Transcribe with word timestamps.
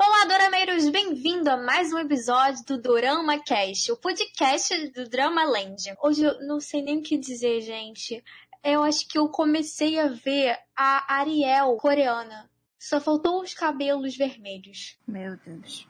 Olá, 0.00 0.26
Dorameiros! 0.26 0.88
Bem-vindo 0.90 1.50
a 1.50 1.56
mais 1.56 1.92
um 1.92 1.98
episódio 1.98 2.64
do 2.64 2.80
Dorama 2.80 3.42
Cast, 3.42 3.90
o 3.90 3.96
podcast 3.96 4.90
do 4.90 5.08
Drama 5.08 5.42
Land. 5.42 5.92
Hoje 6.00 6.22
eu 6.22 6.46
não 6.46 6.60
sei 6.60 6.82
nem 6.82 7.00
o 7.00 7.02
que 7.02 7.18
dizer, 7.18 7.60
gente. 7.62 8.22
Eu 8.62 8.84
acho 8.84 9.08
que 9.08 9.18
eu 9.18 9.28
comecei 9.28 9.98
a 9.98 10.06
ver 10.06 10.56
a 10.76 11.14
Ariel 11.16 11.76
coreana. 11.78 12.48
Só 12.78 13.00
faltou 13.00 13.42
os 13.42 13.54
cabelos 13.54 14.16
vermelhos. 14.16 14.96
Meu 15.04 15.36
Deus. 15.38 15.84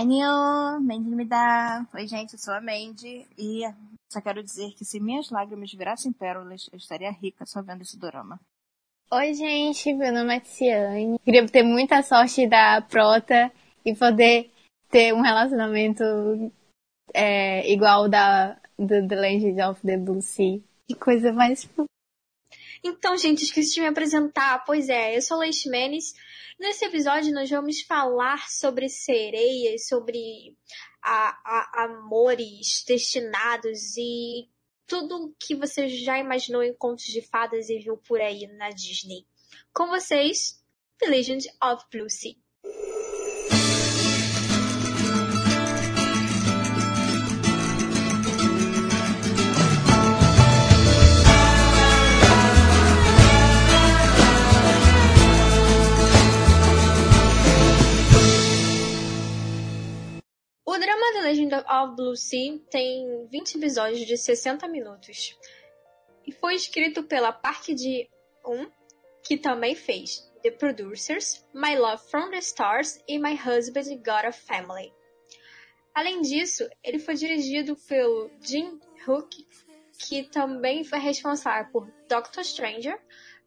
Anil, 0.00 0.80
Mandy 0.80 1.10
Oi, 1.94 2.06
gente, 2.06 2.32
eu 2.32 2.38
sou 2.38 2.54
a 2.54 2.62
Mandy 2.62 3.26
e 3.36 3.60
só 4.10 4.22
quero 4.22 4.42
dizer 4.42 4.72
que 4.72 4.86
se 4.86 4.98
minhas 4.98 5.28
lágrimas 5.28 5.70
virassem 5.70 6.12
pérolas, 6.12 6.66
eu 6.72 6.78
estaria 6.78 7.10
rica 7.10 7.44
só 7.44 7.60
vendo 7.60 7.82
esse 7.82 7.98
dorama. 7.98 8.40
Oi, 9.10 9.32
gente, 9.32 9.94
meu 9.94 10.12
nome 10.12 10.36
é 10.36 10.40
Tiane. 10.40 11.18
Queria 11.24 11.46
ter 11.48 11.62
muita 11.62 12.02
sorte 12.02 12.46
da 12.46 12.82
Prota 12.82 13.50
e 13.82 13.94
poder 13.96 14.50
ter 14.90 15.14
um 15.14 15.22
relacionamento 15.22 16.04
é, 17.14 17.66
igual 17.72 18.06
da 18.06 18.60
do 18.78 19.08
The 19.08 19.16
Legend 19.16 19.62
of 19.62 19.80
the 19.80 19.96
Blue 19.96 20.20
Sea. 20.20 20.60
Que 20.86 20.94
coisa 20.94 21.32
mais. 21.32 21.66
Então, 22.84 23.16
gente, 23.16 23.44
esqueci 23.44 23.76
de 23.76 23.80
me 23.80 23.86
apresentar. 23.86 24.62
Pois 24.66 24.90
é, 24.90 25.16
eu 25.16 25.22
sou 25.22 25.38
Leish 25.38 25.64
Menes. 25.64 26.12
Nesse 26.60 26.84
episódio, 26.84 27.32
nós 27.32 27.48
vamos 27.48 27.80
falar 27.80 28.46
sobre 28.50 28.90
sereias, 28.90 29.88
sobre 29.88 30.54
a, 31.02 31.30
a, 31.46 31.84
amores 31.84 32.84
destinados 32.86 33.96
e 33.96 34.50
tudo 34.88 35.34
que 35.38 35.54
você 35.54 35.86
já 35.88 36.18
imaginou 36.18 36.62
em 36.62 36.72
contos 36.72 37.04
de 37.04 37.20
fadas 37.20 37.68
e 37.68 37.78
viu 37.78 37.96
por 37.98 38.20
aí 38.20 38.46
na 38.56 38.70
Disney. 38.70 39.26
Com 39.72 39.86
vocês, 39.88 40.64
The 40.98 41.06
Legend 41.06 41.46
of 41.62 41.84
Blue 41.92 42.08
O 60.70 60.76
drama 60.76 61.12
The 61.14 61.22
Legend 61.22 61.54
of 61.54 61.96
Blue 61.96 62.14
Sea 62.14 62.60
tem 62.70 63.26
20 63.28 63.56
episódios 63.56 64.06
de 64.06 64.18
60 64.18 64.68
minutos. 64.68 65.34
E 66.26 66.30
foi 66.30 66.56
escrito 66.56 67.02
pela 67.04 67.32
Park 67.32 67.68
Ji-un, 67.68 68.70
que 69.22 69.38
também 69.38 69.74
fez 69.74 70.30
The 70.42 70.50
Producers, 70.50 71.42
My 71.54 71.74
Love 71.74 72.02
from 72.10 72.28
the 72.28 72.36
Stars 72.40 73.02
e 73.08 73.18
My 73.18 73.32
Husband 73.32 73.96
Got 74.04 74.26
a 74.26 74.30
Family. 74.30 74.92
Além 75.94 76.20
disso, 76.20 76.68
ele 76.84 76.98
foi 76.98 77.14
dirigido 77.14 77.74
pelo 77.88 78.30
Jin 78.42 78.78
Hook, 79.06 79.48
que 79.98 80.24
também 80.24 80.84
foi 80.84 80.98
responsável 80.98 81.72
por 81.72 81.90
Doctor 82.10 82.44
Stranger, 82.44 83.00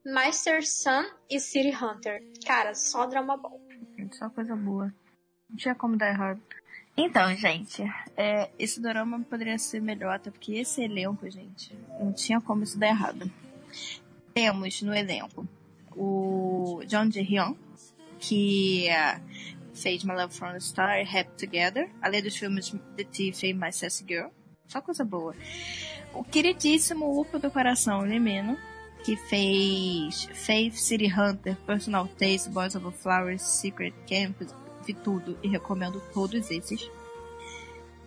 Master 0.04 0.68
Sun 0.68 1.06
e 1.30 1.40
City 1.40 1.70
Hunter. 1.70 2.24
Cara, 2.48 2.74
só 2.74 3.06
drama 3.06 3.38
bom. 3.38 3.62
Só 4.12 4.28
coisa 4.32 4.56
boa. 4.56 4.92
Não 5.48 5.56
tinha 5.56 5.76
como 5.76 5.96
dar 5.96 6.10
errado. 6.10 6.42
Então, 6.96 7.34
gente, 7.36 7.84
é, 8.18 8.50
esse 8.60 8.82
dorama 8.82 9.20
poderia 9.22 9.58
ser 9.58 9.82
melhor, 9.82 10.16
até 10.16 10.30
porque 10.30 10.54
esse 10.54 10.84
elenco, 10.84 11.30
gente, 11.30 11.76
não 12.00 12.12
tinha 12.12 12.42
como 12.42 12.64
isso 12.64 12.78
dar 12.78 12.90
errado. 12.90 13.32
Temos 14.34 14.82
no 14.82 14.94
elenco 14.94 15.48
o 15.96 16.82
John 16.88 17.10
Ji-hyun, 17.10 17.56
que 18.20 18.88
uh, 18.90 19.22
fez 19.74 20.04
My 20.04 20.14
Love 20.14 20.34
from 20.34 20.54
the 20.54 20.60
Star 20.60 21.00
e 21.00 21.04
Happy 21.04 21.32
Together, 21.38 21.90
além 22.02 22.22
dos 22.22 22.36
filmes 22.36 22.74
The 22.96 23.04
Thief 23.04 23.44
e 23.44 23.54
My 23.54 23.72
Sassy 23.72 24.06
Girl. 24.08 24.30
Só 24.68 24.82
coisa 24.82 25.04
boa. 25.04 25.36
O 26.14 26.24
queridíssimo 26.24 27.20
Upo 27.20 27.40
do 27.40 27.50
Coração, 27.50 28.02
Lemeno, 28.02 28.58
que 29.04 29.16
fez 29.16 30.26
Faith, 30.34 30.76
City 30.76 31.08
Hunter, 31.08 31.56
Personal 31.66 32.08
Taste, 32.08 32.50
Boys 32.50 32.76
of 32.76 32.96
Flowers, 32.98 33.42
Secret 33.42 33.94
Camp, 34.08 34.42
vi 34.86 34.94
tudo 34.94 35.38
e 35.42 35.48
recomendo 35.48 36.02
todos 36.14 36.52
esses. 36.52 36.90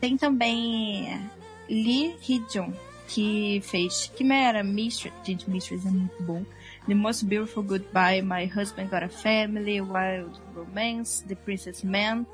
Tem 0.01 0.17
também 0.17 1.21
Lee 1.69 2.17
Hee-jung, 2.21 2.75
que 3.07 3.61
fez 3.63 4.11
Chimera, 4.17 4.63
Mistress, 4.63 5.15
gente, 5.25 5.49
Mistress 5.49 5.87
é 5.87 5.91
muito 5.91 6.23
bom. 6.23 6.45
The 6.87 6.95
Most 6.95 7.25
Beautiful 7.25 7.63
Goodbye, 7.63 8.21
My 8.23 8.45
Husband 8.45 8.89
Got 8.89 9.05
a 9.05 9.09
Family, 9.09 9.81
Wild 9.81 10.39
Romance, 10.55 11.25
The 11.25 11.35
Princess 11.35 11.83
Man, 11.83 12.27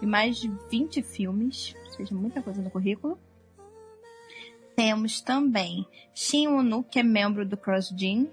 e 0.00 0.06
mais 0.06 0.38
de 0.38 0.50
20 0.70 1.02
filmes, 1.02 1.74
ou 1.86 1.92
seja, 1.92 2.14
muita 2.14 2.42
coisa 2.42 2.60
no 2.60 2.70
currículo. 2.70 3.18
Temos 4.74 5.22
também 5.22 5.86
Shin 6.14 6.48
Woo-nu, 6.48 6.82
que 6.82 6.98
é 6.98 7.02
membro 7.02 7.46
do 7.46 7.56
Cross 7.56 7.94
Gene, 7.96 8.28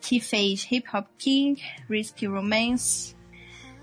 que 0.00 0.20
fez 0.20 0.66
Hip 0.70 0.88
Hop 0.92 1.06
King, 1.16 1.62
Risky 1.88 2.26
Romance, 2.26 3.14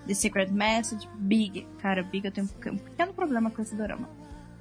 The 0.08 0.14
Secret 0.14 0.52
Message, 0.52 1.08
Big. 1.16 1.68
Cara, 1.80 2.04
Big 2.04 2.26
eu 2.26 2.32
tenho 2.32 2.48
um 2.48 2.78
pequeno 2.78 3.14
problema 3.14 3.50
com 3.50 3.62
esse 3.62 3.76
dorama. 3.76 4.10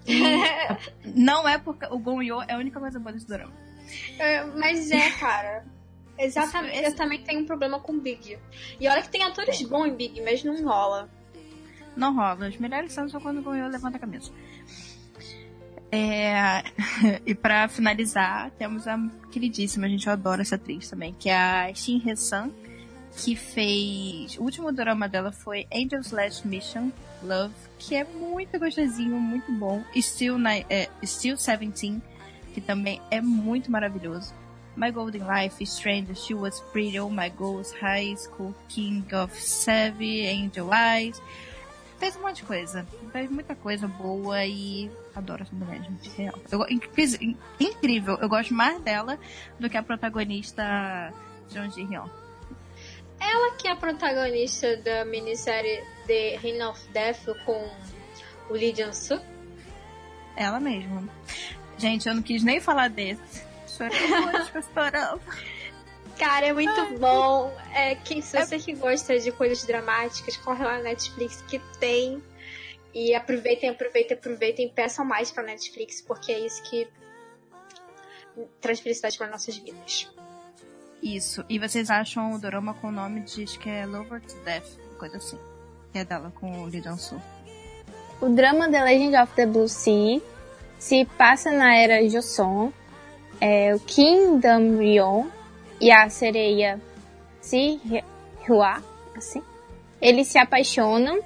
não 1.14 1.48
é 1.48 1.58
porque 1.58 1.86
o 1.86 1.98
Gon 1.98 2.22
Yo 2.22 2.42
é 2.42 2.54
a 2.54 2.58
única 2.58 2.78
coisa 2.78 2.98
boa 2.98 3.12
desse 3.12 3.26
dorama. 3.26 3.52
É, 4.18 4.44
mas 4.44 4.90
é, 4.90 5.10
cara. 5.12 5.64
Exatamente. 6.18 6.76
Esse... 6.76 6.86
Eu 6.86 6.96
também 6.96 7.22
tenho 7.22 7.40
um 7.40 7.46
problema 7.46 7.80
com 7.80 7.98
Big. 7.98 8.38
E 8.80 8.88
olha 8.88 9.02
que 9.02 9.08
tem 9.08 9.22
atores 9.22 9.62
bons 9.62 9.86
em 9.86 9.94
Big, 9.94 10.20
mas 10.22 10.44
não 10.44 10.62
rola. 10.64 11.08
Não 11.96 12.14
rola. 12.14 12.48
Os 12.48 12.56
melhores 12.58 12.92
são 12.92 13.08
só 13.08 13.20
quando 13.20 13.38
o 13.38 13.42
Gon 13.42 13.56
Yo 13.56 13.68
levanta 13.68 13.96
a 13.96 14.00
cabeça. 14.00 14.30
É... 15.90 16.64
e 17.24 17.34
para 17.34 17.68
finalizar, 17.68 18.50
temos 18.52 18.86
a 18.86 18.98
queridíssima, 19.30 19.86
a 19.86 19.88
gente 19.88 20.08
adora 20.08 20.42
essa 20.42 20.56
atriz 20.56 20.88
também, 20.88 21.14
que 21.14 21.28
é 21.28 21.36
a 21.36 21.74
Shin 21.74 21.98
Hye-sun 21.98 22.50
que 23.16 23.36
fez. 23.36 24.36
O 24.38 24.42
último 24.42 24.72
drama 24.72 25.08
dela 25.08 25.32
foi 25.32 25.66
Angel's 25.72 26.10
Last 26.10 26.46
Mission 26.46 26.90
Love, 27.22 27.54
que 27.78 27.94
é 27.94 28.04
muito 28.04 28.58
gostosinho, 28.58 29.16
muito 29.16 29.50
bom. 29.52 29.82
Still, 29.96 30.36
é, 30.68 30.88
Still 31.04 31.36
17, 31.36 32.02
que 32.52 32.60
também 32.60 33.00
é 33.10 33.20
muito 33.20 33.70
maravilhoso. 33.70 34.32
My 34.76 34.90
Golden 34.90 35.22
Life, 35.22 35.64
Stranger, 35.64 36.16
She 36.16 36.34
Was 36.34 36.60
Pretty, 36.72 36.98
Oh 36.98 37.08
My 37.08 37.30
Goals, 37.30 37.72
High 37.80 38.16
School, 38.16 38.54
King 38.68 39.06
of 39.14 39.40
Savvy, 39.40 40.26
Angel 40.26 40.68
Eyes. 40.72 41.22
Fez 41.98 42.16
um 42.16 42.22
monte 42.22 42.36
de 42.36 42.42
coisa. 42.42 42.84
Fez 43.12 43.30
muita 43.30 43.54
coisa 43.54 43.86
boa 43.86 44.44
e 44.44 44.90
adoro 45.14 45.42
essa 45.42 45.54
mulher, 45.54 45.82
gente. 45.84 46.10
Real. 46.10 46.34
Eu, 46.50 46.66
incrível. 47.60 48.18
Eu 48.20 48.28
gosto 48.28 48.52
mais 48.52 48.80
dela 48.82 49.18
do 49.60 49.70
que 49.70 49.76
a 49.76 49.82
protagonista 49.82 51.12
Jeon 51.48 51.70
Ji-hyun. 51.70 52.23
Ela 53.30 53.56
que 53.56 53.66
é 53.66 53.70
a 53.70 53.76
protagonista 53.76 54.76
da 54.78 55.04
minissérie 55.04 55.82
The 56.06 56.36
Reign 56.36 56.62
of 56.62 56.80
Death 56.88 57.24
com 57.44 57.70
o 58.50 58.52
Lee 58.52 58.74
Jang-soo? 58.74 59.20
Ela 60.36 60.60
mesma. 60.60 61.08
Gente, 61.78 62.08
eu 62.08 62.14
não 62.14 62.22
quis 62.22 62.42
nem 62.42 62.60
falar 62.60 62.88
desse. 62.88 63.42
Chorei 63.66 64.06
muito 64.08 64.58
estourando. 64.58 65.20
Cara, 66.18 66.46
é 66.46 66.52
muito 66.52 66.80
Ai, 66.80 66.98
bom. 66.98 67.56
É 67.72 67.94
que 67.94 68.22
se 68.22 68.36
é 68.36 68.44
você 68.44 68.56
é... 68.56 68.58
que 68.58 68.72
gosta 68.74 69.18
de 69.18 69.32
coisas 69.32 69.64
dramáticas, 69.64 70.36
corre 70.36 70.64
lá 70.64 70.76
na 70.76 70.84
Netflix 70.84 71.42
que 71.42 71.58
tem. 71.80 72.22
E 72.92 73.14
aproveitem, 73.14 73.70
aproveitem, 73.70 74.16
aproveitem. 74.16 74.68
Peçam 74.68 75.04
mais 75.04 75.32
pra 75.32 75.42
Netflix, 75.42 76.00
porque 76.00 76.30
é 76.30 76.38
isso 76.40 76.62
que 76.64 76.86
traz 78.60 78.80
felicidade 78.80 79.18
para 79.18 79.28
nossas 79.28 79.56
vidas. 79.56 80.08
Isso. 81.04 81.44
E 81.50 81.58
vocês 81.58 81.90
acham 81.90 82.32
o 82.32 82.38
dorama 82.38 82.72
com 82.72 82.88
o 82.88 82.90
nome 82.90 83.20
de 83.20 83.42
acho 83.42 83.58
que 83.58 83.68
é 83.68 83.84
Lover 83.84 84.22
to 84.22 84.34
Death, 84.42 84.78
coisa 84.98 85.18
assim. 85.18 85.38
Que 85.92 85.98
é 85.98 86.04
dela 86.04 86.32
com 86.34 86.62
o 86.62 86.64
Lee 86.64 86.80
Jong-soo. 86.80 87.20
O 88.22 88.30
drama 88.30 88.70
The 88.70 88.82
Legend 88.82 89.16
of 89.18 89.34
the 89.34 89.44
Blue 89.44 89.68
Sea 89.68 90.22
se 90.78 91.04
passa 91.04 91.50
na 91.52 91.76
era 91.76 92.08
Joseon. 92.08 92.70
É 93.38 93.74
o 93.74 93.80
Kim 93.80 94.38
Dam-ryeon 94.38 95.26
e 95.78 95.92
a 95.92 96.08
sereia 96.08 96.80
Si 97.38 97.78
Hwa, 98.48 98.82
assim. 99.14 99.42
Eles 100.00 100.28
se 100.28 100.38
apaixonam 100.38 101.20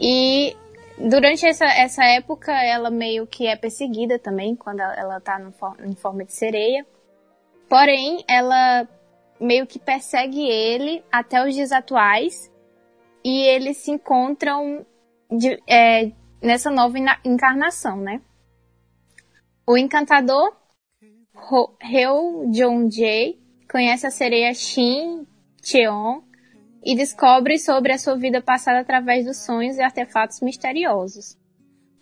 e 0.00 0.56
durante 0.96 1.44
essa, 1.44 1.66
essa 1.66 2.04
época 2.06 2.52
ela 2.52 2.88
meio 2.88 3.26
que 3.26 3.46
é 3.46 3.54
perseguida 3.54 4.18
também 4.18 4.56
quando 4.56 4.80
ela, 4.80 4.94
ela 4.94 5.20
tá 5.20 5.38
no, 5.38 5.52
em 5.84 5.94
forma 5.94 6.24
de 6.24 6.32
sereia. 6.32 6.86
Porém, 7.68 8.24
ela 8.28 8.88
meio 9.40 9.66
que 9.66 9.78
persegue 9.78 10.48
ele 10.48 11.04
até 11.12 11.46
os 11.46 11.54
dias 11.54 11.70
atuais 11.70 12.50
e 13.24 13.42
eles 13.42 13.76
se 13.78 13.90
encontram 13.90 14.86
de, 15.30 15.62
é, 15.66 16.10
nessa 16.42 16.70
nova 16.70 16.96
encarnação, 17.24 17.98
né? 17.98 18.20
O 19.66 19.76
encantador 19.76 20.56
Reo 21.80 22.50
Jong-jae 22.50 23.38
conhece 23.70 24.06
a 24.06 24.10
sereia 24.10 24.54
Shin 24.54 25.26
Cheon 25.62 26.22
e 26.82 26.96
descobre 26.96 27.58
sobre 27.58 27.92
a 27.92 27.98
sua 27.98 28.16
vida 28.16 28.40
passada 28.40 28.80
através 28.80 29.26
dos 29.26 29.44
sonhos 29.44 29.76
e 29.76 29.82
artefatos 29.82 30.40
misteriosos. 30.40 31.36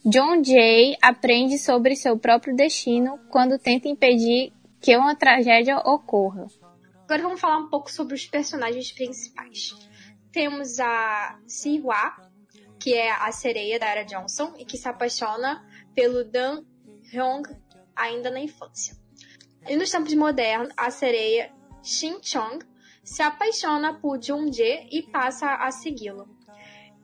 John 0.04 0.44
Jay 0.44 0.96
aprende 1.02 1.58
sobre 1.58 1.96
seu 1.96 2.16
próprio 2.16 2.54
destino 2.54 3.18
quando 3.28 3.58
tenta 3.58 3.88
impedir 3.88 4.52
que 4.86 4.96
uma 4.96 5.16
tragédia 5.16 5.78
ocorra. 5.78 6.46
Agora 7.02 7.22
vamos 7.24 7.40
falar 7.40 7.58
um 7.58 7.68
pouco 7.68 7.90
sobre 7.90 8.14
os 8.14 8.24
personagens 8.24 8.92
principais. 8.92 9.74
Temos 10.30 10.78
a 10.78 11.40
Siwa, 11.44 12.14
que 12.78 12.94
é 12.94 13.10
a 13.10 13.32
sereia 13.32 13.80
da 13.80 13.86
Era 13.86 14.04
Johnson 14.04 14.54
e 14.56 14.64
que 14.64 14.78
se 14.78 14.88
apaixona 14.88 15.66
pelo 15.92 16.22
Dan 16.22 16.62
Hyung 17.12 17.42
ainda 17.96 18.30
na 18.30 18.38
infância. 18.38 18.96
E 19.68 19.74
nos 19.74 19.90
tempos 19.90 20.14
modernos, 20.14 20.72
a 20.76 20.88
sereia 20.88 21.52
Shin 21.82 22.20
Chong 22.20 22.64
se 23.02 23.22
apaixona 23.22 23.94
por 23.94 24.22
Jung 24.22 24.52
Jae 24.52 24.88
e 24.92 25.02
passa 25.10 25.52
a 25.52 25.68
segui-lo. 25.72 26.28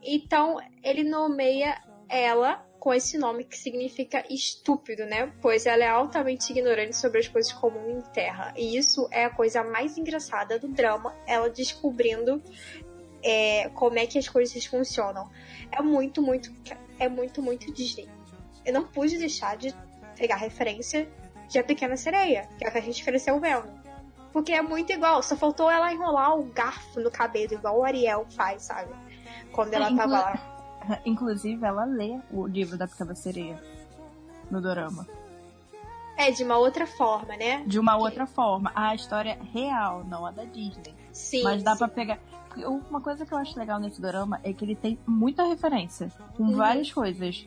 Então, 0.00 0.58
ele 0.84 1.02
nomeia 1.02 1.82
ela 2.08 2.64
com 2.82 2.92
esse 2.92 3.16
nome 3.16 3.44
que 3.44 3.56
significa 3.56 4.24
estúpido, 4.28 5.06
né? 5.06 5.32
Pois 5.40 5.66
ela 5.66 5.84
é 5.84 5.86
altamente 5.86 6.50
ignorante 6.50 6.96
sobre 6.96 7.20
as 7.20 7.28
coisas 7.28 7.52
comuns 7.52 7.98
em 7.98 8.00
terra. 8.12 8.52
E 8.56 8.76
isso 8.76 9.06
é 9.12 9.24
a 9.24 9.30
coisa 9.30 9.62
mais 9.62 9.96
engraçada 9.96 10.58
do 10.58 10.66
drama, 10.66 11.14
ela 11.24 11.48
descobrindo 11.48 12.42
é, 13.22 13.68
como 13.68 14.00
é 14.00 14.04
que 14.04 14.18
as 14.18 14.28
coisas 14.28 14.64
funcionam. 14.64 15.30
É 15.70 15.80
muito, 15.80 16.20
muito, 16.20 16.52
é 16.98 17.08
muito, 17.08 17.40
muito 17.40 17.72
Disney. 17.72 18.08
Eu 18.66 18.72
não 18.72 18.82
pude 18.82 19.16
deixar 19.16 19.56
de 19.56 19.72
pegar 20.16 20.34
referência 20.34 21.08
de 21.48 21.60
A 21.60 21.62
Pequena 21.62 21.96
Sereia, 21.96 22.48
que 22.58 22.64
é 22.64 22.68
a 22.68 22.72
que 22.72 22.78
a 22.78 22.82
gente 22.82 23.04
cresceu 23.04 23.38
vendo. 23.38 23.70
Porque 24.32 24.50
é 24.50 24.60
muito 24.60 24.92
igual, 24.92 25.22
só 25.22 25.36
faltou 25.36 25.70
ela 25.70 25.92
enrolar 25.92 26.36
o 26.36 26.42
garfo 26.46 26.98
no 26.98 27.12
cabelo, 27.12 27.54
igual 27.54 27.78
o 27.78 27.84
Ariel 27.84 28.26
faz, 28.30 28.62
sabe? 28.62 28.92
Quando 29.52 29.72
ela 29.72 29.88
é, 29.88 29.94
tava 29.94 30.18
lá. 30.18 30.51
Inclusive, 31.04 31.64
ela 31.64 31.84
lê 31.84 32.18
o 32.30 32.46
livro 32.46 32.76
da 32.76 32.86
Pequena 32.86 33.14
Sereia 33.14 33.60
no 34.50 34.60
dorama. 34.60 35.06
É, 36.16 36.30
de 36.30 36.44
uma 36.44 36.58
outra 36.58 36.86
forma, 36.86 37.36
né? 37.36 37.64
De 37.66 37.78
uma 37.80 37.96
outra 37.96 38.26
forma. 38.26 38.70
A 38.74 38.94
história 38.94 39.38
real, 39.52 40.04
não 40.04 40.26
a 40.26 40.30
da 40.30 40.44
Disney. 40.44 40.94
Sim. 41.10 41.42
Mas 41.42 41.62
dá 41.62 41.72
sim. 41.72 41.78
pra 41.78 41.88
pegar. 41.88 42.18
Uma 42.66 43.00
coisa 43.00 43.24
que 43.24 43.32
eu 43.32 43.38
acho 43.38 43.58
legal 43.58 43.80
nesse 43.80 44.00
dorama 44.00 44.38
é 44.44 44.52
que 44.52 44.62
ele 44.64 44.76
tem 44.76 44.98
muita 45.06 45.42
referência 45.44 46.12
com 46.36 46.44
Uhum. 46.44 46.56
várias 46.56 46.92
coisas. 46.92 47.46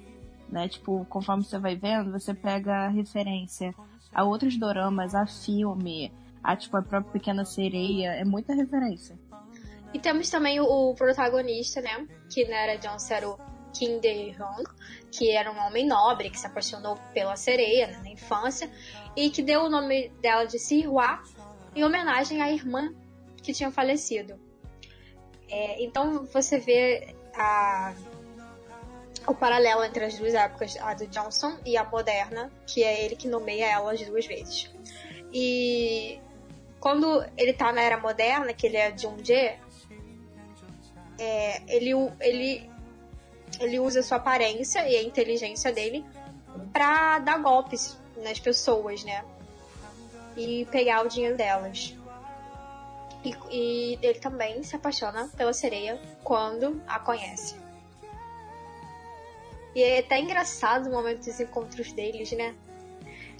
Né? 0.49 0.67
Tipo, 0.67 1.05
conforme 1.09 1.43
você 1.43 1.59
vai 1.59 1.75
vendo, 1.75 2.11
você 2.11 2.33
pega 2.33 2.87
referência 2.87 3.73
a 4.13 4.23
outros 4.23 4.57
doramas, 4.57 5.13
a 5.13 5.27
filme, 5.27 6.11
a 6.43 6.55
tipo 6.55 6.75
a 6.75 6.81
própria 6.81 7.11
Pequena 7.13 7.45
Sereia. 7.45 8.13
É 8.13 8.25
muita 8.25 8.53
referência. 8.55 9.17
E 9.95 9.99
temos 9.99 10.29
também 10.29 10.59
o, 10.59 10.93
protagonista, 10.93 11.79
né? 11.79 12.05
Que 12.29 12.43
na 12.49 12.57
era 12.57 12.75
Johnson 12.75 13.13
era 13.13 13.29
o 13.29 13.39
Kim 13.71 13.97
De-hong, 14.01 14.65
que 15.09 15.31
era 15.31 15.49
um 15.49 15.57
homem 15.57 15.87
nobre 15.87 16.29
que 16.29 16.37
se 16.37 16.45
apaixonou 16.45 16.97
pela 17.13 17.37
sereia 17.37 17.87
né, 17.87 18.01
na 18.03 18.09
infância 18.09 18.69
e 19.15 19.29
que 19.29 19.41
deu 19.41 19.61
o 19.61 19.69
nome 19.69 20.09
dela 20.21 20.45
de 20.45 20.59
Sihua 20.59 21.23
em 21.73 21.81
homenagem 21.81 22.41
à 22.41 22.51
irmã 22.51 22.93
que 23.41 23.53
tinha 23.53 23.71
falecido. 23.71 24.37
É, 25.47 25.81
então 25.81 26.25
você 26.25 26.59
vê 26.59 27.15
a, 27.33 27.93
o 29.25 29.33
paralelo 29.33 29.81
entre 29.85 30.03
as 30.03 30.17
duas 30.17 30.33
épocas, 30.33 30.75
a 30.81 30.93
do 30.93 31.07
Johnson 31.07 31.57
e 31.65 31.77
a 31.77 31.85
moderna, 31.85 32.51
que 32.67 32.83
é 32.83 33.05
ele 33.05 33.15
que 33.15 33.29
nomeia 33.29 33.71
elas 33.71 34.05
duas 34.05 34.25
vezes. 34.25 34.69
E 35.31 36.19
quando 36.81 37.25
ele 37.37 37.53
tá 37.53 37.71
na 37.71 37.81
era 37.81 37.97
moderna, 37.97 38.53
que 38.53 38.67
ele 38.67 38.75
é 38.75 38.93
Jung-jae, 38.95 39.63
é, 41.17 41.61
ele, 41.67 41.91
ele, 42.19 42.69
ele 43.59 43.79
usa 43.79 44.01
sua 44.01 44.17
aparência 44.17 44.87
e 44.87 44.95
a 44.95 45.03
inteligência 45.03 45.71
dele 45.71 46.05
pra 46.71 47.19
dar 47.19 47.39
golpes 47.39 47.97
nas 48.17 48.39
pessoas, 48.39 49.03
né? 49.03 49.23
E 50.35 50.65
pegar 50.71 51.05
o 51.05 51.07
dinheiro 51.07 51.37
delas. 51.37 51.95
E, 53.23 53.33
e 53.49 53.99
ele 54.01 54.19
também 54.19 54.61
se 54.63 54.75
apaixona 54.75 55.29
pela 55.35 55.53
sereia 55.53 55.99
quando 56.23 56.81
a 56.87 56.99
conhece. 56.99 57.55
E 59.73 59.83
é 59.83 59.99
até 59.99 60.19
engraçado 60.19 60.87
o 60.87 60.91
momento 60.91 61.25
dos 61.25 61.39
encontros 61.39 61.91
deles, 61.91 62.31
né? 62.31 62.55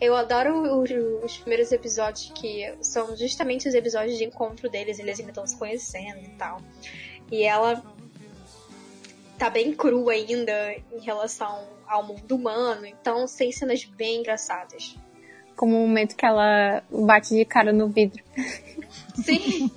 Eu 0.02 0.14
adoro 0.16 0.82
os, 0.82 0.90
os 1.24 1.38
primeiros 1.38 1.72
episódios 1.72 2.30
que 2.36 2.76
são 2.82 3.16
justamente 3.16 3.70
os 3.70 3.74
episódios 3.74 4.18
de 4.18 4.26
encontro 4.26 4.70
deles, 4.70 5.00
eles 5.00 5.20
ainda 5.20 5.32
estão 5.32 5.48
se 5.48 5.56
conhecendo 5.56 6.20
e 6.22 6.30
tal. 6.38 6.62
E 7.32 7.44
ela 7.44 7.84
tá 9.38 9.50
bem 9.50 9.74
crua 9.74 10.14
ainda 10.14 10.76
em 10.94 11.00
relação 11.02 11.68
ao 11.88 12.04
mundo 12.04 12.36
humano, 12.36 12.86
então 12.86 13.26
tem 13.28 13.52
cenas 13.52 13.84
bem 13.84 14.20
engraçadas. 14.22 14.96
Como 15.56 15.76
o 15.76 15.88
momento 15.88 16.16
que 16.16 16.26
ela 16.26 16.84
bate 16.90 17.34
de 17.36 17.46
cara 17.46 17.72
no 17.72 17.88
vidro. 17.88 18.22
Sim, 19.24 19.72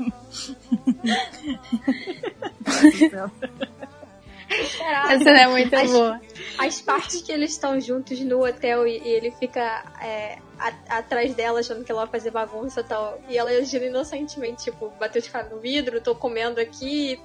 Essa 5.11 5.25
cena 5.25 5.41
é 5.43 5.47
muito 5.47 5.75
As- 5.77 5.91
boa. 5.91 6.21
as 6.59 6.81
partes 6.81 7.23
que 7.23 7.31
eles 7.31 7.51
estão 7.53 7.79
juntos 7.81 8.19
no 8.21 8.45
hotel 8.45 8.87
e, 8.87 8.99
e 8.99 9.09
ele 9.09 9.31
fica 9.33 9.85
é, 10.03 10.39
a- 10.59 10.99
atrás 10.99 11.35
dela 11.35 11.61
achando 11.61 11.85
que 11.85 11.93
ela 11.93 12.03
vai 12.07 12.13
fazer 12.13 12.31
bagunça 12.31 12.81
e 12.81 12.85
tal. 12.85 13.21
E 13.29 13.37
ela 13.37 13.51
agindo 13.51 13.85
inocentemente, 13.85 14.65
tipo, 14.65 14.91
bateu 14.99 15.21
de 15.21 15.31
cara 15.31 15.49
no 15.49 15.59
vidro, 15.61 16.01
tô 16.01 16.15
comendo 16.15 16.61
aqui. 16.61 17.21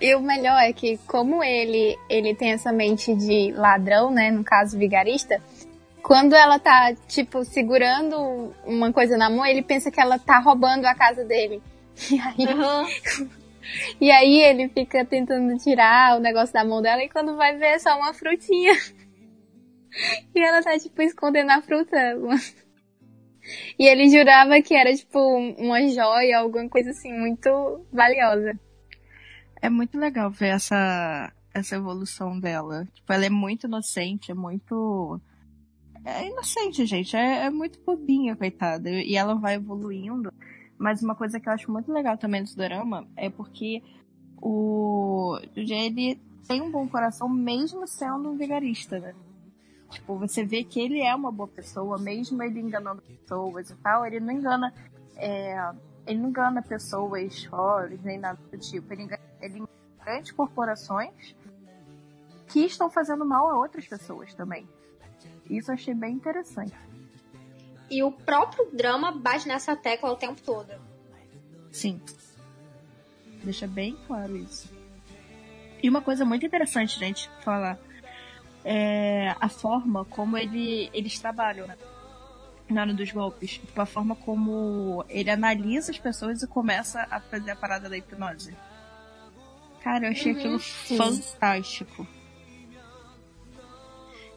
E 0.00 0.14
o 0.14 0.20
melhor 0.20 0.60
é 0.60 0.72
que, 0.72 0.98
como 1.06 1.42
ele, 1.42 1.98
ele 2.08 2.34
tem 2.34 2.52
essa 2.52 2.70
mente 2.70 3.14
de 3.14 3.52
ladrão, 3.52 4.10
né? 4.10 4.30
No 4.30 4.44
caso, 4.44 4.78
vigarista, 4.78 5.40
quando 6.02 6.34
ela 6.34 6.58
tá, 6.58 6.94
tipo, 7.08 7.44
segurando 7.44 8.54
uma 8.64 8.92
coisa 8.92 9.16
na 9.16 9.30
mão, 9.30 9.44
ele 9.44 9.62
pensa 9.62 9.90
que 9.90 10.00
ela 10.00 10.18
tá 10.18 10.38
roubando 10.38 10.84
a 10.84 10.94
casa 10.94 11.24
dele. 11.24 11.62
E 12.10 12.20
aí, 12.20 12.46
Aham. 12.46 12.86
e 13.98 14.10
aí 14.10 14.40
ele 14.42 14.68
fica 14.68 15.02
tentando 15.02 15.56
tirar 15.56 16.18
o 16.18 16.20
negócio 16.20 16.52
da 16.52 16.62
mão 16.62 16.82
dela 16.82 17.02
e 17.02 17.08
quando 17.08 17.36
vai 17.36 17.56
ver 17.56 17.68
é 17.68 17.78
só 17.78 17.96
uma 17.96 18.12
frutinha. 18.12 18.74
E 20.34 20.40
ela 20.40 20.62
tá, 20.62 20.78
tipo, 20.78 21.00
escondendo 21.00 21.50
a 21.52 21.62
fruta. 21.62 21.96
E 23.78 23.86
ele 23.86 24.10
jurava 24.10 24.60
que 24.60 24.74
era, 24.74 24.94
tipo, 24.94 25.18
uma 25.56 25.88
joia, 25.88 26.40
alguma 26.40 26.68
coisa 26.68 26.90
assim, 26.90 27.10
muito 27.10 27.48
valiosa. 27.90 28.60
É 29.60 29.70
muito 29.70 29.98
legal 29.98 30.30
ver 30.30 30.48
essa, 30.48 31.32
essa 31.52 31.76
evolução 31.76 32.38
dela. 32.38 32.86
Tipo, 32.94 33.12
ela 33.12 33.26
é 33.26 33.30
muito 33.30 33.66
inocente, 33.66 34.30
é 34.30 34.34
muito. 34.34 35.20
É 36.04 36.28
inocente, 36.28 36.84
gente. 36.86 37.16
É, 37.16 37.46
é 37.46 37.50
muito 37.50 37.80
bobinha, 37.84 38.36
coitada. 38.36 38.90
E 38.90 39.16
ela 39.16 39.34
vai 39.34 39.54
evoluindo. 39.54 40.32
Mas 40.78 41.02
uma 41.02 41.14
coisa 41.14 41.40
que 41.40 41.48
eu 41.48 41.52
acho 41.52 41.70
muito 41.70 41.90
legal 41.92 42.18
também 42.18 42.42
desse 42.42 42.56
drama 42.56 43.06
é 43.16 43.30
porque 43.30 43.82
o 44.36 45.38
ele 45.56 46.20
tem 46.46 46.60
um 46.60 46.70
bom 46.70 46.86
coração 46.86 47.28
mesmo 47.28 47.86
sendo 47.86 48.30
um 48.30 48.36
vigarista, 48.36 49.00
né? 49.00 49.14
Tipo, 49.90 50.18
você 50.18 50.44
vê 50.44 50.62
que 50.64 50.80
ele 50.80 51.00
é 51.00 51.14
uma 51.14 51.32
boa 51.32 51.48
pessoa, 51.48 51.98
mesmo 51.98 52.42
ele 52.42 52.60
enganando 52.60 53.02
pessoas 53.02 53.70
e 53.70 53.76
tal, 53.76 54.04
ele 54.04 54.20
não 54.20 54.32
engana. 54.32 54.72
é, 55.16 55.56
ele 56.06 56.20
não 56.20 56.28
engana 56.28 56.62
pessoas 56.62 57.46
pobres, 57.46 58.00
nem 58.02 58.18
nada 58.18 58.38
do 58.50 58.58
tipo. 58.58 58.92
Ele 58.92 59.02
engana, 59.02 59.22
ele 59.40 59.54
engana 59.54 59.68
grandes 60.04 60.32
corporações 60.32 61.34
que 62.46 62.60
estão 62.60 62.88
fazendo 62.88 63.24
mal 63.24 63.48
a 63.50 63.58
outras 63.58 63.86
pessoas 63.86 64.32
também. 64.34 64.68
Isso 65.50 65.70
eu 65.70 65.74
achei 65.74 65.94
bem 65.94 66.14
interessante. 66.14 66.74
E 67.90 68.02
o 68.02 68.10
próprio 68.10 68.68
drama 68.72 69.12
bate 69.12 69.46
nessa 69.46 69.76
tecla 69.76 70.10
o 70.10 70.16
tempo 70.16 70.40
todo. 70.42 70.72
Sim. 71.70 72.00
Deixa 73.44 73.66
bem 73.66 73.96
claro 74.06 74.36
isso. 74.36 74.68
E 75.82 75.88
uma 75.88 76.00
coisa 76.00 76.24
muito 76.24 76.44
interessante, 76.44 76.98
gente, 76.98 77.30
falar. 77.42 77.78
É 78.64 79.36
a 79.38 79.48
forma 79.48 80.04
como 80.04 80.36
ele, 80.36 80.90
eles 80.92 81.18
trabalham, 81.20 81.66
né? 81.66 81.76
Na 82.68 82.80
hora 82.80 82.94
dos 82.94 83.12
golpes. 83.12 83.52
Tipo, 83.58 83.80
a 83.80 83.86
forma 83.86 84.16
como 84.16 85.04
ele 85.08 85.30
analisa 85.30 85.92
as 85.92 85.98
pessoas 85.98 86.42
e 86.42 86.46
começa 86.48 87.06
a 87.08 87.20
fazer 87.20 87.52
a 87.52 87.56
parada 87.56 87.88
da 87.88 87.96
hipnose. 87.96 88.56
Cara, 89.86 90.06
eu 90.06 90.10
achei 90.10 90.32
Uhum, 90.32 90.38
aquilo 90.38 90.58
sim. 90.58 90.96
fantástico. 90.98 92.04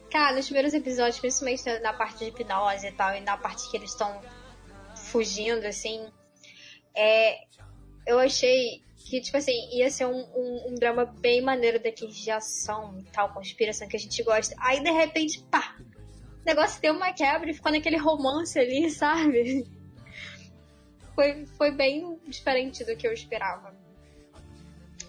Cara, 0.08 0.36
nos 0.36 0.44
primeiros 0.44 0.72
episódios, 0.72 1.18
principalmente 1.18 1.64
na- 1.80 1.92
parte 1.92 2.18
de 2.18 2.26
hipnose 2.26 2.86
e 2.86 2.92
tal, 2.92 3.16
e 3.16 3.20
na 3.20 3.36
parte 3.36 3.68
que 3.68 3.76
eles 3.76 3.90
estão 3.90 4.22
fugindo, 4.94 5.66
assim, 5.66 6.08
é, 6.94 7.36
eu 8.06 8.20
achei 8.20 8.80
que, 8.96 9.20
tipo 9.20 9.36
assim, 9.36 9.76
ia 9.76 9.90
ser 9.90 10.06
um, 10.06 10.20
um, 10.36 10.66
um 10.68 10.74
drama 10.76 11.04
bem 11.04 11.40
maneiro 11.42 11.82
daqueles 11.82 12.14
de 12.14 12.30
ação 12.30 12.96
e 13.00 13.02
tal, 13.10 13.32
conspiração 13.34 13.88
que 13.88 13.96
a 13.96 14.00
gente 14.00 14.22
gosta. 14.22 14.54
Aí, 14.60 14.80
de 14.80 14.90
repente, 14.92 15.42
pá, 15.50 15.76
o 15.80 16.44
negócio 16.46 16.80
deu 16.80 16.94
uma 16.94 17.12
quebra 17.12 17.50
e 17.50 17.54
ficou 17.54 17.72
naquele 17.72 17.96
romance 17.96 18.56
ali, 18.56 18.88
sabe? 18.94 19.66
Foi, 21.16 21.44
foi 21.58 21.72
bem 21.72 22.20
diferente 22.28 22.84
do 22.84 22.96
que 22.96 23.04
eu 23.04 23.12
esperava. 23.12 23.79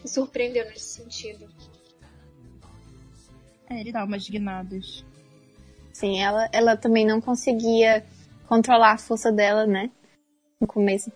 Me 0.01 0.09
surpreendeu 0.09 0.65
nesse 0.65 1.01
sentido. 1.01 1.47
É, 3.69 3.79
ele 3.79 3.91
dá 3.91 4.03
umas 4.03 4.27
guinadas. 4.27 5.05
Sim, 5.93 6.19
ela, 6.19 6.49
ela 6.51 6.75
também 6.75 7.05
não 7.05 7.21
conseguia 7.21 8.03
controlar 8.47 8.93
a 8.93 8.97
força 8.97 9.31
dela, 9.31 9.65
né? 9.65 9.89
No 10.59 10.67
começo, 10.67 11.11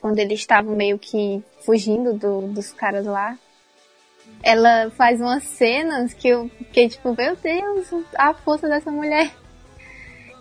quando 0.00 0.18
eles 0.18 0.40
estavam 0.40 0.76
meio 0.76 0.98
que 0.98 1.42
fugindo 1.62 2.14
do, 2.14 2.42
dos 2.48 2.72
caras 2.72 3.04
lá. 3.06 3.38
Ela 4.42 4.90
faz 4.90 5.20
umas 5.20 5.42
cenas 5.44 6.14
que 6.14 6.28
eu 6.28 6.48
fiquei 6.48 6.88
tipo, 6.88 7.14
meu 7.16 7.36
Deus, 7.36 8.04
a 8.16 8.34
força 8.34 8.68
dessa 8.68 8.90
mulher. 8.90 9.34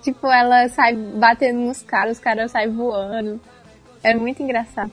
Tipo, 0.03 0.27
ela 0.27 0.69
sai 0.69 0.95
batendo 0.95 1.59
nos 1.59 1.81
caras, 1.81 2.17
os 2.17 2.23
caras 2.23 2.51
saem 2.51 2.69
voando. 2.69 3.41
É 4.03 4.13
muito 4.13 4.43
engraçado. 4.43 4.91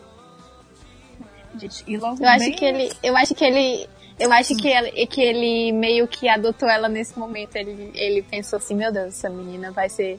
Gente, 1.59 1.85
e 1.87 1.97
logo 1.97 2.23
Eu 2.23 2.29
acho 2.29 2.45
bem- 2.47 2.55
que 2.55 2.65
ele, 2.65 2.93
eu 3.03 3.17
acho 3.17 3.35
que 3.35 3.45
ele, 3.45 3.89
eu 4.19 4.33
acho 4.33 4.57
que 4.57 4.69
ele, 4.69 5.07
que 5.07 5.21
ele 5.21 5.73
meio 5.73 6.07
que 6.09 6.29
adotou 6.29 6.69
ela 6.69 6.89
nesse 6.89 7.19
momento. 7.19 7.57
Ele, 7.57 7.91
ele 7.95 8.23
pensou 8.23 8.57
assim, 8.59 8.75
meu 8.75 8.93
Deus, 8.93 9.09
essa 9.09 9.29
menina 9.29 9.71
vai 9.71 9.89
ser 9.89 10.19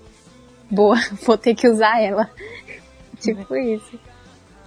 boa, 0.70 0.96
vou 1.26 1.38
ter 1.38 1.56
que 1.56 1.68
usar 1.68 2.02
ela. 2.02 2.30
tipo 3.20 3.56
isso. 3.56 4.00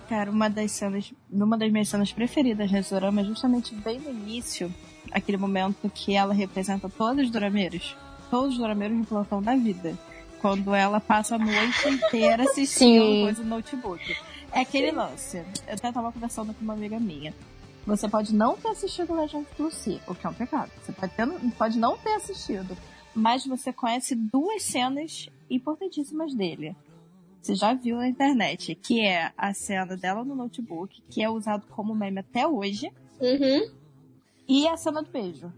Cara, 0.08 0.30
uma 0.30 0.48
das 0.48 0.70
cenas, 0.70 1.12
uma 1.30 1.58
das 1.58 1.70
minhas 1.72 1.88
cenas 1.88 2.12
preferidas 2.12 2.70
nesse 2.70 2.92
dorama 2.94 3.20
é 3.22 3.24
justamente 3.24 3.74
bem 3.74 3.98
no 3.98 4.10
início, 4.10 4.72
aquele 5.10 5.36
momento 5.36 5.90
que 5.92 6.14
ela 6.14 6.32
representa 6.32 6.88
todos 6.88 7.24
os 7.24 7.30
dorameiros, 7.30 7.96
todos 8.30 8.52
os 8.52 8.58
dorameiros 8.58 9.00
de 9.00 9.06
plantão 9.06 9.42
da 9.42 9.56
vida. 9.56 9.94
Quando 10.40 10.72
ela 10.74 11.00
passa 11.00 11.34
a 11.34 11.38
noite 11.38 11.88
inteira 11.88 12.44
assistindo 12.44 13.02
Sim. 13.04 13.22
coisa 13.24 13.42
no 13.42 13.48
notebook. 13.48 14.16
É 14.56 14.60
aquele 14.62 14.90
lance. 14.90 15.38
Eu 15.66 15.74
até 15.74 15.92
tava 15.92 16.10
conversando 16.12 16.54
com 16.54 16.62
uma 16.62 16.72
amiga 16.72 16.98
minha. 16.98 17.34
Você 17.86 18.08
pode 18.08 18.34
não 18.34 18.56
ter 18.56 18.68
assistido 18.68 19.14
Legend 19.14 19.46
of 19.50 19.62
Lucy, 19.62 20.00
o 20.08 20.14
que 20.14 20.26
é 20.26 20.30
um 20.30 20.34
pecado. 20.34 20.72
Você 20.82 20.92
pode, 20.92 21.12
ter- 21.14 21.50
pode 21.56 21.78
não 21.78 21.96
ter 21.96 22.14
assistido, 22.14 22.76
mas 23.14 23.46
você 23.46 23.72
conhece 23.72 24.14
duas 24.14 24.62
cenas 24.62 25.28
importantíssimas 25.48 26.34
dele. 26.34 26.74
Você 27.40 27.54
já 27.54 27.74
viu 27.74 27.96
na 27.98 28.08
internet, 28.08 28.74
que 28.74 29.00
é 29.00 29.30
a 29.38 29.54
cena 29.54 29.96
dela 29.96 30.24
no 30.24 30.34
notebook, 30.34 31.00
que 31.08 31.22
é 31.22 31.30
usado 31.30 31.64
como 31.70 31.94
meme 31.94 32.18
até 32.20 32.44
hoje, 32.46 32.90
Uhum. 33.20 33.70
e 34.48 34.66
a 34.66 34.76
cena 34.76 35.00
do 35.02 35.10
beijo, 35.10 35.52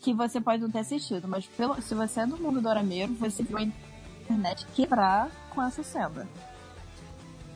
que 0.00 0.12
você 0.12 0.40
pode 0.40 0.60
não 0.62 0.70
ter 0.70 0.80
assistido, 0.80 1.28
mas 1.28 1.46
pelo, 1.46 1.80
se 1.80 1.94
você 1.94 2.20
é 2.22 2.26
do 2.26 2.36
mundo 2.38 2.60
dorameiro, 2.60 3.14
você 3.14 3.42
viu 3.44 3.56
a 3.56 3.62
internet 3.62 4.66
quebrar 4.74 5.30
com 5.54 5.62
essa 5.62 5.82
cena. 5.84 6.28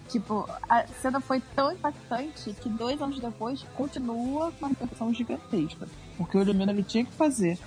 Tipo, 0.09 0.49
a 0.69 0.87
cena 0.87 1.21
foi 1.21 1.41
tão 1.55 1.73
impactante 1.73 2.53
que 2.55 2.69
dois 2.69 3.01
anos 3.03 3.19
depois 3.19 3.65
continua 3.77 4.53
com 4.53 4.59
uma 4.61 4.69
repercussão 4.69 5.13
gigantesca. 5.13 5.89
Porque 6.17 6.39
o 6.39 6.43
Illumina 6.43 6.73
ele 6.73 6.85
tinha 6.85 7.05
que 7.05 7.13
fazer 7.13 7.59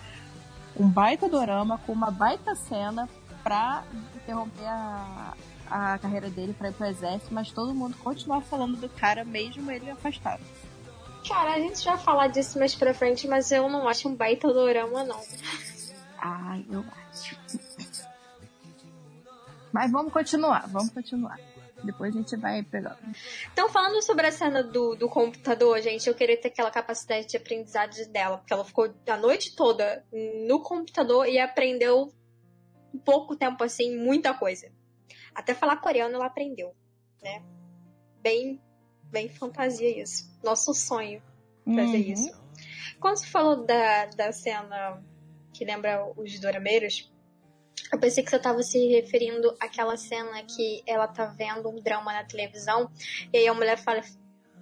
um 0.76 0.88
baita 0.88 1.28
dorama 1.28 1.78
com 1.86 1.92
uma 1.92 2.10
baita 2.10 2.56
cena 2.56 3.10
pra 3.44 3.84
interromper 4.16 4.66
a, 4.66 5.34
a 5.70 5.98
carreira 5.98 6.30
dele 6.30 6.54
pra 6.54 6.70
ir 6.70 6.74
pro 6.74 6.86
exército, 6.86 7.34
mas 7.34 7.52
todo 7.52 7.74
mundo 7.74 7.98
continuar 7.98 8.42
falando 8.42 8.78
do 8.78 8.88
cara 8.90 9.26
mesmo 9.26 9.70
ele 9.70 9.90
afastado. 9.90 10.42
Cara, 11.28 11.56
a 11.56 11.60
gente 11.60 11.84
já 11.84 11.96
vai 11.96 12.04
falar 12.04 12.28
disso 12.28 12.58
mais 12.58 12.74
pra 12.74 12.94
frente, 12.94 13.28
mas 13.28 13.52
eu 13.52 13.70
não 13.70 13.88
acho 13.88 14.08
um 14.08 14.16
baita 14.16 14.52
dorama, 14.54 15.04
não. 15.04 15.22
Ai, 16.18 16.66
eu 16.72 16.84
acho. 17.12 17.38
Mas 19.72 19.92
vamos 19.92 20.12
continuar, 20.12 20.68
vamos 20.68 20.92
continuar. 20.92 21.38
Depois 21.84 22.14
a 22.14 22.18
gente 22.18 22.36
vai 22.36 22.64
pegando. 22.64 22.98
Então, 23.54 23.70
falando 23.70 24.02
sobre 24.04 24.28
a 24.28 24.32
cena 24.32 24.64
do, 24.64 24.96
do 24.96 25.08
computador, 25.10 25.82
gente, 25.82 26.08
eu 26.08 26.16
queria 26.16 26.40
ter 26.40 26.50
aquela 26.50 26.72
capacidade 26.72 27.28
de 27.28 27.38
aprendizado 27.38 27.96
dela, 28.12 28.38
porque 28.38 28.54
ela 28.54 28.66
ficou 28.66 28.94
a 29.08 29.18
noite 29.18 29.56
toda 29.56 30.06
no 30.48 30.62
computador 30.62 31.28
e 31.28 31.40
aprendeu 31.40 32.14
em 32.94 32.98
pouco 33.00 33.36
tempo, 33.36 33.64
assim, 33.64 33.96
muita 33.98 34.34
coisa. 34.34 34.72
Até 35.34 35.54
falar 35.54 35.78
coreano 35.78 36.16
ela 36.16 36.26
aprendeu, 36.26 36.76
né? 37.22 37.44
Bem, 38.22 38.62
bem 39.04 39.30
fantasia 39.30 40.02
isso. 40.02 40.30
Nosso 40.44 40.74
sonho 40.74 41.22
fazer 41.66 41.98
Uhum. 41.98 42.14
isso. 42.14 42.40
Quando 43.00 43.18
você 43.18 43.28
falou 43.28 43.66
da, 43.66 44.08
da 44.08 44.32
cena 44.32 45.02
que 45.54 45.64
lembra 45.64 46.06
os 46.18 46.40
dorameiros, 46.40 47.12
eu 47.92 48.00
pensei 48.00 48.24
que 48.24 48.30
você 48.30 48.36
estava 48.38 48.62
se 48.64 48.78
referindo 48.88 49.56
àquela 49.60 49.96
cena 49.98 50.42
que 50.44 50.84
ela 50.86 51.08
tá 51.08 51.26
vendo 51.26 51.70
um 51.70 51.82
drama 51.82 52.14
na 52.14 52.24
televisão 52.24 52.90
e 53.34 53.38
aí 53.38 53.48
a 53.48 53.54
mulher 53.54 53.78
fala, 53.78 54.02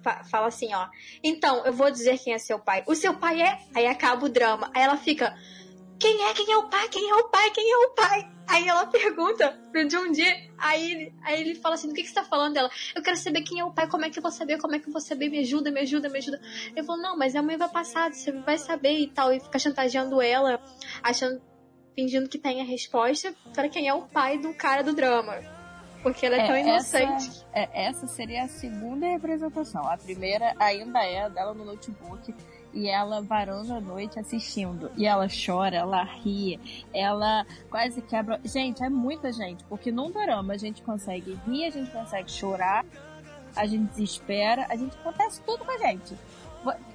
fa- 0.02 0.24
fala 0.24 0.46
assim, 0.48 0.74
ó. 0.74 0.86
Então, 1.22 1.64
eu 1.64 1.72
vou 1.72 1.90
dizer 1.90 2.18
quem 2.18 2.32
é 2.32 2.38
seu 2.38 2.58
pai. 2.58 2.82
O 2.86 2.94
seu 2.94 3.14
pai 3.14 3.42
é? 3.42 3.58
Aí 3.74 3.86
acaba 3.86 4.26
o 4.26 4.28
drama. 4.28 4.70
Aí 4.74 4.82
ela 4.82 4.96
fica, 4.96 5.34
quem 5.98 6.24
é? 6.26 6.32
Quem 6.34 6.52
é 6.52 6.56
o 6.56 6.68
pai? 6.68 6.88
Quem 6.88 7.10
é 7.10 7.14
o 7.14 7.28
pai? 7.28 7.50
Quem 7.50 7.70
é 7.70 7.76
o 7.76 7.90
pai? 7.90 8.30
Aí 8.50 8.66
ela 8.66 8.86
pergunta 8.86 9.50
pro 9.70 9.86
John 9.88 10.10
Dee. 10.10 10.48
Aí, 10.56 11.12
aí 11.22 11.40
ele 11.40 11.54
fala 11.54 11.74
assim, 11.74 11.88
do 11.88 11.94
que, 11.94 12.02
que 12.02 12.08
você 12.08 12.14
tá 12.14 12.24
falando 12.24 12.54
dela? 12.54 12.70
Eu 12.94 13.02
quero 13.02 13.16
saber 13.16 13.42
quem 13.42 13.60
é 13.60 13.64
o 13.64 13.72
pai, 13.72 13.86
como 13.88 14.04
é 14.06 14.10
que 14.10 14.18
eu 14.18 14.22
vou 14.22 14.32
saber, 14.32 14.58
como 14.58 14.74
é 14.74 14.78
que 14.78 14.88
eu 14.88 14.92
vou 14.92 15.02
saber, 15.02 15.28
me 15.28 15.38
ajuda, 15.40 15.70
me 15.70 15.80
ajuda, 15.80 16.08
me 16.08 16.18
ajuda. 16.18 16.40
Eu 16.74 16.82
falo, 16.82 17.02
não, 17.02 17.16
mas 17.16 17.36
a 17.36 17.42
mãe 17.42 17.56
vai 17.58 17.68
passar, 17.68 18.12
você 18.12 18.32
vai 18.32 18.56
saber 18.56 18.98
e 18.98 19.08
tal. 19.08 19.32
E 19.32 19.38
fica 19.40 19.58
chantageando 19.58 20.22
ela, 20.22 20.60
achando, 21.02 21.42
fingindo 21.98 22.28
que 22.28 22.38
tem 22.38 22.60
a 22.60 22.64
resposta 22.64 23.34
para 23.52 23.68
quem 23.68 23.88
é 23.88 23.92
o 23.92 24.02
pai 24.02 24.38
do 24.38 24.54
cara 24.54 24.84
do 24.84 24.94
drama. 24.94 25.36
Porque 26.00 26.26
ela 26.26 26.36
é, 26.36 26.46
tão 26.46 26.54
essa, 26.54 27.02
inocente. 27.02 27.44
é, 27.52 27.86
essa 27.88 28.06
seria 28.06 28.44
a 28.44 28.48
segunda 28.48 29.04
representação. 29.04 29.84
A 29.84 29.96
primeira 29.96 30.54
ainda 30.60 31.02
é 31.02 31.24
a 31.24 31.28
dela 31.28 31.52
no 31.52 31.64
notebook 31.64 32.32
e 32.72 32.88
ela 32.88 33.20
varando 33.20 33.74
a 33.74 33.80
noite 33.80 34.16
assistindo. 34.16 34.92
E 34.96 35.06
ela 35.06 35.26
chora, 35.26 35.74
ela 35.74 36.04
ri, 36.04 36.60
ela 36.94 37.44
quase 37.68 38.00
quebra. 38.00 38.40
Gente, 38.44 38.80
é 38.80 38.88
muita 38.88 39.32
gente, 39.32 39.64
porque 39.64 39.90
num 39.90 40.12
drama 40.12 40.54
a 40.54 40.56
gente 40.56 40.82
consegue 40.82 41.36
rir, 41.48 41.64
a 41.64 41.70
gente 41.70 41.90
consegue 41.90 42.30
chorar, 42.30 42.86
a 43.56 43.66
gente 43.66 43.90
desespera, 43.90 44.66
a 44.68 44.76
gente 44.76 44.96
acontece 44.96 45.42
tudo 45.44 45.64
com 45.64 45.72
a 45.72 45.78
gente. 45.78 46.14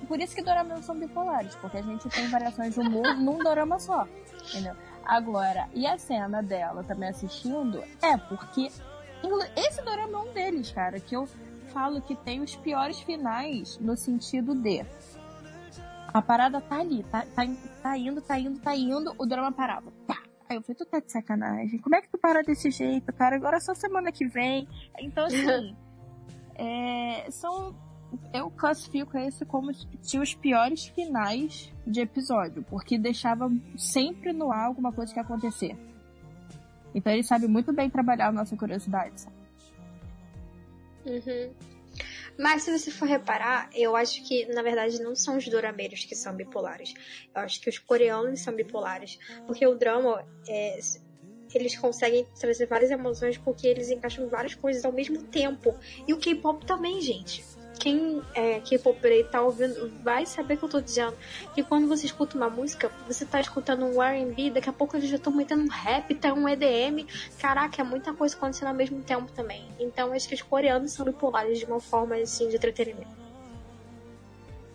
Por 0.08 0.20
isso 0.20 0.34
que 0.34 0.42
doramas 0.42 0.86
são 0.86 0.98
bipolares, 0.98 1.56
porque 1.56 1.78
a 1.78 1.82
gente 1.82 2.08
tem 2.08 2.30
variações 2.30 2.74
de 2.74 2.80
humor 2.80 3.16
num 3.16 3.38
dorama 3.40 3.78
só. 3.80 4.08
Entendeu? 4.50 4.76
Agora, 5.06 5.68
e 5.74 5.86
a 5.86 5.98
cena 5.98 6.42
dela 6.42 6.84
também 6.84 7.10
assistindo 7.10 7.84
é 8.02 8.18
porque 8.18 8.70
esse 9.56 9.82
dorama 9.84 10.20
é 10.20 10.22
um 10.22 10.34
deles, 10.34 10.72
cara, 10.72 11.00
que 11.00 11.16
eu 11.16 11.28
falo 11.74 12.02
que 12.02 12.16
tem 12.16 12.42
os 12.42 12.56
piores 12.56 13.00
finais 13.02 13.78
no 13.80 13.98
sentido 13.98 14.54
de 14.54 14.86
a 16.14 16.22
parada 16.22 16.62
tá 16.62 16.80
ali, 16.80 17.04
tá, 17.04 17.26
tá, 17.36 17.44
tá 17.82 17.98
indo, 17.98 18.22
tá 18.22 18.38
indo, 18.38 18.60
tá 18.60 18.76
indo, 18.76 19.16
o 19.18 19.26
drama 19.26 19.52
parava. 19.52 19.92
Pá! 20.06 20.22
Aí 20.48 20.58
eu 20.58 20.62
falei, 20.62 20.76
tu 20.76 20.86
tá 20.86 21.00
de 21.00 21.12
sacanagem. 21.12 21.80
Como 21.80 21.96
é 21.96 22.02
que 22.02 22.10
tu 22.10 22.20
para 22.20 22.44
desse 22.44 22.70
jeito, 22.70 23.12
cara? 23.14 23.36
Agora 23.36 23.58
é 23.58 23.60
só 23.60 23.74
semana 23.74 24.12
que 24.12 24.28
vem. 24.28 24.68
Então, 25.00 25.26
assim, 25.26 25.76
é, 26.56 27.32
são. 27.32 27.76
Eu 28.34 28.50
classifico 28.52 29.18
esse 29.18 29.46
como 29.46 29.72
tinha 30.02 30.22
os 30.22 30.34
piores 30.34 30.86
finais 30.88 31.72
de 31.86 32.02
episódio, 32.02 32.64
porque 32.70 32.98
deixava 32.98 33.52
sempre 33.78 34.34
no 34.34 34.52
ar 34.52 34.66
alguma 34.66 34.92
coisa 34.92 35.14
que 35.14 35.20
ia 35.20 35.24
acontecer. 35.24 35.76
Então 36.94 37.12
ele 37.12 37.24
sabe 37.24 37.48
muito 37.48 37.74
bem 37.74 37.90
trabalhar 37.90 38.28
a 38.28 38.32
nossa 38.32 38.56
curiosidade. 38.56 39.26
Uhum. 41.06 41.52
Mas 42.38 42.64
se 42.64 42.78
você 42.78 42.90
for 42.90 43.08
reparar, 43.08 43.70
eu 43.74 43.96
acho 43.96 44.24
que, 44.24 44.46
na 44.48 44.64
verdade, 44.64 45.02
não 45.02 45.16
são 45.16 45.38
os 45.38 45.48
dorameiros 45.48 46.04
que 46.06 46.16
são 46.16 46.36
bipolares. 46.36 46.94
Eu 47.34 47.42
acho 47.42 47.62
que 47.62 47.70
os 47.70 47.78
coreanos 47.78 48.40
são 48.40 48.56
bipolares. 48.56 49.20
Porque 49.46 49.66
o 49.68 49.76
drama, 49.76 50.26
é, 50.48 50.80
eles 51.54 51.78
conseguem 51.78 52.26
trazer 52.40 52.66
várias 52.66 52.90
emoções 52.90 53.38
porque 53.38 53.68
eles 53.68 53.92
encaixam 53.92 54.28
várias 54.28 54.56
coisas 54.56 54.84
ao 54.84 54.92
mesmo 54.92 55.22
tempo. 55.24 55.76
E 56.08 56.14
o 56.14 56.18
K-pop 56.18 56.66
também, 56.66 57.00
gente. 57.02 57.44
Quem 57.80 58.22
é 58.34 58.60
K-pop 58.60 59.00
tá 59.32 59.42
ouvindo 59.42 59.92
vai 60.04 60.26
saber 60.26 60.58
que 60.58 60.64
eu 60.64 60.70
tô 60.70 60.80
dizendo. 60.80 61.16
Que 61.54 61.64
quando 61.64 61.88
você 61.88 62.06
escuta 62.06 62.38
uma 62.38 62.50
música, 62.50 62.92
você 63.08 63.26
tá 63.26 63.42
escutando 63.42 63.86
um 63.86 64.02
R&B, 64.02 64.52
daqui 64.52 64.70
a 64.70 64.74
pouco 64.74 64.96
eles 64.96 65.10
já 65.10 65.18
estão 65.18 65.34
metendo 65.34 65.64
um 65.64 65.70
rap, 65.70 66.14
tá 66.16 66.34
um 66.34 66.48
EDM. 66.48 67.06
Caraca, 67.40 67.82
é 67.82 67.86
muita 67.86 68.14
coisa 68.14 68.36
acontecendo 68.36 68.70
ao 68.70 68.74
mesmo 68.74 69.02
tempo 69.02 69.32
também. 69.32 69.68
Então 69.80 70.14
acho 70.14 70.28
que 70.28 70.36
os 70.36 70.42
coreanos 70.42 70.94
são 70.94 71.06
bipolares 71.06 71.60
de 71.60 71.66
uma 71.66 71.80
forma 71.80 72.16
assim 72.16 72.48
de 72.50 72.56
entretenimento. 72.56 73.24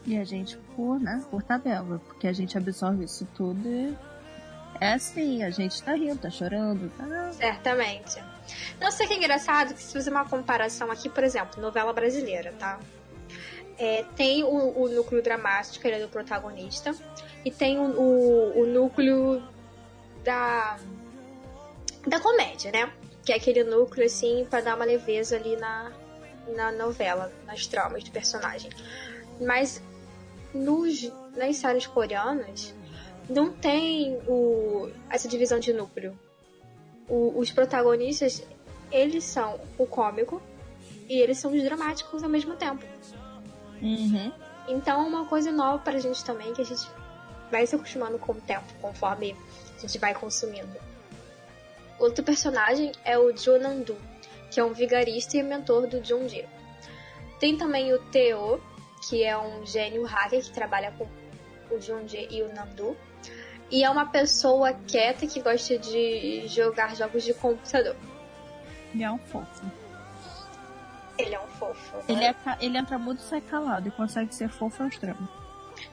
E 0.06 0.16
a 0.16 0.24
gente 0.24 0.56
por, 0.74 0.98
né, 0.98 1.22
por 1.30 1.42
tabela, 1.42 2.00
porque 2.06 2.26
a 2.26 2.32
gente 2.32 2.56
absorve 2.56 3.04
isso 3.04 3.26
tudo 3.34 3.68
e 3.68 3.94
é 4.80 4.94
assim, 4.94 5.42
a 5.42 5.50
gente 5.50 5.82
tá 5.82 5.94
rindo, 5.94 6.18
tá 6.18 6.30
chorando, 6.30 6.90
tá. 6.96 7.32
Certamente. 7.32 8.18
Não 8.80 8.90
sei 8.90 9.06
que 9.06 9.14
é 9.14 9.16
engraçado 9.16 9.74
que 9.74 9.82
se 9.82 9.92
fazer 9.92 10.10
uma 10.10 10.28
comparação 10.28 10.90
aqui, 10.90 11.08
por 11.08 11.24
exemplo, 11.24 11.60
novela 11.60 11.92
brasileira, 11.92 12.52
tá? 12.58 12.78
É, 13.78 14.04
tem 14.16 14.42
o, 14.42 14.48
o 14.48 14.88
núcleo 14.88 15.22
dramático, 15.22 15.86
ele 15.86 15.96
é 15.96 16.00
do 16.00 16.08
protagonista, 16.08 16.94
e 17.44 17.50
tem 17.50 17.78
o, 17.78 17.84
o, 17.84 18.62
o 18.62 18.66
núcleo 18.66 19.42
da, 20.24 20.78
da 22.06 22.20
comédia, 22.20 22.72
né? 22.72 22.92
Que 23.24 23.32
é 23.32 23.36
aquele 23.36 23.62
núcleo, 23.62 24.06
assim, 24.06 24.46
pra 24.48 24.60
dar 24.60 24.74
uma 24.74 24.84
leveza 24.84 25.36
ali 25.36 25.56
na, 25.56 25.92
na 26.54 26.72
novela, 26.72 27.32
nas 27.46 27.66
tramas 27.66 28.02
do 28.02 28.10
personagem. 28.10 28.70
Mas 29.40 29.82
nos, 30.52 31.12
nas 31.36 31.56
séries 31.56 31.86
coreanas 31.86 32.74
não 33.28 33.52
tem 33.52 34.18
o, 34.26 34.90
essa 35.10 35.28
divisão 35.28 35.58
de 35.58 35.72
núcleo. 35.72 36.18
O, 37.08 37.38
os 37.38 37.50
protagonistas, 37.50 38.42
eles 38.90 39.24
são 39.24 39.60
o 39.78 39.86
cômico 39.86 40.42
e 41.08 41.18
eles 41.18 41.38
são 41.38 41.52
os 41.52 41.62
dramáticos 41.62 42.22
ao 42.22 42.28
mesmo 42.28 42.54
tempo. 42.54 42.84
Uhum. 43.80 44.32
Então 44.68 45.02
é 45.02 45.06
uma 45.06 45.24
coisa 45.26 45.50
nova 45.50 45.78
pra 45.78 45.98
gente 45.98 46.24
também, 46.24 46.52
que 46.52 46.60
a 46.60 46.64
gente 46.64 46.86
vai 47.50 47.66
se 47.66 47.74
acostumando 47.74 48.18
com 48.18 48.32
o 48.32 48.40
tempo, 48.40 48.66
conforme 48.80 49.34
a 49.76 49.80
gente 49.80 49.98
vai 49.98 50.14
consumindo. 50.14 50.76
Outro 51.98 52.22
personagem 52.22 52.92
é 53.04 53.18
o 53.18 53.34
Junandu, 53.36 53.96
que 54.50 54.60
é 54.60 54.64
um 54.64 54.72
vigarista 54.72 55.36
e 55.36 55.42
mentor 55.42 55.86
do 55.86 56.04
Junji. 56.04 56.46
Tem 57.40 57.56
também 57.56 57.92
o 57.92 57.98
Teo, 58.10 58.60
que 59.08 59.24
é 59.24 59.36
um 59.36 59.64
gênio 59.64 60.04
hacker 60.04 60.42
que 60.42 60.52
trabalha 60.52 60.92
com 60.92 61.06
o 61.74 61.80
Junji 61.80 62.28
e 62.30 62.42
o 62.42 62.54
Nandu. 62.54 62.96
E 63.70 63.84
é 63.84 63.90
uma 63.90 64.06
pessoa 64.06 64.72
quieta 64.72 65.26
que 65.26 65.40
gosta 65.40 65.78
de 65.78 66.46
jogar 66.48 66.96
jogos 66.96 67.22
de 67.22 67.34
computador. 67.34 67.96
Ele 68.94 69.04
é 69.04 69.10
um 69.10 69.18
fofo. 69.18 69.66
Ele 71.18 71.34
é 71.34 71.40
um 71.40 71.46
fofo. 71.48 71.96
né? 71.96 72.04
Ele, 72.08 72.24
é, 72.24 72.34
ele 72.60 72.78
entra 72.78 72.98
mudo 72.98 73.18
e 73.18 73.22
sai 73.22 73.40
calado 73.40 73.88
e 73.88 73.90
consegue 73.90 74.34
ser 74.34 74.48
fofo 74.48 74.82
ao 74.82 74.88
extremo. 74.88 75.28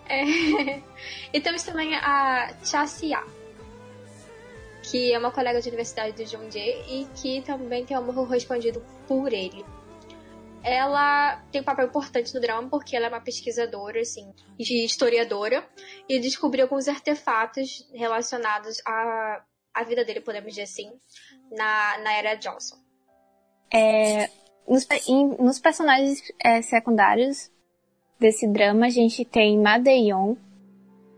É. 0.08 0.24
e 1.34 1.42
temos 1.42 1.64
também 1.64 1.96
a 1.96 2.54
Chasia, 2.64 3.22
que 4.84 5.12
é 5.12 5.18
uma 5.18 5.32
colega 5.32 5.62
de 5.62 5.68
universidade 5.68 6.14
do 6.14 6.30
Jungjae 6.30 6.86
e 6.88 7.08
que 7.16 7.42
também 7.42 7.86
tem 7.86 7.98
amor 7.98 8.16
correspondido 8.16 8.82
por 9.08 9.34
ele. 9.34 9.66
Ela 10.68 11.38
tem 11.52 11.62
um 11.62 11.64
papel 11.64 11.86
importante 11.88 12.34
no 12.34 12.42
drama 12.42 12.68
porque 12.70 12.96
ela 12.96 13.06
é 13.06 13.10
uma 13.10 13.22
pesquisadora, 13.22 14.02
assim, 14.02 14.34
e 14.58 14.84
historiadora, 14.84 15.64
e 16.10 16.20
descobriu 16.20 16.64
alguns 16.64 16.88
artefatos 16.88 17.88
relacionados 17.94 18.82
à, 18.86 19.44
à 19.74 19.84
vida 19.84 20.04
dele, 20.04 20.22
podemos 20.22 20.50
dizer 20.50 20.64
assim, 20.64 20.92
na, 21.52 22.00
na 22.00 22.14
era 22.14 22.34
Johnson. 22.36 22.78
Nos, 24.68 24.86
pe- 24.86 25.02
em- 25.08 25.38
nos 25.38 25.60
personagens 25.60 26.24
é, 26.44 26.62
secundários 26.64 27.52
desse 28.20 28.48
drama, 28.48 28.88
a 28.88 28.90
gente 28.90 29.24
tem 29.24 29.60
Madeon, 29.60 30.36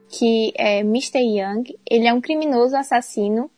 que 0.10 0.52
é 0.58 0.80
Mr. 0.80 1.20
Young. 1.20 1.64
Ele 1.90 2.08
é 2.08 2.14
um 2.14 2.20
criminoso 2.20 2.76
assassino 2.76 3.50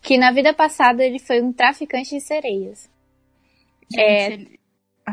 que 0.00 0.18
na 0.18 0.32
vida 0.32 0.52
passada 0.52 1.04
ele 1.04 1.20
foi 1.20 1.40
um 1.40 1.52
traficante 1.52 2.10
de 2.10 2.20
sereias. 2.20 2.90
Gente, 3.88 4.00
É. 4.02 4.32
ele- 4.32 4.61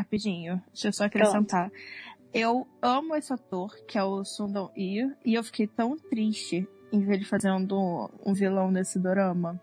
rapidinho, 0.00 0.62
deixa 0.72 0.88
eu 0.88 0.92
só 0.92 1.04
acrescentar. 1.04 1.70
Eu 2.32 2.66
amo 2.80 3.14
esse 3.16 3.32
ator, 3.32 3.74
que 3.86 3.98
é 3.98 4.04
o 4.04 4.24
Sundong 4.24 4.70
Yu, 4.76 5.12
e 5.24 5.34
eu 5.34 5.42
fiquei 5.42 5.66
tão 5.66 5.96
triste 5.96 6.66
em 6.92 7.00
ver 7.00 7.14
ele 7.14 7.24
fazendo 7.24 8.10
um 8.24 8.32
vilão 8.32 8.70
nesse 8.70 8.98
dorama. 8.98 9.60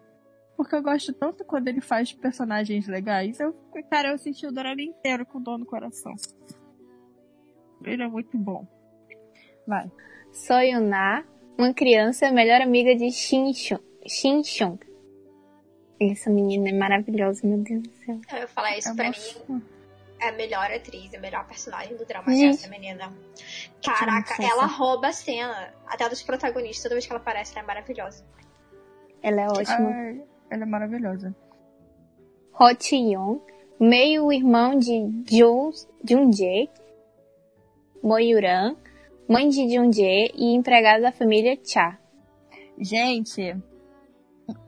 Porque 0.56 0.76
eu 0.76 0.82
gosto 0.82 1.14
tanto 1.14 1.46
quando 1.46 1.68
ele 1.68 1.82
faz 1.82 2.12
personagens 2.14 2.88
legais. 2.88 3.40
Eu, 3.40 3.54
cara, 3.90 4.10
eu 4.10 4.16
assisti 4.16 4.46
o 4.48 4.52
dorama 4.52 4.82
inteiro 4.82 5.26
com 5.26 5.42
dor 5.42 5.58
no 5.58 5.66
coração. 5.66 6.14
Ele 7.86 8.04
é 8.04 8.08
muito 8.08 8.38
bom. 8.38 8.68
Vai. 9.68 9.90
Soyuna, 10.34 11.24
uma 11.58 11.74
criança 11.74 12.32
melhor 12.32 12.62
amiga 12.62 12.96
de 12.96 13.12
Shin 13.12 13.54
Shun- 13.54 13.80
Shin. 14.08 14.42
Essa 16.00 16.30
menina 16.30 16.70
é 16.70 16.74
maravilhosa, 16.74 17.46
meu 17.48 17.60
Deus 17.60 17.84
do 17.84 17.92
céu. 18.06 18.20
Eu 18.32 18.38
ia 18.40 18.48
falar 18.48 18.78
isso 18.78 18.90
É 18.90 18.94
pra 18.96 19.10
mim. 19.10 19.62
É 20.20 20.30
a 20.30 20.32
melhor 20.32 20.72
atriz, 20.72 21.14
a 21.14 21.20
melhor 21.20 21.46
personagem 21.48 21.96
do 21.96 22.06
drama 22.06 22.32
Gente. 22.32 22.56
essa 22.56 22.68
menina. 22.70 23.14
Caraca, 23.84 24.42
ela 24.44 24.66
rouba 24.66 25.08
a 25.10 25.14
cena. 25.14 25.74
Até 25.86 26.10
dos 26.10 26.24
protagonistas, 26.24 26.84
toda 26.84 26.96
vez 26.96 27.06
que 27.06 27.12
ela 27.12 27.22
aparece, 27.22 27.54
ela 27.54 27.64
é 27.64 27.68
maravilhosa. 27.68 28.26
Ela 29.22 29.42
é 29.42 29.48
ótima. 29.48 29.90
Ai, 29.90 30.24
ela 30.50 30.64
é 30.64 30.66
maravilhosa. 30.66 31.36
Ho 32.60 32.76
Chi-young, 32.80 33.40
meio-irmão 33.80 34.80
de 34.80 35.24
Jun, 35.30 35.72
Junjae, 36.04 36.70
Moyuran, 38.02 38.76
mãe 39.30 39.50
de 39.50 39.70
Junjae 39.70 40.32
e 40.34 40.56
empregada 40.56 41.02
da 41.04 41.12
família 41.12 41.60
Cha. 41.64 42.00
Gente, 42.80 43.56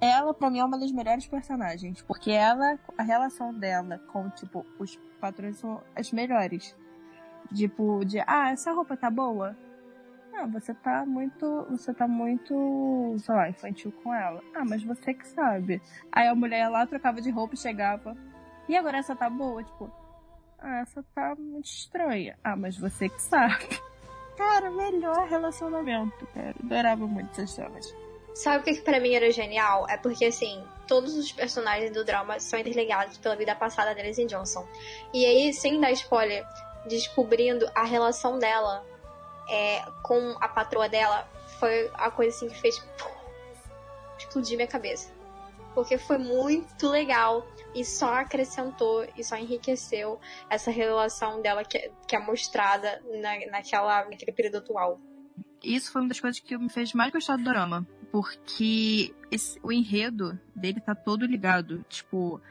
ela 0.02 0.34
pra 0.34 0.50
mim 0.50 0.60
é 0.60 0.66
uma 0.66 0.78
das 0.78 0.92
melhores 0.92 1.26
personagens, 1.26 2.02
porque 2.04 2.32
ela, 2.32 2.78
a 2.98 3.04
relação 3.04 3.54
dela 3.54 4.00
com, 4.12 4.30
tipo, 4.32 4.66
os 4.80 5.00
patrões 5.20 5.58
são 5.58 5.84
as 5.96 6.12
melhores. 6.12 6.76
Tipo, 7.54 8.04
de, 8.06 8.20
ah, 8.28 8.52
essa 8.52 8.72
roupa 8.72 8.96
tá 8.96 9.10
boa? 9.10 9.58
Não, 10.32 10.50
você 10.52 10.74
tá 10.74 11.06
muito, 11.06 11.66
você 11.70 11.94
tá 11.94 12.08
muito, 12.08 13.16
sei 13.20 13.36
lá, 13.36 13.50
infantil 13.50 13.92
com 14.04 14.14
ela. 14.14 14.42
Ah, 14.54 14.64
mas 14.64 14.84
você 14.84 15.14
que 15.14 15.28
sabe. 15.28 15.82
Aí 16.12 16.28
a 16.28 16.36
mulher 16.36 16.70
lá, 16.70 16.86
trocava 16.86 17.22
de 17.22 17.30
roupa 17.30 17.56
e 17.56 17.58
chegava. 17.58 18.16
E 18.68 18.76
agora 18.78 18.98
essa 18.98 19.16
tá 19.16 19.30
boa? 19.30 19.64
Tipo, 19.64 19.92
ah, 20.60 20.80
essa 20.82 21.04
tá 21.16 21.36
muito 21.38 21.66
estranha. 21.66 22.38
Ah, 22.44 22.56
mas 22.56 22.78
você 22.78 23.10
que 23.10 23.22
sabe. 23.22 23.68
Cara, 24.38 24.72
melhor 24.72 25.28
relacionamento, 25.28 26.26
cara. 26.28 26.56
Adorava 26.64 27.06
muito 27.06 27.32
essas 27.32 27.52
cenas. 27.52 27.94
Sabe 28.34 28.60
o 28.60 28.64
que, 28.64 28.76
que 28.76 28.82
pra 28.82 29.00
mim 29.00 29.14
era 29.14 29.32
genial? 29.32 29.86
É 29.90 29.98
porque, 29.98 30.26
assim, 30.26 30.64
todos 30.88 31.16
os 31.16 31.32
personagens 31.32 31.92
do 31.92 32.06
drama 32.06 32.40
são 32.40 32.60
interligados 32.60 33.18
pela 33.18 33.36
vida 33.36 33.56
passada 33.56 33.94
deles 33.94 34.18
em 34.18 34.26
Johnson. 34.26 34.68
E 35.14 35.26
aí, 35.26 35.54
sem 35.54 35.80
dar 35.80 35.92
spoiler, 35.92 36.46
descobrindo 36.88 37.70
a 37.76 37.84
relação 37.84 38.40
dela 38.40 38.86
é, 39.50 39.84
com 40.04 40.36
a 40.40 40.48
patroa 40.48 40.88
dela, 40.88 41.28
foi 41.60 41.90
a 41.94 42.10
coisa 42.10 42.36
assim 42.36 42.48
que 42.48 42.60
fez 42.60 42.82
explodir 44.18 44.56
minha 44.56 44.68
cabeça. 44.68 45.12
Porque 45.74 45.98
foi 45.98 46.18
muito 46.18 46.88
legal 46.88 47.46
e 47.74 47.86
só 47.86 48.16
acrescentou 48.16 49.08
e 49.16 49.24
só 49.24 49.36
enriqueceu 49.38 50.20
essa 50.50 50.72
relação 50.72 51.42
dela 51.42 51.64
que, 51.64 51.92
que 52.08 52.16
é 52.16 52.20
mostrada 52.20 53.02
na, 53.22 53.52
naquela, 53.52 54.06
naquele 54.06 54.32
período 54.32 54.58
atual. 54.58 55.00
Isso 55.64 55.92
foi 55.92 56.02
uma 56.02 56.08
das 56.10 56.20
coisas 56.20 56.40
que 56.40 56.58
me 56.58 56.70
fez 56.70 56.94
mais 56.94 57.12
gostar 57.12 57.38
do 57.38 57.44
dorama. 57.44 57.86
Porque 58.12 59.14
esse- 59.32 59.60
o 59.62 59.72
enredo 59.72 60.40
dele 60.56 60.80
tá 60.82 60.96
todo 60.96 61.26
ligado. 61.26 61.86
Tipo, 61.88 62.42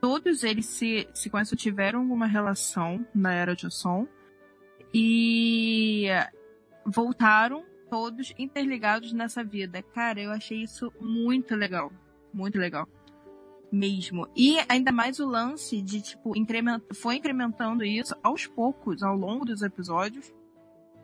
todos 0.00 0.44
eles 0.44 0.66
se, 0.66 1.08
se 1.14 1.30
conhecem, 1.30 1.56
tiveram 1.56 2.02
uma 2.02 2.26
relação 2.26 3.04
na 3.14 3.32
era 3.32 3.56
Joseon. 3.56 4.06
E 4.92 6.08
voltaram 6.84 7.64
todos 7.88 8.32
interligados 8.38 9.12
nessa 9.12 9.42
vida. 9.42 9.82
Cara, 9.82 10.20
eu 10.20 10.30
achei 10.30 10.62
isso 10.62 10.92
muito 11.00 11.54
legal. 11.54 11.92
Muito 12.32 12.58
legal. 12.58 12.88
Mesmo. 13.72 14.28
E 14.36 14.58
ainda 14.68 14.90
mais 14.90 15.20
o 15.20 15.26
lance 15.26 15.80
de, 15.80 16.02
tipo, 16.02 16.36
increment... 16.36 16.80
foi 16.92 17.16
incrementando 17.16 17.84
isso 17.84 18.14
aos 18.22 18.46
poucos, 18.46 19.02
ao 19.02 19.16
longo 19.16 19.44
dos 19.44 19.62
episódios. 19.62 20.32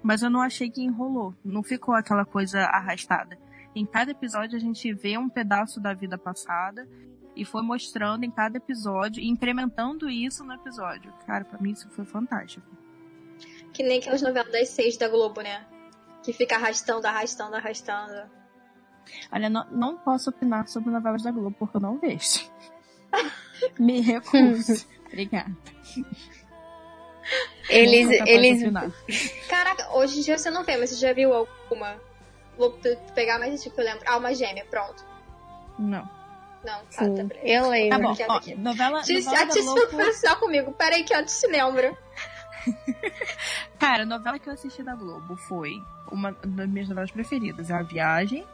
Mas 0.02 0.22
eu 0.22 0.30
não 0.30 0.40
achei 0.40 0.68
que 0.68 0.82
enrolou. 0.82 1.34
Não 1.44 1.62
ficou 1.62 1.94
aquela 1.94 2.24
coisa 2.24 2.60
arrastada. 2.64 3.38
Em 3.76 3.84
cada 3.84 4.10
episódio 4.10 4.56
a 4.56 4.58
gente 4.58 4.90
vê 4.94 5.18
um 5.18 5.28
pedaço 5.28 5.78
da 5.78 5.92
vida 5.92 6.16
passada 6.16 6.88
e 7.36 7.44
foi 7.44 7.60
mostrando 7.60 8.24
em 8.24 8.30
cada 8.30 8.56
episódio 8.56 9.22
e 9.22 9.28
incrementando 9.28 10.08
isso 10.08 10.42
no 10.42 10.54
episódio. 10.54 11.12
Cara, 11.26 11.44
pra 11.44 11.60
mim 11.60 11.72
isso 11.72 11.86
foi 11.90 12.06
fantástico. 12.06 12.66
Que 13.74 13.82
nem 13.82 13.98
aquelas 13.98 14.22
novelas 14.22 14.50
das 14.50 14.70
seis 14.70 14.96
da 14.96 15.10
Globo, 15.10 15.42
né? 15.42 15.66
Que 16.22 16.32
fica 16.32 16.56
arrastando, 16.56 17.06
arrastando, 17.06 17.54
arrastando. 17.54 18.30
Olha, 19.30 19.50
não, 19.50 19.66
não 19.70 19.98
posso 19.98 20.30
opinar 20.30 20.66
sobre 20.68 20.90
novelas 20.90 21.22
da 21.22 21.30
Globo 21.30 21.54
porque 21.58 21.76
eu 21.76 21.80
não 21.82 21.98
vejo. 21.98 22.50
Me 23.78 24.00
recuso. 24.00 24.86
Obrigada. 25.04 25.54
Eles, 27.68 28.08
eles. 28.26 29.46
Caraca, 29.50 29.94
hoje 29.98 30.20
em 30.20 30.22
dia 30.22 30.38
você 30.38 30.50
não 30.50 30.64
vê, 30.64 30.78
mas 30.78 30.88
você 30.88 30.96
já 30.96 31.12
viu 31.12 31.34
alguma? 31.34 32.00
Vou 32.56 32.70
pe- 32.72 32.96
pegar 33.14 33.38
mais 33.38 33.62
que 33.62 33.68
eu 33.68 33.84
lembro. 33.84 34.02
Alma 34.10 34.34
gêmea, 34.34 34.64
pronto. 34.70 35.04
Não. 35.78 36.08
Não, 36.64 36.78
tá, 36.86 37.04
sim, 37.04 37.14
tá. 37.14 37.22
beleza. 37.24 37.46
eu 37.46 37.62
Tá 37.62 37.68
lembro. 37.68 38.02
bom, 38.02 38.10
Aqui, 38.12 38.24
ó, 38.28 38.32
aqui. 38.36 38.54
novela, 38.56 39.02
Tis- 39.02 39.24
novela 39.26 39.44
A 39.44 39.52
foi 39.52 40.00
oficial 40.08 40.36
comigo. 40.36 40.72
Peraí 40.72 41.04
que 41.04 41.14
eu 41.14 41.24
te 41.24 41.46
lembro. 41.46 41.96
Cara, 43.78 44.02
a 44.02 44.06
novela 44.06 44.38
que 44.38 44.48
eu 44.48 44.52
assisti 44.52 44.82
da 44.82 44.94
Globo 44.94 45.36
foi 45.36 45.80
uma 46.10 46.32
das 46.32 46.68
minhas 46.68 46.88
novelas 46.88 47.10
preferidas. 47.10 47.70
É 47.70 47.74
A 47.74 47.82
Viagem, 47.82 48.44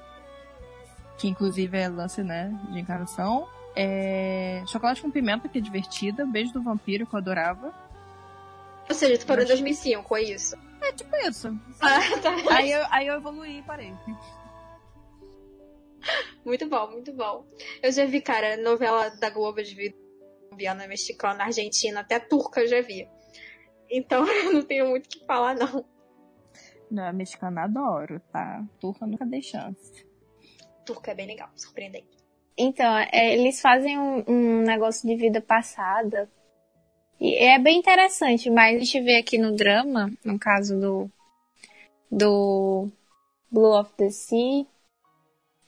que 1.16 1.28
inclusive 1.28 1.78
é 1.78 1.88
lance, 1.88 2.22
né, 2.22 2.52
de 2.70 2.80
encarnação. 2.80 3.48
É... 3.74 4.62
Chocolate 4.66 5.00
com 5.00 5.10
Pimenta, 5.10 5.48
que 5.48 5.56
é 5.58 5.60
divertida. 5.60 6.26
Beijo 6.26 6.52
do 6.52 6.62
Vampiro, 6.62 7.06
que 7.06 7.14
eu 7.14 7.18
adorava. 7.18 7.72
Ou 8.92 8.94
seja, 8.94 9.16
tu 9.16 9.26
parou 9.26 9.42
em 9.42 9.48
2005, 9.48 10.16
é 10.18 10.22
isso? 10.22 10.54
É 10.82 10.92
tipo 10.92 11.16
isso. 11.16 11.48
Ah, 11.80 11.98
tá. 12.20 12.36
Aí 12.54 12.70
eu, 12.70 12.84
aí 12.90 13.06
eu 13.06 13.14
evoluí 13.14 13.60
e 13.60 13.62
parei. 13.62 13.90
Muito 16.44 16.68
bom, 16.68 16.90
muito 16.90 17.10
bom. 17.14 17.46
Eu 17.82 17.90
já 17.90 18.04
vi, 18.04 18.20
cara, 18.20 18.58
novela 18.58 19.08
da 19.08 19.30
Globo 19.30 19.62
de 19.62 19.74
vida 19.74 19.96
colombiana, 20.44 20.86
mexicana, 20.86 21.44
argentina, 21.44 22.00
até 22.00 22.20
turca 22.20 22.60
eu 22.60 22.68
já 22.68 22.82
vi. 22.82 23.08
Então 23.88 24.26
eu 24.28 24.52
não 24.52 24.62
tenho 24.62 24.86
muito 24.86 25.06
o 25.06 25.08
que 25.08 25.24
falar, 25.24 25.54
não. 25.54 25.86
Não, 26.90 27.04
a 27.04 27.12
mexicana 27.14 27.62
adoro, 27.62 28.20
tá? 28.30 28.62
Turca 28.78 29.06
nunca 29.06 29.24
dei 29.24 29.40
chance. 29.40 30.06
Turca 30.84 31.12
é 31.12 31.14
bem 31.14 31.28
legal, 31.28 31.48
surpreendente. 31.56 32.18
Então, 32.58 32.94
é, 33.10 33.32
eles 33.32 33.58
fazem 33.58 33.98
um, 33.98 34.22
um 34.28 34.62
negócio 34.62 35.08
de 35.08 35.16
vida 35.16 35.40
passada. 35.40 36.28
E 37.20 37.34
é 37.36 37.58
bem 37.58 37.78
interessante, 37.78 38.50
mas 38.50 38.76
a 38.76 38.78
gente 38.78 39.00
vê 39.00 39.18
aqui 39.18 39.38
no 39.38 39.54
drama, 39.54 40.10
no 40.24 40.38
caso 40.38 40.78
do, 40.78 41.10
do 42.10 42.88
Blue 43.50 43.78
of 43.78 43.92
the 43.96 44.10
Sea, 44.10 44.66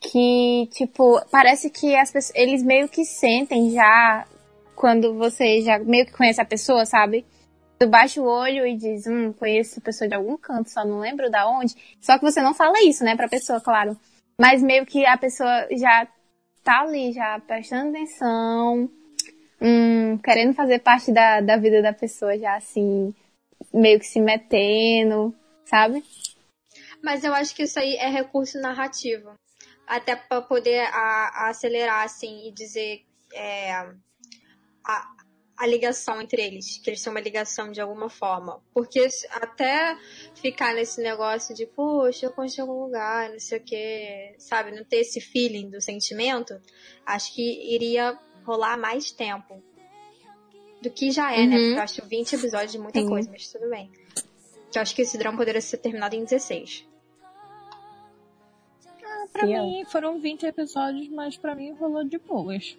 que, 0.00 0.68
tipo, 0.72 1.20
parece 1.30 1.70
que 1.70 1.94
as 1.96 2.10
pessoas, 2.10 2.36
eles 2.36 2.62
meio 2.62 2.88
que 2.88 3.04
sentem 3.04 3.70
já 3.70 4.26
quando 4.74 5.14
você 5.14 5.62
já 5.62 5.78
meio 5.78 6.06
que 6.06 6.12
conhece 6.12 6.40
a 6.40 6.44
pessoa, 6.44 6.84
sabe? 6.84 7.24
Tu 7.78 7.88
baixa 7.88 8.20
o 8.20 8.26
olho 8.26 8.66
e 8.66 8.76
diz, 8.76 9.06
hum, 9.06 9.32
conheço 9.32 9.72
essa 9.72 9.80
pessoa 9.80 10.08
de 10.08 10.14
algum 10.14 10.36
canto, 10.36 10.70
só 10.70 10.84
não 10.84 10.98
lembro 10.98 11.30
da 11.30 11.48
onde. 11.48 11.74
Só 12.00 12.18
que 12.18 12.24
você 12.24 12.42
não 12.42 12.54
fala 12.54 12.82
isso, 12.82 13.04
né, 13.04 13.16
pra 13.16 13.28
pessoa, 13.28 13.60
claro. 13.60 13.96
Mas 14.38 14.62
meio 14.62 14.84
que 14.84 15.06
a 15.06 15.16
pessoa 15.16 15.66
já 15.70 16.06
tá 16.62 16.80
ali, 16.80 17.12
já 17.12 17.38
prestando 17.40 17.90
atenção, 17.90 18.90
hum, 19.60 20.18
querendo 20.18 20.54
fazer 20.54 20.80
parte 20.80 21.12
da, 21.12 21.40
da 21.40 21.56
vida 21.56 21.82
da 21.82 21.92
pessoa, 21.92 22.38
já 22.38 22.56
assim, 22.56 23.14
meio 23.72 23.98
que 23.98 24.06
se 24.06 24.20
metendo, 24.20 25.34
sabe? 25.64 26.04
Mas 27.02 27.24
eu 27.24 27.34
acho 27.34 27.54
que 27.54 27.64
isso 27.64 27.78
aí 27.78 27.96
é 27.96 28.08
recurso 28.08 28.60
narrativo 28.60 29.34
até 29.86 30.16
para 30.16 30.40
poder 30.40 30.80
a, 30.80 31.44
a 31.44 31.48
acelerar 31.50 32.04
assim 32.04 32.48
e 32.48 32.52
dizer 32.52 33.04
é, 33.32 33.72
a, 33.72 35.14
a 35.56 35.66
ligação 35.66 36.20
entre 36.20 36.42
eles, 36.42 36.78
que 36.78 36.90
eles 36.90 37.00
são 37.00 37.12
uma 37.12 37.20
ligação 37.20 37.70
de 37.70 37.80
alguma 37.80 38.08
forma. 38.08 38.62
Porque 38.72 39.06
até 39.30 39.96
ficar 40.34 40.74
nesse 40.74 41.00
negócio 41.00 41.54
de, 41.54 41.66
poxa, 41.66 42.26
eu 42.26 42.32
conheci 42.32 42.60
algum 42.60 42.84
lugar, 42.84 43.30
não 43.30 43.38
sei 43.38 43.58
o 43.58 43.62
que, 43.62 44.34
sabe, 44.38 44.72
não 44.72 44.84
ter 44.84 44.98
esse 44.98 45.20
feeling 45.20 45.70
do 45.70 45.80
sentimento, 45.80 46.60
acho 47.06 47.34
que 47.34 47.74
iria 47.74 48.18
rolar 48.44 48.78
mais 48.78 49.10
tempo. 49.10 49.62
Do 50.82 50.90
que 50.90 51.10
já 51.10 51.32
é, 51.32 51.44
né? 51.44 51.44
uhum. 51.44 51.50
né? 51.50 51.56
Porque 51.56 51.78
eu 51.78 51.82
acho 51.82 52.06
20 52.06 52.32
episódios 52.34 52.72
de 52.72 52.78
muita 52.78 53.00
Sim. 53.00 53.08
coisa, 53.08 53.30
mas 53.30 53.50
tudo 53.50 53.68
bem. 53.70 53.90
Que 54.70 54.78
eu 54.78 54.82
acho 54.82 54.94
que 54.94 55.02
esse 55.02 55.16
drama 55.16 55.38
poderia 55.38 55.60
ser 55.60 55.78
terminado 55.78 56.14
em 56.14 56.24
16 56.24 56.86
pra 59.34 59.46
mim 59.46 59.84
foram 59.86 60.20
20 60.20 60.46
episódios, 60.46 61.08
mas 61.08 61.36
pra 61.36 61.54
mim 61.56 61.72
rolou 61.72 62.04
de 62.04 62.18
boas. 62.18 62.78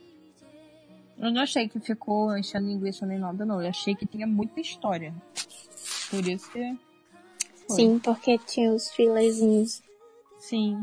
Eu 1.17 1.31
não 1.31 1.41
achei 1.41 1.67
que 1.67 1.79
ficou 1.79 2.35
enchendo 2.37 2.67
linguiça 2.67 3.05
nem 3.05 3.19
nada, 3.19 3.45
não. 3.45 3.61
Eu 3.61 3.69
achei 3.69 3.93
que 3.93 4.05
tinha 4.05 4.25
muita 4.25 4.59
história. 4.59 5.13
Por 6.09 6.25
isso 6.27 6.49
que. 6.51 6.77
Foi. 7.67 7.75
Sim, 7.75 7.99
porque 7.99 8.37
tinha 8.37 8.71
os 8.71 8.89
filezinhos. 8.91 9.81
Sim. 10.39 10.77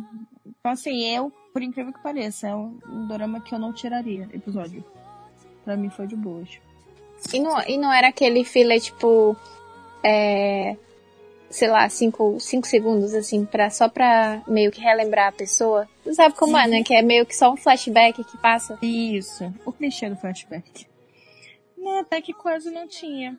Então, 0.62 0.74
assim, 0.74 1.04
eu, 1.12 1.32
por 1.52 1.60
incrível 1.60 1.92
que 1.92 2.00
pareça, 2.00 2.46
é 2.46 2.54
um, 2.54 2.78
um 2.88 3.08
drama 3.08 3.40
que 3.40 3.52
eu 3.52 3.58
não 3.58 3.72
tiraria 3.72 4.28
episódio. 4.32 4.84
Pra 5.64 5.76
mim 5.76 5.90
foi 5.90 6.06
de 6.06 6.14
boas. 6.14 6.60
E 7.34 7.40
não, 7.40 7.60
e 7.62 7.76
não 7.76 7.92
era 7.92 8.08
aquele 8.08 8.44
filler, 8.44 8.80
tipo. 8.80 9.36
É, 10.04 10.76
sei 11.50 11.68
lá, 11.68 11.88
cinco, 11.88 12.38
cinco 12.38 12.68
segundos, 12.68 13.12
assim, 13.12 13.44
pra, 13.44 13.70
só 13.70 13.88
pra 13.88 14.40
meio 14.46 14.70
que 14.70 14.80
relembrar 14.80 15.30
a 15.30 15.32
pessoa. 15.32 15.88
Tu 16.04 16.14
sabe 16.14 16.36
como 16.36 16.56
Sim. 16.56 16.62
é, 16.62 16.68
né? 16.68 16.82
Que 16.84 16.94
é 16.94 17.02
meio 17.02 17.26
que 17.26 17.34
só 17.34 17.52
um 17.52 17.56
flashback 17.56 18.22
que 18.22 18.38
passa. 18.38 18.78
Isso, 18.80 19.52
o 19.66 19.72
clichê 19.72 20.08
do 20.08 20.16
flashback. 20.16 20.86
Não, 21.76 21.98
até 21.98 22.20
que 22.20 22.32
quase 22.32 22.70
não 22.70 22.86
tinha. 22.86 23.36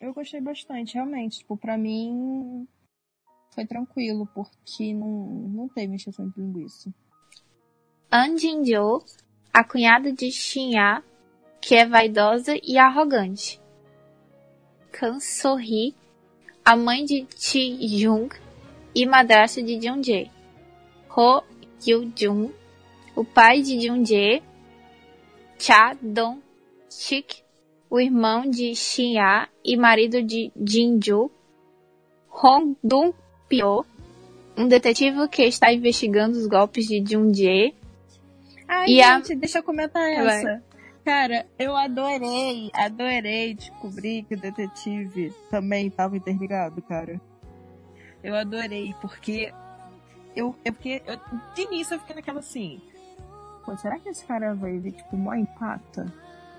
Eu 0.00 0.14
gostei 0.14 0.40
bastante, 0.40 0.94
realmente. 0.94 1.40
Tipo, 1.40 1.54
pra 1.54 1.76
mim 1.76 2.66
foi 3.54 3.66
tranquilo, 3.66 4.28
porque 4.34 4.94
não, 4.94 5.08
não 5.54 5.68
teve 5.68 5.94
encheção 5.94 6.28
de 6.28 6.40
linguiça. 6.40 6.92
An 8.10 8.36
Jin-jo, 8.36 9.02
a 9.52 9.64
cunhada 9.64 10.12
de 10.12 10.30
Shin-ya, 10.30 11.02
que 11.60 11.74
é 11.74 11.86
vaidosa 11.86 12.54
e 12.62 12.76
arrogante. 12.76 13.60
Kan 14.90 15.20
So-hee, 15.20 15.94
a 16.64 16.76
mãe 16.76 17.04
de 17.04 17.26
Chi 17.36 17.78
Jung 17.98 18.28
e 18.94 19.06
madrasta 19.06 19.62
de 19.62 19.80
Jung-jae. 19.80 20.30
Ho 21.16 21.42
Yu-jung, 21.86 22.52
o 23.16 23.24
pai 23.24 23.62
de 23.62 23.80
Jung-jae. 23.80 24.42
Cha 25.58 25.94
Dong-sik, 26.02 27.42
o 27.88 28.00
irmão 28.00 28.50
de 28.50 28.74
Shin-ya 28.74 29.48
e 29.64 29.76
marido 29.76 30.22
de 30.22 30.50
Jin-ju. 30.56 31.30
Hong 32.28 32.76
Dong-pyo, 33.52 33.84
um 34.56 34.66
detetive 34.66 35.28
que 35.28 35.42
está 35.42 35.72
investigando 35.72 36.38
os 36.38 36.46
golpes 36.46 36.86
de 36.86 37.04
Jung-jae. 37.04 37.74
Ai, 38.66 38.86
e 38.88 39.02
gente, 39.02 39.32
a... 39.32 39.36
deixa 39.36 39.58
eu 39.58 39.62
comentar 39.62 40.02
essa. 40.10 40.44
Vai. 40.44 40.62
Cara, 41.04 41.46
eu 41.58 41.76
adorei, 41.76 42.70
adorei 42.72 43.54
descobrir 43.54 44.22
que 44.22 44.34
o 44.34 44.40
detetive 44.40 45.34
também 45.50 45.88
estava 45.88 46.16
interligado, 46.16 46.80
cara. 46.82 47.20
Eu 48.22 48.36
adorei, 48.36 48.94
porque 49.00 49.52
eu, 50.34 50.54
é 50.64 50.70
porque 50.70 51.02
eu, 51.04 51.18
de 51.54 51.62
início 51.62 51.94
eu 51.94 52.00
fiquei 52.00 52.14
naquela 52.14 52.38
assim, 52.38 52.80
pô, 53.64 53.76
será 53.76 53.98
que 53.98 54.08
esse 54.08 54.24
cara 54.24 54.54
vai 54.54 54.78
ver, 54.78 54.92
tipo, 54.92 55.16
mó 55.16 55.34
empata? 55.34 56.06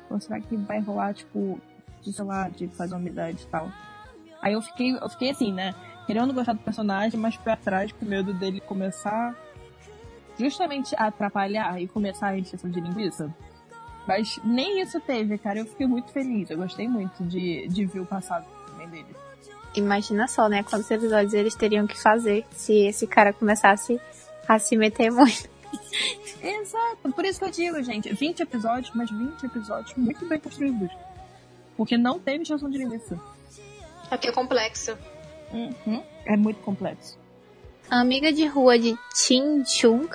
Ou 0.10 0.20
será 0.20 0.42
que 0.42 0.58
vai 0.58 0.82
rolar, 0.82 1.14
tipo, 1.14 1.58
de, 2.02 2.12
sei 2.12 2.26
lá, 2.26 2.50
de 2.50 2.68
fazer 2.68 2.94
uma 2.94 3.00
amizade 3.00 3.44
e 3.44 3.48
tal? 3.48 3.72
Aí 4.42 4.52
eu 4.52 4.62
fiquei, 4.62 4.94
eu 4.94 5.10
fiquei 5.10 5.30
assim, 5.30 5.54
né? 5.54 5.74
Querendo 6.06 6.34
gostar 6.34 6.54
do 6.54 6.60
personagem, 6.60 7.20
mas 7.20 7.38
pra 7.38 7.56
trás, 7.56 7.92
com 7.92 8.06
medo 8.06 8.34
dele 8.34 8.60
começar 8.60 9.36
justamente 10.38 10.96
a 10.98 11.08
atrapalhar 11.08 11.82
e 11.82 11.88
começar 11.88 12.28
a 12.28 12.38
encheção 12.38 12.70
de 12.70 12.80
linguiça. 12.80 13.34
Mas 14.08 14.40
nem 14.44 14.82
isso 14.82 15.00
teve, 15.00 15.38
cara. 15.38 15.60
Eu 15.60 15.66
fiquei 15.66 15.88
muito 15.88 16.12
feliz. 16.12 16.50
Eu 16.50 16.58
gostei 16.58 16.88
muito 16.88 17.24
de, 17.24 17.68
de 17.68 17.86
ver 17.86 18.02
o 18.02 18.06
passado 18.06 18.46
também 18.68 18.90
dele. 18.90 19.16
Imagina 19.76 20.28
só, 20.28 20.50
né? 20.50 20.62
Quantos 20.64 20.90
episódios 20.92 21.34
eles 21.34 21.56
teriam 21.56 21.88
que 21.88 22.00
fazer 22.00 22.46
se 22.52 22.86
esse 22.86 23.08
cara 23.08 23.34
começasse 23.34 24.00
a 24.48 24.60
se 24.60 24.76
meter 24.78 25.10
muito. 25.10 25.50
Exato. 26.44 27.14
Por 27.14 27.26
isso 27.26 27.40
que 27.40 27.46
eu 27.46 27.52
digo, 27.52 27.82
gente. 27.82 28.14
20 28.14 28.42
episódios, 28.42 28.92
mas 28.94 29.10
20 29.10 29.46
episódios 29.46 29.96
muito 29.96 30.28
bem 30.28 30.40
construídos. 30.40 30.92
Porque 31.78 31.98
não 31.98 32.20
teve 32.20 32.44
geração 32.44 32.70
de 32.70 32.78
linguiça. 32.78 33.20
É 34.12 34.18
que 34.18 34.28
é 34.28 34.32
complexo. 34.32 34.98
Uhum. 35.54 36.04
É 36.26 36.36
muito 36.36 36.60
complexo. 36.62 37.18
A 37.90 38.00
amiga 38.00 38.34
de 38.34 38.46
rua 38.48 38.80
de 38.80 38.98
Chin 39.16 39.64
Chung 39.66 40.10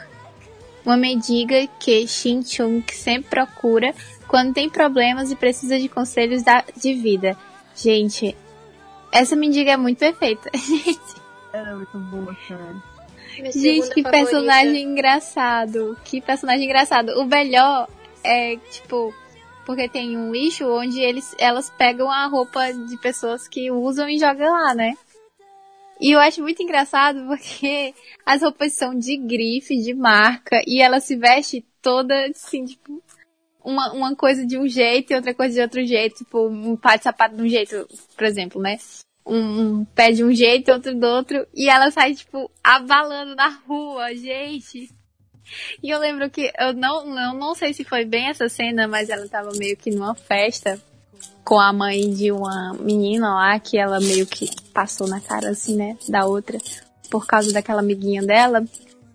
uma 0.88 0.96
mendiga 0.96 1.66
que 1.78 2.06
Shin 2.06 2.42
Chung 2.42 2.82
sempre 2.90 3.28
procura 3.28 3.94
quando 4.26 4.54
tem 4.54 4.70
problemas 4.70 5.30
e 5.30 5.36
precisa 5.36 5.78
de 5.78 5.86
conselhos 5.86 6.42
da, 6.42 6.64
de 6.74 6.94
vida. 6.94 7.36
Gente, 7.74 8.34
essa 9.12 9.36
mendiga 9.36 9.72
é 9.72 9.76
muito 9.76 9.98
perfeita. 9.98 10.50
Ela 11.52 11.68
é 11.68 11.74
muito 11.74 11.98
boa, 11.98 12.34
cara. 12.48 12.82
Gente, 13.52 13.90
que 13.90 14.02
favorita. 14.02 14.10
personagem 14.10 14.82
engraçado. 14.82 15.96
Que 16.04 16.20
personagem 16.22 16.64
engraçado. 16.64 17.20
O 17.20 17.26
melhor 17.26 17.86
é, 18.24 18.56
tipo, 18.70 19.14
porque 19.66 19.88
tem 19.88 20.16
um 20.16 20.32
lixo 20.32 20.66
onde 20.66 21.00
eles, 21.00 21.34
elas 21.38 21.70
pegam 21.76 22.10
a 22.10 22.26
roupa 22.26 22.72
de 22.72 22.96
pessoas 22.96 23.46
que 23.46 23.70
usam 23.70 24.08
e 24.08 24.18
jogam 24.18 24.50
lá, 24.50 24.74
né? 24.74 24.94
E 26.00 26.12
eu 26.12 26.20
acho 26.20 26.40
muito 26.42 26.62
engraçado 26.62 27.26
porque 27.26 27.94
as 28.24 28.42
roupas 28.42 28.72
são 28.74 28.94
de 28.94 29.16
grife, 29.16 29.76
de 29.76 29.94
marca, 29.94 30.62
e 30.66 30.80
ela 30.80 31.00
se 31.00 31.16
veste 31.16 31.64
toda 31.82 32.14
assim, 32.26 32.64
tipo, 32.64 33.02
uma, 33.64 33.92
uma 33.92 34.16
coisa 34.16 34.46
de 34.46 34.56
um 34.56 34.66
jeito 34.66 35.12
e 35.12 35.16
outra 35.16 35.34
coisa 35.34 35.54
de 35.54 35.60
outro 35.60 35.84
jeito, 35.84 36.18
tipo, 36.18 36.48
um 36.48 36.76
par 36.76 36.98
de 36.98 37.04
sapato 37.04 37.36
de 37.36 37.42
um 37.42 37.48
jeito, 37.48 37.86
por 38.16 38.24
exemplo, 38.24 38.60
né? 38.60 38.78
Um, 39.26 39.80
um 39.80 39.84
pé 39.84 40.10
de 40.10 40.24
um 40.24 40.32
jeito 40.32 40.72
outro 40.72 40.94
do 40.94 41.06
outro, 41.06 41.46
e 41.54 41.68
ela 41.68 41.90
sai, 41.90 42.14
tipo, 42.14 42.50
abalando 42.62 43.34
na 43.34 43.48
rua, 43.48 44.14
gente. 44.14 44.90
E 45.82 45.90
eu 45.90 45.98
lembro 45.98 46.30
que 46.30 46.52
eu 46.58 46.72
não, 46.72 47.18
eu 47.18 47.34
não 47.34 47.54
sei 47.54 47.72
se 47.74 47.84
foi 47.84 48.04
bem 48.04 48.28
essa 48.28 48.48
cena, 48.48 48.86
mas 48.86 49.10
ela 49.10 49.28
tava 49.28 49.50
meio 49.56 49.76
que 49.76 49.90
numa 49.90 50.14
festa 50.14 50.80
com 51.48 51.58
a 51.58 51.72
mãe 51.72 52.10
de 52.10 52.30
uma 52.30 52.74
menina 52.74 53.32
lá 53.32 53.58
que 53.58 53.78
ela 53.78 53.98
meio 54.00 54.26
que 54.26 54.50
passou 54.70 55.08
na 55.08 55.18
cara 55.18 55.48
assim, 55.48 55.74
né, 55.74 55.96
da 56.06 56.26
outra, 56.26 56.58
por 57.10 57.26
causa 57.26 57.50
daquela 57.54 57.80
amiguinha 57.80 58.22
dela 58.22 58.62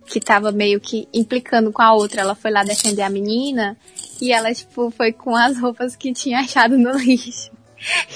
que 0.08 0.20
tava 0.20 0.52
meio 0.52 0.80
que 0.80 1.08
implicando 1.14 1.72
com 1.72 1.84
a 1.84 1.94
outra. 1.94 2.22
Ela 2.22 2.34
foi 2.34 2.50
lá 2.50 2.64
defender 2.64 3.04
a 3.04 3.10
menina 3.10 3.78
e 4.20 4.34
ela 4.34 4.52
tipo 4.52 4.90
foi 4.90 5.14
com 5.14 5.36
as 5.36 5.60
roupas 5.60 5.96
que 5.96 6.12
tinha 6.12 6.40
achado 6.40 6.76
no 6.76 6.94
lixo. 6.98 7.52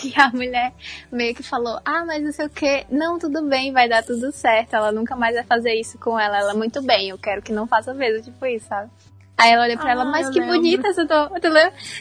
E 0.03 0.12
a 0.19 0.30
mulher 0.32 0.73
meio 1.12 1.36
que 1.36 1.43
falou: 1.43 1.80
Ah, 1.86 2.03
mas 2.03 2.23
não 2.23 2.32
sei 2.32 2.47
o 2.47 2.49
que. 2.49 2.88
Não, 2.89 3.19
tudo 3.19 3.43
bem, 3.43 3.71
vai 3.71 3.88
dar 3.88 4.03
tudo 4.03 4.32
certo. 4.32 4.75
Ela 4.75 4.91
nunca 4.91 5.15
mais 5.15 5.36
vai 5.36 5.43
fazer 5.43 5.75
isso 5.75 5.99
com 5.99 6.19
ela. 6.19 6.39
Ela, 6.39 6.53
muito 6.56 6.82
bem, 6.82 7.10
eu 7.10 7.19
quero 7.19 7.41
que 7.43 7.51
não 7.51 7.67
faça 7.67 7.93
mesmo, 7.93 8.23
tipo 8.23 8.45
isso, 8.47 8.65
sabe? 8.67 8.89
Aí 9.38 9.51
ela 9.51 9.63
olha 9.63 9.77
pra 9.77 9.89
ah, 9.89 9.91
ela, 9.91 10.06
mas 10.06 10.30
que 10.30 10.39
lembro. 10.39 10.56
bonita 10.56 10.88
essa 10.88 11.06
tua 11.06 11.27
roupa, 11.27 11.39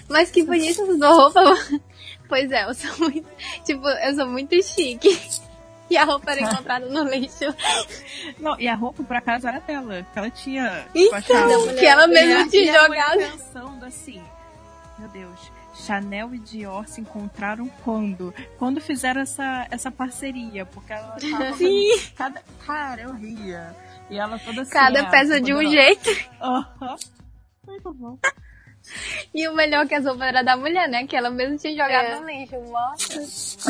Mas 0.08 0.30
que 0.30 0.42
bonita 0.42 0.82
essa 0.82 0.98
tua 0.98 1.10
roupa. 1.10 1.42
Pois 2.28 2.50
é, 2.50 2.64
eu 2.64 2.74
sou 2.74 2.98
muito, 3.10 3.28
tipo, 3.64 3.88
eu 3.88 4.14
sou 4.14 4.26
muito 4.26 4.62
chique. 4.62 5.18
E 5.88 5.96
a 5.96 6.04
roupa 6.04 6.32
era 6.32 6.40
encontrada 6.40 6.86
no 6.86 7.04
lixo. 7.04 7.44
Não, 8.38 8.58
e 8.58 8.66
a 8.66 8.74
roupa, 8.74 9.04
por 9.04 9.16
acaso, 9.16 9.46
era 9.46 9.60
dela. 9.60 10.04
Que 10.12 10.18
ela 10.18 10.30
tinha. 10.30 10.84
Então, 10.92 11.74
que 11.76 11.86
ela 11.86 12.08
mesma 12.08 12.48
tinha 12.48 12.72
ela 12.72 12.88
jogado. 12.88 13.18
pensando 13.18 13.84
assim, 13.84 14.20
meu 14.98 15.08
Deus, 15.08 15.52
Chanel 15.74 16.34
e 16.34 16.38
Dior 16.38 16.88
se 16.88 17.00
encontraram 17.00 17.68
quando? 17.84 18.34
Quando 18.58 18.80
fizeram 18.80 19.20
essa, 19.20 19.66
essa 19.70 19.90
parceria, 19.90 20.66
porque 20.66 20.92
ela 20.92 21.16
tava 21.20 21.52
Sim. 21.56 21.88
cada 22.16 22.42
Cara, 22.66 23.02
eu 23.02 23.14
ria. 23.14 23.76
E 24.10 24.18
ela 24.18 24.38
toda 24.38 24.62
assim. 24.62 24.70
Cada 24.70 25.02
ah, 25.02 25.10
peça 25.10 25.40
de 25.40 25.54
um 25.54 25.68
jeito. 25.68 26.10
Aham. 26.40 26.96
Muito 27.66 27.92
bom. 27.92 28.18
E 29.34 29.48
o 29.48 29.54
melhor 29.54 29.84
é 29.84 29.88
que 29.88 29.94
a 29.94 30.00
roupa 30.00 30.24
era 30.24 30.42
da 30.42 30.56
mulher, 30.56 30.88
né? 30.88 31.06
Que 31.06 31.16
ela 31.16 31.30
mesma 31.30 31.56
tinha 31.56 31.72
jogado 31.72 32.06
É. 32.06 32.20
no 32.20 32.26
lixo. 32.26 32.56
Nossa. 32.70 33.14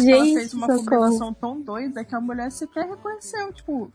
Ela 0.00 0.02
Gente, 0.24 0.34
fez 0.34 0.54
uma 0.54 0.66
socorro. 0.66 0.84
combinação 0.84 1.34
tão 1.34 1.60
doida 1.60 2.04
que 2.04 2.14
a 2.14 2.20
mulher 2.20 2.50
sequer 2.52 2.86
reconheceu, 2.88 3.52
tipo, 3.52 3.90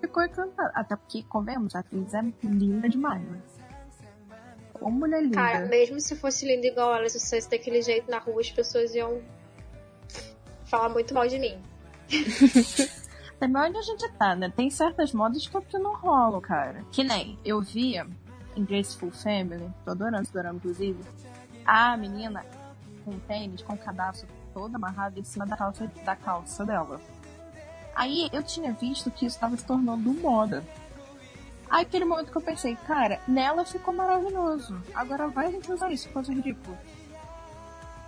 ficou 0.00 0.22
encantada. 0.24 0.72
Até 0.74 0.96
porque, 0.96 1.22
convenhamos, 1.24 1.74
a 1.74 1.80
atriz 1.80 2.12
é 2.14 2.22
linda 2.42 2.88
demais, 2.88 3.22
né? 3.22 3.40
Uma 4.80 4.90
mulher 4.90 5.22
linda. 5.22 5.36
Cara, 5.36 5.66
mesmo 5.66 5.98
se 6.00 6.14
fosse 6.16 6.44
linda 6.46 6.66
igual 6.66 6.94
ela, 6.94 7.08
se 7.08 7.18
fosse 7.18 7.48
daquele 7.50 7.80
jeito 7.80 8.10
na 8.10 8.18
rua, 8.18 8.40
as 8.40 8.50
pessoas 8.50 8.94
iam 8.94 9.22
falar 10.64 10.88
muito 10.90 11.14
mal 11.14 11.26
de 11.26 11.38
mim. 11.38 11.56
Também 13.38 13.62
onde 13.62 13.78
a 13.78 13.82
gente 13.82 14.08
tá, 14.12 14.34
né? 14.34 14.52
Tem 14.54 14.70
certas 14.70 15.12
modas 15.12 15.46
que, 15.46 15.60
que 15.62 15.78
não 15.78 15.94
rolam, 15.94 16.40
cara. 16.40 16.82
Que 16.90 17.04
nem 17.04 17.38
eu 17.44 17.60
via 17.60 18.06
Graceful 18.64 19.10
Family, 19.10 19.72
tô 19.84 19.90
adorando 19.90 20.22
esse 20.22 20.32
dorama, 20.32 20.56
inclusive, 20.56 21.02
a 21.64 21.96
menina 21.96 22.44
com 23.04 23.18
tênis, 23.20 23.62
com 23.62 23.74
o 23.74 23.78
cadastro 23.78 24.28
todo 24.52 24.74
amarrado 24.74 25.20
em 25.20 25.24
cima 25.24 25.46
da 25.46 25.56
calça, 25.56 25.90
da 26.04 26.16
calça 26.16 26.64
dela. 26.64 27.00
Aí 27.94 28.28
eu 28.32 28.42
tinha 28.42 28.72
visto 28.72 29.10
que 29.10 29.26
isso 29.26 29.38
tava 29.38 29.56
se 29.56 29.64
tornando 29.64 30.12
moda. 30.14 30.64
Aí 31.68 31.82
aquele 31.82 32.04
momento 32.04 32.30
que 32.30 32.38
eu 32.38 32.42
pensei, 32.42 32.76
cara, 32.86 33.20
nela 33.26 33.64
ficou 33.64 33.92
maravilhoso. 33.92 34.80
Agora 34.94 35.28
vai 35.28 35.46
a 35.46 35.50
gente 35.50 35.70
usar 35.70 35.90
isso, 35.90 36.08
coisa 36.10 36.32
ridícula. 36.32 36.78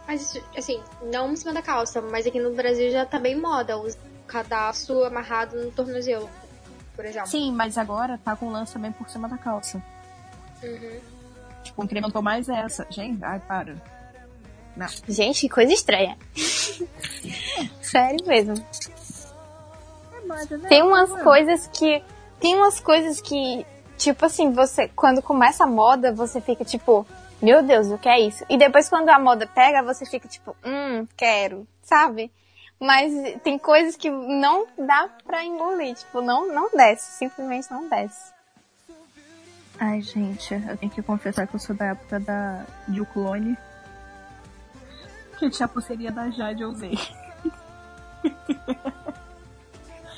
Mas, 0.07 0.41
assim, 0.57 0.83
não 1.13 1.33
em 1.33 1.37
cima 1.37 1.53
da 1.53 1.61
calça, 1.61 2.01
mas 2.01 2.27
aqui 2.27 2.41
no 2.41 2.55
Brasil 2.55 2.91
já 2.91 3.05
tá 3.05 3.19
bem 3.19 3.39
moda 3.39 3.77
o 3.77 3.87
cadastro 4.27 5.05
amarrado 5.05 5.63
no 5.63 5.71
tornozelo, 5.71 6.31
por 6.97 7.05
exemplo. 7.05 7.29
Sim, 7.29 7.53
mas 7.53 7.77
agora 7.77 8.19
tá 8.25 8.35
com 8.35 8.47
o 8.47 8.51
lance 8.51 8.73
também 8.73 8.93
por 8.93 9.09
cima 9.11 9.29
da 9.29 9.37
calça. 9.37 9.83
Uhum. 10.63 11.01
Tipo, 11.63 11.85
incrementou 11.85 12.23
mais 12.23 12.49
essa. 12.49 12.87
Gente, 12.91 13.23
ai, 13.25 13.41
para. 13.41 13.77
Gente, 15.09 15.41
que 15.41 15.49
coisa 15.49 15.73
estranha. 15.73 16.17
Sério 17.83 18.25
mesmo. 18.27 18.55
É 20.13 20.57
né? 20.57 20.69
Tem 20.69 20.83
umas 20.83 21.11
Ué. 21.11 21.23
coisas 21.23 21.67
que. 21.69 22.03
Tem 22.41 22.57
umas 22.57 22.81
coisas 22.81 23.21
que. 23.21 23.67
Tipo 23.97 24.27
assim, 24.27 24.53
você. 24.53 24.89
Quando 24.89 25.21
começa 25.21 25.65
a 25.65 25.67
moda, 25.67 26.13
você 26.13 26.41
fica 26.41 26.65
tipo. 26.65 27.07
Meu 27.41 27.63
Deus, 27.63 27.89
o 27.89 27.99
que 27.99 28.09
é 28.09 28.21
isso? 28.21 28.45
E 28.49 28.59
depois 28.59 28.89
quando 28.89 29.09
a 29.11 29.19
moda 29.19 29.47
pega, 29.47 29.83
você 29.83 30.05
fica 30.05 30.27
tipo, 30.27 30.57
hum, 30.65 31.07
quero, 31.17 31.69
sabe? 31.83 32.33
Mas 32.81 33.13
tem 33.43 33.57
coisas 33.57 33.97
que 33.97 34.11
não 34.11 34.67
dá 34.77 35.09
pra 35.25 35.45
engolir, 35.45 35.95
tipo, 35.95 36.21
não, 36.21 36.53
não 36.53 36.69
desce, 36.71 37.13
simplesmente 37.13 37.71
não 37.71 37.89
desce. 37.89 38.33
Ai, 39.81 40.01
gente, 40.01 40.55
eu 40.55 40.77
tenho 40.77 40.91
que 40.91 41.03
confessar 41.03 41.47
que 41.47 41.55
eu 41.55 41.61
sou 41.61 41.75
da 41.75 41.87
época 41.87 42.19
da 42.19 42.65
de 42.89 43.01
o 43.01 43.07
clone. 43.07 43.57
Que 45.39 45.49
tinha 45.49 45.67
a 45.67 45.69
pulseirinha 45.69 46.11
da 46.11 46.29
Jade, 46.31 46.63
eu 46.63 46.71
usei. 46.71 46.99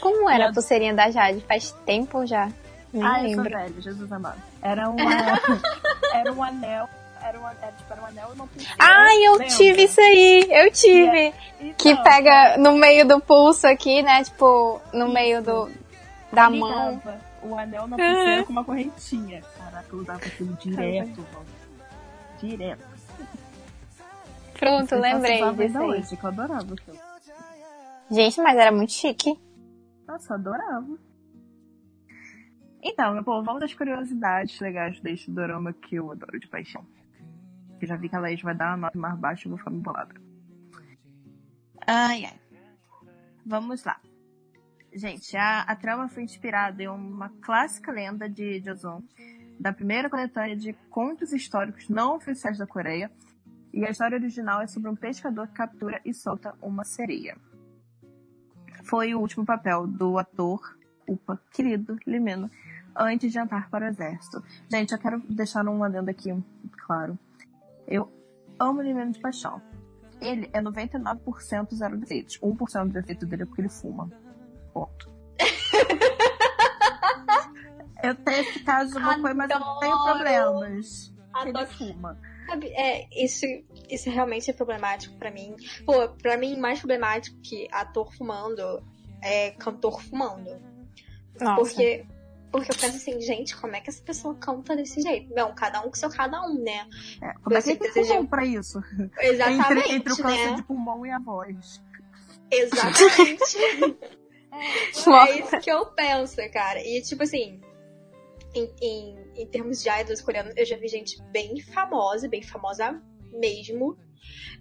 Como 0.01 0.31
era 0.31 0.49
a 0.49 0.53
pulseirinha 0.53 0.95
da 0.95 1.11
Jade? 1.11 1.45
Faz 1.47 1.73
tempo 1.85 2.25
já. 2.25 2.49
Nem 2.93 3.05
Ai, 3.05 3.27
eu 3.27 3.35
sou 3.35 3.45
lembro. 3.45 3.59
velho, 3.59 3.83
Jesus 3.83 4.11
amado. 4.11 4.41
Era 4.63 4.89
um 4.89 4.97
era 6.13 6.33
um 6.33 6.43
anel, 6.43 6.89
era 7.23 7.39
um, 7.39 7.47
era, 7.47 7.73
tipo, 7.73 7.93
era 7.93 8.01
um 8.01 8.07
anel 8.07 8.29
e 8.31 8.35
uma 8.35 8.47
pulseira. 8.47 8.77
Ai, 8.79 9.27
eu 9.27 9.33
lembra? 9.33 9.47
tive 9.49 9.83
isso 9.85 10.01
aí, 10.01 10.47
eu 10.51 10.73
tive. 10.73 11.35
Que 11.77 11.91
Então, 11.91 12.03
pega 12.03 12.57
no 12.57 12.73
meio 12.77 13.07
do 13.07 13.21
pulso 13.21 13.67
aqui, 13.67 14.03
né? 14.03 14.25
Tipo, 14.25 14.81
no 14.95 15.05
Isso. 15.05 15.15
meio 15.15 15.43
do 15.43 15.71
da 16.33 16.49
ligava 16.49 16.75
mão. 16.75 17.03
O 17.43 17.55
anel 17.57 17.87
na 17.87 17.97
pulseira 17.97 18.45
com 18.45 18.53
uma 18.53 18.65
correntinha. 18.65 19.43
Caraca, 19.57 19.87
eu 19.93 19.99
usava 20.01 20.19
aquilo 20.25 20.55
direto, 20.57 21.21
mano. 21.33 21.47
Direto. 22.41 22.85
Pronto, 24.59 24.95
Eu 24.95 25.01
lembrei 25.01 25.53
disso 25.55 25.79
aí. 25.79 25.89
hoje, 25.89 26.17
que 26.17 26.25
eu 26.25 26.29
adorava 26.29 26.75
aquilo. 26.75 26.99
Gente, 28.11 28.41
mas 28.43 28.59
era 28.59 28.71
muito 28.73 28.93
chique. 28.93 29.41
Nossa, 30.07 30.33
eu 30.33 30.37
adorava. 30.37 30.99
Então, 32.83 33.15
meu 33.15 33.23
povo, 33.25 33.43
vamos 33.45 33.63
às 33.63 33.73
curiosidades 33.75 34.59
legais 34.61 35.01
deste 35.01 35.31
dorama 35.31 35.73
que 35.73 35.97
eu 35.97 36.11
adoro 36.11 36.39
de 36.39 36.49
paixão. 36.49 36.85
Eu 37.81 37.87
já 37.87 37.97
vi 37.97 38.09
que 38.09 38.17
a 38.17 38.21
Laís 38.21 38.43
vai 38.43 38.55
dar 38.55 38.71
uma 38.71 38.87
nota 38.89 38.99
mais 38.99 39.19
baixa 39.19 39.47
e 39.47 39.51
eu 39.51 39.51
vou 39.51 39.59
ficar 39.59 39.71
bolada. 39.71 40.15
Ai, 41.87 42.25
ai. 42.25 42.41
Vamos 43.47 43.85
lá. 43.85 43.99
Gente, 44.93 45.37
a, 45.37 45.63
a 45.63 45.77
trama 45.77 46.09
foi 46.09 46.23
inspirada 46.25 46.83
em 46.83 46.89
uma 46.89 47.29
clássica 47.41 47.93
lenda 47.93 48.29
de 48.29 48.61
Joseon, 48.61 49.03
da 49.59 49.73
primeira 49.73 50.11
coletânea 50.11 50.57
de 50.57 50.73
contos 50.91 51.33
históricos 51.33 51.89
não 51.89 52.17
oficiais 52.17 52.59
da 52.59 52.67
Coreia. 52.67 53.11
E 53.73 53.85
a 53.85 53.91
história 53.91 54.17
original 54.17 54.61
é 54.61 54.67
sobre 54.67 54.91
um 54.91 54.97
pescador 54.97 55.47
que 55.47 55.55
captura 55.55 56.01
e 56.05 56.13
solta 56.13 56.55
uma 56.61 56.85
sereia 56.85 57.37
foi 58.85 59.15
o 59.15 59.21
último 59.21 59.45
papel 59.45 59.87
do 59.87 60.19
ator 60.19 60.77
Upa 61.09 61.41
querido 61.53 61.97
Limeno 62.07 62.51
antes 62.97 63.33
de 63.33 63.39
entrar 63.39 63.69
para 63.71 63.87
o 63.87 63.89
exército. 63.89 64.43
Gente, 64.71 64.93
eu 64.93 64.99
quero 64.99 65.21
deixar 65.29 65.67
um 65.69 65.83
adendo 65.83 66.11
aqui, 66.11 66.31
claro. 66.87 67.19
Eu 67.87 68.13
amo 68.59 68.83
Limeno 68.83 69.13
de 69.13 69.21
paixão. 69.21 69.61
Ele 70.21 70.51
é 70.53 70.61
99% 70.61 71.75
zero 71.75 71.97
defeitos. 71.97 72.39
1% 72.41 72.87
do 72.87 72.93
defeito 72.93 73.27
dele 73.27 73.43
é 73.45 73.47
porque 73.47 73.63
ele 73.63 73.69
fuma. 73.69 74.11
Ponto. 74.73 75.11
eu 78.03 78.15
tenho 78.15 78.41
esse 78.41 78.61
caso 78.61 78.93
de 78.93 78.99
uma 78.99 79.21
coisa, 79.21 79.35
mas 79.35 79.51
eu 79.51 79.61
não 79.61 79.79
tenho 79.79 79.93
Adoro. 79.95 80.19
problemas. 80.19 81.13
Que 81.43 81.49
ele 81.49 81.59
Adoro. 81.59 81.67
fuma. 81.77 82.19
Sabe, 82.47 82.67
é, 82.69 83.07
isso, 83.25 83.47
isso 83.89 84.11
realmente 84.11 84.51
é 84.51 84.53
problemático 84.53 85.17
pra 85.17 85.31
mim. 85.31 85.55
Pô, 85.87 86.09
pra 86.09 86.37
mim, 86.37 86.59
mais 86.59 86.81
problemático 86.81 87.39
que 87.43 87.69
ator 87.71 88.13
fumando 88.17 88.83
é 89.23 89.51
cantor 89.53 90.03
fumando. 90.03 90.51
Nossa. 91.41 91.61
Porque, 91.63 92.05
porque 92.51 92.73
eu 92.73 92.77
penso 92.77 92.97
assim, 92.97 93.21
gente, 93.21 93.57
como 93.57 93.77
é 93.77 93.81
que 93.81 93.89
essa 93.91 94.03
pessoa 94.03 94.35
canta 94.35 94.75
desse 94.75 95.01
jeito? 95.01 95.33
Não, 95.35 95.55
cada 95.55 95.81
um 95.81 95.85
com 95.91 95.95
seu 95.95 96.11
cada 96.11 96.43
um, 96.43 96.55
né? 96.61 96.89
É, 97.23 97.33
como 97.45 97.57
é 97.57 97.63
que 97.63 97.77
tem 97.77 97.89
deseja- 97.89 98.15
pulmão 98.15 98.27
pra 98.27 98.45
isso? 98.45 98.83
Exatamente, 99.21 99.73
Entre, 99.79 99.93
entre 99.95 100.13
o 100.13 100.17
câncer 100.17 100.51
né? 100.51 100.55
de 100.57 100.63
pulmão 100.65 101.07
e 101.07 101.11
a 101.11 101.19
voz. 101.21 101.81
Exatamente. 102.51 104.11
Nossa. 104.51 105.33
É 105.33 105.41
isso 105.41 105.61
que 105.61 105.71
eu 105.71 105.87
penso, 105.87 106.37
cara. 106.53 106.81
E 106.83 107.01
tipo 107.03 107.23
assim, 107.23 107.61
em, 108.55 108.75
em, 108.81 109.43
em 109.43 109.47
termos 109.47 109.83
de 109.83 109.89
idols 109.89 110.21
coreanos, 110.21 110.53
eu 110.57 110.67
já 110.67 110.77
vi 110.77 110.89
gente 110.89 111.23
bem 111.31 111.61
famosa, 111.61 112.29
bem 112.29 112.43
famosa 112.43 113.01
mesmo, 113.33 113.97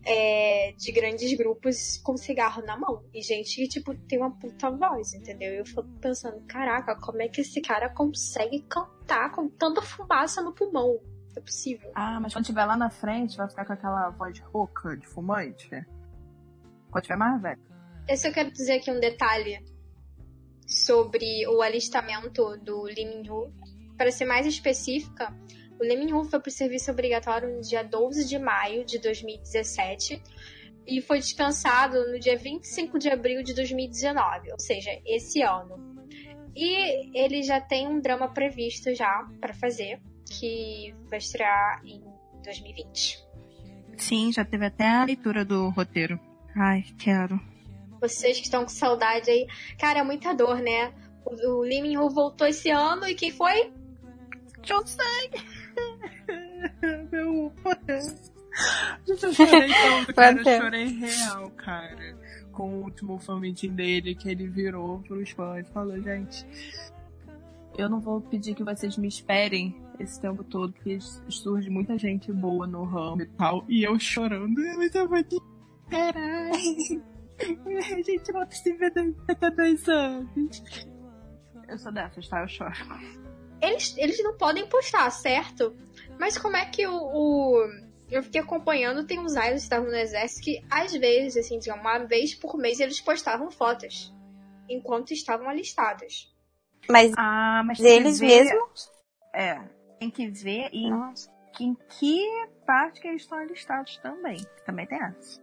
é, 0.05 0.73
de 0.73 0.91
grandes 0.91 1.35
grupos 1.37 1.97
com 2.03 2.15
cigarro 2.15 2.63
na 2.63 2.77
mão. 2.77 3.03
E 3.13 3.21
gente 3.21 3.55
que, 3.55 3.67
tipo, 3.67 3.95
tem 4.07 4.19
uma 4.19 4.31
puta 4.31 4.69
voz, 4.69 5.13
entendeu? 5.13 5.53
E 5.53 5.57
eu 5.57 5.65
fico 5.65 5.83
pensando, 5.99 6.41
caraca, 6.47 6.95
como 6.95 7.21
é 7.21 7.27
que 7.27 7.41
esse 7.41 7.61
cara 7.61 7.89
consegue 7.89 8.61
cantar 8.61 9.31
com 9.31 9.49
tanta 9.49 9.81
fumaça 9.81 10.41
no 10.41 10.53
pulmão? 10.53 10.99
É 11.35 11.41
possível. 11.41 11.91
Ah, 11.95 12.19
mas 12.19 12.33
quando 12.33 12.45
tiver 12.45 12.65
lá 12.65 12.75
na 12.75 12.89
frente, 12.89 13.37
vai 13.37 13.49
ficar 13.49 13.65
com 13.65 13.73
aquela 13.73 14.09
voz 14.11 14.39
rouca 14.39 14.97
de 14.97 15.07
fumante? 15.07 15.69
Quando 16.91 17.03
tiver 17.03 17.17
mais 17.17 17.41
velho. 17.41 17.61
Esse 18.07 18.27
eu 18.27 18.33
quero 18.33 18.51
dizer 18.51 18.73
aqui 18.73 18.91
um 18.91 18.99
detalhe 18.99 19.63
sobre 20.69 21.47
o 21.47 21.61
alistamento 21.61 22.57
do 22.57 22.83
Lee 22.83 23.05
Min-ho. 23.05 23.51
Para 23.97 24.11
ser 24.11 24.25
mais 24.25 24.45
específica, 24.45 25.33
o 25.79 25.83
Lee 25.83 25.97
Min-ho 25.97 26.23
foi 26.25 26.39
para 26.39 26.49
o 26.49 26.51
serviço 26.51 26.91
obrigatório 26.91 27.49
no 27.53 27.61
dia 27.61 27.83
12 27.83 28.27
de 28.27 28.37
maio 28.37 28.85
de 28.85 28.99
2017 28.99 30.21
e 30.87 31.01
foi 31.01 31.19
dispensado 31.19 32.11
no 32.11 32.19
dia 32.19 32.37
25 32.37 32.97
de 32.97 33.09
abril 33.09 33.43
de 33.43 33.53
2019, 33.53 34.51
ou 34.51 34.59
seja, 34.59 34.89
esse 35.05 35.41
ano. 35.41 35.89
E 36.55 37.17
ele 37.17 37.43
já 37.43 37.61
tem 37.61 37.87
um 37.87 37.99
drama 38.01 38.27
previsto 38.27 38.93
já 38.93 39.27
para 39.39 39.53
fazer, 39.53 39.99
que 40.29 40.93
vai 41.09 41.19
estrear 41.19 41.81
em 41.85 42.01
2020. 42.43 43.19
Sim, 43.97 44.31
já 44.31 44.43
teve 44.43 44.65
até 44.65 44.87
a 44.87 45.05
leitura 45.05 45.45
do 45.45 45.69
roteiro. 45.69 46.19
Ai, 46.55 46.83
quero. 46.97 47.39
Vocês 48.01 48.37
que 48.37 48.45
estão 48.45 48.63
com 48.63 48.69
saudade 48.69 49.29
aí. 49.29 49.47
Cara, 49.77 49.99
é 49.99 50.03
muita 50.03 50.33
dor, 50.33 50.59
né? 50.61 50.93
O, 51.25 51.59
o 51.59 51.61
Lee 51.61 51.95
voltou 51.95 52.47
esse 52.47 52.69
ano 52.69 53.07
e 53.07 53.15
quem 53.15 53.31
foi? 53.31 53.71
Josei! 54.63 55.31
Meu 57.11 57.51
pai. 57.63 57.99
Gente, 59.07 59.23
eu 59.23 59.33
chorei 59.33 59.71
tanto, 59.71 60.13
cara. 60.13 60.37
Eu 60.37 60.61
chorei 60.61 60.87
real, 60.87 61.51
cara. 61.51 62.17
com 62.51 62.75
o 62.75 62.83
último 62.83 63.17
fan 63.19 63.39
meeting 63.39 63.73
dele, 63.73 64.15
que 64.15 64.29
ele 64.29 64.47
virou 64.47 64.99
pros 64.99 65.31
fãs 65.31 65.67
e 65.67 65.71
falou, 65.71 66.01
gente, 66.01 66.45
eu 67.77 67.89
não 67.89 67.99
vou 67.99 68.19
pedir 68.19 68.53
que 68.53 68.63
vocês 68.63 68.97
me 68.97 69.07
esperem 69.07 69.75
esse 69.99 70.19
tempo 70.19 70.43
todo, 70.43 70.73
porque 70.73 70.97
surge 71.29 71.69
muita 71.69 71.97
gente 71.97 72.31
boa 72.31 72.65
no 72.65 72.83
ramo 72.83 73.21
e 73.21 73.25
tal, 73.25 73.65
e 73.67 73.83
eu 73.83 73.99
chorando, 73.99 74.59
eu 74.59 74.91
tava 74.91 75.19
aqui, 75.19 75.37
caralho, 75.89 77.03
a 77.97 78.01
gente 78.01 78.31
volta 78.31 78.55
se 78.55 78.73
ver 78.73 78.91
daqui 78.91 79.45
a 79.45 79.49
dois 79.49 79.87
anos. 79.87 80.87
Eu 81.67 81.77
sou 81.77 81.91
dessas, 81.91 82.27
tá? 82.27 82.41
Eu 82.41 82.47
choro. 82.47 82.73
Eles, 83.61 83.97
eles 83.97 84.23
não 84.23 84.37
podem 84.37 84.67
postar, 84.67 85.09
certo? 85.11 85.75
Mas 86.17 86.37
como 86.37 86.55
é 86.55 86.65
que 86.65 86.87
o, 86.87 86.93
o 86.93 87.67
eu 88.11 88.23
fiquei 88.23 88.41
acompanhando, 88.41 89.05
tem 89.05 89.19
uns 89.19 89.33
idols 89.33 89.51
que 89.51 89.57
estavam 89.57 89.89
no 89.89 89.95
exército 89.95 90.41
que, 90.41 90.65
às 90.69 90.91
vezes, 90.93 91.37
assim, 91.37 91.59
uma 91.71 91.99
vez 91.99 92.33
por 92.33 92.57
mês, 92.57 92.79
eles 92.79 92.99
postavam 92.99 93.51
fotos. 93.51 94.13
Enquanto 94.67 95.11
estavam 95.11 95.47
alistados. 95.47 96.33
Mas, 96.89 97.11
ah, 97.17 97.61
mas 97.65 97.79
eles 97.79 98.19
mesmos? 98.19 98.91
É. 99.33 99.59
Tem 99.99 100.09
que 100.09 100.27
ver 100.27 100.69
em, 100.71 100.91
em 101.59 101.75
que 101.75 102.25
parte 102.65 102.99
que 102.99 103.07
eles 103.07 103.21
estão 103.21 103.37
alistados 103.37 103.97
também. 103.97 104.37
Também 104.65 104.87
tem 104.87 104.99
essa. 105.01 105.41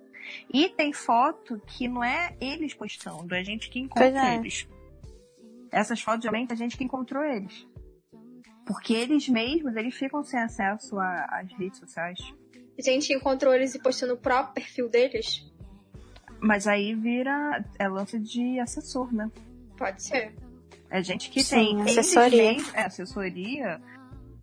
E 0.53 0.69
tem 0.69 0.93
foto 0.93 1.61
que 1.67 1.89
não 1.89 2.03
é 2.03 2.37
eles 2.41 2.75
postando, 2.75 3.35
é 3.35 3.41
a 3.41 3.45
gente 3.45 3.71
que 3.71 3.79
encontra 3.79 4.35
é. 4.35 4.37
eles. 4.37 4.69
Essas 5.71 6.01
fotos, 6.01 6.23
geralmente, 6.23 6.51
é 6.51 6.55
a 6.55 6.57
gente 6.57 6.77
que 6.77 6.85
encontrou 6.85 7.23
eles. 7.23 7.67
Porque 8.67 8.95
eles 8.95 9.29
mesmos, 9.29 9.77
eles 9.77 9.95
ficam 9.95 10.25
sem 10.25 10.41
acesso 10.41 10.99
às 10.99 11.53
redes 11.53 11.79
sociais. 11.79 12.19
A 12.79 12.83
gente 12.83 13.13
encontrou 13.13 13.55
eles 13.55 13.75
e 13.75 13.79
postou 13.79 14.09
no 14.09 14.17
próprio 14.17 14.55
perfil 14.55 14.89
deles? 14.89 15.51
Mas 16.41 16.67
aí 16.67 16.95
vira. 16.95 17.65
É 17.79 17.89
lance 17.89 18.19
de 18.19 18.59
assessor, 18.61 19.13
né? 19.13 19.31
Pode 19.77 20.03
ser. 20.03 20.35
É 20.91 21.03
gente 21.03 21.31
que 21.31 21.43
Sim, 21.43 21.77
tem. 21.77 21.83
Assessoria. 21.83 22.57
É, 22.75 22.83
assessoria. 22.83 23.81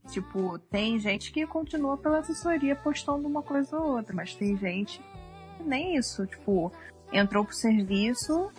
Tipo, 0.09 0.59
tem 0.59 0.99
gente 0.99 1.31
que 1.31 1.45
continua 1.47 1.97
pela 1.97 2.19
assessoria 2.19 2.75
postando 2.75 3.27
uma 3.27 3.41
coisa 3.41 3.77
ou 3.77 3.97
outra, 3.97 4.13
mas 4.13 4.35
tem 4.35 4.57
gente 4.57 5.01
nem 5.59 5.95
isso. 5.95 6.25
Tipo, 6.25 6.71
entrou 7.11 7.45
pro 7.45 7.53
serviço, 7.53 8.51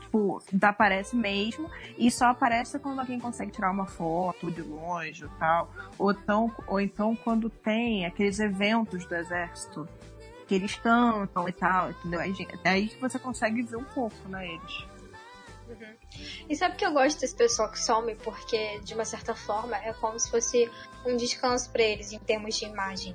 tipo, 0.00 0.42
aparece 0.62 1.14
mesmo, 1.14 1.70
e 1.96 2.10
só 2.10 2.26
aparece 2.26 2.78
quando 2.78 3.00
alguém 3.00 3.20
consegue 3.20 3.52
tirar 3.52 3.70
uma 3.70 3.86
foto 3.86 4.50
de 4.50 4.62
longe 4.62 5.24
e 5.24 5.38
tal. 5.38 5.70
Ou 5.98 6.12
então, 6.12 6.54
ou 6.66 6.80
então 6.80 7.16
quando 7.16 7.50
tem 7.50 8.06
aqueles 8.06 8.38
eventos 8.40 9.04
do 9.04 9.14
exército, 9.14 9.88
que 10.46 10.54
eles 10.54 10.74
cantam 10.76 11.46
e 11.48 11.52
tal, 11.52 11.90
entendeu? 11.90 12.20
Aí 12.20 12.88
que 12.88 13.00
você 13.00 13.18
consegue 13.18 13.62
ver 13.62 13.76
um 13.76 13.84
pouco, 13.84 14.16
né, 14.28 14.46
eles. 14.48 14.86
Uhum. 15.68 15.94
E 16.48 16.56
sabe 16.56 16.76
que 16.76 16.86
eu 16.86 16.92
gosto 16.92 17.20
desse 17.20 17.36
pessoal 17.36 17.70
que 17.70 17.78
some 17.78 18.14
porque, 18.16 18.80
de 18.80 18.94
uma 18.94 19.04
certa 19.04 19.34
forma, 19.34 19.76
é 19.76 19.92
como 19.92 20.18
se 20.18 20.30
fosse 20.30 20.70
um 21.04 21.14
descanso 21.14 21.70
para 21.70 21.82
eles 21.82 22.10
em 22.12 22.18
termos 22.18 22.56
de 22.56 22.64
imagem. 22.64 23.14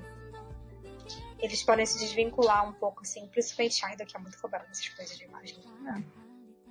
Eles 1.44 1.62
podem 1.62 1.86
se 1.86 2.00
desvincular 2.00 2.68
um 2.68 2.72
pouco, 2.72 3.02
assim, 3.02 3.28
principalmente 3.28 3.86
ainda 3.86 4.06
que 4.06 4.16
é 4.16 4.20
muito 4.20 4.40
cobrado 4.40 4.66
essas 4.72 4.88
coisas 4.88 5.18
de 5.18 5.26
imagem. 5.26 5.58
É. 5.86 6.02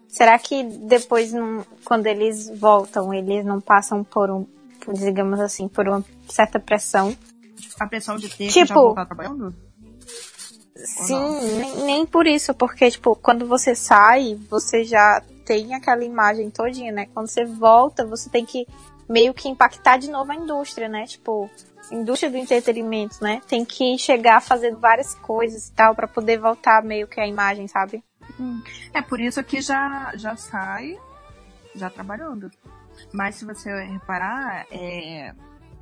Será 0.08 0.38
que 0.38 0.64
depois, 0.64 1.30
quando 1.84 2.06
eles 2.06 2.48
voltam, 2.48 3.12
eles 3.12 3.44
não 3.44 3.60
passam 3.60 4.02
por 4.02 4.30
um, 4.30 4.44
por, 4.80 4.94
digamos 4.94 5.38
assim, 5.40 5.68
por 5.68 5.86
uma 5.86 6.02
certa 6.26 6.58
pressão? 6.58 7.14
A 7.78 7.86
pressão 7.86 8.16
de 8.16 8.30
ter 8.30 8.48
tipo, 8.48 8.52
que 8.52 8.64
já 8.66 8.74
voltar 8.74 9.04
trabalhando? 9.04 9.54
Sim, 10.74 11.58
nem, 11.58 11.76
nem, 11.84 12.06
por 12.06 12.26
isso, 12.26 12.54
porque, 12.54 12.90
tipo, 12.90 13.14
quando 13.14 13.46
você 13.46 13.74
sai, 13.74 14.34
você 14.48 14.84
já 14.84 15.22
tem 15.44 15.74
aquela 15.74 16.02
imagem 16.02 16.50
todinha, 16.50 16.90
né? 16.90 17.06
Quando 17.12 17.28
você 17.28 17.44
volta, 17.44 18.06
você 18.06 18.30
tem 18.30 18.44
que 18.44 18.66
meio 19.08 19.34
que 19.34 19.48
impactar 19.48 19.98
de 19.98 20.10
novo 20.10 20.32
a 20.32 20.34
indústria, 20.34 20.88
né? 20.88 21.06
Tipo, 21.06 21.50
indústria 21.92 22.30
do 22.30 22.36
entretenimento, 22.36 23.22
né? 23.22 23.40
Tem 23.46 23.64
que 23.64 23.98
chegar 23.98 24.40
fazendo 24.40 24.78
várias 24.78 25.14
coisas 25.14 25.68
e 25.68 25.72
tal 25.72 25.94
para 25.94 26.08
poder 26.08 26.38
voltar 26.38 26.82
meio 26.82 27.06
que 27.06 27.20
a 27.20 27.26
imagem, 27.26 27.68
sabe? 27.68 28.02
É 28.92 29.02
por 29.02 29.20
isso 29.20 29.42
que 29.44 29.60
já, 29.60 30.12
já 30.16 30.36
sai 30.36 30.98
já 31.74 31.90
trabalhando. 31.90 32.50
Mas 33.12 33.36
se 33.36 33.44
você 33.44 33.70
reparar, 33.84 34.66
é, 34.70 35.34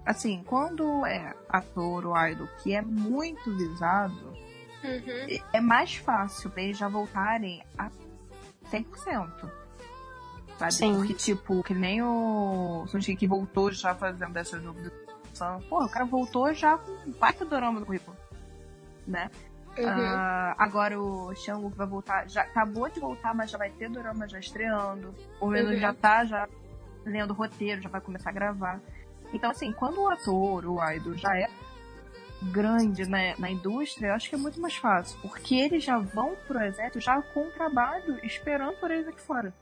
assim, 0.04 0.42
quando 0.46 1.04
é 1.06 1.34
ator 1.48 2.06
ou 2.06 2.16
idol 2.26 2.48
que 2.62 2.74
é 2.74 2.82
muito 2.82 3.54
visado, 3.56 4.34
uhum. 4.84 5.40
é 5.52 5.60
mais 5.60 5.96
fácil 5.96 6.50
pra 6.50 6.62
eles 6.62 6.78
já 6.78 6.88
voltarem 6.88 7.62
a 7.76 7.90
100%. 8.70 9.50
Sabe? 10.58 10.74
Sim. 10.74 10.94
Porque, 10.94 11.14
tipo, 11.14 11.62
que 11.62 11.74
nem 11.74 12.02
o 12.02 12.84
Sunshine 12.86 13.16
que 13.16 13.26
voltou 13.26 13.72
já 13.72 13.94
fazendo 13.94 14.36
essa 14.36 14.58
dúvida. 15.48 15.68
Pô, 15.68 15.85
o 15.85 15.88
cara 15.88 16.05
voltou 16.05 16.53
já 16.53 16.79
com 16.79 16.90
um 16.90 17.12
baita 17.12 17.44
dorama 17.44 17.81
no 17.81 17.87
currículo. 17.87 18.16
Né? 19.07 19.31
Uhum. 19.79 19.87
Uh, 19.87 20.55
agora 20.59 21.00
o 21.00 21.35
Shang 21.35 21.68
vai 21.74 21.87
voltar, 21.87 22.29
já 22.29 22.42
acabou 22.42 22.88
de 22.88 23.00
voltar, 23.00 23.35
mas 23.35 23.50
já 23.50 23.59
vai 23.59 23.70
ter 23.70 23.88
drama 23.88 24.29
já 24.29 24.38
estreando. 24.38 25.14
O 25.40 25.46
Menu 25.46 25.70
uhum. 25.70 25.79
já 25.79 25.94
tá 25.94 26.24
já 26.24 26.48
lendo 27.05 27.33
roteiro, 27.33 27.81
já 27.81 27.88
vai 27.88 28.00
começar 28.00 28.31
a 28.31 28.33
gravar. 28.33 28.81
Então, 29.33 29.50
assim, 29.50 29.72
quando 29.72 30.00
o 30.00 30.09
ator, 30.09 30.66
o 30.66 30.90
idol, 30.92 31.14
já 31.16 31.37
é 31.37 31.48
grande 32.42 33.09
né, 33.09 33.35
na 33.38 33.50
indústria, 33.50 34.09
eu 34.09 34.14
acho 34.14 34.29
que 34.29 34.35
é 34.35 34.38
muito 34.38 34.61
mais 34.61 34.74
fácil. 34.74 35.18
Porque 35.20 35.55
eles 35.55 35.85
já 35.85 35.98
vão 35.98 36.35
pro 36.46 36.62
exército 36.62 37.00
já 37.00 37.20
com 37.22 37.46
o 37.46 37.53
trabalho 37.53 38.18
esperando 38.24 38.76
por 38.79 38.90
eles 38.90 39.07
aqui 39.07 39.20
fora. 39.20 39.55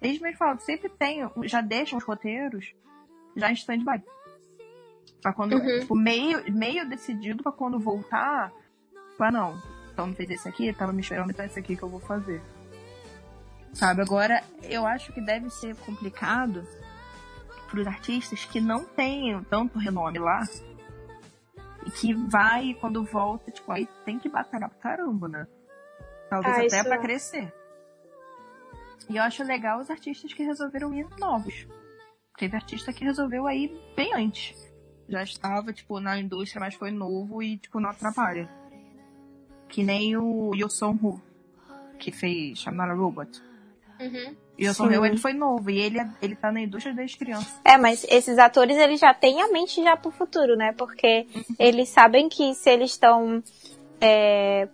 Eles 0.00 0.20
mesmo 0.20 0.36
falam, 0.36 0.58
sempre 0.58 0.88
tem, 0.88 1.28
já 1.44 1.60
deixam 1.60 1.96
os 1.96 2.04
roteiros 2.04 2.74
já 3.36 3.50
em 3.50 3.54
stand-by. 3.54 4.02
Pra 5.22 5.32
quando, 5.32 5.52
uhum. 5.54 5.80
tipo, 5.80 5.94
meio, 5.94 6.52
meio 6.52 6.86
decidido 6.88 7.44
para 7.44 7.52
quando 7.52 7.78
voltar, 7.78 8.52
ah 9.20 9.30
não, 9.30 9.56
então 9.92 10.08
não 10.08 10.14
fez 10.14 10.28
esse 10.30 10.48
aqui, 10.48 10.72
tava 10.72 10.92
me 10.92 11.00
esperando, 11.00 11.30
então 11.30 11.44
é 11.44 11.46
esse 11.46 11.60
aqui 11.60 11.76
que 11.76 11.82
eu 11.82 11.88
vou 11.88 12.00
fazer. 12.00 12.42
Sabe, 13.72 14.02
agora 14.02 14.42
eu 14.64 14.84
acho 14.84 15.12
que 15.12 15.20
deve 15.20 15.48
ser 15.48 15.76
complicado 15.76 16.66
pros 17.70 17.86
artistas 17.86 18.44
que 18.44 18.60
não 18.60 18.84
tenham 18.84 19.42
tanto 19.44 19.78
renome 19.78 20.18
lá 20.18 20.42
e 21.86 21.90
que 21.90 22.12
vai 22.12 22.74
quando 22.80 23.04
volta, 23.04 23.50
tipo, 23.50 23.70
aí 23.70 23.88
tem 24.04 24.18
que 24.18 24.28
batalhar 24.28 24.68
pra 24.70 24.78
caramba, 24.78 25.28
né? 25.28 25.46
Talvez 26.28 26.54
ah, 26.54 26.58
até 26.58 26.80
isso... 26.80 26.84
pra 26.84 26.98
crescer. 26.98 27.54
E 29.08 29.16
eu 29.16 29.22
acho 29.22 29.44
legal 29.44 29.80
os 29.80 29.90
artistas 29.90 30.32
que 30.32 30.42
resolveram 30.42 30.92
ir 30.94 31.06
novos. 31.18 31.66
Teve 32.36 32.56
artista 32.56 32.92
que 32.92 33.04
resolveu 33.04 33.46
aí 33.46 33.70
bem 33.96 34.14
antes. 34.14 34.71
Já 35.12 35.22
estava, 35.22 35.74
tipo, 35.74 36.00
na 36.00 36.18
indústria, 36.18 36.58
mas 36.58 36.74
foi 36.74 36.90
novo 36.90 37.42
e, 37.42 37.58
tipo, 37.58 37.78
não 37.78 37.90
atrapalha. 37.90 38.48
Que 39.68 39.82
nem 39.82 40.16
o 40.16 40.54
Yoson 40.54 40.98
Hu, 41.02 41.20
que 41.98 42.10
fez 42.10 42.64
I'm 42.64 42.72
Not 42.72 42.90
a 42.90 42.94
Robot. 42.94 43.42
Uhum. 44.00 44.34
Yoson 44.58 44.86
Hu, 44.86 45.04
ele 45.04 45.18
foi 45.18 45.34
novo 45.34 45.68
e 45.68 45.78
ele, 45.78 45.98
ele 46.22 46.34
tá 46.34 46.50
na 46.50 46.62
indústria 46.62 46.94
desde 46.94 47.18
criança. 47.18 47.60
É, 47.62 47.76
mas 47.76 48.06
esses 48.08 48.38
atores, 48.38 48.74
eles 48.78 48.98
já 48.98 49.12
têm 49.12 49.42
a 49.42 49.52
mente 49.52 49.84
já 49.84 49.98
pro 49.98 50.10
futuro, 50.10 50.56
né? 50.56 50.72
Porque 50.72 51.26
uhum. 51.34 51.56
eles 51.58 51.90
sabem 51.90 52.30
que 52.30 52.54
se 52.54 52.70
eles 52.70 52.92
estão 52.92 53.42
é, 54.00 54.66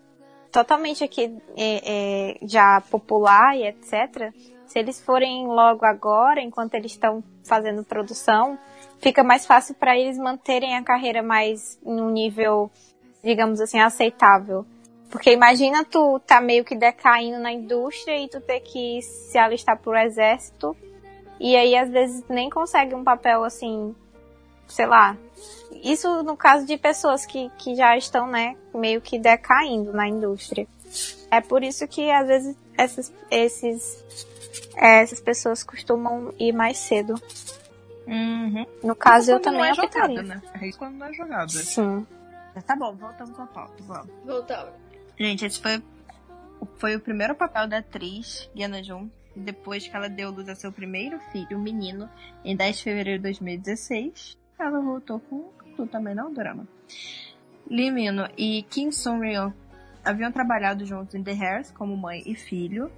totalmente 0.52 1.02
aqui 1.02 1.36
é, 1.56 2.36
é, 2.36 2.38
já 2.46 2.80
popular 2.82 3.56
e 3.56 3.66
etc., 3.66 4.32
se 4.68 4.78
eles 4.78 5.00
forem 5.00 5.46
logo 5.46 5.84
agora, 5.84 6.40
enquanto 6.40 6.74
eles 6.74 6.92
estão 6.92 7.24
fazendo 7.44 7.82
produção, 7.82 8.58
fica 9.00 9.24
mais 9.24 9.46
fácil 9.46 9.74
para 9.74 9.98
eles 9.98 10.18
manterem 10.18 10.76
a 10.76 10.84
carreira 10.84 11.22
mais 11.22 11.78
num 11.82 12.10
nível, 12.10 12.70
digamos 13.24 13.60
assim, 13.60 13.80
aceitável. 13.80 14.66
Porque 15.10 15.32
imagina 15.32 15.84
tu 15.84 16.20
tá 16.20 16.38
meio 16.38 16.64
que 16.64 16.76
decaindo 16.76 17.38
na 17.38 17.50
indústria 17.50 18.18
e 18.22 18.28
tu 18.28 18.42
ter 18.42 18.60
que 18.60 19.00
se 19.00 19.38
alistar 19.38 19.78
pro 19.78 19.96
exército 19.96 20.76
e 21.40 21.56
aí 21.56 21.74
às 21.74 21.88
vezes 21.88 22.22
nem 22.28 22.50
consegue 22.50 22.94
um 22.94 23.02
papel 23.02 23.44
assim, 23.44 23.94
sei 24.66 24.86
lá. 24.86 25.16
Isso 25.82 26.22
no 26.22 26.36
caso 26.36 26.66
de 26.66 26.76
pessoas 26.76 27.24
que, 27.24 27.50
que 27.56 27.74
já 27.74 27.96
estão, 27.96 28.26
né, 28.26 28.54
meio 28.74 29.00
que 29.00 29.18
decaindo 29.18 29.94
na 29.94 30.06
indústria. 30.06 30.66
É 31.30 31.40
por 31.40 31.62
isso 31.62 31.88
que 31.88 32.10
às 32.10 32.26
vezes 32.26 32.56
essas, 32.76 33.12
esses, 33.30 34.04
essas 34.76 35.20
pessoas 35.20 35.62
costumam 35.62 36.32
ir 36.38 36.52
mais 36.52 36.78
cedo. 36.78 37.14
Uhum. 38.06 38.66
No 38.82 38.96
caso, 38.96 39.32
eu 39.32 39.40
também 39.40 39.60
não 39.60 39.66
é 39.66 39.74
jogada, 39.74 40.22
né? 40.22 40.42
É 40.60 40.66
isso 40.66 40.78
quando 40.78 40.96
não 40.96 41.06
é 41.06 41.12
jogada. 41.12 41.48
Sim. 41.48 42.06
Tá 42.66 42.74
bom, 42.74 42.94
voltamos 42.94 43.38
ao 43.38 43.46
pauta, 43.46 43.74
vamos. 43.80 44.10
Voltamos. 44.24 44.72
Gente, 45.18 45.44
esse 45.44 45.60
foi, 45.60 45.82
foi 46.76 46.96
o 46.96 47.00
primeiro 47.00 47.34
papel 47.34 47.68
da 47.68 47.78
atriz, 47.78 48.50
Diana 48.54 48.82
Jun, 48.82 49.08
depois 49.36 49.86
que 49.86 49.94
ela 49.94 50.08
deu 50.08 50.30
luz 50.30 50.48
a 50.48 50.54
seu 50.54 50.72
primeiro 50.72 51.18
filho, 51.30 51.56
o 51.56 51.60
menino, 51.60 52.08
em 52.44 52.56
10 52.56 52.78
de 52.78 52.82
fevereiro 52.82 53.18
de 53.18 53.24
2016. 53.24 54.36
Ela 54.58 54.80
voltou 54.80 55.20
com 55.20 55.50
tu 55.76 55.86
também 55.86 56.14
não, 56.14 56.32
drama. 56.32 56.66
Lee 57.70 57.90
Mino 57.90 58.28
e 58.36 58.62
Kim 58.64 58.90
Sung 58.90 59.20
Ryeon 59.20 59.52
haviam 60.04 60.32
trabalhado 60.32 60.84
juntos 60.84 61.14
em 61.14 61.22
The 61.22 61.32
Hairs 61.32 61.70
como 61.70 61.96
mãe 61.96 62.22
e 62.26 62.34
filho. 62.34 62.90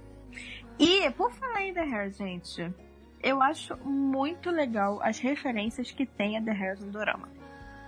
E, 0.81 1.11
por 1.11 1.31
falar 1.33 1.63
em 1.63 1.73
The 1.75 1.83
Hairs, 1.83 2.17
gente, 2.17 2.73
eu 3.21 3.39
acho 3.39 3.77
muito 3.85 4.49
legal 4.49 4.99
as 5.03 5.19
referências 5.19 5.91
que 5.91 6.07
tem 6.07 6.39
a 6.39 6.41
The 6.41 6.49
Hairs 6.49 6.79
no 6.79 6.91
dorama. 6.91 7.29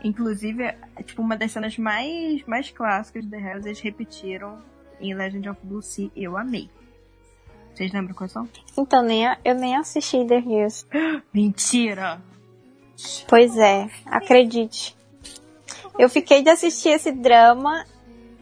Inclusive, 0.04 0.62
é, 0.62 0.78
tipo, 1.04 1.24
uma 1.24 1.36
das 1.36 1.52
cenas 1.52 1.76
mais, 1.76 2.46
mais 2.46 2.70
clássicas 2.70 3.24
de 3.24 3.32
The 3.32 3.38
Hairs, 3.38 3.66
eles 3.66 3.80
repetiram 3.80 4.60
em 5.02 5.16
Legend 5.16 5.50
of 5.50 5.60
Blue 5.64 5.82
Sea. 5.82 6.12
Eu 6.16 6.38
amei. 6.38 6.70
Vocês 7.74 7.92
lembram 7.92 8.14
quais 8.14 8.32
são? 8.32 8.48
Então, 8.78 9.02
nem, 9.02 9.26
eu 9.44 9.56
nem 9.56 9.76
assisti 9.76 10.24
The 10.28 10.38
Hills. 10.38 10.86
Mentira! 11.34 12.22
Pois 13.28 13.58
é, 13.58 13.90
acredite. 14.06 14.96
Eu 15.98 16.10
fiquei 16.10 16.44
de 16.44 16.52
assistir 16.52 16.90
esse 16.90 17.12
drama 17.12 17.86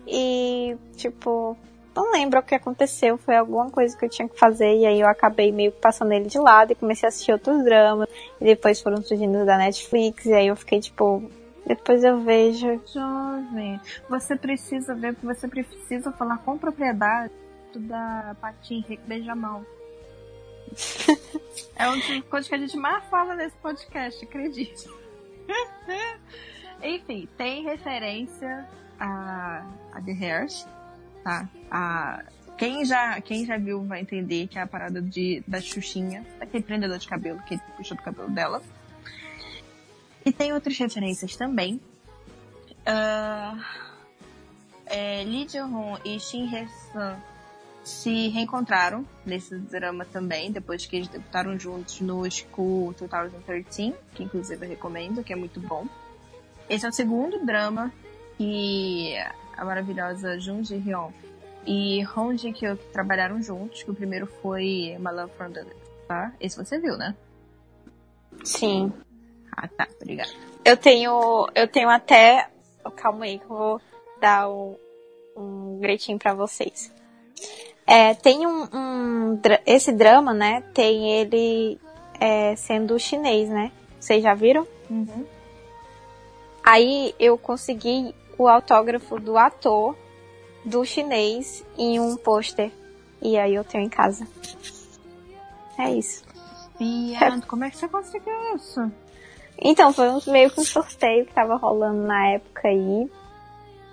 e, 0.06 0.76
tipo, 0.97 1.58
não 1.96 2.12
lembro 2.12 2.39
o 2.39 2.44
que 2.44 2.56
aconteceu. 2.56 3.18
Foi 3.18 3.36
alguma 3.36 3.70
coisa 3.70 3.98
que 3.98 4.06
eu 4.06 4.10
tinha 4.10 4.28
que 4.28 4.38
fazer 4.38 4.78
e 4.78 4.86
aí 4.86 5.00
eu 5.00 5.08
acabei 5.08 5.52
meio 5.52 5.72
que 5.72 5.80
passando 5.80 6.12
ele 6.12 6.26
de 6.26 6.39
lado 6.39 6.72
e 6.72 6.76
comecei 6.76 7.08
a 7.08 7.10
assistir 7.10 7.32
outros 7.32 7.64
dramas. 7.64 8.08
E 8.39 8.46
depois 8.46 8.82
foram 8.82 9.02
surgindo 9.02 9.46
da 9.46 9.58
Netflix 9.58 10.26
e 10.26 10.34
aí 10.34 10.48
eu 10.48 10.56
fiquei, 10.56 10.80
tipo, 10.80 11.30
depois 11.66 12.04
eu 12.04 12.20
vejo. 12.22 12.82
Jovem, 12.94 13.80
você 14.10 14.36
precisa 14.36 14.96
ver, 14.96 15.16
você 15.22 15.48
precisa 15.48 16.12
falar 16.12 16.38
com 16.39 16.58
propriedade 16.58 17.34
da 17.76 18.36
Henrique 18.70 19.04
Beijamão. 19.06 19.66
é 21.76 21.88
uma 21.88 21.98
das 21.98 22.24
coisas 22.26 22.48
que 22.48 22.56
a 22.56 22.58
gente 22.58 22.78
mais 22.78 23.04
fala 23.06 23.36
nesse 23.36 23.56
podcast, 23.58 24.24
acredite. 24.24 24.89
Enfim, 26.84 27.28
tem 27.38 27.64
referência 27.64 28.68
a, 29.00 29.66
a 29.94 30.02
The 30.02 30.12
Hairs, 30.12 30.68
tá? 31.24 31.49
A, 31.69 32.24
quem, 32.57 32.86
já, 32.86 33.19
quem 33.22 33.45
já 33.45 33.57
viu 33.57 33.84
vai 33.84 34.01
entender 34.01 34.47
que 34.47 34.57
é 34.57 34.61
a 34.61 34.67
parada 34.67 35.01
de, 35.01 35.43
da 35.47 35.59
Xuxinha, 35.59 36.26
daquele 36.39 36.63
prendedor 36.63 36.97
de 36.97 37.07
cabelo 37.07 37.41
que 37.43 37.57
puxou 37.76 37.97
do 37.97 38.03
cabelo 38.03 38.30
dela. 38.30 38.61
E 40.26 40.32
tem 40.32 40.53
outras 40.53 40.78
referências 40.78 41.36
também. 41.36 41.82
Uh, 42.82 43.59
é, 44.86 45.24
Lee 45.24 45.47
Ji-hoon 45.47 45.97
e 46.05 46.19
Shin 46.19 46.45
Hye-sun 46.45 47.15
se 47.84 48.28
reencontraram 48.28 49.05
nesse 49.26 49.57
drama 49.57 50.05
também, 50.05 50.51
depois 50.51 50.86
que 50.86 50.97
eles 50.97 51.07
debutaram 51.07 51.57
juntos 51.57 51.99
no 52.01 52.30
School 52.30 52.93
2013, 52.93 53.95
que 54.13 54.24
inclusive 54.24 54.65
eu 54.65 54.69
recomendo, 54.69 55.24
que 55.24 55.34
é 55.34 55.36
muito 55.36 55.59
bom. 55.59 55.88
Esse 56.69 56.86
é 56.86 56.89
o 56.89 56.93
segundo 56.93 57.43
drama 57.43 57.91
que 58.38 59.15
a 59.58 59.66
maravilhosa 59.66 60.39
Jun 60.39 60.64
Ji-hyun 60.64 61.12
e 61.66 62.04
Hong 62.16 62.38
Ji-kyo 62.38 62.76
trabalharam 62.91 63.41
juntos, 63.41 63.84
que 63.84 63.91
o 63.91 63.93
primeiro 63.93 64.28
foi 64.41 64.97
My 64.99 65.12
Love 65.12 65.32
from 65.38 65.52
the 65.52 65.66
tá? 66.08 66.34
Esse 66.39 66.58
você 66.58 66.80
viu, 66.80 66.97
né? 66.97 67.16
Sim. 68.43 68.91
Ah, 69.56 69.68
tá, 69.68 69.88
obrigada. 70.02 70.30
Eu 70.66 70.76
tenho, 70.76 71.47
eu 71.54 71.68
tenho 71.68 71.89
até, 71.89 72.49
calma 72.95 73.26
aí 73.26 73.39
que 73.39 73.45
eu 73.45 73.58
vou 73.58 73.82
dar 74.20 74.49
um, 74.49 74.76
um 75.36 75.80
gritinho 75.80 76.18
para 76.18 76.34
vocês. 76.34 76.93
É, 77.86 78.14
tem 78.14 78.45
um, 78.45 78.68
um, 78.74 79.41
Esse 79.66 79.91
drama, 79.91 80.34
né? 80.34 80.62
Tem 80.74 81.20
ele 81.20 81.80
é, 82.20 82.56
sendo 82.56 82.97
chinês, 82.99 83.49
né? 83.49 83.72
Vocês 83.99 84.24
já 84.24 84.34
viram? 84.34 84.68
Uhum. 84.89 85.26
Aí 86.64 87.16
eu 87.20 87.38
consegui 87.38 88.14
o 88.42 88.48
autógrafo 88.48 89.20
do 89.20 89.38
ator 89.38 89.96
do 90.66 90.84
chinês 90.86 91.66
em 91.78 92.00
um 92.00 92.16
pôster. 92.16 92.72
E 93.22 93.38
aí 93.38 93.54
eu 93.54 93.64
tenho 93.64 93.84
em 93.84 93.89
casa. 93.89 94.28
É 95.78 95.92
isso. 95.92 96.24
Viado, 96.80 97.46
como 97.46 97.64
é 97.64 97.70
que 97.70 97.78
você 97.78 97.88
conseguiu 97.88 98.34
isso? 98.56 98.92
Então, 99.60 99.94
foi 99.94 100.10
um, 100.10 100.20
meio 100.28 100.50
que 100.50 100.60
um 100.60 100.66
sorteio 100.66 101.26
que 101.26 101.34
tava 101.34 101.56
rolando 101.56 102.02
na 102.02 102.30
época 102.32 102.68
aí. 102.68 103.10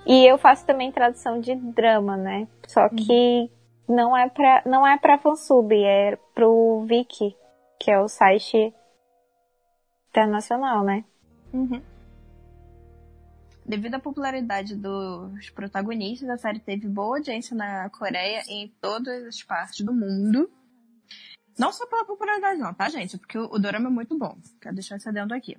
E 0.06 0.24
eu 0.24 0.38
faço 0.38 0.64
também 0.64 0.90
tradução 0.90 1.38
de 1.38 1.54
drama, 1.54 2.16
né? 2.16 2.48
Só 2.66 2.84
uhum. 2.84 2.96
que 2.96 3.50
não 3.86 4.16
é 4.16 4.28
pra, 4.30 4.62
não 4.64 4.86
é 4.86 4.96
pra 4.96 5.18
fansub, 5.18 5.74
é 5.74 6.16
pro 6.34 6.84
Viki, 6.86 7.36
que 7.78 7.90
é 7.90 8.00
o 8.00 8.08
site 8.08 8.72
internacional, 10.10 10.82
né? 10.82 11.04
Uhum. 11.52 11.82
Devido 13.68 13.96
à 13.96 14.00
popularidade 14.00 14.74
dos 14.74 15.50
protagonistas, 15.50 16.30
a 16.30 16.38
série 16.38 16.58
teve 16.58 16.88
boa 16.88 17.18
audiência 17.18 17.54
na 17.54 17.90
Coreia 17.90 18.42
e 18.48 18.64
em 18.64 18.68
todas 18.80 19.26
as 19.26 19.42
partes 19.42 19.84
do 19.84 19.92
mundo. 19.92 20.50
Não 21.58 21.70
só 21.70 21.86
pela 21.86 22.06
popularidade 22.06 22.58
não, 22.58 22.72
tá, 22.72 22.88
gente? 22.88 23.18
Porque 23.18 23.36
o, 23.36 23.44
o 23.44 23.58
dorama 23.58 23.88
é 23.88 23.92
muito 23.92 24.16
bom. 24.16 24.38
Quero 24.58 24.74
deixar 24.74 24.96
esse 24.96 25.06
adendo 25.06 25.34
aqui. 25.34 25.58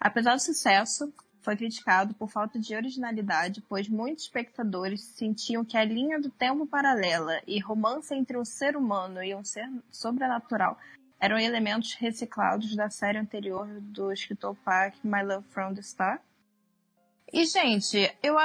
Apesar 0.00 0.36
do 0.36 0.40
sucesso, 0.40 1.12
foi 1.42 1.54
criticado 1.54 2.14
por 2.14 2.30
falta 2.30 2.58
de 2.58 2.74
originalidade, 2.74 3.60
pois 3.68 3.90
muitos 3.90 4.24
espectadores 4.24 5.04
sentiam 5.04 5.66
que 5.66 5.76
a 5.76 5.84
linha 5.84 6.18
do 6.18 6.30
tempo 6.30 6.66
paralela 6.66 7.42
e 7.46 7.60
romance 7.60 8.14
entre 8.14 8.38
um 8.38 8.44
ser 8.44 8.74
humano 8.74 9.22
e 9.22 9.34
um 9.34 9.44
ser 9.44 9.68
sobrenatural 9.90 10.78
eram 11.20 11.38
elementos 11.38 11.92
reciclados 11.92 12.74
da 12.74 12.88
série 12.88 13.18
anterior 13.18 13.68
do 13.82 14.10
escritor 14.10 14.56
Park, 14.64 14.94
My 15.04 15.22
Love 15.22 15.46
from 15.48 15.74
the 15.74 15.82
Star. 15.82 16.22
E, 17.32 17.44
gente, 17.44 18.16
eu. 18.22 18.36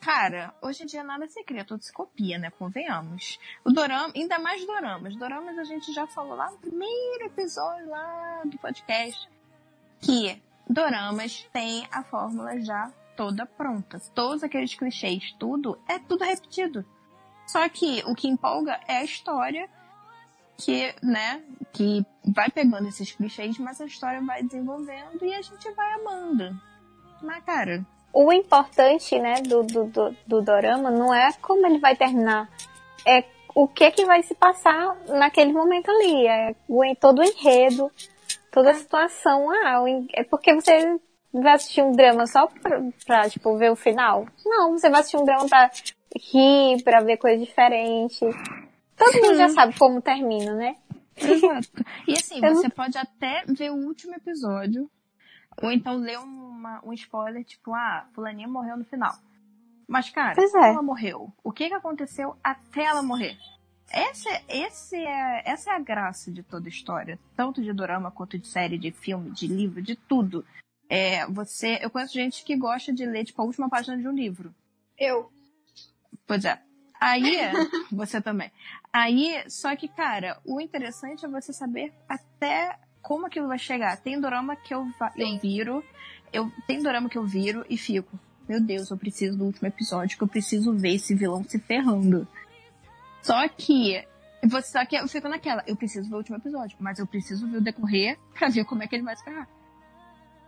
Cara, 0.00 0.54
hoje 0.62 0.82
em 0.82 0.86
dia 0.86 1.04
nada 1.04 1.28
se 1.28 1.44
cria, 1.44 1.64
tudo 1.64 1.82
se 1.82 1.92
copia, 1.92 2.38
né? 2.38 2.50
Convenhamos. 2.50 3.38
O 3.64 3.70
dorama, 3.70 4.12
ainda 4.16 4.38
mais 4.38 4.64
doramas. 4.66 5.14
Doramas 5.16 5.58
a 5.58 5.64
gente 5.64 5.92
já 5.92 6.06
falou 6.06 6.34
lá 6.34 6.50
no 6.50 6.56
primeiro 6.56 7.26
episódio 7.26 7.88
lá 7.88 8.42
do 8.46 8.58
podcast. 8.58 9.28
Que 10.00 10.42
doramas 10.66 11.46
têm 11.52 11.86
a 11.92 12.02
fórmula 12.02 12.58
já 12.62 12.90
toda 13.14 13.44
pronta. 13.44 14.00
Todos 14.14 14.42
aqueles 14.42 14.74
clichês, 14.74 15.32
tudo, 15.38 15.78
é 15.86 15.98
tudo 15.98 16.24
repetido. 16.24 16.82
Só 17.46 17.68
que 17.68 18.02
o 18.06 18.14
que 18.14 18.26
empolga 18.26 18.80
é 18.88 18.98
a 18.98 19.04
história 19.04 19.68
que, 20.56 20.94
né, 21.02 21.42
que 21.72 22.04
vai 22.24 22.48
pegando 22.50 22.88
esses 22.88 23.12
clichês, 23.12 23.58
mas 23.58 23.80
a 23.80 23.84
história 23.84 24.22
vai 24.22 24.42
desenvolvendo 24.42 25.22
e 25.22 25.34
a 25.34 25.42
gente 25.42 25.70
vai 25.72 25.92
amando. 25.94 26.69
Na 27.22 27.40
cara. 27.40 27.84
O 28.12 28.32
importante, 28.32 29.18
né, 29.18 29.34
do, 29.42 29.62
do, 29.62 29.84
do, 29.84 30.16
do 30.26 30.42
dorama 30.42 30.90
não 30.90 31.14
é 31.14 31.32
como 31.40 31.64
ele 31.66 31.78
vai 31.78 31.94
terminar, 31.94 32.48
é 33.06 33.24
o 33.54 33.68
que 33.68 33.90
que 33.90 34.04
vai 34.04 34.22
se 34.22 34.34
passar 34.34 34.96
naquele 35.08 35.52
momento 35.52 35.90
ali, 35.90 36.26
é 36.26 36.54
todo 36.98 37.20
o 37.20 37.24
enredo, 37.24 37.90
toda 38.50 38.70
a 38.70 38.74
situação. 38.74 39.50
Ah, 39.50 39.82
é 40.12 40.24
porque 40.24 40.54
você 40.54 40.98
vai 41.32 41.54
assistir 41.54 41.82
um 41.82 41.92
drama 41.92 42.26
só 42.26 42.46
pra, 42.46 42.82
pra, 43.06 43.30
tipo, 43.30 43.56
ver 43.56 43.70
o 43.70 43.76
final? 43.76 44.26
Não, 44.44 44.72
você 44.72 44.88
vai 44.88 45.00
assistir 45.00 45.16
um 45.16 45.24
drama 45.24 45.48
pra 45.48 45.70
rir, 46.16 46.82
pra 46.82 47.00
ver 47.00 47.16
coisa 47.16 47.44
diferente. 47.44 48.20
Todo 48.96 49.22
mundo 49.22 49.36
já 49.36 49.48
sabe 49.48 49.78
como 49.78 50.02
termina, 50.02 50.54
né? 50.54 50.76
Exato. 51.16 51.68
E 52.06 52.12
assim, 52.12 52.40
você 52.40 52.68
não... 52.68 52.70
pode 52.70 52.98
até 52.98 53.44
ver 53.46 53.70
o 53.70 53.76
último 53.76 54.14
episódio, 54.14 54.90
ou 55.60 55.70
então 55.70 55.96
ler 55.96 56.18
uma, 56.18 56.80
um 56.84 56.92
spoiler, 56.92 57.44
tipo, 57.44 57.74
ah, 57.74 58.06
fulaninha 58.14 58.48
morreu 58.48 58.76
no 58.76 58.84
final. 58.84 59.14
Mas, 59.86 60.08
cara, 60.10 60.34
pois 60.34 60.52
como 60.52 60.64
é. 60.64 60.68
ela 60.68 60.82
morreu? 60.82 61.32
O 61.42 61.52
que, 61.52 61.68
que 61.68 61.74
aconteceu 61.74 62.36
até 62.44 62.84
ela 62.84 63.02
morrer? 63.02 63.36
Essa, 63.90 64.30
esse 64.48 64.96
é, 64.96 65.42
essa 65.44 65.70
é 65.70 65.74
a 65.74 65.80
graça 65.80 66.30
de 66.30 66.44
toda 66.44 66.68
história, 66.68 67.18
tanto 67.36 67.60
de 67.60 67.72
drama 67.72 68.10
quanto 68.10 68.38
de 68.38 68.46
série, 68.46 68.78
de 68.78 68.92
filme, 68.92 69.32
de 69.32 69.48
livro, 69.48 69.82
de 69.82 69.96
tudo. 69.96 70.44
É, 70.88 71.26
você, 71.26 71.78
eu 71.82 71.90
conheço 71.90 72.14
gente 72.14 72.44
que 72.44 72.56
gosta 72.56 72.92
de 72.92 73.04
ler 73.04 73.24
tipo 73.24 73.42
a 73.42 73.44
última 73.44 73.68
página 73.68 73.96
de 73.96 74.06
um 74.06 74.12
livro. 74.12 74.54
Eu. 74.96 75.32
Pois 76.24 76.44
é. 76.44 76.60
Aí, 77.00 77.22
você 77.90 78.20
também. 78.20 78.52
Aí, 78.92 79.42
só 79.48 79.74
que, 79.74 79.88
cara, 79.88 80.40
o 80.44 80.60
interessante 80.60 81.24
é 81.24 81.28
você 81.28 81.52
saber 81.52 81.92
até 82.08 82.78
como 83.02 83.26
aquilo 83.26 83.48
vai 83.48 83.58
chegar. 83.58 83.96
Tem 83.96 84.20
drama 84.20 84.56
que 84.56 84.74
eu, 84.74 84.86
eu 85.16 85.38
viro, 85.38 85.84
eu 86.32 86.50
tem 86.66 86.82
drama 86.82 87.08
que 87.08 87.18
eu 87.18 87.24
viro 87.24 87.64
e 87.68 87.76
fico, 87.76 88.18
meu 88.48 88.60
Deus, 88.60 88.90
eu 88.90 88.96
preciso 88.96 89.36
do 89.36 89.44
último 89.44 89.68
episódio, 89.68 90.16
que 90.16 90.24
eu 90.24 90.28
preciso 90.28 90.72
ver 90.72 90.94
esse 90.94 91.14
vilão 91.14 91.44
se 91.44 91.58
ferrando. 91.58 92.26
Só 93.22 93.46
que 93.48 94.04
você 94.42 94.78
só 94.78 94.84
que 94.86 94.96
eu 94.96 95.06
fico 95.06 95.28
naquela, 95.28 95.62
eu 95.66 95.76
preciso 95.76 96.08
ver 96.08 96.14
o 96.14 96.18
último 96.18 96.36
episódio, 96.36 96.76
mas 96.80 96.98
eu 96.98 97.06
preciso 97.06 97.46
ver 97.46 97.58
o 97.58 97.60
decorrer 97.60 98.18
pra 98.34 98.48
ver 98.48 98.64
como 98.64 98.82
é 98.82 98.86
que 98.86 98.94
ele 98.96 99.04
vai 99.04 99.16
se 99.16 99.24
ferrar. 99.24 99.48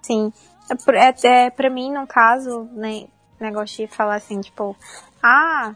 Sim. 0.02 0.32
É, 0.70 1.28
é, 1.28 1.46
é, 1.46 1.50
pra 1.50 1.70
mim, 1.70 1.92
no 1.92 2.06
caso, 2.06 2.64
né, 2.72 3.06
negócio 3.38 3.86
de 3.86 3.92
falar 3.92 4.16
assim, 4.16 4.40
tipo, 4.40 4.76
ah, 5.22 5.74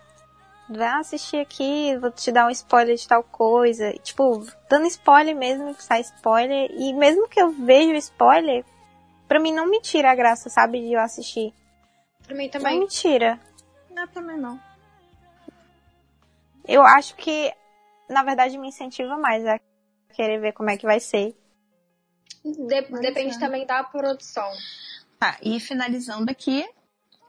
vai 0.68 0.88
assistir 1.00 1.38
aqui, 1.38 1.96
vou 1.98 2.10
te 2.10 2.30
dar 2.32 2.46
um 2.46 2.50
spoiler 2.50 2.96
de 2.96 3.06
tal 3.06 3.22
coisa. 3.22 3.92
Tipo, 4.02 4.44
dando 4.68 4.86
spoiler 4.86 5.34
mesmo, 5.34 5.74
que 5.74 5.82
sai 5.82 6.00
spoiler. 6.00 6.70
E 6.72 6.92
mesmo 6.92 7.28
que 7.28 7.40
eu 7.40 7.50
veja 7.50 7.92
o 7.92 7.96
spoiler, 7.96 8.64
pra 9.28 9.40
mim 9.40 9.52
não 9.52 9.66
me 9.68 9.80
tira 9.80 10.10
a 10.10 10.14
graça, 10.14 10.48
sabe, 10.48 10.80
de 10.80 10.92
eu 10.92 11.00
assistir. 11.00 11.52
Pra 12.26 12.34
mim 12.34 12.48
também. 12.48 12.74
Não 12.74 12.80
me 12.80 12.88
tira. 12.88 13.38
É, 13.96 14.06
também 14.08 14.36
não. 14.36 14.60
Eu 16.66 16.82
acho 16.82 17.14
que, 17.16 17.52
na 18.08 18.22
verdade, 18.22 18.58
me 18.58 18.68
incentiva 18.68 19.16
mais 19.16 19.46
a 19.46 19.58
querer 20.12 20.40
ver 20.40 20.52
como 20.52 20.70
é 20.70 20.76
que 20.76 20.84
vai 20.86 20.98
ser. 21.00 21.36
De- 22.44 22.86
Mas 22.90 23.00
depende 23.00 23.36
é. 23.36 23.38
também 23.38 23.66
da 23.66 23.82
produção. 23.84 24.48
Tá, 25.18 25.38
e 25.42 25.58
finalizando 25.60 26.30
aqui, 26.30 26.68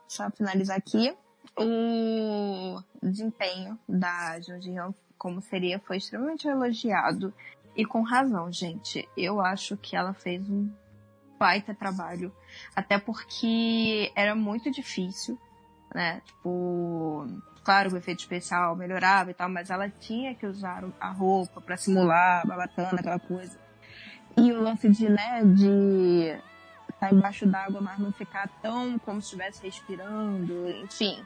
só 0.06 0.30
finalizar 0.30 0.76
aqui, 0.76 1.16
o 1.58 2.82
desempenho 3.02 3.78
da 3.88 4.40
Jung 4.40 4.94
como 5.16 5.40
seria 5.40 5.80
foi 5.80 5.96
extremamente 5.96 6.46
elogiado 6.46 7.34
e 7.76 7.84
com 7.84 8.02
razão, 8.02 8.50
gente. 8.52 9.08
Eu 9.16 9.40
acho 9.40 9.76
que 9.76 9.96
ela 9.96 10.14
fez 10.14 10.48
um 10.48 10.70
baita 11.38 11.74
trabalho, 11.74 12.32
até 12.74 12.98
porque 12.98 14.12
era 14.14 14.34
muito 14.34 14.70
difícil, 14.70 15.38
né? 15.94 16.20
Tipo, 16.24 17.26
claro, 17.62 17.92
o 17.92 17.96
efeito 17.96 18.20
especial 18.20 18.74
melhorava 18.74 19.30
e 19.30 19.34
tal, 19.34 19.48
mas 19.48 19.70
ela 19.70 19.88
tinha 19.88 20.34
que 20.34 20.46
usar 20.46 20.84
a 21.00 21.10
roupa 21.10 21.60
pra 21.60 21.76
simular 21.76 22.42
a 22.42 22.48
babatana, 22.48 22.98
aquela 22.98 23.20
coisa. 23.20 23.58
E 24.36 24.52
o 24.52 24.60
lance 24.60 24.88
de, 24.88 25.08
né, 25.08 25.42
de 25.44 26.36
estar 26.90 27.12
embaixo 27.12 27.46
d'água, 27.46 27.80
mas 27.80 27.98
não 27.98 28.12
ficar 28.12 28.48
tão 28.60 28.98
como 28.98 29.20
se 29.20 29.26
estivesse 29.26 29.62
respirando, 29.64 30.68
enfim. 30.82 31.24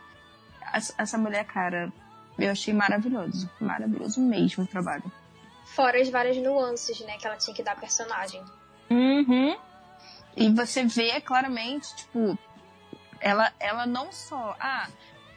Essa 0.72 1.18
mulher, 1.18 1.44
cara, 1.44 1.92
eu 2.38 2.50
achei 2.50 2.72
maravilhoso. 2.72 3.50
Maravilhoso 3.60 4.20
mesmo 4.20 4.64
o 4.64 4.66
trabalho. 4.66 5.04
Fora 5.64 6.00
as 6.00 6.08
várias 6.08 6.36
nuances, 6.36 7.00
né, 7.00 7.16
que 7.18 7.26
ela 7.26 7.36
tinha 7.36 7.54
que 7.54 7.62
dar 7.62 7.72
à 7.72 7.76
personagem. 7.76 8.42
Uhum. 8.90 9.56
E 10.36 10.50
você 10.50 10.84
vê 10.84 11.20
claramente, 11.20 11.94
tipo, 11.96 12.38
ela, 13.20 13.52
ela 13.60 13.86
não 13.86 14.10
só, 14.10 14.56
ah, 14.58 14.88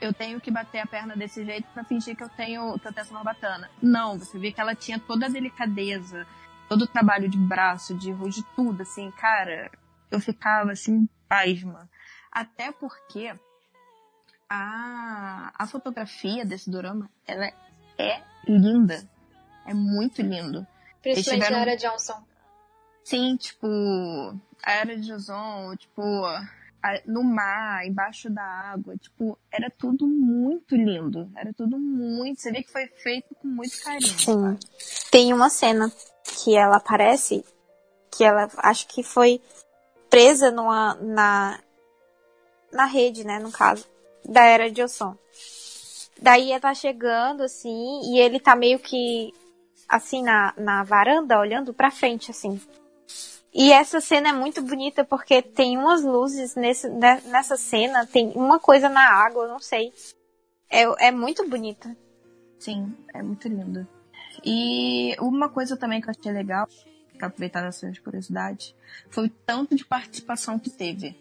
eu 0.01 0.13
tenho 0.13 0.39
que 0.41 0.51
bater 0.51 0.79
a 0.79 0.87
perna 0.87 1.15
desse 1.15 1.45
jeito 1.45 1.67
pra 1.73 1.83
fingir 1.83 2.15
que 2.15 2.23
eu 2.23 2.29
tenho, 2.29 2.77
que 2.79 2.87
eu 2.87 2.93
tenho 2.93 3.03
essa 3.03 3.13
barbatana. 3.13 3.69
Não, 3.81 4.17
você 4.17 4.37
vê 4.37 4.51
que 4.51 4.59
ela 4.59 4.75
tinha 4.75 4.99
toda 4.99 5.25
a 5.25 5.29
delicadeza, 5.29 6.25
todo 6.67 6.83
o 6.83 6.87
trabalho 6.87 7.29
de 7.29 7.37
braço, 7.37 7.95
de 7.95 8.11
rosto, 8.11 8.41
de 8.41 8.47
tudo, 8.55 8.81
assim, 8.81 9.11
cara, 9.11 9.71
eu 10.11 10.19
ficava 10.19 10.71
assim, 10.71 11.07
pasma. 11.27 11.89
Até 12.31 12.71
porque 12.71 13.33
a, 14.49 15.51
a 15.57 15.67
fotografia 15.67 16.45
desse 16.45 16.69
dorama, 16.69 17.09
ela 17.27 17.51
é 17.97 18.21
linda. 18.47 19.07
É 19.65 19.73
muito 19.73 20.21
lindo. 20.21 20.65
Principalmente 21.01 21.43
tiveram- 21.45 21.57
a 21.57 21.61
Era 21.61 21.75
Johnson. 21.77 22.23
Sim, 23.03 23.35
tipo, 23.37 23.67
a 24.63 24.71
era 24.71 24.97
de 24.97 25.13
ozon, 25.13 25.75
tipo, 25.75 26.01
a- 26.25 27.01
no 27.05 27.23
mar, 27.23 27.85
embaixo 27.85 28.29
da 28.31 28.41
água, 28.43 28.97
tipo, 28.97 29.37
era 29.51 29.69
tudo 29.69 30.07
muito 30.07 30.75
lindo. 30.75 31.31
Era 31.35 31.53
tudo 31.53 31.77
muito. 31.79 32.41
Você 32.41 32.51
vê 32.51 32.63
que 32.63 32.71
foi 32.71 32.87
feito 32.87 33.35
com 33.35 33.47
muito 33.47 33.79
carinho. 33.83 34.07
Sim. 34.19 34.41
sabe? 34.41 34.59
Tem 35.11 35.33
uma 35.33 35.49
cena 35.49 35.91
que 36.23 36.55
ela 36.55 36.77
aparece, 36.77 37.45
que 38.11 38.23
ela 38.23 38.49
acho 38.57 38.87
que 38.87 39.03
foi 39.03 39.39
presa 40.09 40.49
numa, 40.49 40.95
na, 40.95 41.59
na 42.71 42.85
rede, 42.85 43.23
né, 43.23 43.37
no 43.37 43.51
caso, 43.51 43.87
da 44.27 44.43
era 44.45 44.69
de 44.69 44.81
Osson. 44.83 45.15
Daí 46.21 46.51
ela 46.51 46.59
tá 46.59 46.73
chegando, 46.73 47.43
assim, 47.43 48.01
e 48.05 48.19
ele 48.19 48.39
tá 48.39 48.55
meio 48.55 48.79
que, 48.79 49.33
assim, 49.87 50.23
na, 50.23 50.53
na 50.57 50.83
varanda, 50.83 51.39
olhando 51.39 51.73
pra 51.73 51.91
frente, 51.91 52.31
assim. 52.31 52.59
E 53.53 53.71
essa 53.71 54.01
cena 54.01 54.29
é 54.29 54.33
muito 54.33 54.61
bonita 54.61 55.03
porque 55.03 55.41
tem 55.41 55.77
umas 55.77 56.03
luzes 56.03 56.55
nesse, 56.55 56.89
ne- 56.89 57.21
nessa 57.25 57.55
cena, 57.55 58.05
tem 58.05 58.31
uma 58.35 58.59
coisa 58.59 58.89
na 58.89 59.01
água, 59.01 59.47
não 59.47 59.59
sei. 59.59 59.93
É, 60.69 61.07
é 61.07 61.11
muito 61.11 61.47
bonita. 61.47 61.95
Sim, 62.59 62.93
é 63.13 63.21
muito 63.21 63.47
lindo. 63.47 63.87
E 64.43 65.15
uma 65.19 65.49
coisa 65.49 65.77
também 65.77 66.01
que 66.01 66.07
eu 66.09 66.13
achei 66.17 66.31
legal, 66.31 66.67
pra 67.17 67.27
aproveitar 67.27 67.65
essa 67.65 67.91
curiosidade, 68.03 68.75
foi 69.09 69.27
o 69.27 69.29
tanto 69.45 69.75
de 69.75 69.85
participação 69.85 70.59
que 70.59 70.69
teve. 70.69 71.15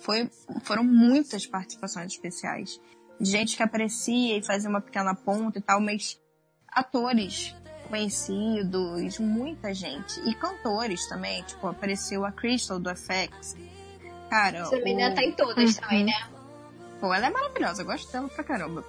Foi, 0.00 0.30
foram 0.62 0.84
muitas 0.84 1.46
participações 1.46 2.12
especiais. 2.12 2.80
Gente 3.20 3.56
que 3.56 3.62
aparecia 3.62 4.38
e 4.38 4.42
fazia 4.42 4.70
uma 4.70 4.80
pequena 4.80 5.14
ponta 5.14 5.58
e 5.58 5.62
tal, 5.62 5.80
mas 5.80 6.18
atores 6.68 7.54
conhecidos, 7.88 9.18
muita 9.18 9.74
gente. 9.74 10.20
E 10.28 10.34
cantores 10.34 11.06
também, 11.08 11.42
tipo, 11.42 11.66
apareceu 11.66 12.24
a 12.24 12.30
Crystal 12.32 12.78
do 12.78 12.90
FX. 12.90 13.56
Cara, 14.30 14.58
Essa 14.58 14.76
menina 14.76 15.10
o- 15.10 15.14
tá 15.14 15.22
em 15.24 15.32
todas 15.32 15.74
Uhum. 15.74 15.80
também, 15.80 16.04
né? 16.04 16.28
Pô, 17.00 17.12
ela 17.14 17.26
é 17.26 17.30
maravilhosa, 17.30 17.82
eu 17.82 17.86
gosto 17.86 18.10
dela 18.12 18.28
pra 18.28 18.44
caramba. 18.44 18.84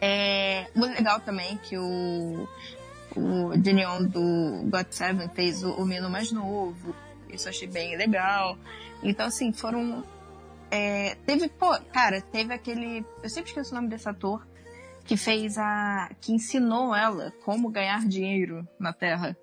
É 0.00 0.66
muito 0.74 0.94
legal 0.96 1.20
também 1.20 1.58
que 1.58 1.76
o, 1.76 2.48
o 3.16 3.56
Dinion 3.58 4.04
do 4.04 4.62
God 4.70 4.86
Seven 4.90 5.28
fez 5.30 5.62
o, 5.62 5.72
o 5.72 5.84
menino 5.84 6.08
mais 6.08 6.32
novo. 6.32 6.94
Isso 7.34 7.48
eu 7.48 7.50
achei 7.50 7.68
bem 7.68 7.96
legal. 7.96 8.56
Então, 9.02 9.26
assim, 9.26 9.52
foram. 9.52 10.04
é, 10.70 11.14
teve, 11.26 11.48
pô, 11.48 11.70
cara, 11.92 12.20
teve 12.20 12.52
aquele. 12.52 13.04
Eu 13.22 13.28
sempre 13.30 13.50
esqueço 13.50 13.72
o 13.72 13.74
nome 13.74 13.88
desse 13.88 14.08
ator 14.08 14.46
que 15.04 15.16
fez 15.16 15.58
a. 15.58 16.10
que 16.20 16.32
ensinou 16.32 16.94
ela 16.94 17.32
como 17.44 17.70
ganhar 17.70 18.06
dinheiro 18.06 18.66
na 18.78 18.92
Terra. 18.92 19.36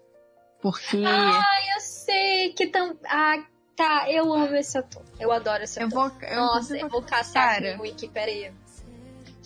Porque. 0.61 1.03
Ah, 1.05 1.75
eu 1.75 1.81
sei 1.81 2.53
que 2.53 2.67
tam... 2.67 2.97
Ah, 3.05 3.43
tá. 3.75 4.09
Eu 4.09 4.33
amo 4.33 4.55
esse 4.55 4.77
ator. 4.77 5.03
Eu 5.19 5.31
adoro 5.31 5.63
esse 5.63 5.79
eu 5.81 5.87
ator. 5.87 6.09
vou. 6.09 6.21
Eu, 6.21 6.35
Nossa, 6.37 6.77
eu 6.77 6.89
vou 6.89 7.01
caçar 7.01 7.55
cara. 7.55 7.69
aqui 7.69 7.77
no 7.77 7.83
Wiki, 7.83 8.07
peraí. 8.07 8.51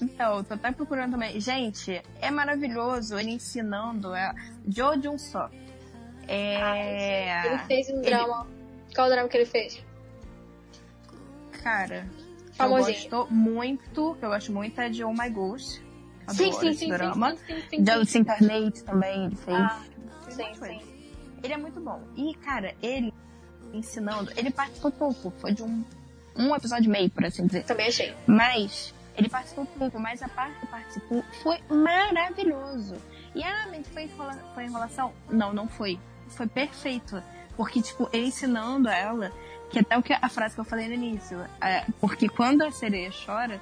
Então, 0.02 0.38
eu 0.38 0.44
tô 0.44 0.56
até 0.56 0.72
procurando 0.72 1.12
também. 1.12 1.40
Gente, 1.40 2.02
é 2.20 2.32
maravilhoso 2.32 3.18
ele 3.20 3.32
ensinando 3.32 4.14
a 4.14 4.34
Jo 4.68 5.00
Jun 5.02 5.18
Soo. 5.18 5.50
É. 6.28 7.48
Ele 7.48 7.58
fez 7.60 7.90
um 7.90 7.94
ele- 7.98 8.02
drama. 8.06 8.48
Qual 8.96 9.10
drama 9.10 9.28
que 9.30 9.38
ele 9.38 9.46
fez? 9.46 9.84
Cara, 11.64 12.08
eu 12.48 12.54
Famosinho. 12.56 13.10
gosto 13.10 13.28
muito, 13.34 14.16
que 14.20 14.26
eu 14.26 14.30
gosto 14.30 14.52
muito 14.52 14.80
é 14.82 14.90
de 14.90 15.04
Oh 15.04 15.14
My 15.14 15.30
Ghost. 15.30 15.82
Sim, 16.30 16.52
sim, 16.54 16.74
sim, 16.74 16.90
drama. 16.90 17.36
sim, 17.36 17.38
sim, 17.46 17.64
sim. 17.70 17.86
Jealous 17.86 18.16
Incarnate 18.16 18.84
também 18.84 19.26
ele 19.26 19.36
fez. 19.36 19.58
Ah, 19.58 19.82
sim, 20.30 20.54
sim. 20.56 20.82
Ele 21.44 21.54
é 21.54 21.58
muito 21.58 21.80
bom. 21.80 22.02
E, 22.16 22.34
cara, 22.36 22.74
ele 22.82 23.14
ensinando, 23.74 24.32
ele 24.38 24.52
participou 24.52 24.92
pouco, 24.92 25.32
foi 25.40 25.54
de 25.54 25.64
um, 25.64 25.84
um 26.36 26.56
episódio 26.56 26.86
e 26.86 26.90
meio, 26.90 27.10
por 27.10 27.26
assim 27.26 27.46
dizer. 27.48 27.64
Também 27.64 27.88
achei. 27.88 28.14
Mas 28.28 28.94
ele 29.18 29.28
participou 29.30 29.66
pouco, 29.66 30.00
mas 30.00 30.22
a 30.22 30.30
parte 30.30 30.60
que 30.60 30.68
participou 30.68 31.24
foi 31.44 31.60
maravilhoso. 31.70 32.96
E 33.36 33.44
ah, 33.44 33.68
mas 33.70 33.88
foi, 33.88 34.04
enrola, 34.04 34.34
foi 34.54 34.66
enrolação? 34.66 35.14
Não, 35.30 35.54
não 35.54 35.68
foi. 35.68 36.00
Foi 36.36 36.48
perfeito. 36.48 37.22
Porque, 37.56 37.82
tipo, 37.82 38.10
ele 38.14 38.28
ensinando 38.28 38.90
ela, 38.90 39.32
que 39.70 39.80
até 39.80 39.98
o 39.98 40.02
que 40.04 40.14
a 40.14 40.30
frase 40.30 40.56
que 40.56 40.62
eu 40.62 40.66
falei 40.66 40.88
no 40.88 40.94
início, 40.94 41.40
é, 41.62 41.86
porque 42.00 42.28
quando 42.28 42.62
a 42.64 42.72
sereia 42.72 43.12
chora, 43.26 43.60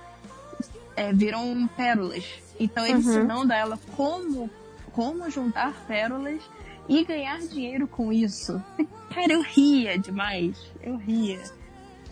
é, 0.96 1.12
viram 1.14 1.68
pérolas. 1.76 2.26
Então 2.60 2.84
ele 2.86 2.96
Uhum. 2.96 3.00
ensinando 3.00 3.54
a 3.54 3.56
ela 3.56 3.80
como, 3.96 4.50
como 4.94 5.30
juntar 5.30 5.74
pérolas 5.88 6.42
e 6.88 7.04
ganhar 7.04 7.40
dinheiro 7.40 7.88
com 7.88 8.12
isso. 8.12 8.62
Cara, 9.14 9.34
eu 9.34 9.42
ria 9.42 9.98
demais. 9.98 10.58
Eu 10.82 10.98
ria. 10.98 11.42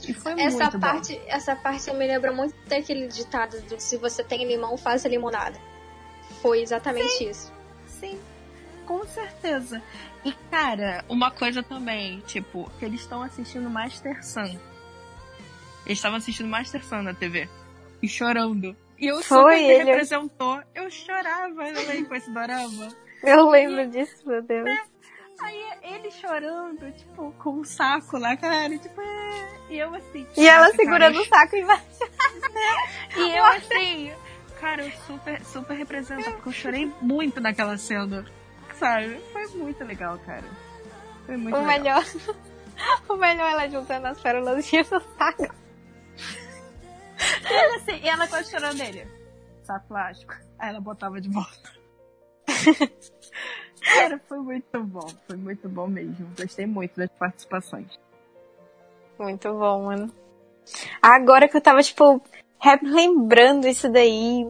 E 0.08 0.14
foi 0.14 0.34
Essa 0.40 0.58
muito 0.58 0.72
bom. 0.74 0.80
parte, 0.80 1.20
essa 1.28 1.56
parte 1.56 1.92
me 1.92 2.06
lembra 2.08 2.32
muito 2.32 2.56
daquele 2.68 3.08
ditado 3.08 3.60
do 3.62 3.80
se 3.80 3.98
você 3.98 4.24
tem 4.24 4.48
limão, 4.48 4.78
faça 4.78 5.08
limonada. 5.08 5.60
Foi 6.42 6.62
exatamente 6.62 7.24
isso. 7.24 7.52
Sim, 7.88 8.20
com 8.88 9.06
certeza. 9.06 9.82
E, 10.26 10.32
cara, 10.50 11.04
uma 11.10 11.30
coisa 11.30 11.62
também, 11.62 12.22
tipo, 12.22 12.72
que 12.80 12.86
eles 12.86 13.02
estão 13.02 13.22
assistindo 13.22 13.70
Master 13.70 14.26
Sun. 14.26 14.58
Eles 15.86 15.98
estavam 16.00 16.18
assistindo 16.18 16.48
Master 16.50 16.84
Sun 16.84 17.02
na 17.04 17.14
TV. 17.14 17.48
E 18.02 18.08
chorando. 18.08 18.76
E 18.98 19.08
eu 19.08 19.22
Foi, 19.22 19.58
super 19.58 19.58
me 19.58 19.64
ele- 19.74 19.84
representou. 19.92 20.62
Eu 20.74 20.90
chorava 20.90 21.72
também 21.74 22.04
com 22.06 22.16
esse 22.16 22.32
dorama. 22.32 22.90
Eu 23.24 23.50
lembro 23.50 23.88
disso, 23.90 24.16
meu 24.26 24.42
Deus. 24.42 24.68
Aí 25.40 25.64
ele 25.84 26.10
chorando, 26.12 26.92
tipo, 26.94 27.32
com 27.38 27.52
um 27.60 27.64
saco 27.64 28.18
lá, 28.18 28.36
cara, 28.36 28.76
tipo, 28.78 29.00
é... 29.00 29.58
e 29.70 29.78
eu 29.78 29.94
assim. 29.94 30.26
E 30.36 30.48
ela 30.48 30.72
segurando 30.74 31.14
cara, 31.14 31.22
o 31.24 31.26
saco 31.28 31.56
embaixo. 31.56 31.84
E 33.16 33.36
eu 33.38 33.46
assim, 33.46 34.12
cara, 34.60 34.84
eu 34.84 34.92
super, 35.06 35.44
super 35.46 35.76
represento, 35.78 36.24
porque 36.32 36.50
eu 36.50 36.54
chorei 36.54 36.92
muito 37.02 37.40
naquela 37.40 37.78
cena. 37.78 38.26
Sabe? 38.80 39.20
Foi 39.32 39.48
muito 39.56 39.84
legal, 39.84 40.18
cara. 40.20 40.44
Foi 41.26 41.38
muito 41.38 41.56
O 41.56 41.66
legal. 41.66 41.78
melhor. 41.78 42.06
O 43.10 43.16
melhor 43.16 43.48
é 43.48 43.52
ela 43.54 43.68
juntando 43.70 44.06
as 44.06 44.22
pérolas 44.22 44.72
e 44.72 44.80
o 44.80 44.86
saco. 44.86 45.48
E 47.50 47.54
ela, 47.54 47.76
assim, 47.78 47.96
e 48.04 48.08
ela 48.08 48.28
quase 48.28 48.52
chorando 48.52 48.78
dele. 48.78 49.08
Saco 49.64 49.88
plástico. 49.88 50.36
Aí 50.60 50.70
ela 50.70 50.80
botava 50.80 51.20
de 51.20 51.28
volta. 51.28 51.72
Cara, 53.82 54.22
foi 54.28 54.38
muito 54.40 54.84
bom. 54.84 55.08
Foi 55.26 55.38
muito 55.38 55.68
bom 55.68 55.88
mesmo. 55.88 56.30
Gostei 56.38 56.68
muito 56.68 56.96
das 56.98 57.10
participações. 57.12 57.88
Muito 59.18 59.52
bom, 59.54 59.86
mano. 59.86 60.14
Agora 61.02 61.48
que 61.50 61.58
eu 61.58 61.62
tava, 61.62 61.82
tipo, 61.82 62.22
lembrando 62.84 63.68
isso 63.68 63.90
daí, 63.92 64.48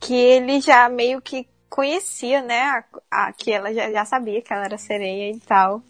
que 0.00 0.14
ele 0.14 0.60
já 0.60 0.88
meio 0.88 1.20
que 1.20 1.46
conhecia, 1.70 2.42
né? 2.42 2.60
A, 2.62 2.84
a, 3.10 3.32
que 3.32 3.50
ela 3.50 3.72
já, 3.72 3.90
já 3.90 4.04
sabia 4.04 4.42
que 4.42 4.52
ela 4.52 4.64
era 4.64 4.76
sereia 4.76 5.30
e 5.30 5.40
tal. 5.40 5.82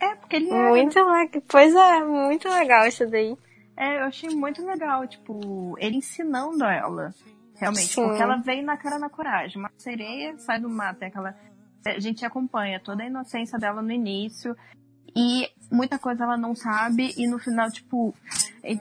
É, 0.00 0.14
porque 0.16 0.36
ele 0.36 0.50
era... 0.50 0.70
Muito 0.70 0.98
legal. 0.98 1.42
Pois 1.46 1.74
é, 1.74 2.02
muito 2.04 2.48
legal 2.48 2.86
isso 2.86 3.06
daí. 3.06 3.36
É, 3.76 4.00
eu 4.00 4.04
achei 4.04 4.30
muito 4.30 4.64
legal, 4.64 5.06
tipo, 5.06 5.76
ele 5.78 5.98
ensinando 5.98 6.64
ela. 6.64 7.14
Realmente, 7.54 7.88
Sim. 7.94 8.06
porque 8.06 8.22
ela 8.22 8.36
veio 8.36 8.64
na 8.64 8.76
cara 8.76 8.98
na 8.98 9.10
coragem. 9.10 9.58
Uma 9.58 9.70
sereia 9.76 10.36
sai 10.38 10.58
do 10.58 10.68
mato, 10.68 11.02
é 11.02 11.06
aquela. 11.06 11.36
A 11.86 11.98
gente 12.00 12.24
acompanha 12.24 12.80
toda 12.80 13.02
a 13.02 13.06
inocência 13.06 13.58
dela 13.58 13.82
no 13.82 13.92
início. 13.92 14.56
E 15.14 15.48
muita 15.70 15.98
coisa 15.98 16.24
ela 16.24 16.36
não 16.38 16.54
sabe. 16.54 17.12
E 17.18 17.26
no 17.26 17.38
final, 17.38 17.70
tipo, 17.70 18.14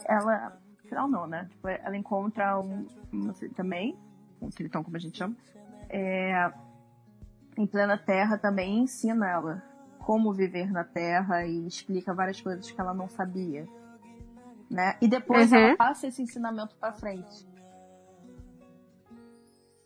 ela. 0.07 0.57
No 0.83 0.89
final 0.89 1.07
não, 1.09 1.27
né? 1.27 1.47
Tipo, 1.49 1.67
ela 1.67 1.97
encontra 1.97 2.57
um. 2.59 2.87
uma- 3.11 3.33
também, 3.55 3.97
um 4.41 4.49
tritão, 4.49 4.83
como 4.83 4.95
a 4.97 4.99
gente 4.99 5.17
chama. 5.17 5.35
É, 5.89 6.51
em 7.57 7.65
plena 7.67 7.97
terra 7.97 8.37
também 8.37 8.79
ensina 8.79 9.27
ela 9.29 9.63
como 9.99 10.33
viver 10.33 10.71
na 10.71 10.83
terra 10.83 11.45
e 11.45 11.67
explica 11.67 12.13
várias 12.13 12.39
coisas 12.41 12.69
que 12.71 12.79
ela 12.79 12.93
não 12.93 13.07
sabia. 13.09 13.67
Né? 14.69 14.95
E 15.01 15.07
depois 15.07 15.51
Uhum. 15.51 15.57
ela 15.57 15.75
passa 15.77 16.07
esse 16.07 16.21
ensinamento 16.21 16.75
pra 16.77 16.93
frente. 16.93 17.47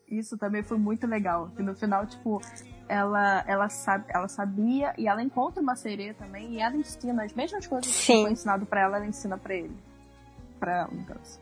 Isso 0.08 0.38
também 0.38 0.62
foi 0.62 0.78
muito 0.78 1.08
legal. 1.08 1.50
Que 1.56 1.64
no 1.64 1.74
final, 1.74 2.06
tipo, 2.06 2.40
ela, 2.88 3.44
ela, 3.48 3.70
sabe, 3.70 4.06
ela 4.10 4.28
sabia 4.28 4.94
e 4.98 5.08
ela 5.08 5.24
encontra 5.24 5.62
uma 5.62 5.76
sereia 5.76 6.14
também 6.14 6.54
e 6.54 6.60
ela 6.60 6.76
ensina 6.76 7.24
as 7.24 7.34
mesmas 7.34 7.66
coisas 7.66 7.88
que 7.88 7.94
Sim. 8.04 8.22
foi 8.24 8.32
ensinado 8.32 8.66
pra 8.66 8.82
ela, 8.82 8.98
ela 8.98 9.08
ensina 9.08 9.38
pra 9.38 9.56
ele. 9.56 9.76
Pra 10.60 10.80
ela, 10.82 10.92
no 10.92 11.04
caso. 11.06 11.42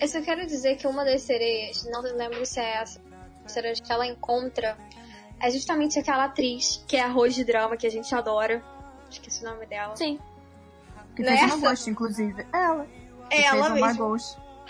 Eu 0.00 0.06
só 0.08 0.22
quero 0.22 0.46
dizer 0.46 0.76
que 0.76 0.86
uma 0.86 1.04
das 1.04 1.22
sereias, 1.22 1.84
não 1.84 2.00
lembro 2.02 2.44
se 2.46 2.60
é 2.60 2.82
essa, 2.82 3.00
sereia 3.46 3.74
que 3.74 3.92
ela 3.92 4.06
encontra, 4.06 4.76
é 5.40 5.50
justamente 5.50 5.98
aquela 5.98 6.24
atriz 6.24 6.84
que 6.86 6.96
é 6.96 7.02
a 7.02 7.08
Rose 7.08 7.34
de 7.34 7.44
Drama, 7.44 7.76
que 7.76 7.86
a 7.86 7.90
gente 7.90 8.14
adora. 8.14 8.62
Esqueci 9.10 9.44
o 9.44 9.50
nome 9.50 9.66
dela. 9.66 9.96
Sim. 9.96 10.18
Que 11.16 11.22
Não 11.22 11.32
é 11.32 11.38
fez 11.38 11.54
uma 11.54 11.68
Ghost, 11.68 11.90
inclusive. 11.90 12.46
Ela. 12.52 12.86
É 13.30 13.42
que 13.42 13.44
ela 13.44 13.70
mesma. 13.70 14.16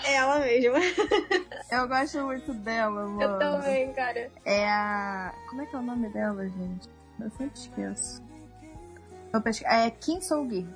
É 0.04 0.14
ela 0.14 0.38
mesma. 0.38 0.78
Eu 1.70 1.88
gosto 1.88 2.20
muito 2.22 2.54
dela, 2.54 3.06
mano. 3.06 3.20
Eu 3.20 3.38
também, 3.38 3.92
cara. 3.92 4.30
É 4.44 4.66
a. 4.66 5.34
Como 5.50 5.62
é 5.62 5.66
que 5.66 5.74
é 5.74 5.78
o 5.78 5.82
nome 5.82 6.08
dela, 6.10 6.48
gente? 6.48 6.88
Eu 7.20 7.30
sempre 7.30 7.58
esqueço. 7.58 8.22
Eu 9.32 9.40
pesqui... 9.42 9.66
É 9.66 9.90
Kim 9.90 10.20
Soo-gi. 10.20 10.66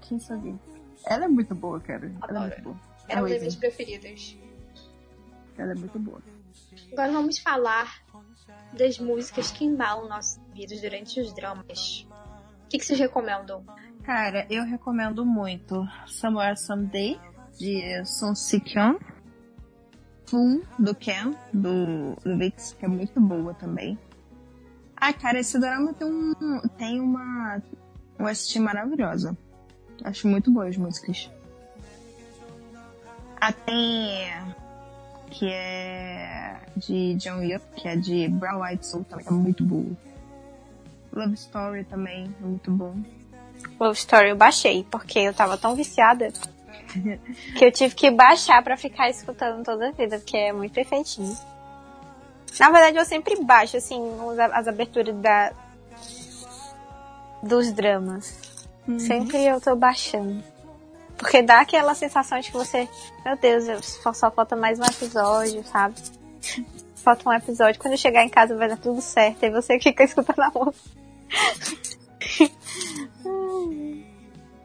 Kim 0.00 0.18
Soo-gi. 0.18 0.58
Ela 1.06 1.24
é 1.24 1.28
muito 1.28 1.54
boa, 1.54 1.80
cara. 1.80 2.06
Ela 2.06 2.14
é 2.14 2.24
Adoro. 2.24 2.40
muito 2.40 2.62
boa. 2.62 2.93
Era 3.08 3.20
uma 3.20 3.28
das 3.28 3.38
minhas 3.38 3.56
preferidas. 3.56 4.36
Ela 5.56 5.72
é 5.72 5.74
muito 5.74 5.98
boa. 5.98 6.22
Agora 6.92 7.12
vamos 7.12 7.38
falar 7.38 8.02
das 8.72 8.98
músicas 8.98 9.50
que 9.50 9.64
embalam 9.64 10.08
nossos 10.08 10.40
vidas 10.52 10.80
durante 10.80 11.20
os 11.20 11.32
dramas. 11.32 12.06
O 12.64 12.68
que, 12.68 12.78
que 12.78 12.84
vocês 12.86 12.98
recomendam? 12.98 13.64
Cara, 14.02 14.46
eu 14.50 14.64
recomendo 14.64 15.24
muito 15.24 15.86
Somewhere 16.06 16.56
Someday, 16.56 17.20
de 17.58 18.04
Son 18.04 18.34
Si-kyun. 18.34 18.98
Fun, 20.26 20.62
do 20.78 20.94
Ken, 20.94 21.32
do, 21.52 22.16
do 22.24 22.38
Vix, 22.38 22.72
que 22.72 22.84
é 22.84 22.88
muito 22.88 23.20
boa 23.20 23.52
também. 23.54 23.98
Ah, 24.96 25.12
cara, 25.12 25.38
esse 25.38 25.58
drama 25.58 25.92
tem, 25.92 26.08
um, 26.08 26.60
tem 26.78 27.00
uma 27.00 27.62
OST 28.18 28.58
maravilhosa. 28.58 29.36
Acho 30.02 30.26
muito 30.26 30.50
boas 30.50 30.70
as 30.70 30.76
músicas. 30.78 31.30
Ah, 33.46 33.52
tem... 33.52 34.54
Que 35.30 35.50
é 35.50 36.60
de 36.74 37.14
John 37.16 37.42
Yup, 37.42 37.62
que 37.76 37.86
é 37.86 37.94
de 37.94 38.26
Brown 38.28 38.62
White 38.62 38.86
Soul, 38.86 39.04
também 39.04 39.26
é 39.26 39.30
muito 39.32 39.62
boa. 39.64 39.90
Love 41.12 41.34
Story 41.34 41.84
também 41.84 42.34
é 42.40 42.46
muito 42.46 42.70
bom. 42.70 42.96
Love 43.78 43.98
Story 43.98 44.30
eu 44.30 44.36
baixei, 44.36 44.86
porque 44.90 45.18
eu 45.18 45.34
tava 45.34 45.58
tão 45.58 45.74
viciada 45.74 46.32
que 47.58 47.64
eu 47.64 47.70
tive 47.70 47.94
que 47.94 48.10
baixar 48.10 48.62
pra 48.62 48.78
ficar 48.78 49.10
escutando 49.10 49.62
toda 49.62 49.88
a 49.88 49.92
vida, 49.92 50.18
porque 50.18 50.36
é 50.38 50.52
muito 50.52 50.72
perfeitinho. 50.72 51.36
Na 52.58 52.70
verdade, 52.70 52.96
eu 52.96 53.04
sempre 53.04 53.36
baixo, 53.44 53.76
assim, 53.76 54.00
as 54.52 54.68
aberturas 54.68 55.14
da, 55.16 55.52
dos 57.42 57.72
dramas. 57.72 58.38
Sempre 58.98 59.44
eu 59.44 59.60
tô 59.60 59.76
baixando. 59.76 60.53
Porque 61.24 61.40
dá 61.40 61.62
aquela 61.62 61.94
sensação 61.94 62.38
de 62.38 62.48
que 62.50 62.52
você, 62.52 62.86
meu 63.24 63.34
Deus, 63.38 63.66
eu- 63.66 63.82
só, 63.82 64.30
falta 64.30 64.54
mais 64.54 64.78
um 64.78 64.84
episódio, 64.84 65.64
sabe? 65.64 65.94
Falta 66.96 67.26
um 67.26 67.32
episódio. 67.32 67.80
Quando 67.80 67.92
eu 67.94 67.98
chegar 67.98 68.22
em 68.22 68.28
casa 68.28 68.54
vai 68.54 68.68
dar 68.68 68.76
tudo 68.76 69.00
certo. 69.00 69.42
Aí 69.42 69.50
você 69.50 69.80
fica 69.80 70.04
escutando 70.04 70.40
a 70.42 70.50
música. 70.50 70.90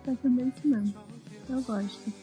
Tá 0.03 0.12
tudo 0.22 0.41
isso 0.49 0.68
mesmo. 0.68 0.93
Eu 1.49 1.62
gosto. 1.62 2.14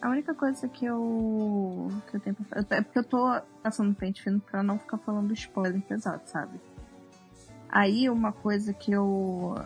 A 0.00 0.08
única 0.08 0.34
coisa 0.34 0.68
que 0.68 0.84
eu. 0.86 1.90
que 2.08 2.16
eu 2.16 2.20
tenho 2.20 2.36
pra 2.36 2.62
falar. 2.62 2.78
É 2.78 2.82
porque 2.82 2.98
eu 3.00 3.04
tô 3.04 3.40
passando 3.60 3.92
pente 3.94 4.22
fino 4.22 4.38
pra 4.40 4.62
não 4.62 4.78
ficar 4.78 4.98
falando 4.98 5.32
spoiler 5.34 5.80
pesado, 5.82 6.22
sabe? 6.26 6.60
Aí 7.68 8.08
uma 8.08 8.30
coisa 8.32 8.72
que 8.72 8.92
eu. 8.92 9.56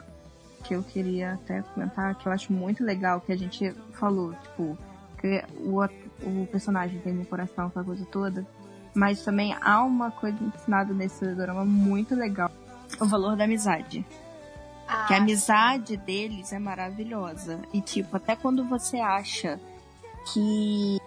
Que 0.65 0.75
eu 0.75 0.83
queria 0.83 1.35
até 1.35 1.63
comentar, 1.63 2.15
que 2.17 2.27
eu 2.27 2.33
acho 2.33 2.53
muito 2.53 2.83
legal, 2.83 3.21
que 3.21 3.33
a 3.33 3.37
gente 3.37 3.73
falou, 3.93 4.33
tipo, 4.43 4.77
que 5.21 5.45
o, 5.61 5.83
o 5.83 6.47
personagem 6.47 6.99
tem 7.01 7.13
no 7.13 7.25
coração, 7.25 7.67
aquela 7.67 7.85
coisa 7.85 8.05
toda. 8.07 8.47
Mas 8.95 9.23
também 9.23 9.55
há 9.61 9.83
uma 9.85 10.11
coisa 10.11 10.39
ensinada 10.43 10.93
nesse 10.95 11.27
drama 11.35 11.65
muito 11.65 12.15
legal. 12.15 12.51
O 13.01 13.07
valor 13.07 13.37
da 13.37 13.45
amizade. 13.45 14.05
Ah, 14.87 15.07
Que 15.07 15.15
a 15.15 15.19
amizade 15.19 15.97
deles 15.97 16.53
é 16.53 16.59
maravilhosa. 16.59 17.61
E, 17.73 17.81
tipo, 17.81 18.17
até 18.17 18.37
quando 18.37 18.65
você 18.65 18.99
acha 18.99 19.59
que, 20.33 20.99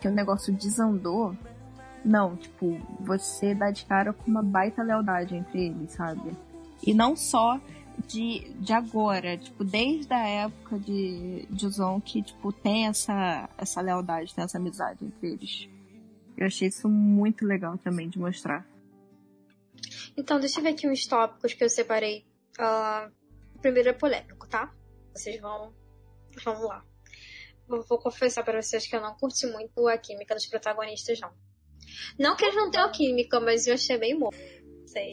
que 0.00 0.08
o 0.08 0.12
negócio 0.12 0.52
desandou, 0.52 1.36
não, 2.04 2.36
tipo, 2.36 2.80
você 3.00 3.54
dá 3.54 3.70
de 3.70 3.84
cara 3.84 4.12
com 4.12 4.30
uma 4.30 4.42
baita 4.42 4.82
lealdade 4.82 5.36
entre 5.36 5.66
eles, 5.66 5.92
sabe? 5.92 6.36
E 6.84 6.94
não 6.94 7.16
só 7.16 7.60
de, 8.06 8.52
de 8.54 8.72
agora, 8.72 9.36
tipo, 9.36 9.64
desde 9.64 10.12
a 10.12 10.26
época 10.26 10.78
de, 10.78 11.46
de 11.50 11.68
Zon 11.68 12.00
que, 12.00 12.22
tipo, 12.22 12.52
tem 12.52 12.86
essa, 12.86 13.48
essa 13.56 13.80
lealdade, 13.80 14.34
tem 14.34 14.44
essa 14.44 14.58
amizade 14.58 15.04
entre 15.04 15.32
eles. 15.32 15.68
Eu 16.36 16.46
achei 16.46 16.68
isso 16.68 16.88
muito 16.88 17.44
legal 17.44 17.78
também 17.78 18.08
de 18.08 18.18
mostrar. 18.18 18.66
Então, 20.16 20.40
deixa 20.40 20.60
eu 20.60 20.64
ver 20.64 20.70
aqui 20.70 20.88
uns 20.88 21.06
tópicos 21.06 21.54
que 21.54 21.64
eu 21.64 21.68
separei. 21.68 22.24
Ah, 22.58 23.10
o 23.54 23.58
primeiro 23.58 23.88
é 23.88 23.92
polêmico, 23.92 24.48
tá? 24.48 24.72
Vocês 25.14 25.40
vão. 25.40 25.72
Vamos 26.44 26.66
lá. 26.66 26.84
Vou, 27.68 27.98
confessar 27.98 28.44
pra 28.44 28.60
vocês 28.60 28.86
que 28.86 28.94
eu 28.94 29.00
não 29.00 29.14
curti 29.16 29.46
muito 29.46 29.86
a 29.88 29.96
química 29.96 30.34
dos 30.34 30.46
protagonistas, 30.46 31.20
não. 31.20 31.32
Não 32.18 32.36
que 32.36 32.44
eles 32.44 32.56
não 32.56 32.70
tenham 32.70 32.90
química, 32.92 33.40
mas 33.40 33.66
eu 33.66 33.74
achei 33.74 33.96
meio 33.96 34.18
morto. 34.18 34.36
Sei. 34.86 35.12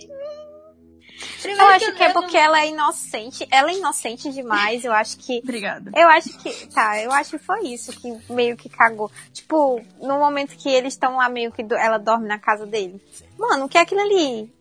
Primeiro 1.41 1.63
Eu 1.63 1.67
acho 1.69 1.93
que 1.93 2.03
é 2.03 2.09
eu 2.09 2.13
não- 2.13 2.21
porque 2.21 2.37
ela 2.37 2.61
é 2.61 2.67
inocente. 2.69 3.47
Ela 3.51 3.71
é 3.71 3.77
inocente 3.77 4.31
demais. 4.31 4.83
Eu 4.85 4.93
acho 4.93 5.17
que 5.17 5.39
Obrigada. 5.43 5.91
Eu 5.95 6.07
acho 6.09 6.37
que. 6.37 6.67
Tá, 6.67 7.01
eu 7.01 7.11
acho 7.11 7.31
que 7.31 7.37
foi 7.39 7.67
isso 7.67 7.91
que 7.93 8.33
meio 8.33 8.55
que 8.55 8.69
cagou. 8.69 9.11
Tipo, 9.33 9.81
no 10.01 10.17
momento 10.19 10.55
que 10.57 10.69
eles 10.69 10.93
estão 10.93 11.17
lá, 11.17 11.27
meio 11.29 11.51
que 11.51 11.63
do- 11.63 11.75
ela 11.75 11.97
dorme 11.97 12.27
na 12.27 12.39
casa 12.39 12.65
dele. 12.65 13.01
Mano, 13.37 13.65
o 13.65 13.69
que 13.69 13.77
é 13.77 13.81
aquilo 13.81 14.01
ali? 14.01 14.51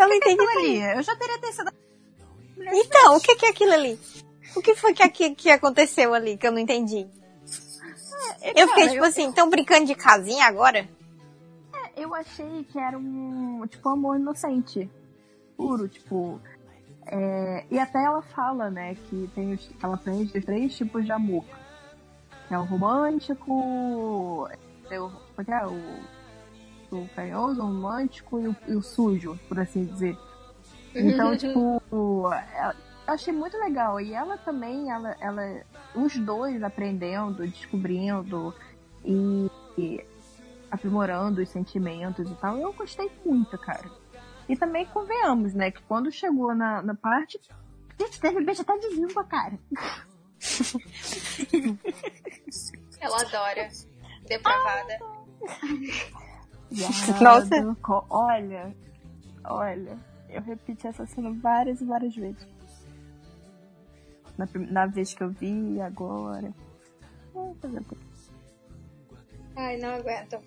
eu 0.00 0.08
não 0.08 0.14
entendi. 0.14 0.42
Ali, 0.42 0.96
eu 0.96 1.02
já 1.02 1.14
teria 1.16 1.38
descido. 1.38 1.72
Então, 2.72 3.16
o 3.16 3.20
que 3.20 3.34
que 3.36 3.46
é 3.46 3.50
aquilo 3.50 3.72
ali? 3.72 3.98
O 4.56 4.62
que 4.62 4.74
foi 4.76 4.94
que, 4.94 5.02
aqui, 5.02 5.34
que 5.34 5.50
aconteceu 5.50 6.14
ali 6.14 6.36
que 6.36 6.46
eu 6.46 6.52
não 6.52 6.58
entendi? 6.60 7.06
Eu 8.54 8.68
fiquei 8.68 8.88
tipo 8.90 9.04
assim, 9.04 9.32
tão 9.32 9.50
brincando 9.50 9.86
de 9.86 9.94
casinha 9.94 10.46
agora? 10.46 10.88
eu 11.96 12.12
achei 12.12 12.64
que 12.72 12.76
era 12.78 12.98
um, 12.98 13.64
tipo, 13.68 13.88
amor 13.88 14.18
inocente. 14.18 14.90
Puro, 15.56 15.88
tipo. 15.88 16.40
é, 17.06 17.64
e 17.70 17.78
até 17.78 18.02
ela 18.04 18.22
fala, 18.22 18.70
né, 18.70 18.94
que 18.94 19.30
tem 19.34 19.52
os, 19.54 19.66
que 19.66 19.84
ela 19.84 19.94
aprende 19.94 20.40
três 20.40 20.76
tipos 20.76 21.04
de 21.04 21.12
amor. 21.12 21.44
Que 22.48 22.54
é 22.54 22.58
o 22.58 22.64
romântico, 22.64 24.48
é 24.90 25.00
o, 25.00 25.10
é 25.38 25.44
que 25.44 25.50
é? 25.52 25.66
o, 25.66 26.96
o 26.96 27.08
carinhoso, 27.14 27.60
o 27.62 27.66
romântico 27.66 28.38
e 28.40 28.48
o, 28.48 28.56
e 28.68 28.74
o 28.74 28.82
sujo, 28.82 29.38
por 29.48 29.58
assim 29.58 29.84
dizer. 29.86 30.16
Então, 30.94 31.36
tipo, 31.36 31.80
ela- 32.56 32.74
eu 33.06 33.12
achei 33.14 33.32
muito 33.32 33.56
legal. 33.58 34.00
E 34.00 34.12
ela 34.14 34.36
também, 34.38 34.90
ela, 34.90 35.16
ela, 35.20 35.62
os 35.94 36.16
dois 36.18 36.62
aprendendo, 36.62 37.46
descobrindo 37.46 38.54
e, 39.04 39.50
e 39.76 40.04
aprimorando 40.70 41.40
os 41.42 41.48
sentimentos 41.50 42.30
e 42.30 42.34
tal. 42.36 42.56
Eu 42.58 42.72
gostei 42.72 43.10
muito, 43.24 43.56
cara. 43.58 43.90
E 44.48 44.56
também 44.56 44.86
convenhamos, 44.86 45.54
né, 45.54 45.70
que 45.70 45.82
quando 45.82 46.10
chegou 46.12 46.54
na, 46.54 46.82
na 46.82 46.94
parte. 46.94 47.40
Gente, 47.98 48.20
teve 48.20 48.44
beijo 48.44 48.62
até 48.62 48.76
de 48.78 48.88
língua, 48.88 49.24
cara. 49.24 49.58
Ela 53.00 53.20
adora. 53.20 53.68
Depravada. 54.26 54.98
Nossa. 56.70 57.12
Olha, 58.10 58.74
olha, 59.44 59.98
eu 60.28 60.42
repeti 60.42 60.86
essa 60.86 61.06
cena 61.06 61.30
várias 61.40 61.80
e 61.80 61.84
várias 61.84 62.14
vezes. 62.14 62.46
Na, 64.36 64.48
na 64.54 64.86
vez 64.86 65.14
que 65.14 65.22
eu 65.22 65.30
vi, 65.30 65.80
agora. 65.80 66.52
Ai, 69.56 69.76
não 69.76 69.90
aguento. 69.90 70.38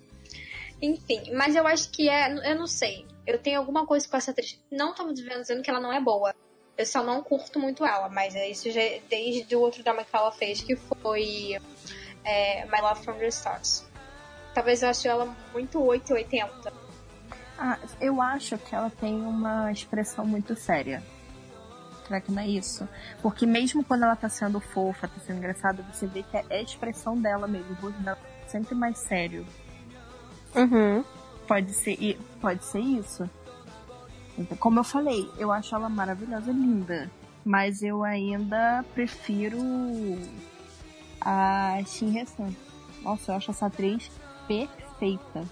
Enfim, 0.82 1.34
mas 1.34 1.56
eu 1.56 1.66
acho 1.66 1.90
que 1.90 2.08
é. 2.08 2.52
Eu 2.52 2.58
não 2.58 2.66
sei. 2.66 3.06
Eu 3.28 3.38
tenho 3.38 3.58
alguma 3.58 3.84
coisa 3.84 4.08
com 4.08 4.16
essa 4.16 4.30
atriz. 4.30 4.58
Não 4.72 4.92
estamos 4.92 5.14
dizendo 5.14 5.62
que 5.62 5.68
ela 5.68 5.80
não 5.80 5.92
é 5.92 6.00
boa. 6.00 6.34
Eu 6.78 6.86
só 6.86 7.04
não 7.04 7.22
curto 7.22 7.60
muito 7.60 7.84
ela, 7.84 8.08
mas 8.08 8.34
é 8.34 8.48
isso 8.48 8.70
já 8.70 8.80
desde 9.10 9.54
o 9.54 9.60
outro 9.60 9.82
drama 9.82 10.02
que 10.02 10.16
ela 10.16 10.32
fez, 10.32 10.62
que 10.62 10.74
foi 10.74 11.60
é, 12.24 12.64
My 12.64 12.80
Love 12.80 13.04
from 13.04 13.18
the 13.18 13.28
Stars. 13.28 13.86
Talvez 14.54 14.82
eu 14.82 14.88
ache 14.88 15.06
ela 15.06 15.26
muito 15.52 15.78
880. 15.78 16.72
Ah, 17.58 17.78
eu 18.00 18.22
acho 18.22 18.56
que 18.56 18.74
ela 18.74 18.88
tem 18.88 19.20
uma 19.20 19.70
expressão 19.70 20.24
muito 20.24 20.56
séria. 20.56 21.02
Será 22.06 22.22
que 22.22 22.32
não 22.32 22.40
é 22.40 22.48
isso? 22.48 22.88
Porque 23.20 23.44
mesmo 23.44 23.84
quando 23.84 24.04
ela 24.04 24.16
tá 24.16 24.30
sendo 24.30 24.58
fofa, 24.58 25.06
tá 25.06 25.20
sendo 25.20 25.36
engraçada, 25.36 25.82
você 25.92 26.06
vê 26.06 26.22
que 26.22 26.34
é 26.34 26.44
a 26.48 26.62
expressão 26.62 27.14
dela 27.20 27.46
mesmo. 27.46 27.72
O 27.72 27.74
rosto 27.74 28.00
dela 28.00 28.18
é 28.42 28.48
sempre 28.48 28.74
mais 28.74 28.96
sério. 28.96 29.44
Uhum. 30.54 31.04
Pode 31.48 31.72
ser, 31.72 32.18
pode 32.40 32.62
ser 32.64 32.80
isso. 32.80 33.28
Então, 34.38 34.56
como 34.58 34.78
eu 34.78 34.84
falei, 34.84 35.28
eu 35.38 35.50
acho 35.50 35.74
ela 35.74 35.88
maravilhosa, 35.88 36.52
linda. 36.52 37.10
Mas 37.44 37.82
eu 37.82 38.04
ainda 38.04 38.84
prefiro 38.94 39.58
a 41.20 41.80
Shin 41.86 42.10
Hye-sun. 42.10 42.52
Nossa, 43.02 43.32
eu 43.32 43.36
acho 43.36 43.50
essa 43.50 43.66
atriz 43.66 44.10
perfeita. 44.46 45.44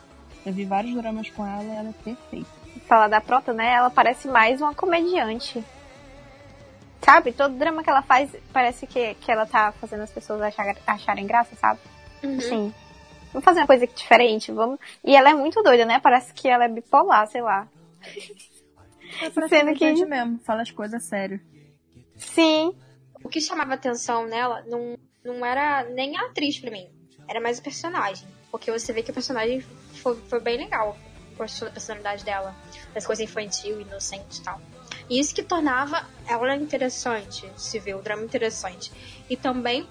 Eu 0.45 0.53
vi 0.53 0.65
vários 0.65 0.95
dramas 0.95 1.31
com 1.31 1.45
ela 1.45 1.65
e 1.65 1.71
ela 1.71 1.89
é 1.89 2.05
perfeita. 2.05 2.51
Falar 2.87 3.09
da 3.09 3.21
Prota, 3.21 3.53
né? 3.53 3.73
Ela 3.73 3.91
parece 3.91 4.29
mais 4.29 4.61
uma 4.61 4.75
comediante. 4.75 5.65
Sabe? 7.03 7.33
Todo 7.33 7.57
drama 7.57 7.83
que 7.83 7.91
ela 7.91 8.03
faz 8.03 8.31
parece 8.53 8.87
que, 8.87 9.15
que 9.15 9.33
ela 9.33 9.47
tá 9.47 9.73
fazendo 9.73 10.03
as 10.03 10.11
pessoas 10.11 10.43
achar, 10.43 10.77
acharem 10.87 11.27
graça, 11.27 11.57
sabe? 11.57 11.81
Uhum. 12.23 12.41
Sim. 12.41 12.75
Vamos 13.37 13.45
fazer 13.45 13.61
uma 13.61 13.67
coisa 13.67 13.87
diferente, 13.87 14.51
vamos. 14.51 14.79
E 15.05 15.15
ela 15.15 15.29
é 15.29 15.35
muito 15.35 15.63
doida, 15.63 15.85
né? 15.85 16.01
Parece 16.01 16.33
que 16.33 16.49
ela 16.49 16.65
é 16.65 16.69
bipolar, 16.69 17.29
sei 17.29 17.43
lá. 17.43 17.69
É 19.21 19.31
Sendo 19.47 19.75
que- 19.75 20.07
mesmo, 20.07 20.39
fala 20.39 20.63
as 20.63 20.71
coisas 20.71 21.03
sério. 21.03 21.39
Sim. 22.17 22.75
O 23.23 23.29
que 23.29 23.39
chamava 23.39 23.75
atenção 23.75 24.27
nela 24.27 24.63
não, 24.67 24.97
não 25.23 25.45
era 25.45 25.85
nem 25.91 26.17
a 26.17 26.23
atriz 26.23 26.59
pra 26.59 26.71
mim. 26.71 26.89
Era 27.29 27.39
mais 27.39 27.59
o 27.59 27.63
personagem. 27.63 28.27
Porque 28.51 28.71
você 28.71 28.91
vê 28.91 29.03
que 29.03 29.11
o 29.11 29.15
personagem 29.15 29.61
foi, 29.61 30.17
foi 30.31 30.41
bem 30.41 30.57
legal. 30.57 30.97
Da 31.37 31.45
personalidade 31.75 32.25
dela. 32.25 32.55
Das 32.95 33.05
coisas 33.07 33.23
infantil, 33.23 33.83
inocente 33.83 34.41
e 34.41 34.43
tal. 34.45 34.59
E 35.11 35.21
isso 35.21 35.35
que 35.35 35.43
tornava 35.43 36.07
ela 36.27 36.57
interessante, 36.57 37.47
se 37.55 37.79
vê 37.79 37.93
o 37.93 38.01
drama 38.01 38.25
interessante. 38.25 38.91
E 39.29 39.37
também 39.37 39.87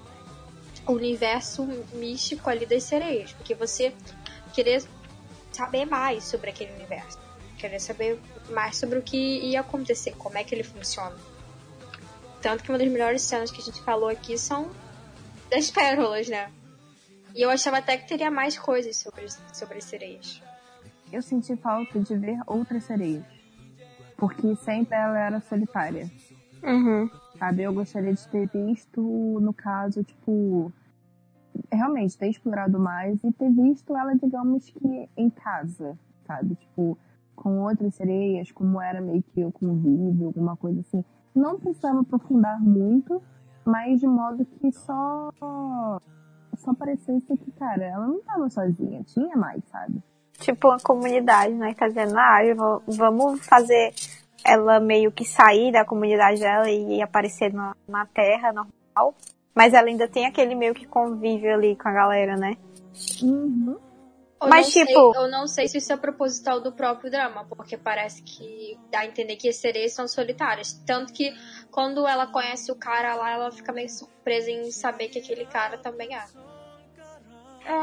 o 0.88 0.94
universo 0.94 1.66
místico 1.94 2.50
ali 2.50 2.66
das 2.66 2.84
sereias. 2.84 3.34
Porque 3.34 3.56
você 3.56 3.94
querer 4.54 4.84
saber 5.52 5.86
mais 5.86 6.24
sobre 6.24 6.50
aquele 6.50 6.74
universo. 6.74 7.20
Querer 7.58 7.80
saber 7.80 8.20
mais 8.50 8.78
sobre 8.78 9.00
o 9.00 9.02
que 9.02 9.18
ia 9.18 9.62
acontecer, 9.62 10.12
como 10.18 10.38
é 10.38 10.44
que 10.44 10.54
ele 10.54 10.64
funciona. 10.64 11.16
Tanto 12.42 12.64
que 12.64 12.70
uma 12.70 12.78
das 12.78 12.88
melhores 12.88 13.22
cenas 13.22 13.50
que 13.50 13.62
a 13.62 13.64
gente 13.64 13.82
falou 13.82 14.10
aqui 14.10 14.38
são 14.38 14.70
das 15.50 15.72
pérolas, 15.72 16.28
né? 16.28 16.52
E 17.34 17.42
eu 17.42 17.50
achava 17.50 17.78
até 17.78 17.98
que 17.98 18.08
teria 18.08 18.32
mais 18.32 18.58
coisas 18.58 18.98
sobre, 18.98 19.28
sobre 19.54 19.78
as 19.78 19.84
sereias. 19.86 20.42
Eu 21.12 21.22
senti 21.22 21.56
falta 21.56 22.00
de 22.00 22.16
ver 22.16 22.38
outras 22.48 22.84
sereias. 22.84 23.24
Porque 24.18 24.56
sempre 24.56 24.96
ela 24.96 25.20
era 25.20 25.42
solitária. 25.42 26.10
Uhum. 26.66 27.10
Sabe? 27.38 27.64
Eu 27.64 27.74
gostaria 27.74 28.14
de 28.14 28.28
ter 28.28 28.48
visto, 28.48 29.02
no 29.42 29.54
caso, 29.54 30.04
tipo. 30.04 30.72
Realmente, 31.72 32.18
ter 32.18 32.28
explorado 32.30 32.80
mais 32.80 33.24
e 33.24 33.32
ter 33.32 33.50
visto 33.50 33.96
ela, 33.96 34.14
digamos 34.16 34.70
que 34.70 35.10
em 35.16 35.30
casa, 35.30 35.98
sabe? 36.28 36.56
Tipo, 36.56 36.98
com 37.36 37.62
outras 37.62 37.96
sereias, 37.96 38.52
como 38.52 38.82
era 38.82 39.00
meio 39.02 39.24
que 39.24 39.44
o 39.44 39.52
convívio, 39.52 40.28
alguma 40.28 40.56
coisa 40.58 40.82
assim. 40.82 41.04
Não 41.34 41.58
precisava 41.60 42.02
aprofundar 42.02 42.60
muito, 42.62 43.22
mas 43.66 44.00
de 44.00 44.08
modo 44.08 44.46
que 44.46 44.72
só. 44.72 45.30
Só 46.58 46.74
parecesse 46.74 47.36
que, 47.38 47.52
cara, 47.52 47.84
ela 47.84 48.08
não 48.08 48.22
tava 48.22 48.50
sozinha, 48.50 49.04
tinha 49.04 49.36
mais, 49.36 49.62
sabe? 49.66 50.02
Tipo 50.40 50.70
uma 50.70 50.80
comunidade, 50.80 51.54
né? 51.54 51.74
Tá 51.74 51.88
dizendo, 51.88 52.18
ah, 52.18 52.40
vou- 52.56 52.84
vamos 52.88 53.46
fazer 53.46 53.94
ela 54.46 54.80
meio 54.80 55.12
que 55.12 55.26
sair 55.26 55.72
da 55.72 55.84
comunidade 55.84 56.40
dela 56.40 56.70
e 56.70 57.02
aparecer 57.02 57.52
na, 57.54 57.76
na 57.88 58.06
Terra 58.06 58.54
normal. 58.54 59.16
Mas 59.54 59.74
ela 59.74 59.88
ainda 59.88 60.08
tem 60.08 60.26
aquele 60.26 60.54
meio 60.54 60.74
que 60.74 60.86
convívio 60.86 61.54
ali 61.54 61.76
com 61.76 61.88
a 61.88 61.92
galera, 61.92 62.36
né? 62.36 62.58
Uhum. 63.24 63.78
Eu 64.42 64.50
Mas, 64.50 64.66
não 64.66 64.72
sei- 64.74 64.86
tipo- 64.86 65.14
eu 65.16 65.28
não 65.30 65.48
sei 65.48 65.68
se 65.68 65.78
isso 65.78 65.92
é 65.94 65.98
proposital 65.98 66.60
do 66.60 66.72
próprio 66.74 67.10
drama, 67.10 67.46
porque 67.46 67.78
parece 67.78 68.22
que 68.22 68.78
dá 68.92 69.00
a 69.00 69.06
entender 69.06 69.38
que 69.38 69.48
as 69.50 69.56
sereias 69.56 69.94
são 69.94 70.08
solitárias. 70.08 70.74
Tanto 70.86 71.12
que 71.14 71.34
quando 71.72 72.06
ela 72.06 72.28
conhece 72.28 72.72
o 72.72 72.76
cara 72.76 73.16
lá, 73.16 73.32
ela 73.32 73.52
fica 73.52 73.72
meio 73.72 73.90
surpresa 73.90 74.52
em 74.52 74.70
saber 74.72 75.08
que 75.08 75.20
aquele 75.20 75.46
cara 75.46 75.78
também 75.78 76.14
é. 76.16 76.24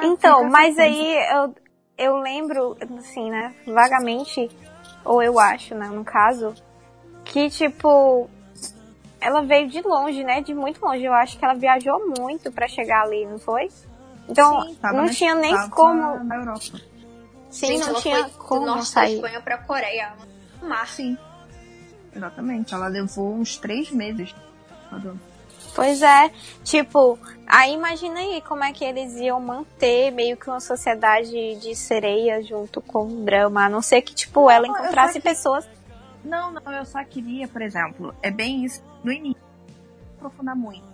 Então, 0.04 0.38
fica 0.38 0.50
mas 0.50 0.78
aí 0.78 1.16
eu, 1.32 1.54
eu 1.98 2.16
lembro, 2.18 2.76
assim, 2.98 3.30
né, 3.30 3.54
vagamente, 3.66 4.48
ou 5.04 5.22
eu 5.22 5.38
acho, 5.38 5.74
né, 5.74 5.88
no 5.88 6.04
caso, 6.04 6.54
que 7.24 7.48
tipo, 7.50 8.28
ela 9.20 9.42
veio 9.42 9.68
de 9.68 9.80
longe, 9.82 10.22
né, 10.24 10.40
de 10.40 10.54
muito 10.54 10.84
longe. 10.84 11.04
Eu 11.04 11.12
acho 11.12 11.38
que 11.38 11.44
ela 11.44 11.54
viajou 11.54 12.14
muito 12.18 12.50
pra 12.52 12.66
chegar 12.68 13.02
ali, 13.04 13.24
não 13.26 13.38
foi? 13.38 13.68
Então, 14.28 14.62
Sim, 14.62 14.78
não 14.84 15.04
na- 15.04 15.10
tinha 15.10 15.34
nem 15.34 15.68
como. 15.70 16.24
Na 16.24 16.36
Europa. 16.36 16.60
Sim, 17.50 17.66
Gente, 17.66 17.80
não 17.80 17.88
ela 17.90 18.00
tinha 18.00 18.20
foi 18.22 18.30
do 18.30 18.38
como 18.38 18.66
norte 18.66 18.78
da 18.80 18.84
sair. 18.86 19.14
Espanha 19.16 19.40
pra 19.40 19.58
Coreia. 19.58 20.12
Mar. 20.62 20.88
Sim. 20.88 21.18
Exatamente. 22.14 22.72
Ela 22.74 22.88
levou 22.88 23.34
uns 23.34 23.56
três 23.58 23.90
meses. 23.90 24.34
Pois 25.74 26.02
é, 26.02 26.28
tipo, 26.62 27.18
aí 27.46 27.72
imagina 27.72 28.20
aí 28.20 28.42
como 28.42 28.62
é 28.62 28.72
que 28.72 28.84
eles 28.84 29.14
iam 29.16 29.40
manter 29.40 30.10
meio 30.10 30.36
que 30.36 30.48
uma 30.50 30.60
sociedade 30.60 31.30
de 31.56 31.74
sereias 31.74 32.46
junto 32.46 32.80
com 32.82 33.06
o 33.06 33.24
drama, 33.24 33.64
a 33.64 33.68
não 33.70 33.80
ser 33.80 34.02
que, 34.02 34.14
tipo, 34.14 34.50
ela 34.50 34.66
encontrasse 34.66 35.14
que- 35.14 35.28
pessoas. 35.28 35.66
Não, 36.24 36.52
não, 36.52 36.72
eu 36.72 36.84
só 36.84 37.02
queria, 37.02 37.48
por 37.48 37.62
exemplo, 37.62 38.14
é 38.22 38.30
bem 38.30 38.64
isso 38.64 38.82
no 39.02 39.10
início, 39.10 39.42
não 40.20 40.28
aprofundar 40.28 40.54
muito, 40.54 40.84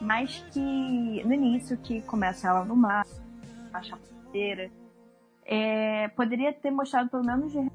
mas 0.00 0.44
que 0.52 0.60
no 1.24 1.32
início 1.34 1.76
que 1.78 2.02
começa 2.02 2.46
ela 2.46 2.64
no 2.64 2.76
mar, 2.76 3.04
a 3.72 3.82
chapadeira, 3.82 4.70
é, 5.44 6.08
poderia 6.08 6.52
ter 6.52 6.70
mostrado 6.70 7.08
pelo 7.08 7.24
menos 7.24 7.50
de... 7.52 7.68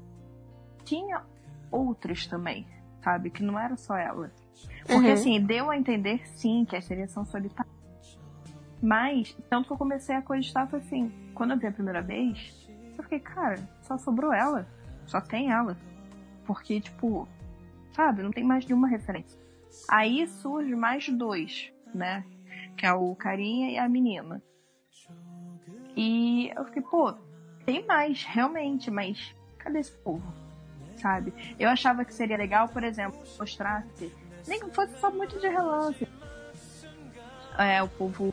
tinha 0.84 1.22
outros 1.70 2.26
também, 2.26 2.66
sabe, 3.02 3.30
que 3.30 3.42
não 3.42 3.58
era 3.58 3.76
só 3.76 3.96
ela. 3.96 4.30
Porque 4.86 5.08
Uhum. 5.08 5.12
assim, 5.12 5.40
deu 5.40 5.70
a 5.70 5.76
entender 5.76 6.26
sim 6.28 6.64
que 6.64 6.76
as 6.76 6.84
sereias 6.84 7.10
são 7.10 7.24
solitárias. 7.24 7.72
Mas, 8.82 9.36
tanto 9.48 9.68
que 9.68 9.72
eu 9.72 9.78
comecei 9.78 10.14
a 10.16 10.22
cogitar 10.22 10.68
foi 10.68 10.80
assim, 10.80 11.12
quando 11.34 11.52
eu 11.52 11.58
vi 11.58 11.66
a 11.68 11.72
primeira 11.72 12.02
vez, 12.02 12.68
eu 12.98 13.02
fiquei, 13.04 13.20
cara, 13.20 13.56
só 13.82 13.96
sobrou 13.96 14.32
ela. 14.32 14.66
Só 15.06 15.20
tem 15.20 15.52
ela. 15.52 15.76
Porque, 16.44 16.80
tipo, 16.80 17.28
sabe, 17.92 18.22
não 18.22 18.30
tem 18.32 18.42
mais 18.42 18.66
nenhuma 18.66 18.88
referência. 18.88 19.38
Aí 19.88 20.26
surge 20.26 20.74
mais 20.74 21.08
dois, 21.08 21.72
né? 21.94 22.24
Que 22.76 22.84
é 22.86 22.92
o 22.92 23.14
carinha 23.14 23.70
e 23.70 23.78
a 23.78 23.88
menina. 23.88 24.42
E 25.96 26.50
eu 26.56 26.64
fiquei, 26.64 26.82
pô, 26.82 27.14
tem 27.64 27.86
mais, 27.86 28.24
realmente, 28.24 28.90
mas 28.90 29.34
cadê 29.58 29.78
esse 29.78 29.92
povo? 29.92 30.22
Sabe? 30.96 31.32
Eu 31.58 31.68
achava 31.68 32.04
que 32.04 32.12
seria 32.14 32.36
legal, 32.36 32.68
por 32.68 32.82
exemplo, 32.84 33.18
mostrasse, 33.38 34.12
nem 34.46 34.60
que 34.60 34.70
fosse 34.74 34.96
só 35.00 35.10
muito 35.10 35.38
de 35.38 35.48
relance. 35.48 36.06
É, 37.58 37.82
o 37.82 37.88
povo 37.88 38.32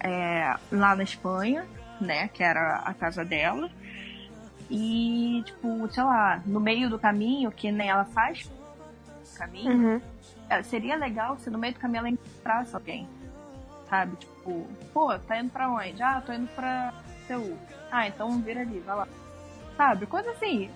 é, 0.00 0.56
lá 0.70 0.96
na 0.96 1.02
Espanha, 1.02 1.66
né? 2.00 2.28
Que 2.28 2.42
era 2.42 2.76
a 2.76 2.94
casa 2.94 3.24
dela. 3.24 3.70
E, 4.70 5.42
tipo, 5.44 5.86
sei 5.92 6.02
lá, 6.02 6.42
no 6.46 6.58
meio 6.58 6.88
do 6.88 6.98
caminho, 6.98 7.52
que 7.52 7.70
nem 7.70 7.90
ela 7.90 8.06
faz 8.06 8.44
o 8.46 9.38
caminho, 9.38 9.70
Uhum. 9.72 10.00
é, 10.48 10.62
seria 10.62 10.96
legal 10.96 11.36
se 11.38 11.50
no 11.50 11.58
meio 11.58 11.74
do 11.74 11.80
caminho 11.80 11.98
ela 12.00 12.08
encontrasse 12.08 12.74
alguém. 12.74 13.06
Sabe? 13.90 14.16
Tipo, 14.16 14.66
pô, 14.94 15.18
tá 15.18 15.38
indo 15.38 15.50
pra 15.50 15.68
onde? 15.70 16.02
Ah, 16.02 16.22
tô 16.24 16.32
indo 16.32 16.48
pra 16.54 16.94
Seul. 17.26 17.58
Ah, 17.90 18.08
então 18.08 18.40
vira 18.40 18.60
ali, 18.62 18.78
vai 18.80 18.96
lá. 18.96 19.08
Sabe? 19.76 20.06
Coisa 20.06 20.30
assim, 20.30 20.70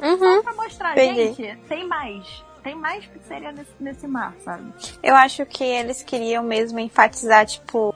Uhum. 0.00 0.42
pra 0.44 0.54
mostrar, 0.54 0.92
Entendi. 0.92 1.32
gente, 1.34 1.56
tem 1.66 1.86
mais. 1.88 2.44
Tem 2.66 2.74
mais 2.74 3.06
pizzaria 3.06 3.52
nesse, 3.52 3.70
nesse 3.78 4.06
mar, 4.08 4.34
sabe? 4.44 4.72
Eu 5.00 5.14
acho 5.14 5.46
que 5.46 5.62
eles 5.62 6.02
queriam 6.02 6.42
mesmo 6.42 6.80
enfatizar, 6.80 7.46
tipo, 7.46 7.94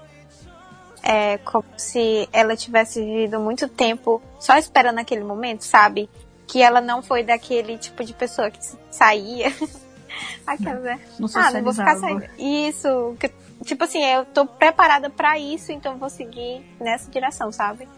é, 1.03 1.39
como 1.39 1.65
se 1.77 2.29
ela 2.33 2.57
tivesse 2.57 3.03
vivido 3.05 3.41
muito 3.41 3.67
tempo 3.69 4.23
só 4.39 4.57
esperando 4.57 5.01
aquele 5.01 5.25
momento, 5.25 5.63
sabe? 5.65 6.09
Que 6.47 6.63
ela 6.63 6.81
não 6.81 7.03
foi 7.03 7.25
daquele 7.25 7.79
tipo 7.79 8.05
de 8.05 8.15
pessoa 8.15 8.49
que 8.49 8.61
saía. 8.93 9.53
Aquela, 10.47 10.79
né? 10.79 11.01
Não 11.19 11.29
Ah, 11.35 11.51
não 11.51 11.63
vou 11.65 11.73
ficar 11.73 11.97
saindo. 11.97 12.25
Isso. 12.39 13.17
que- 13.19 13.33
tipo 13.65 13.83
assim, 13.83 14.05
eu 14.05 14.25
tô 14.25 14.47
preparada 14.47 15.11
pra 15.11 15.37
isso, 15.37 15.73
então 15.73 15.99
vou 15.99 16.09
seguir 16.09 16.65
nessa 16.81 17.11
direção, 17.11 17.51
sabe? 17.51 17.89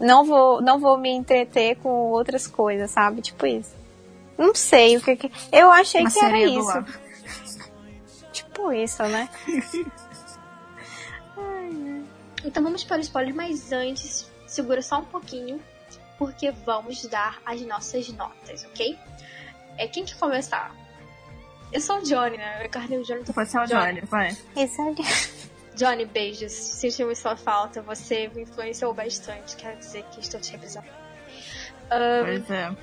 Não 0.00 0.24
vou, 0.24 0.60
não 0.60 0.80
vou 0.80 0.98
me 0.98 1.10
entreter 1.10 1.76
com 1.76 2.10
outras 2.10 2.48
coisas, 2.48 2.90
sabe? 2.90 3.22
Tipo 3.22 3.46
isso. 3.46 3.81
Não 4.42 4.54
sei 4.54 4.96
o 4.96 5.00
que 5.00 5.16
que. 5.16 5.30
Eu 5.52 5.70
achei 5.70 6.00
Uma 6.00 6.10
que 6.10 6.18
era 6.18 6.38
isso. 6.40 6.84
Tipo 8.32 8.72
isso, 8.72 9.02
né? 9.08 9.28
Então 12.44 12.62
vamos 12.62 12.82
para 12.84 12.96
o 12.98 13.00
spoiler, 13.00 13.34
mas 13.34 13.72
antes, 13.72 14.28
segura 14.46 14.82
só 14.82 14.98
um 14.98 15.04
pouquinho, 15.04 15.60
porque 16.18 16.50
vamos 16.50 17.04
dar 17.06 17.40
as 17.46 17.60
nossas 17.62 18.08
notas, 18.08 18.64
ok? 18.64 18.98
É 19.78 19.86
quem 19.86 20.04
que 20.04 20.14
começar? 20.16 20.74
Eu 21.72 21.80
sou 21.80 21.98
o 21.98 22.02
Johnny, 22.02 22.36
né? 22.36 22.64
Eu 22.64 22.68
carnei 22.68 22.98
o 22.98 23.02
Johnny. 23.04 23.24
tô- 23.24 23.32
Pode 23.32 23.50
ser 23.50 23.58
o 23.60 23.64
Johnny, 23.64 24.00
vai. 24.02 24.36
Isso 24.56 24.82
aí. 24.82 24.94
Johnny, 25.74 26.04
beijos. 26.04 26.52
Sentimos 26.52 27.18
sua 27.18 27.34
falta. 27.34 27.80
Você 27.80 28.28
me 28.34 28.42
influenciou 28.42 28.92
bastante. 28.92 29.56
Quero 29.56 29.78
dizer 29.78 30.04
que 30.12 30.20
estou 30.20 30.38
te 30.38 30.52
revisando. 30.52 30.86
Ahn, 31.90 32.24
Pois 32.24 32.50
é. 32.50 32.76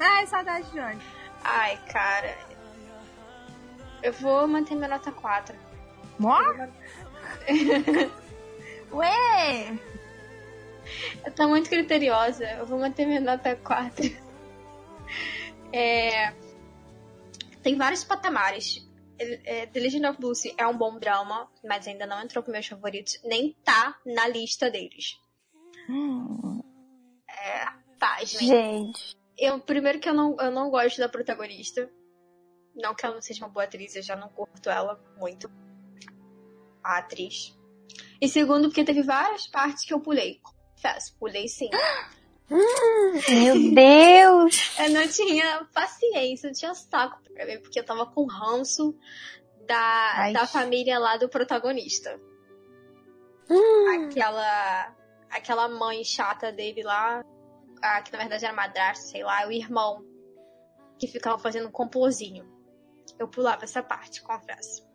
Ai, 0.00 0.26
saudade, 0.26 0.68
Johnny. 0.70 1.00
ai, 1.44 1.76
cara. 1.92 2.36
Eu 4.02 4.12
vou 4.14 4.48
manter 4.48 4.74
minha 4.74 4.88
nota 4.88 5.12
4. 5.12 5.54
Mó? 6.18 6.38
Ué! 8.92 9.78
Eu 11.24 11.32
tô 11.32 11.48
muito 11.48 11.68
criteriosa. 11.68 12.44
Eu 12.52 12.66
vou 12.66 12.78
manter 12.78 13.06
minha 13.06 13.20
nota 13.20 13.54
4. 13.56 14.30
É... 15.72 16.32
Tem 17.62 17.76
vários 17.76 18.02
patamares. 18.02 18.88
É, 19.18 19.66
The 19.66 19.80
Legend 19.80 20.06
of 20.06 20.22
Lucy 20.22 20.54
é 20.56 20.66
um 20.66 20.76
bom 20.76 20.98
drama, 20.98 21.46
mas 21.62 21.86
ainda 21.86 22.06
não 22.06 22.22
entrou 22.22 22.42
com 22.42 22.50
meus 22.50 22.66
favoritos. 22.66 23.20
Nem 23.22 23.54
tá 23.62 23.98
na 24.06 24.26
lista 24.26 24.70
deles. 24.70 25.20
Hum, 25.90 26.62
Pasmem. 28.00 28.48
Gente. 28.48 29.19
Eu, 29.40 29.58
primeiro 29.58 29.98
que 29.98 30.08
eu 30.08 30.12
não, 30.12 30.36
eu 30.38 30.50
não 30.50 30.70
gosto 30.70 30.98
da 30.98 31.08
protagonista. 31.08 31.90
Não 32.76 32.94
que 32.94 33.06
ela 33.06 33.14
não 33.14 33.22
seja 33.22 33.44
uma 33.44 33.50
boa 33.50 33.64
atriz, 33.64 33.96
eu 33.96 34.02
já 34.02 34.14
não 34.14 34.28
curto 34.28 34.68
ela 34.68 35.02
muito. 35.16 35.50
A 36.84 36.98
atriz. 36.98 37.58
E 38.20 38.28
segundo, 38.28 38.68
porque 38.68 38.84
teve 38.84 39.02
várias 39.02 39.46
partes 39.46 39.84
que 39.84 39.94
eu 39.94 40.00
pulei. 40.00 40.40
Confesso, 40.42 41.16
pulei 41.18 41.48
sim. 41.48 41.70
Meu 42.50 43.74
Deus! 43.74 44.78
Eu 44.78 44.90
não 44.90 45.08
tinha 45.08 45.66
paciência, 45.72 46.48
não 46.48 46.54
tinha 46.54 46.74
saco 46.74 47.22
pra 47.32 47.44
ver, 47.46 47.60
porque 47.60 47.80
eu 47.80 47.84
tava 47.84 48.04
com 48.06 48.26
ranço 48.26 48.94
da, 49.66 50.12
Ai. 50.16 50.32
da 50.32 50.46
família 50.46 50.98
lá 50.98 51.16
do 51.16 51.28
protagonista. 51.28 52.20
Aquela. 53.94 54.96
Aquela 55.30 55.68
mãe 55.68 56.02
chata 56.02 56.50
dele 56.50 56.82
lá, 56.82 57.24
a, 57.82 58.02
que 58.02 58.12
na 58.12 58.18
verdade 58.18 58.44
era 58.44 58.54
madrasta, 58.54 59.06
sei 59.06 59.22
lá, 59.22 59.46
o 59.46 59.52
irmão, 59.52 60.04
que 60.98 61.06
ficava 61.06 61.38
fazendo 61.38 61.68
um 61.68 61.72
complozinho. 61.72 62.48
Eu 63.18 63.28
pulava 63.28 63.64
essa 63.64 63.82
parte, 63.82 64.22
confesso. 64.22 64.88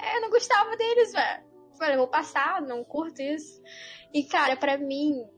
É, 0.00 0.16
eu 0.16 0.22
não 0.22 0.30
gostava 0.30 0.76
deles, 0.76 1.12
velho. 1.12 1.44
Falei, 1.78 1.96
vou 1.96 2.08
passar, 2.08 2.62
não 2.62 2.84
curto 2.84 3.20
isso. 3.20 3.60
E, 4.12 4.24
cara, 4.24 4.56
pra 4.56 4.78
mim, 4.78 5.28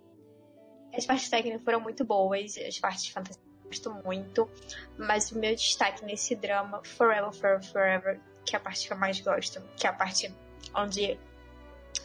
as 0.94 1.06
partes 1.06 1.28
técnicas 1.28 1.62
foram 1.62 1.80
muito 1.80 2.04
boas, 2.04 2.56
as 2.58 2.78
partes 2.78 3.04
de 3.04 3.12
fantasia 3.12 3.42
eu 3.42 3.68
gosto 3.68 3.94
muito, 4.04 4.50
mas 4.96 5.32
o 5.32 5.38
meu 5.38 5.54
destaque 5.54 6.04
nesse 6.04 6.36
drama, 6.36 6.80
Forever, 6.84 7.32
Forever, 7.32 7.64
Forever, 7.64 8.20
que 8.44 8.54
é 8.54 8.58
a 8.58 8.60
parte 8.60 8.86
que 8.86 8.92
eu 8.92 8.96
mais 8.96 9.20
gosto, 9.20 9.60
que 9.76 9.86
é 9.86 9.90
a 9.90 9.92
parte 9.92 10.32
onde 10.74 11.18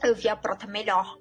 eu 0.03 0.15
vi 0.15 0.27
a 0.27 0.35
prota 0.35 0.65
melhor, 0.65 1.17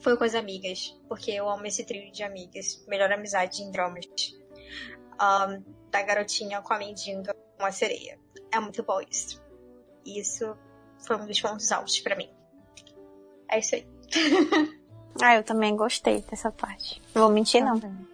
foi 0.00 0.16
com 0.16 0.24
as 0.24 0.34
amigas, 0.34 0.98
porque 1.08 1.30
eu 1.30 1.48
amo 1.48 1.66
esse 1.66 1.84
trio 1.84 2.10
de 2.10 2.22
amigas, 2.22 2.84
melhor 2.88 3.12
amizade 3.12 3.62
em 3.62 3.70
dramas. 3.70 4.06
Ahn, 5.18 5.62
da 5.90 6.02
garotinha 6.02 6.62
com 6.62 6.72
a 6.72 6.78
mendiga 6.78 7.34
com 7.58 7.66
a 7.66 7.72
sereia. 7.72 8.18
É 8.50 8.58
muito 8.58 8.82
bom 8.82 9.00
isso. 9.02 9.42
Isso 10.04 10.56
foi 10.98 11.16
um 11.16 11.26
dos 11.26 11.40
pontos 11.40 11.70
altos 11.70 12.00
pra 12.00 12.16
mim. 12.16 12.30
É 13.48 13.58
isso 13.58 13.74
aí. 13.74 13.86
Ah, 15.20 15.34
eu 15.34 15.42
também 15.42 15.74
gostei 15.74 16.22
dessa 16.22 16.52
parte. 16.52 17.02
Não 17.12 17.22
vou 17.22 17.32
mentir, 17.32 17.62
não. 17.62 17.78
Também. 17.78 18.08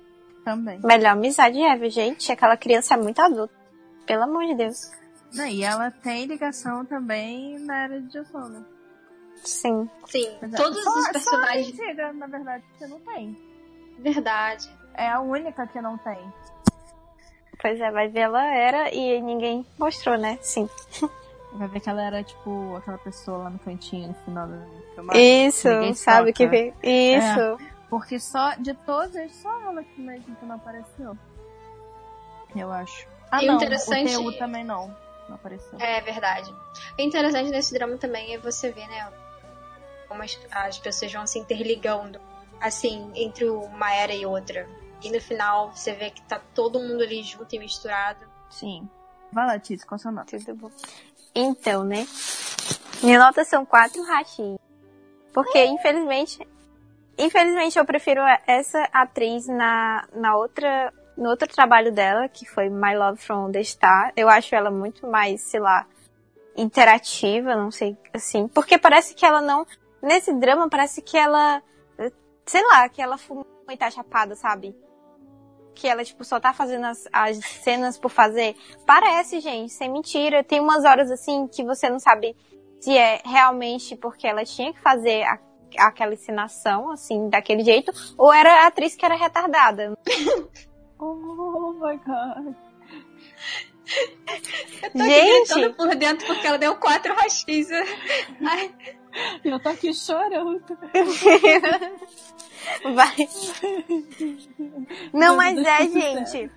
Também. 0.44 0.80
Melhor 0.82 1.12
amizade 1.12 1.60
ever, 1.60 1.90
gente. 1.90 2.32
Aquela 2.32 2.56
criança 2.56 2.94
é 2.94 2.96
muito 2.96 3.20
adulta. 3.20 3.54
Pelo 4.06 4.22
amor 4.22 4.46
de 4.46 4.54
Deus. 4.54 4.90
Não, 5.34 5.46
e 5.46 5.62
ela 5.62 5.90
tem 5.90 6.24
ligação 6.24 6.86
também 6.86 7.58
na 7.58 7.84
era 7.84 8.00
de 8.00 8.18
né? 8.18 8.64
Sim. 9.44 9.88
Sim, 10.06 10.36
Mas 10.42 10.52
é- 10.54 10.56
todos 10.56 10.82
só- 10.82 10.90
os 10.98 11.08
personagens. 11.08 11.76
Só 11.76 11.82
a 11.82 11.86
antiga, 11.86 12.12
na 12.12 12.26
verdade, 12.26 12.64
que 12.78 12.86
não 12.86 13.00
tem. 13.00 13.36
Verdade. 13.98 14.68
É 14.94 15.08
a 15.10 15.20
única 15.20 15.66
que 15.66 15.80
não 15.80 15.96
tem. 15.98 16.18
Pois 17.60 17.80
é, 17.80 17.90
vai 17.90 18.08
ver 18.08 18.20
ela 18.20 18.44
era 18.44 18.92
e 18.94 19.20
ninguém 19.20 19.66
mostrou, 19.78 20.16
né? 20.18 20.38
Sim. 20.42 20.68
Vai 21.52 21.68
ver 21.68 21.80
que 21.80 21.88
ela 21.88 22.02
era, 22.02 22.22
tipo, 22.22 22.76
aquela 22.76 22.98
pessoa 22.98 23.38
lá 23.44 23.50
no 23.50 23.58
cantinho, 23.58 24.08
no 24.08 24.14
final 24.14 24.46
do 24.46 24.58
filme. 24.94 25.10
Isso, 25.46 25.68
ninguém 25.68 25.94
sabe 25.94 26.32
toca. 26.32 26.44
que 26.44 26.46
vê. 26.46 26.74
Isso. 26.82 27.58
Porque 27.88 28.18
só, 28.20 28.54
de 28.56 28.74
todas, 28.74 29.32
só 29.36 29.62
ela 29.62 29.82
que 29.82 30.00
mesmo 30.00 30.34
que 30.36 30.44
não 30.44 30.56
apareceu. 30.56 31.16
Eu 32.54 32.70
acho. 32.72 33.06
Ah, 33.30 33.42
E 33.42 33.46
o 33.46 33.52
não, 33.52 33.56
interessante- 33.56 34.16
o 34.16 34.22
TU 34.32 34.38
também 34.38 34.64
não. 34.64 34.88
Não 35.28 35.34
apareceu. 35.36 35.78
É 35.80 36.00
verdade. 36.02 36.52
O 36.98 37.02
interessante 37.02 37.50
nesse 37.50 37.72
drama 37.72 37.96
também 37.96 38.34
é 38.34 38.38
você 38.38 38.70
ver, 38.70 38.86
né? 38.88 39.10
Como 40.16 40.22
as, 40.22 40.38
as 40.50 40.78
pessoas 40.78 41.12
vão 41.12 41.26
se 41.26 41.38
interligando, 41.38 42.18
assim, 42.58 43.12
entre 43.14 43.44
uma 43.44 43.92
era 43.92 44.14
e 44.14 44.24
outra. 44.24 44.66
E 45.02 45.10
no 45.10 45.20
final 45.20 45.70
você 45.72 45.92
vê 45.92 46.10
que 46.10 46.22
tá 46.22 46.40
todo 46.54 46.80
mundo 46.80 47.02
ali 47.02 47.22
junto 47.22 47.54
e 47.54 47.58
misturado. 47.58 48.26
Sim. 48.48 48.88
Vai 49.30 49.46
lá, 49.46 49.58
Tiz, 49.58 49.84
qual 49.84 49.96
a 49.96 49.98
sua 49.98 50.10
nota? 50.10 50.38
Tudo 50.38 50.54
bom. 50.54 50.70
Então, 51.34 51.84
né? 51.84 52.06
Minha 53.02 53.18
nota 53.18 53.44
são 53.44 53.66
quatro 53.66 54.02
rachis. 54.04 54.58
Porque, 55.34 55.62
infelizmente, 55.66 56.48
infelizmente 57.18 57.78
eu 57.78 57.84
prefiro 57.84 58.22
essa 58.46 58.88
atriz 58.90 59.46
na, 59.46 60.08
na 60.14 60.34
outra, 60.34 60.90
no 61.14 61.28
outro 61.28 61.46
trabalho 61.46 61.92
dela, 61.92 62.26
que 62.26 62.46
foi 62.46 62.70
My 62.70 62.96
Love 62.96 63.20
from 63.20 63.52
the 63.52 63.62
Star. 63.62 64.14
Eu 64.16 64.30
acho 64.30 64.54
ela 64.54 64.70
muito 64.70 65.06
mais, 65.06 65.42
sei 65.42 65.60
lá, 65.60 65.86
interativa, 66.56 67.54
não 67.54 67.70
sei, 67.70 67.98
assim. 68.14 68.48
Porque 68.48 68.78
parece 68.78 69.14
que 69.14 69.26
ela 69.26 69.42
não, 69.42 69.66
nesse 70.02 70.32
drama 70.34 70.68
parece 70.68 71.00
que 71.02 71.16
ela, 71.16 71.62
sei 72.44 72.62
lá, 72.68 72.88
que 72.88 73.00
ela 73.02 73.16
fuma 73.18 73.44
e 73.70 73.76
tá 73.76 73.90
chapada, 73.90 74.34
sabe? 74.34 74.76
Que 75.74 75.88
ela, 75.88 76.04
tipo, 76.04 76.24
só 76.24 76.40
tá 76.40 76.52
fazendo 76.52 76.86
as, 76.86 77.06
as 77.12 77.36
cenas 77.38 77.98
por 77.98 78.10
fazer. 78.10 78.56
Parece, 78.86 79.40
gente, 79.40 79.72
sem 79.72 79.90
mentira. 79.90 80.42
Tem 80.42 80.60
umas 80.60 80.84
horas 80.84 81.10
assim 81.10 81.46
que 81.48 81.62
você 81.64 81.90
não 81.90 81.98
sabe 81.98 82.34
se 82.80 82.96
é 82.96 83.20
realmente 83.24 83.94
porque 83.96 84.26
ela 84.26 84.44
tinha 84.44 84.72
que 84.72 84.80
fazer 84.80 85.22
a- 85.24 85.38
aquela 85.78 86.14
encenação, 86.14 86.90
assim, 86.90 87.28
daquele 87.28 87.62
jeito, 87.62 87.92
ou 88.16 88.32
era 88.32 88.62
a 88.64 88.66
atriz 88.68 88.94
que 88.94 89.04
era 89.04 89.14
retardada. 89.16 89.92
Oh 90.98 91.72
my 91.74 91.98
god. 91.98 92.54
Eu 94.82 94.90
tô 94.92 94.98
Gente! 95.04 95.68
por 95.76 95.94
dentro 95.94 96.26
porque 96.26 96.46
ela 96.46 96.56
deu 96.56 96.74
quatro 96.76 97.14
rachis. 97.14 97.68
Ai, 98.44 98.74
Eu 99.44 99.60
tô 99.60 99.68
aqui 99.68 99.92
chorando. 99.94 100.62
Vai. 102.94 103.28
Não, 105.12 105.36
mas 105.36 105.58
é, 105.58 105.88
gente. 105.88 106.50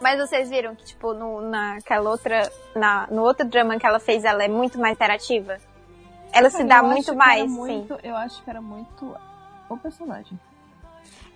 Mas 0.00 0.20
vocês 0.20 0.50
viram 0.50 0.74
que, 0.74 0.84
tipo, 0.84 1.14
no, 1.14 1.40
naquela 1.40 2.10
outra. 2.10 2.50
Na, 2.74 3.06
no 3.08 3.22
outro 3.22 3.46
drama 3.46 3.78
que 3.78 3.86
ela 3.86 4.00
fez, 4.00 4.24
ela 4.24 4.42
é 4.42 4.48
muito 4.48 4.78
mais 4.78 4.94
interativa? 4.94 5.58
Ela 6.32 6.50
se 6.50 6.64
dá 6.64 6.82
muito 6.82 7.14
mais, 7.14 7.40
era 7.40 7.48
sim. 7.50 7.56
muito- 7.56 7.98
Eu 8.02 8.16
acho 8.16 8.42
que 8.42 8.50
era 8.50 8.60
muito 8.60 9.16
o 9.68 9.76
personagem. 9.76 10.38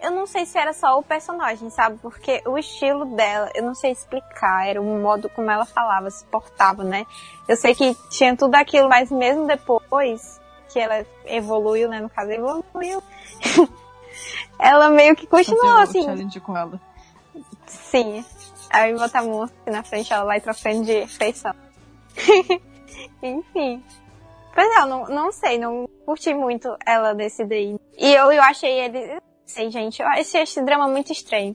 Eu 0.01 0.11
não 0.11 0.27
sei 0.27 0.45
se 0.45 0.59
era 0.59 0.73
só 0.73 0.99
o 0.99 1.03
personagem, 1.03 1.71
sabe? 1.71 1.99
Porque 1.99 2.43
o 2.47 2.59
estilo 2.59 3.05
dela, 3.17 3.51
eu 3.55 3.63
não 3.63 3.75
sei 3.75 3.93
explicar, 3.93 4.69
era 4.69 4.81
o 4.81 4.85
modo 4.85 5.29
como 5.31 5.51
ela 5.51 5.65
falava, 5.65 6.11
se 6.11 6.25
portava, 6.27 6.85
né? 6.85 7.07
Eu 7.49 7.57
sei 7.57 7.75
que 7.75 7.95
tinha 8.11 8.37
tudo 8.37 8.55
aquilo, 8.55 8.89
mas 8.89 9.11
mesmo 9.11 9.47
depois 9.47 10.41
que 10.69 10.79
ela 10.79 11.07
evoluiu, 11.25 11.89
né? 11.89 12.01
No 12.01 12.11
caso, 12.11 12.31
evoluiu. 12.31 13.03
ela 14.59 14.91
meio 14.91 15.17
que 15.17 15.27
continuou 15.27 15.79
assim. 15.79 16.03
challenge 16.03 16.41
com 16.41 16.57
ela. 16.57 16.81
Sim. 17.67 18.25
Aí 18.71 18.95
bota 18.95 19.21
a 19.21 19.23
moça 19.23 19.55
na 19.67 19.83
frente, 19.83 20.13
ela 20.13 20.25
vai 20.25 20.41
trocando 20.41 20.85
de 20.85 21.07
feição. 21.07 21.55
Enfim. 23.23 23.83
Pois 24.55 24.77
é, 24.77 24.81
eu 24.81 24.87
não, 24.87 25.05
não 25.07 25.33
sei, 25.33 25.59
não 25.59 25.89
curti 26.05 26.33
muito 26.33 26.77
ela 26.85 27.15
desse 27.15 27.45
daí. 27.45 27.79
E 27.97 28.15
eu, 28.15 28.33
eu 28.33 28.43
achei 28.43 28.81
ele. 28.81 29.19
Não 29.47 29.55
sei, 29.55 29.71
gente, 29.71 30.03
eu 30.03 30.09
achei 30.09 30.43
esse 30.43 30.61
drama 30.61 30.89
muito 30.89 31.13
estranho. 31.13 31.55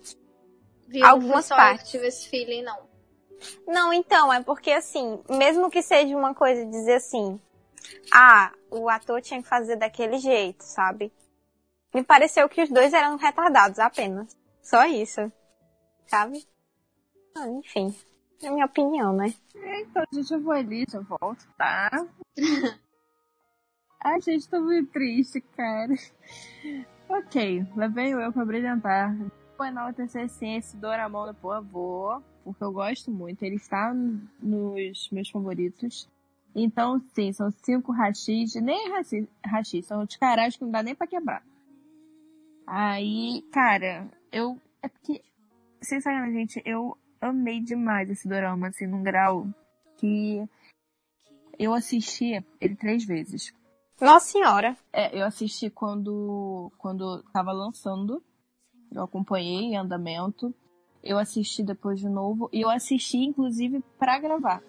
Viu? 0.88 1.06
Algumas 1.06 1.50
não 1.50 1.58
partes. 1.58 1.86
Eu 1.86 1.92
tive 1.92 2.08
esse 2.08 2.30
feeling, 2.30 2.64
não. 2.64 2.90
Não, 3.68 3.92
então, 3.92 4.32
é 4.32 4.42
porque 4.42 4.72
assim, 4.72 5.22
mesmo 5.30 5.70
que 5.70 5.82
seja 5.82 6.16
uma 6.16 6.34
coisa 6.34 6.66
dizer 6.66 6.96
assim, 6.96 7.40
ah, 8.14 8.54
o 8.70 8.88
ator 8.88 9.22
tinha 9.22 9.42
que 9.42 9.48
fazer 9.48 9.76
daquele 9.76 10.20
jeito, 10.20 10.62
sabe? 10.64 11.12
Me 11.94 12.02
pareceu 12.02 12.48
que 12.48 12.62
os 12.62 12.70
dois 12.70 12.94
eram 12.94 13.18
retardados 13.18 13.78
apenas. 13.78 14.38
Só 14.62 14.86
isso. 14.86 15.30
Sabe? 16.06 16.48
Ah, 17.36 17.48
enfim. 17.50 17.94
É 18.42 18.48
a 18.48 18.52
minha 18.52 18.66
opinião, 18.66 19.12
né? 19.14 19.34
Então, 19.54 20.04
gente, 20.14 20.32
eu 20.32 20.42
vou 20.42 20.54
ali, 20.54 20.86
já 20.90 21.02
volto, 21.02 21.46
tá? 21.58 21.90
Ai, 24.00 24.22
gente, 24.22 24.48
tô 24.48 24.62
muito 24.62 24.92
triste, 24.94 25.42
cara. 25.42 25.94
Ok, 27.14 27.68
levei 27.76 28.14
eu 28.14 28.32
pra 28.32 28.46
brilhantar. 28.46 29.14
Vou 29.58 29.68
enaltecer 29.68 30.30
sim 30.30 30.56
esse 30.56 30.78
Doramon 30.78 31.28
do 31.28 31.34
por 31.34 31.56
favor, 31.56 32.24
porque 32.42 32.64
eu 32.64 32.72
gosto 32.72 33.12
muito. 33.12 33.44
Ele 33.44 33.58
está 33.58 33.94
nos 33.94 35.10
meus 35.12 35.30
favoritos. 35.30 36.10
Então, 36.56 37.02
sim, 37.14 37.34
são 37.34 37.52
cinco 37.52 37.92
rachis, 37.92 38.56
nem 38.56 38.90
rachis, 39.46 39.86
são 39.86 40.04
os 40.04 40.16
caras 40.16 40.56
que 40.56 40.64
não 40.64 40.72
dá 40.72 40.82
nem 40.82 40.96
pra 40.96 41.06
quebrar. 41.06 41.44
Aí, 42.66 43.44
cara, 43.52 44.10
eu. 44.32 44.58
É 44.82 44.88
porque, 44.88 45.22
sinceramente, 45.82 46.54
gente, 46.54 46.62
eu 46.66 46.98
amei 47.20 47.60
demais 47.60 48.10
esse 48.10 48.26
dorama, 48.26 48.70
assim, 48.70 48.88
num 48.88 49.04
grau 49.04 49.48
que 49.98 50.48
eu 51.60 51.74
assisti 51.74 52.42
ele 52.62 52.76
três 52.76 53.04
vezes. 53.06 53.54
Nossa 54.02 54.26
senhora! 54.32 54.76
É, 54.92 55.18
eu 55.18 55.26
assisti 55.26 55.70
quando, 55.70 56.72
quando 56.78 57.24
tava 57.32 57.52
lançando. 57.52 58.22
Eu 58.92 59.04
acompanhei 59.04 59.62
em 59.62 59.78
andamento. 59.78 60.54
Eu 61.04 61.18
assisti 61.18 61.64
depois 61.64 62.00
de 62.00 62.10
novo. 62.10 62.50
E 62.52 62.62
eu 62.62 62.70
assisti, 62.70 63.18
inclusive, 63.18 63.84
para 63.98 64.20
gravar. 64.20 64.62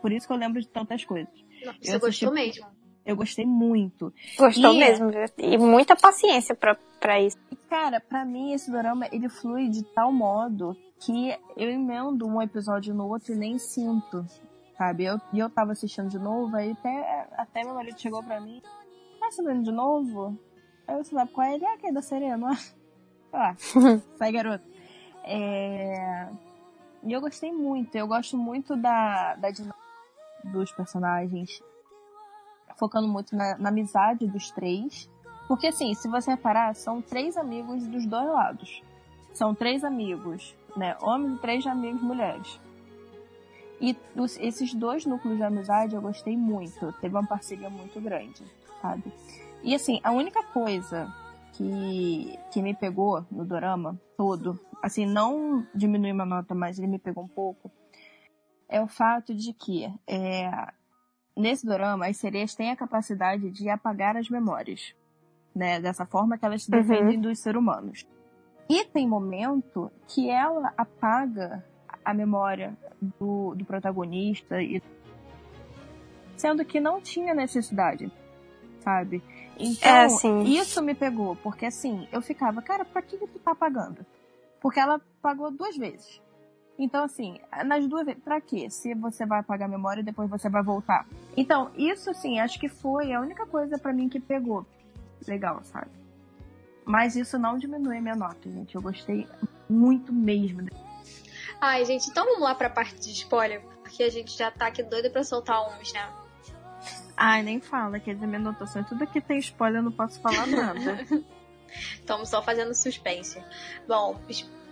Por 0.00 0.12
isso 0.12 0.26
que 0.26 0.32
eu 0.32 0.36
lembro 0.36 0.60
de 0.60 0.68
tantas 0.68 1.04
coisas. 1.04 1.32
Você 1.80 1.96
eu 1.96 2.00
gostou 2.00 2.32
mesmo? 2.32 2.66
Eu 3.04 3.16
gostei 3.16 3.46
muito. 3.46 4.12
Gostou 4.36 4.74
e, 4.74 4.78
mesmo, 4.78 5.10
e 5.38 5.56
muita 5.56 5.96
paciência 5.96 6.54
pra, 6.54 6.76
pra 7.00 7.20
isso. 7.20 7.38
Cara, 7.68 8.00
pra 8.00 8.24
mim 8.24 8.52
esse 8.52 8.70
drama 8.70 9.08
ele 9.10 9.30
flui 9.30 9.68
de 9.68 9.82
tal 9.94 10.12
modo 10.12 10.76
que 11.00 11.34
eu 11.56 11.70
emendo 11.70 12.26
um 12.26 12.42
episódio 12.42 12.94
no 12.94 13.08
outro 13.08 13.32
e 13.32 13.36
nem 13.36 13.58
sinto, 13.58 14.26
sabe? 14.78 15.04
Eu, 15.04 15.20
e 15.32 15.38
eu 15.38 15.50
tava 15.50 15.72
assistindo 15.72 16.08
de 16.08 16.18
novo, 16.18 16.56
aí 16.56 16.70
até, 16.72 17.28
até 17.36 17.64
meu 17.64 17.74
marido 17.74 18.00
chegou 18.00 18.22
pra 18.22 18.40
mim, 18.40 18.62
tá 19.20 19.26
assistindo 19.26 19.62
de 19.62 19.72
novo? 19.72 20.38
Aí 20.86 20.96
eu 20.96 21.04
sabe 21.04 21.30
qual 21.32 21.46
é 21.46 21.54
ele? 21.56 21.66
Ah, 21.66 21.76
é 21.82 21.92
da 21.92 22.00
Serena. 22.00 22.54
Sei 22.56 23.38
lá, 23.38 23.56
sai 24.16 24.32
garoto. 24.32 24.64
É... 25.24 26.30
E 27.02 27.12
eu 27.12 27.20
gostei 27.20 27.52
muito, 27.52 27.94
eu 27.94 28.06
gosto 28.06 28.38
muito 28.38 28.74
da, 28.74 29.34
da 29.34 29.50
dinâmica 29.50 29.78
dos 30.44 30.72
personagens 30.72 31.60
focando 32.78 33.08
muito 33.08 33.36
na, 33.36 33.58
na 33.58 33.68
amizade 33.68 34.26
dos 34.26 34.50
três. 34.50 35.10
Porque, 35.46 35.66
assim, 35.66 35.94
se 35.94 36.08
você 36.08 36.30
reparar, 36.30 36.74
são 36.74 37.02
três 37.02 37.36
amigos 37.36 37.86
dos 37.86 38.06
dois 38.06 38.26
lados. 38.26 38.82
São 39.32 39.54
três 39.54 39.84
amigos, 39.84 40.54
né? 40.76 40.96
Homens 41.02 41.36
e 41.36 41.40
três 41.40 41.66
amigos 41.66 42.02
mulheres. 42.02 42.60
E 43.80 43.96
os, 44.16 44.36
esses 44.38 44.74
dois 44.74 45.06
núcleos 45.06 45.36
de 45.36 45.44
amizade 45.44 45.94
eu 45.94 46.02
gostei 46.02 46.36
muito. 46.36 46.92
Teve 47.00 47.14
uma 47.14 47.26
parceria 47.26 47.70
muito 47.70 48.00
grande, 48.00 48.42
sabe? 48.82 49.12
E 49.62 49.74
assim, 49.74 50.00
a 50.02 50.10
única 50.10 50.42
coisa 50.42 51.12
que, 51.52 52.38
que 52.52 52.62
me 52.62 52.74
pegou 52.74 53.24
no 53.30 53.44
dorama 53.44 54.00
todo, 54.16 54.58
assim, 54.82 55.06
não 55.06 55.66
diminui 55.74 56.12
uma 56.12 56.26
nota, 56.26 56.54
mas 56.54 56.78
ele 56.78 56.88
me 56.88 56.98
pegou 56.98 57.24
um 57.24 57.28
pouco, 57.28 57.70
é 58.68 58.80
o 58.80 58.86
fato 58.86 59.34
de 59.34 59.52
que 59.52 59.92
é, 60.06 60.50
nesse 61.36 61.64
dorama, 61.64 62.06
as 62.06 62.16
sereias 62.16 62.54
têm 62.54 62.70
a 62.70 62.76
capacidade 62.76 63.50
de 63.50 63.68
apagar 63.68 64.16
as 64.16 64.28
memórias, 64.28 64.94
né? 65.54 65.80
Dessa 65.80 66.04
forma 66.04 66.36
que 66.36 66.44
elas 66.44 66.64
se 66.64 66.72
uhum. 66.72 66.80
defendem 66.80 67.16
uhum. 67.16 67.22
dos 67.22 67.38
seres 67.38 67.58
humanos. 67.58 68.06
E 68.68 68.84
tem 68.84 69.08
momento 69.08 69.90
que 70.06 70.28
ela 70.28 70.74
apaga 70.76 71.64
a 72.08 72.14
memória 72.14 72.74
do, 73.20 73.54
do 73.54 73.66
protagonista, 73.66 74.62
e 74.62 74.82
sendo 76.38 76.64
que 76.64 76.80
não 76.80 77.02
tinha 77.02 77.34
necessidade, 77.34 78.10
sabe? 78.80 79.22
Então, 79.58 79.90
é, 79.90 80.42
isso 80.44 80.82
me 80.82 80.94
pegou, 80.94 81.36
porque 81.36 81.66
assim, 81.66 82.08
eu 82.10 82.22
ficava, 82.22 82.62
cara, 82.62 82.82
pra 82.82 83.02
que, 83.02 83.18
que 83.18 83.26
tu 83.26 83.38
tá 83.38 83.50
apagando? 83.50 84.06
Porque 84.58 84.80
ela 84.80 84.98
pagou 85.20 85.50
duas 85.50 85.76
vezes. 85.76 86.22
Então, 86.78 87.04
assim, 87.04 87.38
nas 87.66 87.86
duas 87.86 88.06
vezes, 88.06 88.22
pra 88.22 88.40
quê? 88.40 88.70
Se 88.70 88.94
você 88.94 89.26
vai 89.26 89.40
apagar 89.40 89.68
a 89.68 89.70
memória 89.70 90.00
e 90.00 90.04
depois 90.04 90.30
você 90.30 90.48
vai 90.48 90.62
voltar. 90.62 91.06
Então, 91.36 91.70
isso, 91.76 92.08
assim, 92.08 92.40
acho 92.40 92.58
que 92.58 92.70
foi 92.70 93.12
a 93.12 93.20
única 93.20 93.44
coisa 93.44 93.76
para 93.76 93.92
mim 93.92 94.08
que 94.08 94.18
pegou. 94.18 94.64
Legal, 95.26 95.60
sabe? 95.64 95.90
Mas 96.86 97.16
isso 97.16 97.38
não 97.38 97.58
diminui 97.58 97.98
a 97.98 98.00
minha 98.00 98.16
nota, 98.16 98.50
gente. 98.50 98.74
Eu 98.74 98.80
gostei 98.80 99.28
muito 99.68 100.10
mesmo. 100.10 100.62
Ai, 101.60 101.84
gente, 101.84 102.08
então 102.10 102.24
vamos 102.24 102.40
lá 102.40 102.54
pra 102.54 102.70
parte 102.70 102.96
de 103.00 103.12
spoiler, 103.12 103.60
porque 103.82 104.02
a 104.02 104.10
gente 104.10 104.36
já 104.36 104.50
tá 104.50 104.66
aqui 104.66 104.82
doida 104.82 105.10
pra 105.10 105.24
soltar 105.24 105.60
uns, 105.68 105.92
né? 105.92 106.08
Ai, 107.16 107.42
nem 107.42 107.60
fala, 107.60 107.98
quer 107.98 108.14
dizer, 108.14 108.26
minha 108.26 108.38
anotação, 108.38 108.84
tudo 108.84 109.06
que 109.06 109.20
tem 109.20 109.38
spoiler 109.38 109.80
eu 109.80 109.84
não 109.84 109.92
posso 109.92 110.20
falar 110.20 110.46
nada. 110.46 111.04
Estamos 111.94 112.28
só 112.28 112.42
fazendo 112.42 112.74
suspense. 112.74 113.42
Bom, 113.86 114.18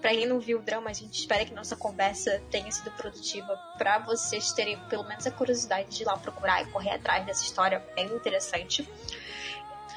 Pra 0.00 0.10
quem 0.10 0.26
não 0.26 0.38
viu 0.38 0.58
o 0.58 0.62
drama, 0.62 0.90
a 0.90 0.92
gente 0.92 1.18
espera 1.18 1.44
que 1.44 1.54
nossa 1.54 1.74
conversa 1.74 2.40
tenha 2.50 2.70
sido 2.70 2.90
produtiva 2.92 3.56
para 3.76 3.98
vocês 3.98 4.52
terem 4.52 4.78
pelo 4.88 5.02
menos 5.02 5.26
a 5.26 5.30
curiosidade 5.30 5.88
de 5.88 6.02
ir 6.02 6.06
lá 6.06 6.16
procurar 6.16 6.62
e 6.62 6.66
correr 6.66 6.90
atrás 6.90 7.24
dessa 7.24 7.42
história 7.42 7.84
bem 7.96 8.06
interessante. 8.06 8.88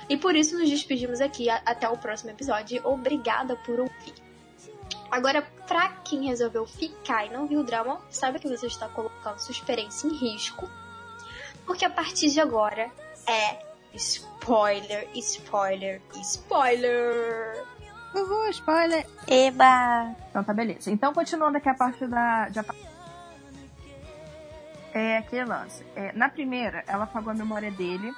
E 0.09 0.17
por 0.17 0.35
isso 0.35 0.57
nos 0.57 0.69
despedimos 0.69 1.21
aqui. 1.21 1.49
Até 1.49 1.87
o 1.87 1.97
próximo 1.97 2.31
episódio. 2.31 2.81
Obrigada 2.85 3.55
por 3.57 3.81
ouvir. 3.81 4.28
Agora, 5.12 5.41
pra 5.68 5.89
quem 6.03 6.28
resolveu 6.28 6.66
ficar 6.66 7.26
e 7.26 7.30
não 7.30 7.47
viu 7.47 7.62
o 7.62 7.64
drama, 7.64 7.99
saiba 8.10 8.39
que 8.39 8.47
você 8.47 8.68
está 8.68 8.88
colocando 8.88 9.39
sua 9.39 9.51
experiência 9.51 10.07
em 10.07 10.14
risco. 10.14 10.70
Porque 11.66 11.84
a 11.84 11.89
partir 11.89 12.30
de 12.30 12.39
agora 12.39 12.91
é 13.28 13.60
spoiler, 13.93 15.07
spoiler, 15.16 16.01
spoiler! 16.22 17.66
Uhul, 18.14 18.49
spoiler! 18.49 19.05
Eba! 19.28 20.16
Então 20.30 20.43
tá, 20.43 20.53
beleza. 20.53 20.91
Então, 20.91 21.14
continuando 21.14 21.57
aqui 21.57 21.70
a 21.70 21.76
parte 21.76 22.05
da. 22.07 22.49
De... 22.49 22.60
É 24.93 25.18
aquele 25.18 25.45
lance. 25.45 25.86
É, 25.95 26.12
na 26.14 26.30
primeira, 26.30 26.84
ela 26.88 27.03
apagou 27.03 27.32
a 27.32 27.36
memória 27.36 27.70
dele 27.70 28.12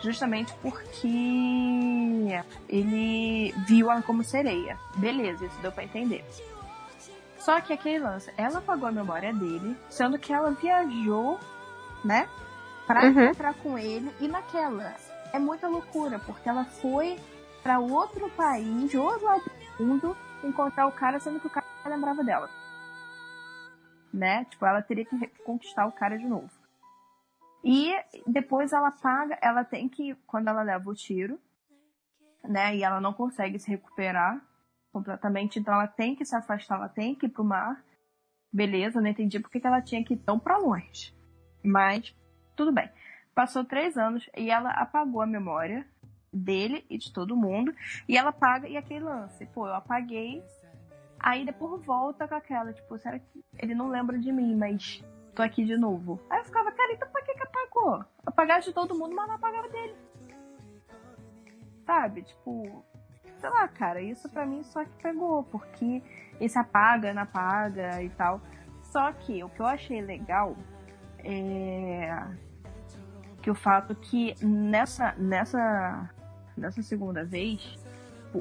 justamente 0.00 0.52
porque 0.62 1.08
ele 2.68 3.54
viu 3.66 3.90
ela 3.90 4.02
como 4.02 4.22
sereia. 4.22 4.78
Beleza, 4.96 5.46
isso 5.46 5.60
deu 5.60 5.72
pra 5.72 5.84
entender. 5.84 6.24
Só 7.38 7.60
que 7.60 7.72
aquele 7.72 8.00
lance, 8.00 8.32
ela 8.36 8.58
apagou 8.58 8.88
a 8.88 8.92
memória 8.92 9.32
dele, 9.32 9.76
sendo 9.88 10.18
que 10.18 10.32
ela 10.32 10.50
viajou, 10.50 11.38
né, 12.04 12.28
pra 12.86 13.04
uhum. 13.04 13.10
encontrar 13.10 13.54
com 13.54 13.78
ele, 13.78 14.12
e 14.20 14.26
naquela 14.26 14.96
é 15.32 15.38
muita 15.38 15.68
loucura, 15.68 16.18
porque 16.18 16.48
ela 16.48 16.64
foi 16.64 17.16
para 17.62 17.78
outro 17.78 18.28
país, 18.30 18.90
de 18.90 18.98
outro 18.98 19.24
lado 19.24 19.42
do 19.78 19.84
mundo, 19.84 20.16
encontrar 20.42 20.86
o 20.86 20.92
cara, 20.92 21.20
sendo 21.20 21.38
que 21.38 21.46
o 21.46 21.50
cara 21.50 21.66
lembrava 21.84 22.24
dela. 22.24 22.48
Né? 24.12 24.44
Tipo, 24.46 24.66
ela 24.66 24.82
teria 24.82 25.04
que 25.04 25.16
conquistar 25.44 25.86
o 25.86 25.92
cara 25.92 26.16
de 26.18 26.26
novo. 26.26 26.50
E 27.68 27.92
depois 28.28 28.72
ela 28.72 28.92
paga, 28.92 29.36
ela 29.42 29.64
tem 29.64 29.88
que, 29.88 30.14
quando 30.24 30.46
ela 30.46 30.62
leva 30.62 30.88
o 30.88 30.94
tiro, 30.94 31.36
né? 32.44 32.76
E 32.76 32.84
ela 32.84 33.00
não 33.00 33.12
consegue 33.12 33.58
se 33.58 33.68
recuperar 33.68 34.40
completamente, 34.92 35.58
então 35.58 35.74
ela 35.74 35.88
tem 35.88 36.14
que 36.14 36.24
se 36.24 36.36
afastar, 36.36 36.76
ela 36.76 36.88
tem 36.88 37.12
que 37.12 37.26
ir 37.26 37.28
pro 37.28 37.42
mar. 37.42 37.84
Beleza, 38.52 39.00
não 39.00 39.08
entendi 39.08 39.40
porque 39.40 39.58
que 39.58 39.66
ela 39.66 39.82
tinha 39.82 40.04
que 40.04 40.14
ir 40.14 40.18
tão 40.18 40.38
pra 40.38 40.58
longe. 40.58 41.12
Mas, 41.60 42.14
tudo 42.54 42.70
bem. 42.70 42.88
Passou 43.34 43.64
três 43.64 43.98
anos 43.98 44.30
e 44.36 44.48
ela 44.48 44.70
apagou 44.70 45.20
a 45.20 45.26
memória 45.26 45.84
dele 46.32 46.86
e 46.88 46.96
de 46.96 47.12
todo 47.12 47.36
mundo. 47.36 47.74
E 48.08 48.16
ela 48.16 48.30
paga, 48.30 48.68
e 48.68 48.76
aquele 48.76 49.04
lance, 49.04 49.44
pô, 49.46 49.66
eu 49.66 49.74
apaguei. 49.74 50.40
Aí 51.18 51.44
depois 51.44 51.84
volta 51.84 52.28
com 52.28 52.34
aquela, 52.36 52.72
tipo, 52.72 52.96
será 52.96 53.18
que 53.18 53.44
ele 53.58 53.74
não 53.74 53.88
lembra 53.88 54.16
de 54.16 54.30
mim, 54.30 54.54
mas 54.54 55.04
tô 55.34 55.42
aqui 55.42 55.64
de 55.64 55.76
novo. 55.76 56.20
Aí 56.30 56.38
eu 56.38 56.44
ficava, 56.44 56.70
cara, 56.70 56.92
então 56.92 57.08
Apagaste 58.24 58.70
de 58.70 58.74
todo 58.74 58.98
mundo, 58.98 59.14
mas 59.14 59.28
não 59.28 59.34
apagava 59.36 59.68
dele. 59.68 59.94
Sabe? 61.84 62.22
Tipo, 62.22 62.84
sei 63.38 63.50
lá, 63.50 63.68
cara, 63.68 64.00
isso 64.00 64.28
para 64.28 64.46
mim 64.46 64.62
só 64.64 64.84
que 64.84 65.02
pegou, 65.02 65.44
porque 65.44 66.02
esse 66.40 66.58
apaga, 66.58 67.14
não 67.14 67.22
apaga 67.22 68.02
e 68.02 68.10
tal. 68.10 68.40
Só 68.82 69.12
que 69.12 69.42
o 69.42 69.48
que 69.48 69.60
eu 69.60 69.66
achei 69.66 70.00
legal 70.00 70.56
é 71.18 72.22
que 73.42 73.50
o 73.50 73.54
fato 73.54 73.94
que 73.94 74.34
nessa 74.44 75.14
nessa 75.16 76.10
nessa 76.56 76.82
segunda 76.82 77.24
vez 77.24 77.78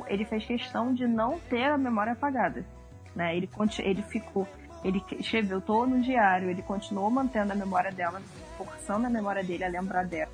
ele 0.08 0.26
fez 0.26 0.46
questão 0.46 0.94
de 0.94 1.08
não 1.08 1.40
ter 1.40 1.66
a 1.66 1.78
memória 1.78 2.14
apagada, 2.14 2.66
né? 3.16 3.36
Ele 3.36 3.50
ele 3.80 4.02
ficou 4.02 4.48
ele 4.84 5.04
escreveu 5.20 5.62
todo 5.62 5.90
no 5.90 6.02
diário, 6.02 6.50
ele 6.50 6.62
continuou 6.62 7.10
mantendo 7.10 7.54
a 7.54 7.56
memória 7.56 7.92
dela, 7.92 8.22
forçando 8.58 9.08
a 9.08 9.10
memória 9.10 9.44
dele 9.44 9.64
a 9.64 9.70
lembrar 9.70 10.06
dela. 10.06 10.32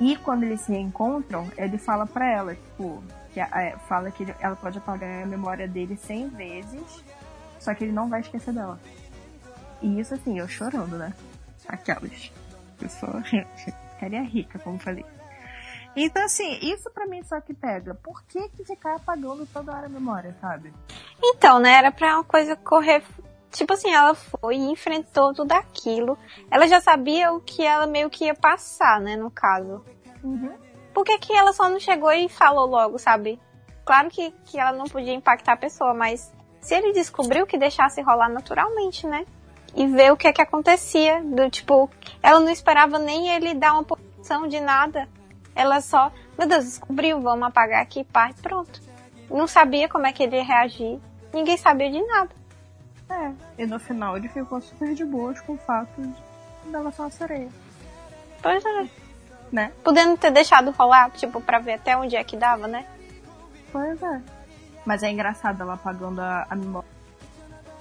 E 0.00 0.16
quando 0.16 0.42
eles 0.42 0.62
se 0.62 0.74
encontram, 0.74 1.50
ele 1.56 1.78
fala 1.78 2.06
para 2.06 2.26
ela, 2.26 2.54
tipo, 2.54 3.02
que 3.32 3.40
é, 3.40 3.76
fala 3.88 4.10
que 4.10 4.24
ele, 4.24 4.34
ela 4.40 4.56
pode 4.56 4.78
apagar 4.78 5.22
a 5.22 5.26
memória 5.26 5.68
dele 5.68 5.96
100 5.96 6.28
vezes, 6.30 7.04
só 7.60 7.72
que 7.74 7.84
ele 7.84 7.92
não 7.92 8.08
vai 8.08 8.20
esquecer 8.20 8.52
dela. 8.52 8.80
E 9.80 10.00
isso 10.00 10.14
assim, 10.14 10.38
eu 10.38 10.48
chorando, 10.48 10.96
né? 10.96 11.12
Aquelas. 11.68 12.32
Pessoa 12.78 13.22
ficaria 13.22 14.22
rica, 14.26 14.58
como 14.58 14.78
falei. 14.78 15.04
Então, 15.94 16.24
assim, 16.24 16.58
isso 16.62 16.90
para 16.90 17.06
mim 17.06 17.22
só 17.22 17.40
que 17.40 17.52
pega. 17.52 17.94
Por 17.94 18.22
que, 18.24 18.48
que 18.48 18.64
ficar 18.64 18.96
apagando 18.96 19.46
toda 19.46 19.72
hora 19.72 19.86
a 19.86 19.90
memória, 19.90 20.34
sabe? 20.40 20.72
Então, 21.22 21.58
né, 21.58 21.74
era 21.74 21.92
pra 21.92 22.14
uma 22.14 22.24
coisa 22.24 22.56
correr. 22.56 23.02
Tipo 23.52 23.74
assim, 23.74 23.92
ela 23.92 24.14
foi 24.14 24.56
e 24.56 24.70
enfrentou 24.70 25.34
tudo 25.34 25.52
aquilo. 25.52 26.18
Ela 26.50 26.66
já 26.66 26.80
sabia 26.80 27.32
o 27.32 27.40
que 27.40 27.62
ela 27.62 27.86
meio 27.86 28.08
que 28.08 28.24
ia 28.24 28.34
passar, 28.34 28.98
né, 29.00 29.14
no 29.14 29.30
caso. 29.30 29.84
Uhum. 30.24 30.54
Por 30.94 31.04
que, 31.04 31.18
que 31.18 31.32
ela 31.32 31.52
só 31.52 31.68
não 31.68 31.78
chegou 31.78 32.10
e 32.12 32.28
falou 32.28 32.66
logo, 32.66 32.98
sabe? 32.98 33.38
Claro 33.84 34.08
que, 34.10 34.30
que 34.46 34.58
ela 34.58 34.72
não 34.72 34.84
podia 34.84 35.12
impactar 35.12 35.52
a 35.52 35.56
pessoa, 35.56 35.92
mas 35.92 36.32
se 36.60 36.74
ele 36.74 36.92
descobriu 36.92 37.46
que 37.46 37.58
deixasse 37.58 38.00
rolar 38.00 38.28
naturalmente, 38.28 39.06
né? 39.06 39.26
E 39.74 39.86
ver 39.86 40.12
o 40.12 40.16
que 40.16 40.26
é 40.26 40.32
que 40.32 40.42
acontecia. 40.42 41.22
Do 41.22 41.50
tipo, 41.50 41.90
ela 42.22 42.40
não 42.40 42.50
esperava 42.50 42.98
nem 42.98 43.28
ele 43.34 43.54
dar 43.54 43.74
uma 43.74 43.84
posição 43.84 44.48
de 44.48 44.60
nada. 44.60 45.08
Ela 45.54 45.80
só, 45.80 46.10
meu 46.38 46.48
Deus, 46.48 46.64
descobriu, 46.64 47.20
vamos 47.20 47.48
apagar 47.48 47.82
aqui, 47.82 48.04
pá, 48.04 48.30
e 48.30 48.34
pronto. 48.34 48.80
Não 49.30 49.46
sabia 49.46 49.88
como 49.88 50.06
é 50.06 50.12
que 50.12 50.22
ele 50.22 50.36
ia 50.36 50.44
reagir. 50.44 50.98
Ninguém 51.32 51.56
sabia 51.56 51.90
de 51.90 52.02
nada. 52.06 52.30
É, 53.12 53.62
e 53.62 53.66
no 53.66 53.78
final 53.78 54.16
ele 54.16 54.28
ficou 54.28 54.60
super 54.60 54.94
de 54.94 55.04
boas 55.04 55.40
com 55.42 55.52
o 55.52 55.58
fato 55.58 56.00
de 56.00 56.70
dela 56.70 56.90
ser 56.90 57.02
uma 57.02 57.10
sereia. 57.10 57.48
Pois 58.40 58.64
é 58.64 59.02
né? 59.52 59.70
Podendo 59.84 60.16
ter 60.16 60.30
deixado 60.30 60.70
rolar, 60.70 61.10
tipo, 61.10 61.40
pra 61.40 61.58
ver 61.58 61.74
até 61.74 61.96
onde 61.96 62.16
é 62.16 62.24
que 62.24 62.36
dava, 62.36 62.66
né? 62.66 62.86
Pois 63.70 64.02
é. 64.02 64.22
Mas 64.84 65.02
é 65.02 65.10
engraçado 65.10 65.60
ela 65.60 65.74
apagando 65.74 66.20
a, 66.20 66.46
a 66.48 66.56
memória 66.56 66.88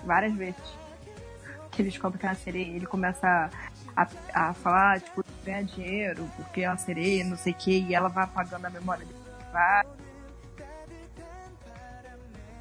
várias 0.03 0.33
vezes. 0.33 0.61
Que 1.71 1.81
ele 1.81 1.89
descobre 1.89 2.19
que 2.19 2.25
é 2.25 2.29
uma 2.29 2.35
sereia, 2.35 2.75
ele 2.75 2.85
começa 2.85 3.49
a, 3.95 4.03
a, 4.33 4.49
a 4.49 4.53
falar, 4.53 4.99
tipo, 4.99 5.23
ganhar 5.45 5.63
dinheiro, 5.63 6.29
porque 6.35 6.61
é 6.61 6.69
uma 6.69 6.77
sereia, 6.77 7.23
não 7.23 7.37
sei 7.37 7.53
o 7.53 7.55
que, 7.55 7.79
e 7.79 7.95
ela 7.95 8.09
vai 8.09 8.25
apagando 8.25 8.65
a 8.65 8.69
memória 8.69 9.05
dele. 9.05 9.19
Vai. 9.53 9.85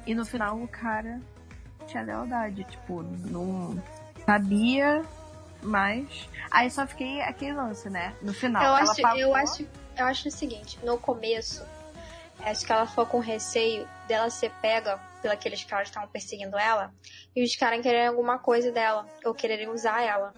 E 0.07 0.15
no 0.15 0.25
final 0.25 0.57
o 0.57 0.67
cara 0.67 1.19
tinha 1.91 2.03
lealdade, 2.03 2.63
tipo, 2.63 3.03
não 3.03 3.81
sabia 4.25 5.05
mas. 5.63 6.27
Aí 6.49 6.69
só 6.69 6.85
fiquei 6.87 7.21
aquele 7.21 7.53
lance, 7.53 7.89
né? 7.89 8.15
No 8.21 8.33
final. 8.33 8.63
Eu 8.63 8.73
acho, 8.73 9.01
pagou... 9.01 9.19
eu 9.19 9.35
acho, 9.35 9.67
eu 9.97 10.05
acho 10.05 10.27
o 10.27 10.31
seguinte, 10.31 10.79
no 10.83 10.97
começo, 10.97 11.65
acho 12.39 12.65
que 12.65 12.71
ela 12.71 12.85
ficou 12.85 13.05
com 13.05 13.19
receio 13.19 13.87
dela 14.07 14.29
ser 14.29 14.51
pega 14.61 14.99
pelos 15.21 15.63
caras 15.63 15.83
que 15.83 15.91
estavam 15.91 16.09
perseguindo 16.09 16.57
ela 16.57 16.91
e 17.35 17.43
os 17.43 17.55
caras 17.55 17.81
quererem 17.81 18.07
alguma 18.07 18.39
coisa 18.39 18.71
dela 18.71 19.05
ou 19.23 19.33
quererem 19.33 19.69
usar 19.69 20.01
ela. 20.01 20.33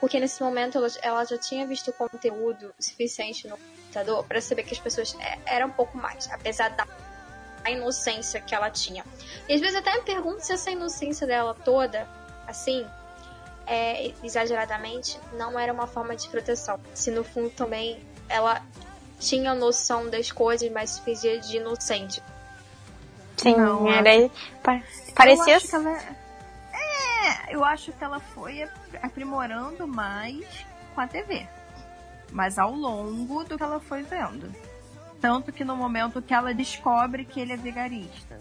Porque 0.00 0.20
nesse 0.20 0.42
momento 0.42 0.78
ela, 0.78 0.86
ela 1.02 1.24
já 1.24 1.38
tinha 1.38 1.66
visto 1.66 1.92
conteúdo 1.92 2.72
suficiente 2.78 3.48
no 3.48 3.56
computador 3.56 4.24
para 4.24 4.40
saber 4.40 4.62
que 4.64 4.74
as 4.74 4.80
pessoas 4.80 5.16
é, 5.18 5.38
eram 5.46 5.68
um 5.68 5.72
pouco 5.72 5.96
mais, 5.96 6.30
apesar 6.30 6.68
da 6.70 6.86
inocência 7.70 8.40
que 8.40 8.54
ela 8.54 8.70
tinha. 8.70 9.04
E 9.48 9.54
às 9.54 9.60
vezes 9.60 9.76
até 9.76 9.94
me 9.94 10.02
pergunto 10.02 10.44
se 10.44 10.52
essa 10.52 10.70
inocência 10.70 11.26
dela 11.26 11.54
toda, 11.54 12.08
assim, 12.46 12.86
é, 13.66 14.12
exageradamente, 14.22 15.18
não 15.34 15.58
era 15.58 15.72
uma 15.72 15.86
forma 15.86 16.16
de 16.16 16.28
proteção. 16.28 16.78
Se 16.94 17.10
no 17.10 17.24
fundo 17.24 17.50
também 17.50 18.00
ela 18.28 18.62
tinha 19.18 19.54
noção 19.54 20.08
das 20.10 20.32
coisas, 20.32 20.70
mas 20.70 20.90
se 20.90 21.02
fazia 21.02 21.38
de 21.38 21.56
inocente. 21.56 22.22
Sim, 23.36 23.56
não, 23.56 23.88
era. 23.88 24.30
Parecia. 25.14 25.58
Eu 25.58 25.80
ela... 25.80 25.98
É, 26.72 27.54
eu 27.54 27.64
acho 27.64 27.92
que 27.92 28.02
ela 28.02 28.20
foi 28.20 28.68
aprimorando 29.02 29.86
mais 29.86 30.44
com 30.94 31.00
a 31.00 31.06
TV. 31.06 31.46
Mas 32.30 32.58
ao 32.58 32.72
longo 32.72 33.44
do 33.44 33.56
que 33.56 33.62
ela 33.62 33.78
foi 33.80 34.02
vendo. 34.02 34.52
Tanto 35.22 35.50
que 35.52 35.64
no 35.64 35.74
momento 35.74 36.20
que 36.20 36.34
ela 36.34 36.52
descobre 36.52 37.24
que 37.24 37.40
ele 37.40 37.54
é 37.54 37.56
vigarista, 37.56 38.38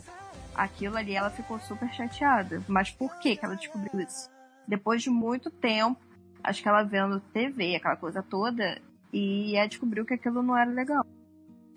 aquilo 0.53 0.97
ali 0.97 1.15
ela 1.15 1.29
ficou 1.29 1.57
super 1.59 1.89
chateada. 1.93 2.61
Mas 2.67 2.91
por 2.91 3.17
que, 3.19 3.37
que 3.37 3.45
ela 3.45 3.55
descobriu 3.55 4.01
isso? 4.01 4.29
depois 4.71 5.01
de 5.01 5.09
muito 5.09 5.49
tempo, 5.49 5.99
acho 6.41 6.61
que 6.61 6.69
ela 6.69 6.83
vendo 6.83 7.19
TV, 7.19 7.75
aquela 7.75 7.97
coisa 7.97 8.23
toda, 8.23 8.81
e 9.11 9.55
ela 9.57 9.67
descobriu 9.67 10.05
que 10.05 10.13
aquilo 10.13 10.41
não 10.41 10.57
era 10.57 10.71
legal. 10.71 11.05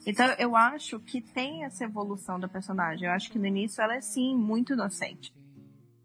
Então 0.07 0.27
eu 0.39 0.55
acho 0.55 1.01
que 1.01 1.21
tem 1.21 1.65
essa 1.65 1.85
evolução 1.85 2.39
da 2.39 2.47
personagem. 2.47 3.09
Eu 3.09 3.15
acho 3.15 3.33
que 3.33 3.39
no 3.39 3.47
início 3.47 3.83
ela 3.83 3.97
é 3.97 4.01
sim 4.01 4.37
muito 4.37 4.75
inocente. 4.75 5.35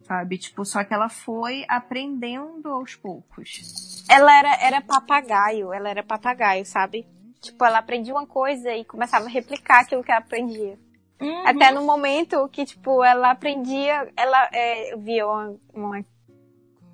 Sabe? 0.02 0.39
Tipo, 0.39 0.66
só 0.66 0.84
que 0.84 0.91
ela 0.91 1.10
foi 1.10 1.64
aprendendo 1.68 2.70
aos 2.70 2.95
poucos. 2.95 4.04
Ela 4.10 4.39
era, 4.39 4.56
era 4.56 4.82
papagaio, 4.82 5.72
ela 5.72 5.89
era 5.89 6.04
papagaio, 6.04 6.66
sabe? 6.66 7.06
Tipo, 7.42 7.64
ela 7.66 7.80
aprendia 7.80 8.14
uma 8.14 8.28
coisa 8.28 8.74
e 8.74 8.84
começava 8.84 9.26
a 9.26 9.30
replicar 9.30 9.82
aquilo 9.82 10.04
que 10.04 10.12
ela 10.12 10.20
aprendia. 10.20 10.78
Uhum. 11.22 11.48
Até 11.48 11.72
no 11.72 11.84
momento 11.84 12.48
que, 12.50 12.66
tipo, 12.66 13.04
ela 13.04 13.32
aprendia, 13.32 14.12
ela 14.16 14.50
é, 14.54 14.96
via 14.98 15.28
uma, 15.28 15.56
uma 15.74 16.06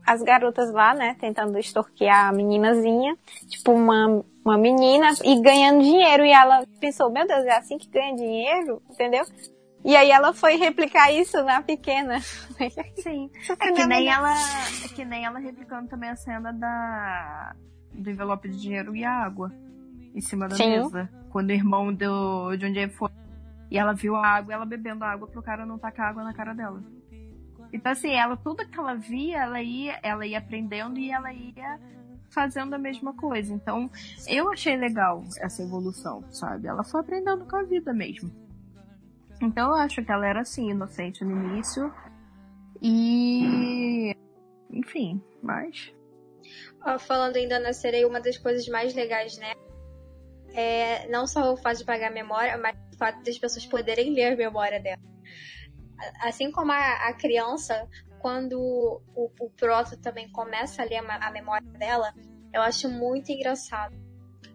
as 0.05 0.21
garotas 0.21 0.71
lá, 0.71 0.93
né, 0.93 1.15
tentando 1.19 1.57
extorquear 1.57 2.27
a 2.27 2.31
meninazinha, 2.31 3.17
tipo 3.47 3.71
uma, 3.71 4.23
uma 4.43 4.57
menina, 4.57 5.09
e 5.23 5.41
ganhando 5.41 5.81
dinheiro. 5.81 6.23
E 6.23 6.31
ela 6.31 6.63
pensou, 6.79 7.09
meu 7.09 7.25
Deus, 7.27 7.43
é 7.45 7.57
assim 7.57 7.77
que 7.77 7.89
ganha 7.89 8.15
dinheiro? 8.15 8.81
Entendeu? 8.89 9.25
E 9.83 9.95
aí 9.95 10.11
ela 10.11 10.33
foi 10.33 10.55
replicar 10.57 11.11
isso 11.11 11.43
na 11.43 11.61
pequena. 11.61 12.19
Sim. 13.01 13.29
É 13.49 13.71
que 13.71 13.85
nem 13.85 14.09
ela, 14.09 14.33
é 14.83 14.87
que 14.87 15.05
nem 15.05 15.25
ela 15.25 15.39
replicando 15.39 15.87
também 15.87 16.09
a 16.09 16.15
cena 16.15 16.51
da 16.51 17.55
do 17.91 18.09
envelope 18.09 18.49
de 18.49 18.59
dinheiro 18.59 18.95
e 18.95 19.05
água 19.05 19.51
em 20.15 20.21
cima 20.21 20.47
da 20.47 20.55
Sim. 20.55 20.69
mesa. 20.69 21.09
Quando 21.29 21.49
o 21.49 21.53
irmão 21.53 21.93
do, 21.93 22.55
de 22.55 22.65
onde 22.65 22.79
ele 22.79 22.91
foi. 22.91 23.09
E 23.69 23.77
ela 23.77 23.93
viu 23.93 24.15
a 24.15 24.25
água, 24.25 24.53
ela 24.53 24.65
bebendo 24.65 25.03
a 25.03 25.11
água 25.11 25.27
pro 25.27 25.43
cara 25.43 25.65
não 25.65 25.77
tacar 25.77 26.09
água 26.09 26.23
na 26.23 26.33
cara 26.33 26.53
dela. 26.53 26.81
Então, 27.73 27.91
assim, 27.91 28.11
ela, 28.13 28.37
tudo 28.37 28.65
que 28.65 28.79
ela 28.79 28.95
via, 28.95 29.43
ela 29.43 29.61
ia, 29.61 29.99
ela 30.01 30.25
ia 30.25 30.37
aprendendo 30.37 30.97
e 30.97 31.11
ela 31.11 31.33
ia 31.33 31.79
fazendo 32.29 32.73
a 32.73 32.77
mesma 32.77 33.13
coisa. 33.13 33.53
Então, 33.53 33.89
eu 34.27 34.49
achei 34.51 34.77
legal 34.77 35.23
essa 35.39 35.61
evolução, 35.61 36.23
sabe? 36.31 36.67
Ela 36.67 36.83
foi 36.83 37.01
aprendendo 37.01 37.45
com 37.45 37.55
a 37.57 37.63
vida 37.63 37.93
mesmo. 37.93 38.31
Então, 39.41 39.71
eu 39.71 39.75
acho 39.75 40.03
que 40.03 40.11
ela 40.11 40.25
era, 40.25 40.41
assim, 40.41 40.69
inocente 40.69 41.25
no 41.25 41.31
início. 41.31 41.91
E. 42.81 44.15
Enfim, 44.71 45.21
mas. 45.41 45.93
falando 46.99 47.35
ainda 47.35 47.59
na 47.59 47.73
sereia, 47.73 48.07
uma 48.07 48.21
das 48.21 48.37
coisas 48.37 48.65
mais 48.69 48.93
legais, 48.93 49.37
né? 49.37 49.53
É 50.57 51.07
não 51.09 51.27
só 51.27 51.53
o 51.53 51.57
fato 51.57 51.79
de 51.79 51.85
pagar 51.85 52.07
a 52.07 52.13
memória, 52.13 52.57
mas 52.57 52.75
o 52.93 52.97
fato 52.97 53.21
das 53.23 53.37
pessoas 53.37 53.65
poderem 53.65 54.13
ler 54.13 54.33
a 54.33 54.35
memória 54.37 54.79
dela 54.79 55.01
assim 56.21 56.51
como 56.51 56.71
a, 56.71 57.07
a 57.07 57.13
criança, 57.13 57.87
quando 58.19 58.59
o, 58.59 59.31
o 59.39 59.49
Proto 59.51 59.97
também 59.97 60.29
começa 60.29 60.81
a 60.81 60.85
ler 60.85 60.97
a, 60.97 61.31
memória 61.31 61.67
dela, 61.71 62.13
eu 62.53 62.61
acho 62.61 62.89
muito 62.89 63.31
engraçado. 63.31 63.95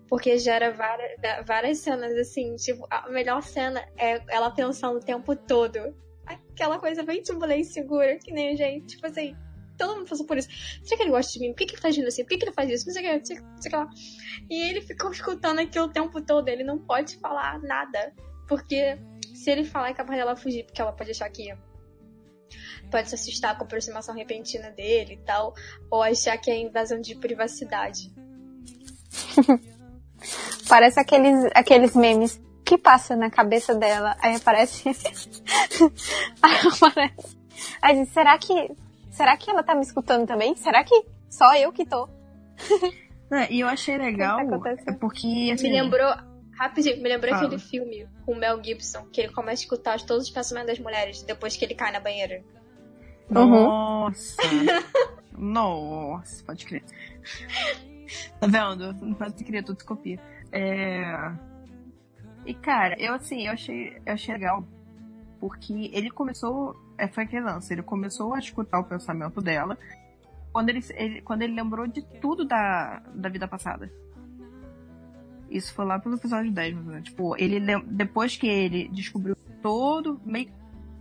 Porque 0.08 0.38
gera 0.38 0.72
várias, 0.72 1.12
várias 1.46 1.78
cenas 1.78 2.12
assim, 2.16 2.56
tipo, 2.56 2.84
a 2.90 3.08
melhor 3.08 3.42
cena 3.42 3.80
é 3.96 4.20
ela 4.28 4.50
pensando 4.50 4.96
o 4.96 5.04
tempo 5.04 5.36
todo. 5.36 5.78
Aquela 6.26 6.80
coisa 6.80 7.04
bem 7.04 7.22
turbulenta 7.22 7.60
e 7.60 7.64
segura, 7.64 8.18
que 8.18 8.32
nem 8.32 8.52
a 8.52 8.56
gente, 8.56 8.96
tipo 8.96 9.06
assim, 9.06 9.36
todo 9.80 9.96
mundo 9.96 10.08
passou 10.08 10.26
por 10.26 10.36
isso. 10.36 10.48
Será 10.84 10.96
que 10.96 11.02
ele 11.02 11.10
gosta 11.10 11.32
de 11.32 11.40
mim? 11.40 11.52
Por 11.52 11.58
que, 11.58 11.66
que 11.66 11.74
ele 11.74 11.82
tá 11.82 11.88
agindo 11.88 12.08
assim? 12.08 12.22
Por 12.22 12.30
que, 12.30 12.38
que 12.38 12.44
ele 12.44 12.52
faz 12.52 12.70
isso? 12.70 12.86
Não 12.86 12.92
sei 12.94 13.02
o 13.02 13.06
que, 13.06 13.18
não 13.18 13.24
sei, 13.24 13.40
não 13.40 13.62
sei 13.62 13.68
o 13.68 13.70
que 13.70 13.76
lá. 13.76 13.88
E 14.50 14.70
ele 14.70 14.80
ficou 14.82 15.10
escutando 15.12 15.58
aquilo 15.58 15.86
o 15.86 15.92
tempo 15.92 16.20
todo, 16.20 16.48
ele 16.48 16.62
não 16.62 16.78
pode 16.78 17.16
falar 17.16 17.60
nada. 17.62 18.12
Porque 18.46 18.98
se 19.34 19.50
ele 19.50 19.64
falar, 19.64 19.90
é 19.90 19.94
capaz 19.94 20.18
dela 20.18 20.36
fugir, 20.36 20.64
porque 20.64 20.82
ela 20.82 20.92
pode 20.92 21.10
achar 21.10 21.28
que 21.30 21.54
pode 22.90 23.08
se 23.08 23.14
assustar 23.14 23.56
com 23.56 23.62
a 23.62 23.66
aproximação 23.66 24.14
repentina 24.14 24.70
dele 24.70 25.14
e 25.14 25.24
tal, 25.24 25.54
ou 25.90 26.02
achar 26.02 26.36
que 26.36 26.50
é 26.50 26.56
invasão 26.58 27.00
de 27.00 27.14
privacidade. 27.14 28.12
Parece 30.68 31.00
aqueles, 31.00 31.50
aqueles 31.54 31.94
memes. 31.94 32.40
que 32.64 32.76
passa 32.78 33.16
na 33.16 33.30
cabeça 33.30 33.74
dela? 33.74 34.16
Aí 34.20 34.36
aparece. 34.36 34.88
aí 36.40 36.56
aparece. 36.68 37.36
Aí 37.82 38.04
diz, 38.04 38.12
será 38.12 38.38
que. 38.38 38.70
Será 39.10 39.36
que 39.36 39.50
ela 39.50 39.62
tá 39.62 39.74
me 39.74 39.82
escutando 39.82 40.26
também? 40.26 40.56
Será 40.56 40.84
que 40.84 41.04
só 41.28 41.54
eu 41.56 41.72
que 41.72 41.84
tô? 41.84 42.08
É, 43.32 43.52
e 43.52 43.60
eu 43.60 43.68
achei 43.68 43.96
legal 43.96 44.40
é 44.40 44.92
porque 44.94 45.52
assim, 45.54 45.70
Me 45.70 45.80
lembrou, 45.80 46.12
rapidinho, 46.58 47.00
me 47.00 47.08
lembrou 47.08 47.32
Fala. 47.32 47.46
aquele 47.46 47.60
filme 47.60 48.08
com 48.26 48.32
o 48.32 48.36
Mel 48.36 48.60
Gibson, 48.60 49.06
que 49.12 49.20
ele 49.20 49.32
começa 49.32 49.62
a 49.62 49.62
escutar 49.62 50.00
todos 50.00 50.24
os 50.24 50.30
pensamentos 50.30 50.70
das 50.70 50.80
mulheres 50.80 51.22
depois 51.22 51.56
que 51.56 51.64
ele 51.64 51.76
cai 51.76 51.92
na 51.92 52.00
banheira. 52.00 52.42
Uhum. 53.30 53.46
Nossa. 53.48 54.36
Nossa, 55.38 56.44
pode 56.44 56.66
crer. 56.66 56.82
Tá 58.40 58.48
vendo? 58.48 58.92
Não 58.94 59.14
pode 59.14 59.44
crer, 59.44 59.62
tudo 59.62 59.84
copia. 59.84 60.18
É... 60.50 61.32
E 62.44 62.52
cara, 62.52 62.96
eu 62.98 63.14
assim, 63.14 63.46
eu 63.46 63.52
achei, 63.52 63.96
eu 64.04 64.12
achei 64.12 64.34
legal. 64.34 64.64
Porque 65.40 65.90
ele 65.92 66.10
começou. 66.10 66.76
É, 66.98 67.08
foi 67.08 67.24
aquele 67.24 67.44
lance, 67.46 67.72
ele 67.72 67.82
começou 67.82 68.34
a 68.34 68.38
escutar 68.38 68.78
o 68.78 68.84
pensamento 68.84 69.40
dela 69.40 69.76
quando 70.52 70.68
ele, 70.68 70.80
ele- 70.94 71.22
quando 71.22 71.42
ele 71.42 71.54
lembrou 71.54 71.86
de 71.86 72.02
tudo 72.20 72.44
da, 72.44 72.98
da 73.14 73.28
vida 73.30 73.48
passada. 73.48 73.90
Isso 75.48 75.74
foi 75.74 75.84
lá 75.84 75.98
pelo 75.98 76.14
episódio 76.14 76.52
10, 76.52 76.74
mais 76.74 76.86
ou 76.86 76.92
menos. 76.92 77.08
Tipo, 77.08 77.36
ele 77.36 77.60
depois 77.86 78.36
que 78.36 78.46
ele 78.46 78.88
descobriu 78.88 79.34
todo, 79.62 80.20
meio 80.24 80.50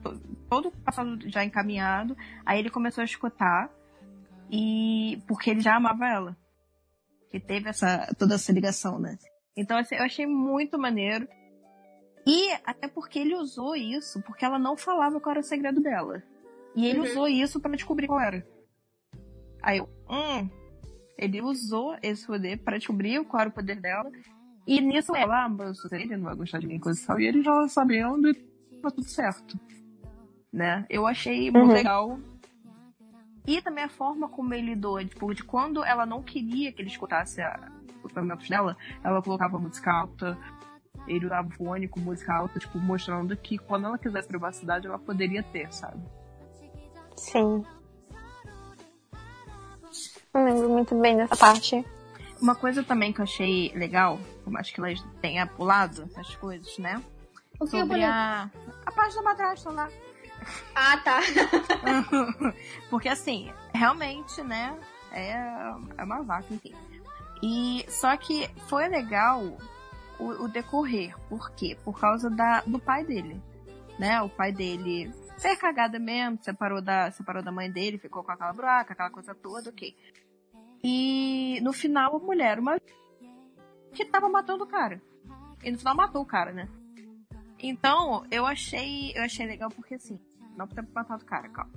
to- 0.01 0.19
todo 0.49 0.69
o 0.69 0.71
passado 0.71 1.19
já 1.29 1.43
encaminhado, 1.43 2.17
aí 2.45 2.59
ele 2.59 2.69
começou 2.69 3.01
a 3.01 3.05
escutar 3.05 3.69
e 4.49 5.21
porque 5.27 5.51
ele 5.51 5.59
já 5.61 5.75
amava 5.75 6.07
ela. 6.07 6.37
Que 7.29 7.39
teve 7.39 7.69
essa 7.69 8.07
toda 8.17 8.35
essa 8.35 8.51
ligação, 8.51 8.97
né? 8.97 9.17
Então 9.55 9.77
assim, 9.77 9.95
eu 9.95 10.03
achei 10.03 10.25
muito 10.25 10.79
maneiro. 10.79 11.27
E 12.31 12.51
até 12.63 12.87
porque 12.87 13.17
ele 13.17 13.33
usou 13.35 13.75
isso, 13.75 14.21
porque 14.21 14.45
ela 14.45 14.59
não 14.59 14.77
falava 14.77 15.19
qual 15.19 15.31
era 15.31 15.39
o 15.39 15.43
segredo 15.43 15.81
dela. 15.81 16.21
E 16.75 16.85
ele 16.85 16.99
Uhum. 16.99 17.05
usou 17.05 17.27
isso 17.27 17.59
pra 17.59 17.71
descobrir 17.71 18.05
qual 18.05 18.19
era. 18.19 18.45
Aí 19.63 19.79
eu, 19.79 19.89
hum, 20.07 20.47
ele 21.17 21.41
usou 21.41 21.97
esse 22.03 22.27
poder 22.27 22.59
pra 22.59 22.77
descobrir 22.77 23.25
qual 23.25 23.41
era 23.41 23.49
o 23.49 23.53
poder 23.53 23.81
dela. 23.81 24.11
E 24.67 24.79
nisso 24.79 25.15
ela, 25.15 25.45
ah, 25.45 25.49
mas 25.49 25.79
ele 25.91 26.15
não 26.17 26.25
vai 26.25 26.35
gostar 26.35 26.59
de 26.59 26.67
mim, 26.67 26.79
coisa 26.79 27.01
e 27.01 27.05
tal. 27.07 27.19
E 27.19 27.25
ele 27.25 27.41
já 27.41 27.67
sabendo, 27.67 28.29
e 28.29 28.33
tá 28.79 28.91
tudo 28.91 29.09
certo. 29.09 29.59
Né? 30.53 30.85
Eu 30.87 31.07
achei 31.07 31.49
muito 31.49 31.69
Uhum. 31.69 31.73
legal. 31.73 32.19
E 33.47 33.59
também 33.63 33.85
a 33.85 33.89
forma 33.89 34.29
como 34.29 34.53
ele 34.53 34.67
lidou, 34.75 35.03
tipo, 35.03 35.33
de 35.33 35.43
quando 35.43 35.83
ela 35.83 36.05
não 36.05 36.21
queria 36.21 36.71
que 36.71 36.79
ele 36.83 36.89
escutasse 36.89 37.41
a- 37.41 37.71
os 38.03 38.11
pensamentos 38.11 38.47
dela, 38.47 38.77
ela 39.03 39.21
colocava 39.23 39.57
música 39.57 39.91
alta, 39.91 40.37
ele 41.07 41.87
com 41.87 41.99
música 41.99 42.33
alta, 42.33 42.59
tipo, 42.59 42.77
mostrando 42.79 43.35
que 43.35 43.57
quando 43.57 43.85
ela 43.85 43.97
quisesse 43.97 44.27
privacidade, 44.27 44.87
ela 44.87 44.99
poderia 44.99 45.43
ter, 45.43 45.71
sabe? 45.73 46.01
Sim. 47.15 47.63
Não 50.33 50.45
lembro 50.45 50.69
muito 50.69 50.95
bem 50.99 51.17
dessa 51.17 51.35
parte. 51.35 51.83
Uma 52.41 52.55
coisa 52.55 52.83
também 52.83 53.11
que 53.11 53.19
eu 53.19 53.23
achei 53.23 53.71
legal, 53.75 54.19
por 54.43 54.51
mais 54.51 54.71
que 54.71 54.79
elas 54.79 55.03
tenha 55.21 55.45
pulado 55.45 56.03
essas 56.03 56.35
coisas, 56.35 56.77
né? 56.77 57.01
O 57.59 57.65
que 57.65 57.71
Sobre 57.71 58.03
a, 58.03 58.49
a 58.85 58.91
parte 58.91 59.15
da 59.15 59.21
madrasta 59.21 59.69
lá. 59.69 59.89
Ah, 60.73 60.97
tá. 60.97 61.19
Porque 62.89 63.09
assim, 63.09 63.51
realmente, 63.73 64.41
né? 64.41 64.77
É, 65.11 65.33
é 65.97 66.03
uma 66.03 66.21
vaca, 66.21 66.53
enfim. 66.53 66.73
E 67.41 67.85
só 67.89 68.15
que 68.15 68.49
foi 68.67 68.87
legal 68.87 69.57
o, 70.19 70.43
o 70.43 70.47
decorrer. 70.47 71.15
Por 71.27 71.51
quê? 71.51 71.77
Por 71.83 71.99
causa 71.99 72.29
da, 72.29 72.61
do 72.61 72.79
pai 72.79 73.03
dele. 73.03 73.41
Né? 73.97 74.21
O 74.21 74.29
pai 74.29 74.51
dele 74.51 75.11
fez 75.37 75.57
cagada 75.57 75.97
mesmo, 75.97 76.37
separou 76.41 76.81
da, 76.81 77.11
separou 77.11 77.41
da 77.41 77.51
mãe 77.51 77.71
dele, 77.71 77.97
ficou 77.97 78.23
com 78.23 78.31
aquela 78.31 78.53
buraca, 78.53 78.93
aquela 78.93 79.09
coisa 79.09 79.33
toda, 79.33 79.69
ok. 79.69 79.95
E 80.83 81.59
no 81.61 81.73
final 81.73 82.15
a 82.15 82.19
mulher, 82.19 82.59
uma 82.59 82.79
que 83.93 84.05
tava 84.05 84.29
matando 84.29 84.63
o 84.63 84.67
cara. 84.67 85.01
E 85.63 85.71
no 85.71 85.77
final 85.77 85.95
matou 85.95 86.21
o 86.21 86.25
cara, 86.25 86.51
né? 86.51 86.69
Então, 87.61 88.25
eu 88.31 88.45
achei, 88.45 89.11
eu 89.15 89.23
achei 89.23 89.45
legal 89.45 89.69
porque 89.69 89.95
assim, 89.95 90.19
não 90.55 90.67
por 90.67 90.75
ter 90.75 90.87
matado 90.93 91.23
o 91.23 91.25
cara, 91.25 91.49
calma. 91.49 91.73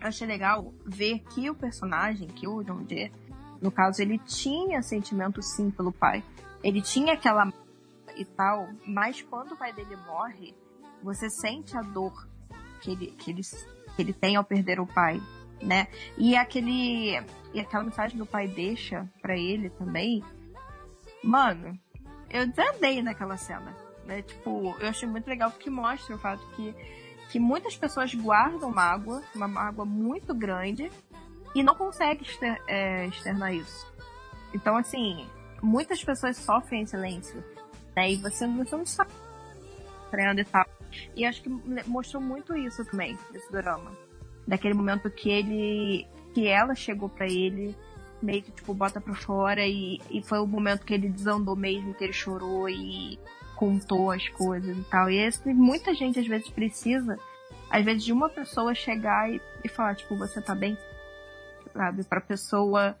Eu 0.00 0.08
achei 0.08 0.26
legal 0.26 0.72
ver 0.84 1.20
que 1.20 1.48
o 1.50 1.54
personagem, 1.54 2.28
que 2.28 2.48
o 2.48 2.62
John 2.62 2.82
Deere, 2.82 3.12
no 3.60 3.70
caso, 3.70 4.02
ele 4.02 4.18
tinha 4.18 4.82
sentimento 4.82 5.40
sim 5.40 5.70
pelo 5.70 5.92
pai. 5.92 6.24
Ele 6.62 6.80
tinha 6.80 7.14
aquela 7.14 7.52
e 8.16 8.24
tal, 8.24 8.68
mas 8.86 9.22
quando 9.22 9.52
o 9.52 9.56
pai 9.56 9.72
dele 9.72 9.96
morre, 10.06 10.54
você 11.02 11.30
sente 11.30 11.76
a 11.76 11.80
dor 11.80 12.28
que 12.80 12.90
ele, 12.90 13.06
que 13.12 13.30
ele, 13.30 13.42
que 13.42 14.02
ele 14.02 14.12
tem 14.12 14.36
ao 14.36 14.44
perder 14.44 14.80
o 14.80 14.86
pai, 14.86 15.20
né? 15.62 15.88
E 16.18 16.36
aquele 16.36 17.18
e 17.54 17.60
aquela 17.60 17.84
mensagem 17.84 18.16
que 18.16 18.22
o 18.22 18.26
pai 18.26 18.48
deixa 18.48 19.08
pra 19.20 19.36
ele 19.36 19.70
também, 19.70 20.22
mano, 21.22 21.78
eu 22.30 22.46
desandei 22.46 23.02
naquela 23.02 23.36
cena, 23.36 23.74
né? 24.04 24.22
Tipo, 24.22 24.76
eu 24.80 24.88
achei 24.88 25.08
muito 25.08 25.28
legal 25.28 25.50
porque 25.50 25.70
mostra 25.70 26.14
o 26.14 26.18
fato 26.18 26.44
que 26.54 26.74
que 27.30 27.40
muitas 27.40 27.74
pessoas 27.74 28.14
guardam 28.14 28.70
mágoa, 28.70 29.22
uma 29.34 29.48
mágoa 29.48 29.86
muito 29.86 30.34
grande, 30.34 30.90
e 31.54 31.62
não 31.62 31.74
conseguem 31.74 32.26
é, 32.66 33.06
externar 33.06 33.54
isso. 33.54 33.90
Então, 34.52 34.76
assim, 34.76 35.26
muitas 35.62 36.02
pessoas 36.02 36.36
sofrem 36.36 36.82
em 36.82 36.86
silêncio, 36.86 37.42
né? 37.96 38.12
E 38.12 38.16
você, 38.16 38.46
você 38.46 38.76
não 38.76 38.84
sabe 38.86 39.12
e. 40.12 40.66
E 41.16 41.24
acho 41.24 41.42
que 41.42 41.48
mostrou 41.86 42.22
muito 42.22 42.56
isso 42.56 42.84
também, 42.84 43.18
nesse 43.30 43.50
drama. 43.50 43.92
Daquele 44.46 44.74
momento 44.74 45.10
que 45.10 45.30
ele. 45.30 46.06
que 46.34 46.46
ela 46.46 46.74
chegou 46.74 47.08
pra 47.08 47.26
ele, 47.26 47.74
meio 48.20 48.42
que, 48.42 48.52
tipo, 48.52 48.74
bota 48.74 49.00
pra 49.00 49.14
fora, 49.14 49.66
e, 49.66 50.00
e 50.10 50.22
foi 50.22 50.38
o 50.38 50.46
momento 50.46 50.84
que 50.84 50.92
ele 50.92 51.08
desandou 51.08 51.56
mesmo, 51.56 51.94
que 51.94 52.04
ele 52.04 52.12
chorou 52.12 52.68
e 52.68 53.18
contou 53.56 54.10
as 54.10 54.28
coisas 54.28 54.76
e 54.76 54.82
tal. 54.84 55.10
E 55.10 55.18
esse, 55.18 55.52
muita 55.54 55.94
gente 55.94 56.18
às 56.18 56.26
vezes 56.26 56.48
precisa, 56.50 57.18
às 57.70 57.84
vezes, 57.84 58.04
de 58.04 58.12
uma 58.12 58.28
pessoa 58.28 58.74
chegar 58.74 59.32
e, 59.32 59.40
e 59.64 59.68
falar, 59.68 59.94
tipo, 59.94 60.16
você 60.16 60.40
tá 60.42 60.54
bem? 60.54 60.76
Sabe? 61.72 62.04
Pra 62.04 62.20
pessoa 62.20 62.96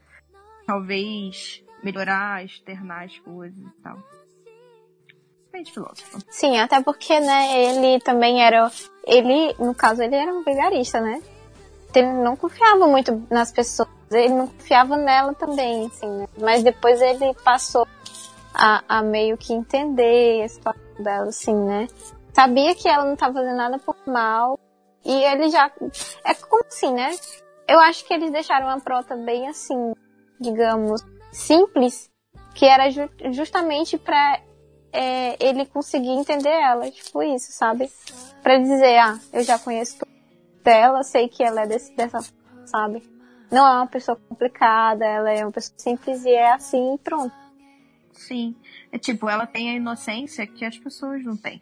talvez 0.66 1.61
melhorar, 1.82 2.44
externar 2.44 3.04
as 3.04 3.18
coisas 3.18 3.58
e 3.58 3.82
tal. 3.82 3.98
Bem 5.52 5.62
de 5.62 5.72
filósofo. 5.72 6.18
Sim, 6.30 6.58
até 6.58 6.82
porque, 6.82 7.20
né, 7.20 7.62
ele 7.62 8.00
também 8.00 8.42
era. 8.42 8.70
Ele, 9.06 9.54
no 9.58 9.74
caso, 9.74 10.02
ele 10.02 10.16
era 10.16 10.32
um 10.32 10.42
vigarista, 10.42 11.00
né? 11.00 11.20
Ele 11.94 12.10
não 12.10 12.36
confiava 12.36 12.86
muito 12.86 13.26
nas 13.30 13.52
pessoas. 13.52 13.88
Ele 14.10 14.32
não 14.32 14.46
confiava 14.46 14.96
nela 14.96 15.34
também, 15.34 15.86
assim, 15.86 16.08
né? 16.08 16.26
Mas 16.38 16.62
depois 16.62 17.02
ele 17.02 17.34
passou 17.44 17.86
a, 18.54 18.82
a 18.88 19.02
meio 19.02 19.36
que 19.36 19.52
entender 19.52 20.42
a 20.42 20.48
situação 20.48 20.82
dela, 20.98 21.28
assim, 21.28 21.54
né? 21.54 21.86
Sabia 22.32 22.74
que 22.74 22.88
ela 22.88 23.04
não 23.04 23.12
estava 23.12 23.34
fazendo 23.34 23.56
nada 23.56 23.78
por 23.78 23.96
mal. 24.06 24.58
E 25.04 25.12
ele 25.12 25.50
já. 25.50 25.70
É 26.24 26.34
como 26.34 26.64
assim, 26.64 26.94
né? 26.94 27.14
Eu 27.68 27.78
acho 27.80 28.06
que 28.06 28.14
eles 28.14 28.30
deixaram 28.30 28.70
a 28.70 28.80
prota 28.80 29.14
bem 29.16 29.48
assim, 29.48 29.92
digamos, 30.40 31.04
simples, 31.32 32.10
que 32.54 32.66
era 32.66 32.90
ju 32.90 33.08
justamente 33.32 33.98
pra 33.98 34.40
é, 34.92 35.44
ele 35.44 35.66
conseguir 35.66 36.10
entender 36.10 36.50
ela, 36.50 36.90
tipo 36.90 37.22
isso, 37.22 37.50
sabe? 37.50 37.90
Pra 38.42 38.58
dizer, 38.58 38.98
ah, 38.98 39.18
eu 39.32 39.42
já 39.42 39.58
conheço 39.58 39.98
dela, 40.62 41.02
sei 41.02 41.28
que 41.28 41.42
ela 41.42 41.62
é 41.62 41.66
desse, 41.66 41.94
dessa, 41.96 42.20
sabe? 42.66 43.02
Não 43.50 43.66
é 43.66 43.76
uma 43.76 43.86
pessoa 43.86 44.16
complicada, 44.28 45.04
ela 45.04 45.30
é 45.30 45.44
uma 45.44 45.52
pessoa 45.52 45.78
simples 45.78 46.24
e 46.24 46.30
é 46.30 46.52
assim 46.52 46.94
e 46.94 46.98
pronto. 46.98 47.34
Sim. 48.12 48.54
É 48.90 48.98
tipo, 48.98 49.28
ela 49.28 49.46
tem 49.46 49.70
a 49.70 49.74
inocência 49.74 50.46
que 50.46 50.64
as 50.64 50.78
pessoas 50.78 51.24
não 51.24 51.36
têm. 51.36 51.60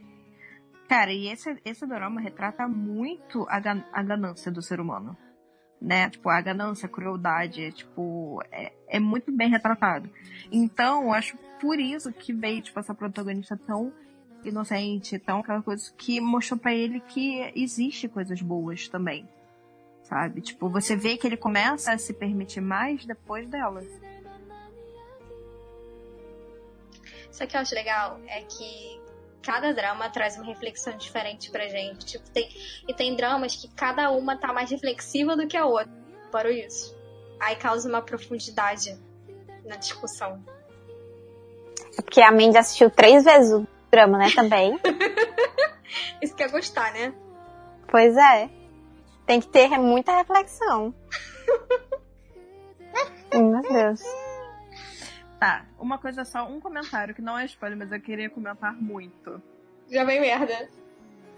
Cara, 0.88 1.12
e 1.12 1.28
esse, 1.28 1.56
esse 1.64 1.86
dorama 1.86 2.20
retrata 2.20 2.66
muito 2.66 3.46
a, 3.48 3.60
gan 3.60 3.84
a 3.92 4.02
ganância 4.02 4.50
do 4.50 4.60
ser 4.60 4.80
humano. 4.80 5.16
Né? 5.80 6.10
Tipo, 6.10 6.28
a 6.28 6.40
ganância, 6.40 6.86
a 6.86 6.88
crueldade, 6.88 7.72
tipo, 7.72 8.42
é, 8.52 8.72
é 8.86 9.00
muito 9.00 9.32
bem 9.32 9.48
retratado. 9.48 10.10
Então, 10.52 11.04
eu 11.04 11.12
acho 11.12 11.38
por 11.60 11.78
isso 11.78 12.12
que 12.12 12.32
veio, 12.32 12.60
tipo, 12.60 12.78
essa 12.78 12.94
protagonista 12.94 13.56
tão 13.56 13.92
inocente, 14.44 15.18
tão 15.18 15.40
aquela 15.40 15.62
coisa 15.62 15.92
que 15.96 16.20
mostrou 16.20 16.58
para 16.58 16.74
ele 16.74 17.00
que 17.00 17.52
existe 17.54 18.08
coisas 18.08 18.40
boas 18.42 18.88
também. 18.88 19.28
Sabe? 20.02 20.40
Tipo, 20.40 20.68
você 20.68 20.96
vê 20.96 21.16
que 21.16 21.26
ele 21.26 21.36
começa 21.36 21.92
a 21.92 21.98
se 21.98 22.12
permitir 22.12 22.60
mais 22.60 23.04
depois 23.04 23.48
dela. 23.48 23.80
Isso 27.30 27.46
que 27.46 27.56
eu 27.56 27.60
acho 27.60 27.74
legal 27.74 28.20
é 28.26 28.42
que 28.42 29.00
cada 29.42 29.72
drama 29.72 30.08
traz 30.10 30.36
uma 30.36 30.44
reflexão 30.44 30.96
diferente 30.96 31.50
pra 31.50 31.66
gente. 31.68 32.06
Tipo, 32.06 32.30
tem, 32.30 32.48
e 32.88 32.94
tem 32.94 33.16
dramas 33.16 33.56
que 33.56 33.68
cada 33.74 34.10
uma 34.10 34.36
tá 34.36 34.52
mais 34.52 34.70
reflexiva 34.70 35.36
do 35.36 35.46
que 35.46 35.56
a 35.56 35.66
outra. 35.66 35.92
Para 36.30 36.50
isso. 36.50 36.96
Aí 37.40 37.56
causa 37.56 37.88
uma 37.88 38.02
profundidade 38.02 38.96
na 39.64 39.76
discussão. 39.76 40.42
É 41.98 42.02
porque 42.02 42.20
a 42.20 42.30
Mandy 42.30 42.56
assistiu 42.56 42.90
três 42.90 43.24
vezes 43.24 43.52
o 43.52 43.66
drama, 43.90 44.18
né, 44.18 44.30
também. 44.34 44.78
Isso 46.22 46.34
quer 46.36 46.50
gostar, 46.50 46.92
né? 46.92 47.12
Pois 47.88 48.16
é. 48.16 48.48
Tem 49.26 49.40
que 49.40 49.48
ter 49.48 49.68
muita 49.78 50.16
reflexão. 50.16 50.94
Meu 53.34 53.62
Deus. 53.62 54.02
Tá, 55.40 55.64
uma 55.78 55.96
coisa 55.96 56.22
só, 56.22 56.46
um 56.46 56.60
comentário 56.60 57.14
que 57.14 57.22
não 57.22 57.38
é 57.38 57.46
spoiler, 57.46 57.78
mas 57.78 57.90
eu 57.90 57.98
queria 57.98 58.28
comentar 58.28 58.74
muito. 58.74 59.42
Já 59.90 60.04
vem 60.04 60.20
merda. 60.20 60.68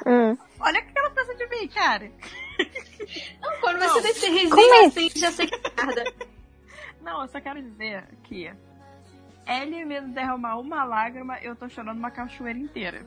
Hum. 0.05 0.37
Olha 0.59 0.81
o 0.81 0.85
que 0.85 0.99
ela 0.99 1.11
pensa 1.11 1.35
de 1.37 1.47
mim, 1.47 1.69
cara. 1.69 2.11
Não, 3.41 3.61
quando 3.61 3.79
você 3.79 4.29
Não. 4.29 4.51
Como 4.51 4.61
resenha 4.61 4.83
é? 4.83 4.87
assim, 4.87 5.09
já 5.15 5.31
sei 5.31 5.47
que 5.47 5.55
é 5.55 5.87
merda. 5.87 6.15
Não, 7.01 7.23
eu 7.23 7.29
só 7.29 7.41
quero 7.41 7.62
dizer 7.62 8.05
que 8.24 8.53
ele 9.47 9.85
me 9.85 10.01
derramar 10.01 10.59
uma 10.59 10.83
lágrima, 10.83 11.39
eu 11.39 11.55
tô 11.55 11.69
chorando 11.69 11.99
uma 11.99 12.11
cachoeira 12.11 12.59
inteira. 12.59 13.07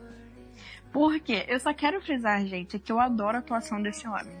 Por 0.90 1.20
quê? 1.20 1.44
Eu 1.46 1.60
só 1.60 1.74
quero 1.74 2.00
frisar, 2.00 2.42
gente, 2.46 2.78
que 2.78 2.90
eu 2.90 2.98
adoro 2.98 3.36
a 3.36 3.40
atuação 3.40 3.82
desse 3.82 4.08
homem. 4.08 4.34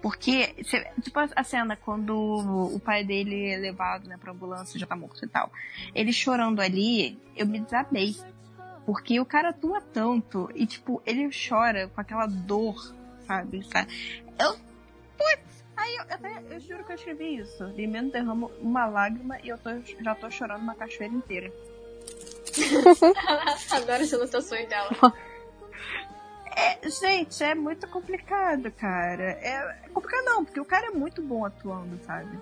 Porque, 0.00 0.54
tipo, 1.02 1.18
a 1.34 1.44
cena 1.44 1.76
quando 1.76 2.16
o 2.16 2.80
pai 2.80 3.04
dele 3.04 3.50
é 3.50 3.56
levado, 3.56 4.08
né, 4.08 4.16
pra 4.18 4.32
ambulância, 4.32 4.78
já 4.78 4.86
tá 4.86 4.96
morto 4.96 5.24
e 5.24 5.28
tal. 5.28 5.50
Ele 5.94 6.12
chorando 6.12 6.60
ali, 6.60 7.18
eu 7.36 7.46
me 7.46 7.60
desabei. 7.60 8.16
Porque 8.86 9.20
o 9.20 9.24
cara 9.24 9.50
atua 9.50 9.80
tanto 9.80 10.50
e, 10.54 10.66
tipo, 10.66 11.02
ele 11.06 11.28
chora 11.30 11.88
com 11.88 12.00
aquela 12.00 12.26
dor, 12.26 12.94
sabe? 13.26 13.64
Eu. 14.38 14.54
Putz! 15.16 15.64
Aí 15.76 15.96
eu, 15.96 16.02
até, 16.02 16.42
eu 16.50 16.60
juro 16.60 16.84
que 16.84 16.92
eu 16.92 16.96
escrevi 16.96 17.36
isso. 17.36 17.66
De 17.72 17.86
menos 17.86 18.12
derramo 18.12 18.50
uma 18.60 18.86
lágrima 18.86 19.38
e 19.42 19.48
eu 19.48 19.58
tô, 19.58 19.70
já 20.02 20.14
tô 20.14 20.30
chorando 20.30 20.62
uma 20.62 20.74
cachoeira 20.74 21.14
inteira. 21.14 21.52
Adoro 23.70 24.02
as 24.02 24.12
ilustrações 24.12 24.68
dela. 24.68 24.90
É, 26.60 26.88
gente, 26.90 27.42
é 27.42 27.54
muito 27.54 27.86
complicado, 27.88 28.70
cara. 28.72 29.22
É, 29.22 29.80
é 29.84 29.88
complicado 29.92 30.24
não, 30.24 30.44
porque 30.44 30.60
o 30.60 30.64
cara 30.64 30.88
é 30.88 30.90
muito 30.90 31.22
bom 31.22 31.44
atuando, 31.44 31.98
sabe? 32.04 32.38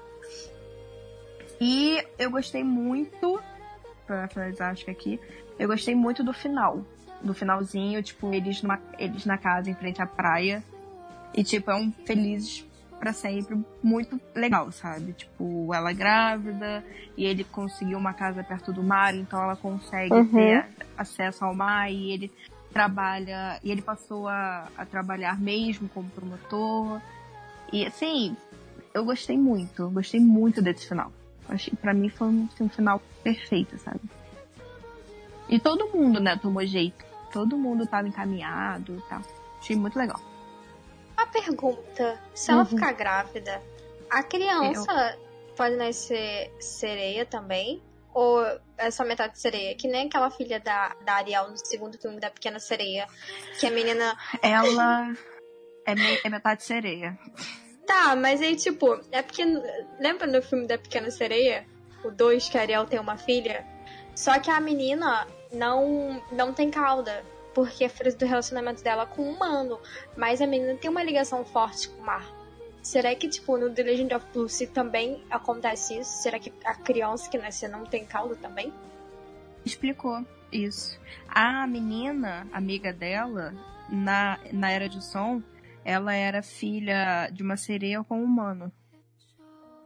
E 1.60 2.02
eu 2.18 2.30
gostei 2.30 2.62
muito, 2.64 3.40
pra 4.06 4.28
finalizar, 4.28 4.70
acho 4.72 4.84
que 4.84 4.90
aqui, 4.90 5.20
eu 5.58 5.68
gostei 5.68 5.94
muito 5.94 6.22
do 6.22 6.32
final. 6.32 6.84
Do 7.20 7.34
finalzinho, 7.34 8.02
tipo, 8.02 8.32
eles, 8.32 8.62
numa, 8.62 8.80
eles 8.98 9.24
na 9.26 9.36
casa 9.36 9.68
em 9.70 9.74
frente 9.74 10.00
à 10.00 10.06
praia. 10.06 10.62
E, 11.34 11.42
tipo, 11.42 11.70
é 11.70 11.74
um 11.74 11.90
felizes 12.06 12.64
pra 12.98 13.12
sempre 13.12 13.56
muito 13.82 14.20
legal, 14.34 14.70
sabe? 14.72 15.12
Tipo, 15.12 15.72
ela 15.74 15.92
grávida 15.92 16.84
e 17.16 17.24
ele 17.24 17.44
conseguiu 17.44 17.98
uma 17.98 18.12
casa 18.14 18.42
perto 18.42 18.72
do 18.72 18.82
mar, 18.82 19.14
então 19.14 19.40
ela 19.42 19.54
consegue 19.56 20.14
Uhum. 20.14 20.30
ter 20.32 20.66
acesso 20.96 21.44
ao 21.44 21.54
mar 21.54 21.90
e 21.92 22.12
ele 22.12 22.32
trabalha 22.72 23.58
e 23.62 23.70
ele 23.70 23.82
passou 23.82 24.28
a, 24.28 24.68
a 24.76 24.84
trabalhar 24.86 25.40
mesmo 25.40 25.88
como 25.88 26.08
promotor. 26.10 27.00
E 27.72 27.84
assim 27.86 28.36
eu 28.94 29.04
gostei 29.04 29.36
muito 29.38 29.82
eu 29.82 29.90
gostei 29.90 30.20
muito 30.20 30.60
desse 30.62 30.86
final. 30.88 31.12
Achei 31.48 31.72
para 31.80 31.94
mim 31.94 32.08
foi 32.08 32.28
um, 32.28 32.48
um 32.60 32.68
final 32.68 33.00
perfeito 33.22 33.78
sabe? 33.78 34.00
E 35.48 35.58
todo 35.58 35.88
mundo 35.88 36.20
né 36.20 36.36
tomou 36.36 36.64
jeito. 36.66 37.04
Todo 37.32 37.56
mundo 37.58 37.86
tava 37.86 38.08
encaminhado 38.08 38.96
e 38.96 39.02
tal. 39.08 39.20
Achei 39.60 39.76
muito 39.76 39.98
legal. 39.98 40.20
Uma 41.16 41.26
pergunta: 41.26 42.20
se 42.34 42.50
ela 42.50 42.60
Uhum. 42.62 42.66
ficar 42.66 42.92
grávida, 42.92 43.60
a 44.10 44.22
criança 44.22 45.18
pode 45.56 45.76
nascer 45.76 46.50
sereia 46.60 47.26
também? 47.26 47.82
Ou 48.20 48.44
é 48.76 48.90
só 48.90 49.04
metade 49.04 49.38
sereia? 49.38 49.76
Que 49.76 49.86
nem 49.86 50.08
aquela 50.08 50.28
filha 50.28 50.58
da, 50.58 50.88
da 51.04 51.14
Ariel 51.14 51.48
no 51.50 51.56
segundo 51.56 51.96
filme 51.96 52.18
da 52.18 52.28
Pequena 52.30 52.58
Sereia. 52.58 53.06
Que 53.60 53.66
a 53.66 53.70
menina. 53.70 54.16
ela 54.42 55.12
é, 55.86 55.94
me- 55.94 56.20
é 56.24 56.28
metade 56.28 56.64
sereia 56.64 57.16
Tá, 57.86 58.16
mas 58.16 58.40
aí, 58.42 58.56
tipo, 58.56 59.00
é 59.12 59.22
porque. 59.22 59.44
Lembra 60.00 60.26
no 60.26 60.42
filme 60.42 60.66
da 60.66 60.76
Pequena 60.76 61.10
Sereia? 61.12 61.64
O 62.04 62.10
2, 62.10 62.48
que 62.48 62.58
a 62.58 62.62
Ariel 62.62 62.86
tem 62.86 62.98
uma 62.98 63.16
filha? 63.16 63.64
Só 64.16 64.36
que 64.40 64.50
a 64.50 64.60
menina 64.60 65.26
não, 65.52 66.20
não 66.32 66.52
tem 66.52 66.70
cauda. 66.72 67.24
Porque 67.54 67.84
é 67.84 67.88
fruto 67.88 68.18
do 68.18 68.26
relacionamento 68.26 68.82
dela 68.82 69.06
com 69.06 69.22
o 69.22 69.30
humano. 69.32 69.80
Mas 70.16 70.42
a 70.42 70.46
menina 70.46 70.74
tem 70.76 70.90
uma 70.90 71.02
ligação 71.04 71.44
forte 71.44 71.88
com 71.88 72.02
o 72.02 72.04
mar. 72.04 72.28
Será 72.82 73.14
que, 73.14 73.28
tipo, 73.28 73.56
no 73.58 73.70
The 73.70 73.82
Legend 73.82 74.14
of 74.14 74.26
Lucy 74.34 74.66
também 74.66 75.22
acontece 75.30 75.98
isso? 75.98 76.22
Será 76.22 76.38
que 76.38 76.52
a 76.64 76.74
criança 76.74 77.28
que 77.30 77.36
nasce 77.36 77.68
não 77.68 77.84
tem 77.84 78.04
cauda 78.04 78.36
também? 78.36 78.72
explicou 79.68 80.24
isso. 80.50 80.98
A 81.28 81.66
menina, 81.66 82.46
amiga 82.52 82.92
dela, 82.92 83.54
na, 83.88 84.38
na 84.52 84.70
Era 84.70 84.88
de 84.88 85.04
Som, 85.04 85.42
ela 85.84 86.14
era 86.14 86.42
filha 86.42 87.28
de 87.30 87.42
uma 87.42 87.56
sereia 87.56 88.02
com 88.02 88.20
um 88.20 88.24
humano. 88.24 88.72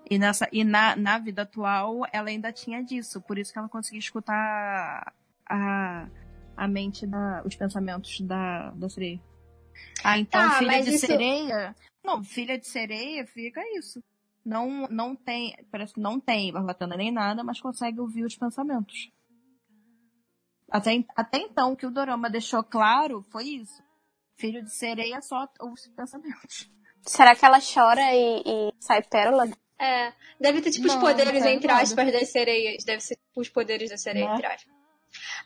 E, 0.09 0.19
nessa, 0.19 0.49
e 0.53 0.65
na, 0.65 0.97
na 0.97 1.19
vida 1.19 1.43
atual, 1.43 2.03
ela 2.13 2.29
ainda 2.29 2.53
tinha 2.53 2.83
disso. 2.83 3.21
Por 3.21 3.39
isso 3.39 3.53
que 3.53 3.59
ela 3.59 3.69
conseguia 3.69 4.01
escutar 4.01 5.13
a, 5.49 6.09
a 6.57 6.69
mente, 6.69 7.07
da, 7.07 7.43
os 7.45 7.55
pensamentos 7.55 8.21
da, 8.21 8.71
da 8.71 8.89
sereia. 8.89 9.21
Ah, 10.05 10.19
então 10.19 10.41
Tá, 10.49 10.59
filha 10.59 10.83
de 10.83 10.91
isso- 10.95 11.07
sereia... 11.07 11.75
Não, 12.05 12.23
filha 12.25 12.59
de 12.59 12.67
sereia 12.67 13.25
fica 13.27 13.61
isso. 13.79 14.03
Não, 14.45 14.89
não 14.89 15.15
tem, 15.15 15.55
parece 15.71 15.95
que 15.95 16.01
não 16.01 16.19
tem 16.19 16.53
barbatana 16.53 16.97
nem 16.97 17.13
nada, 17.13 17.45
mas 17.45 17.61
consegue 17.61 18.01
ouvir 18.01 18.25
os 18.25 18.37
pensamentos. 18.37 19.09
Até, 20.71 21.05
até 21.15 21.39
então, 21.39 21.73
o 21.73 21.77
que 21.77 21.87
o 21.87 21.91
Dorama 21.91 22.31
deixou 22.31 22.65
claro 22.65 23.23
foi 23.31 23.45
isso. 23.45 23.83
Filho 24.37 24.63
de 24.65 24.75
sereia 24.75 25.21
só 25.21 25.47
os 25.61 25.87
pensamentos. 25.89 26.71
Será 27.03 27.37
que 27.37 27.45
ela 27.45 27.59
chora 27.61 28.01
e, 28.15 28.43
e 28.45 28.73
sai 28.81 29.03
pérola? 29.03 29.49
É, 29.79 30.13
deve 30.41 30.61
ter, 30.63 30.71
tipo, 30.71 30.87
os 30.87 30.95
Não, 30.95 31.01
poderes, 31.01 31.33
não 31.35 31.43
tem 31.43 31.57
entre 31.57 31.67
nada. 31.69 31.83
aspas, 31.83 32.13
das 32.13 32.31
sereias. 32.31 32.85
Deve 32.85 33.01
ser, 33.01 33.17
tipo, 33.17 33.41
os 33.41 33.49
poderes 33.49 33.91
da 33.91 33.97
sereia, 33.97 34.29
Né? 34.29 34.35
entre 34.35 34.47
aspas. 34.47 34.73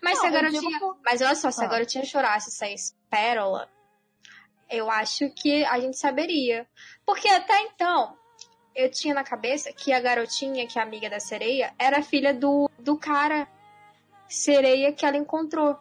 Mas 0.03 0.15
Não, 0.15 0.21
se 0.21 0.27
a 0.27 0.29
eu 0.31 0.33
garotinha... 0.35 0.71
digo- 0.79 0.99
Mas 1.05 1.21
olha 1.21 1.35
só, 1.35 1.51
se 1.51 1.63
a 1.63 1.67
Ah. 1.67 1.71
garotinha 1.71 2.05
chorasse 2.05 2.51
e 2.51 2.53
saísse 2.53 2.95
pérola, 3.11 3.69
eu 4.71 4.91
acho 4.91 5.31
que 5.31 5.65
a 5.65 5.79
gente 5.79 5.97
saberia. 5.97 6.67
Porque 7.05 7.29
até 7.29 7.61
então, 7.63 8.17
eu 8.75 8.91
tinha 8.91 9.15
na 9.15 9.25
cabeça 9.25 9.73
que 9.73 9.93
a 9.93 10.01
garotinha, 10.01 10.67
que 10.67 10.79
é 10.79 10.83
amiga 10.83 11.09
da 11.09 11.21
sereia, 11.21 11.73
era 11.79 12.03
filha 12.03 12.35
do, 12.35 12.71
do 12.79 12.99
cara 12.99 13.49
sereia 14.29 14.93
que 14.93 15.07
ela 15.07 15.17
encontrou. 15.17 15.79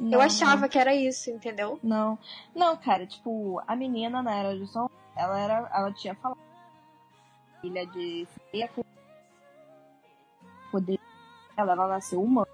eu 0.00 0.06
Não, 0.06 0.20
achava 0.20 0.68
que 0.68 0.78
era 0.78 0.94
isso, 0.94 1.30
entendeu? 1.30 1.78
Não. 1.82 2.18
Não, 2.54 2.76
cara, 2.76 3.06
tipo, 3.06 3.62
a 3.66 3.76
menina 3.76 4.22
na 4.22 4.34
era 4.34 4.58
de 4.58 4.66
som, 4.66 4.88
ela 5.16 5.38
era. 5.38 5.70
Ela 5.72 5.92
tinha 5.92 6.14
falado. 6.14 6.38
Filha 7.60 7.86
de 7.86 8.26
sereia 8.26 8.68
com 8.68 8.82
poder. 10.70 10.98
Ela, 11.56 11.72
ela 11.72 11.88
nasceu 11.88 12.20
humana. 12.20 12.48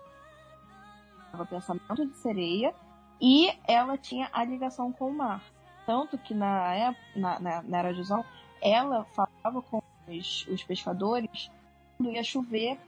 Ela 1.32 1.46
pensamento 1.46 2.06
de 2.06 2.16
sereia. 2.18 2.74
E 3.20 3.52
ela 3.66 3.98
tinha 3.98 4.28
a 4.32 4.44
ligação 4.44 4.92
com 4.92 5.08
o 5.08 5.12
mar. 5.12 5.42
Tanto 5.84 6.16
que 6.16 6.32
na, 6.32 6.74
época, 6.74 7.04
na, 7.16 7.40
na, 7.40 7.62
na 7.62 7.78
era 7.78 7.92
de 7.92 8.04
som, 8.04 8.24
ela 8.62 9.04
falava 9.06 9.62
com 9.62 9.82
os, 10.08 10.46
os 10.46 10.62
pescadores 10.62 11.50
quando 11.96 12.12
ia 12.12 12.24
chover, 12.24 12.78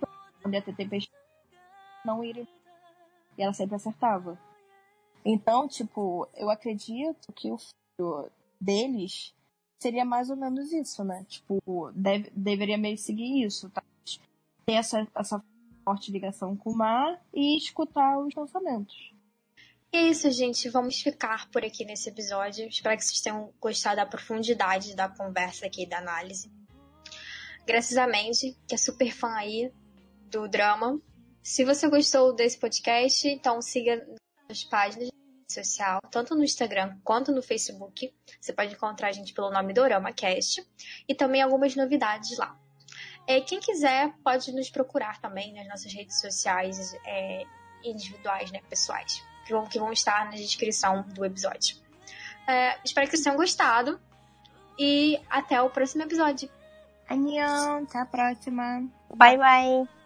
quando 0.40 0.54
ia 0.54 0.62
ter 0.62 0.74
tempestade, 0.74 1.18
não 2.04 2.24
ir. 2.24 2.48
E 3.36 3.42
ela 3.42 3.52
sempre 3.52 3.76
acertava. 3.76 4.38
Então, 5.24 5.68
tipo, 5.68 6.28
eu 6.34 6.50
acredito 6.50 7.32
que 7.32 7.50
o 7.50 7.58
filho 7.58 8.30
deles 8.60 9.34
seria 9.78 10.04
mais 10.04 10.30
ou 10.30 10.36
menos 10.36 10.72
isso, 10.72 11.04
né? 11.04 11.24
Tipo, 11.28 11.90
deve, 11.94 12.30
deveria 12.34 12.78
meio 12.78 12.96
seguir 12.96 13.44
isso, 13.44 13.68
tá? 13.70 13.82
Ter 14.64 14.74
essa, 14.74 15.06
essa 15.14 15.44
forte 15.84 16.10
ligação 16.10 16.56
com 16.56 16.70
o 16.70 16.76
mar 16.76 17.20
e 17.34 17.56
escutar 17.56 18.18
os 18.18 18.32
pensamentos. 18.32 19.11
E 19.92 19.98
é 19.98 20.02
isso, 20.08 20.30
gente. 20.30 20.70
Vamos 20.70 21.02
ficar 21.02 21.50
por 21.50 21.62
aqui 21.62 21.84
nesse 21.84 22.08
episódio. 22.08 22.66
Espero 22.66 22.96
que 22.96 23.04
vocês 23.04 23.20
tenham 23.20 23.52
gostado 23.60 23.96
da 23.96 24.06
profundidade 24.06 24.96
da 24.96 25.06
conversa 25.06 25.66
aqui, 25.66 25.84
da 25.84 25.98
análise. 25.98 26.50
Graças 27.66 27.98
a 27.98 28.06
Mandy, 28.06 28.56
que 28.66 28.74
é 28.74 28.78
super 28.78 29.12
fã 29.12 29.28
aí 29.34 29.70
do 30.30 30.48
drama. 30.48 30.98
Se 31.42 31.62
você 31.62 31.90
gostou 31.90 32.34
desse 32.34 32.58
podcast, 32.58 33.28
então 33.28 33.60
siga 33.60 34.02
as 34.48 34.64
páginas 34.64 35.10
social, 35.46 36.00
tanto 36.10 36.34
no 36.34 36.42
Instagram 36.42 36.98
quanto 37.04 37.30
no 37.30 37.42
Facebook. 37.42 38.14
Você 38.40 38.54
pode 38.54 38.72
encontrar 38.72 39.08
a 39.08 39.12
gente 39.12 39.34
pelo 39.34 39.50
nome 39.50 39.74
Dorama 39.74 40.10
Cast. 40.10 40.66
E 41.06 41.14
também 41.14 41.42
algumas 41.42 41.76
novidades 41.76 42.38
lá. 42.38 42.58
É, 43.26 43.42
quem 43.42 43.60
quiser 43.60 44.10
pode 44.24 44.52
nos 44.52 44.70
procurar 44.70 45.20
também 45.20 45.52
nas 45.52 45.68
nossas 45.68 45.92
redes 45.92 46.18
sociais 46.18 46.94
é, 47.06 47.42
individuais, 47.84 48.50
né, 48.50 48.62
pessoais 48.70 49.22
que 49.44 49.52
vão, 49.52 49.66
que 49.66 49.78
vão 49.78 49.92
estar 49.92 50.24
na 50.26 50.32
descrição 50.32 51.02
do 51.08 51.24
episódio. 51.24 51.76
É, 52.46 52.78
espero 52.84 53.06
que 53.06 53.16
vocês 53.16 53.24
tenham 53.24 53.36
gostado 53.36 54.00
e 54.78 55.20
até 55.30 55.60
o 55.60 55.70
próximo 55.70 56.02
episódio. 56.02 56.48
Anion, 57.08 57.84
até 57.84 57.98
a 57.98 58.06
próxima. 58.06 58.84
Bye, 59.14 59.36
bye. 59.36 60.01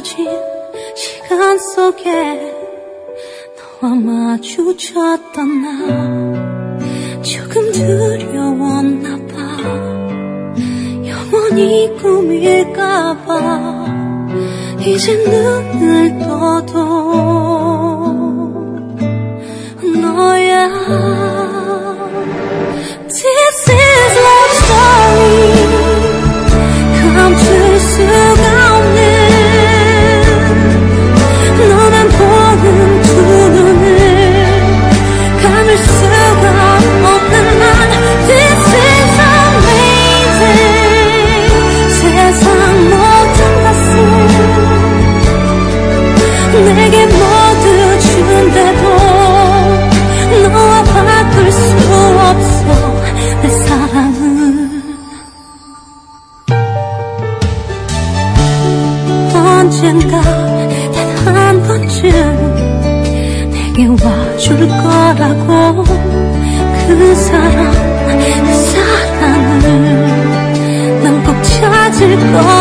멈춰진 0.00 0.26
시간 0.96 1.58
속에 1.58 2.54
너와 3.80 3.94
마주쳤던 3.94 5.62
나 5.62 7.22
조금 7.22 7.70
두려웠나 7.70 9.16
봐. 9.26 9.36
영원히 11.06 11.94
꿈일까 12.00 13.24
봐 13.26 13.84
이제 14.80 15.16
눈을 15.16 16.18
떠도 16.18 16.74
너야 20.00 21.39
거라고 65.20 65.84
그 65.84 67.14
사람 67.14 67.70
그 68.08 68.54
사랑을 68.54 69.64
난 71.02 71.24
꼭 71.24 71.42
찾을 71.42 72.16
거라 72.16 72.59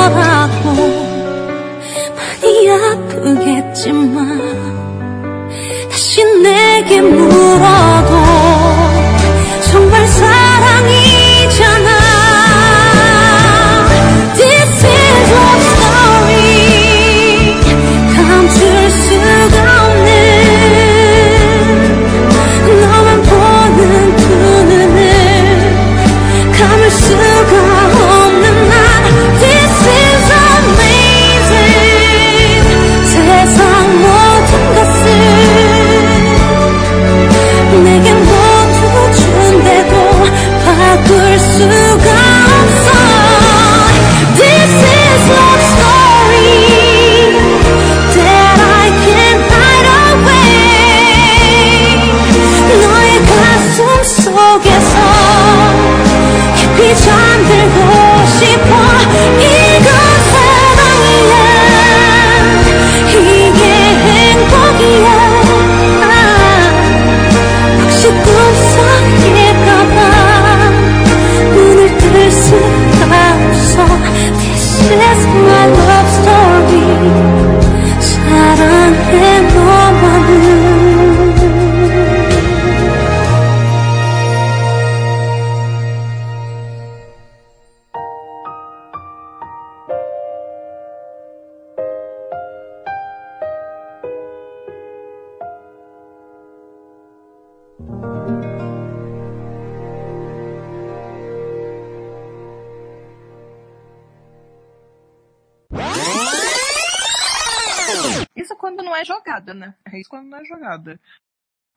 jogada, 109.40 109.54
né? 109.54 109.76
É 109.92 110.00
isso 110.00 110.10
quando 110.10 110.28
não 110.28 110.38
é 110.38 110.46
jogada. 110.46 111.00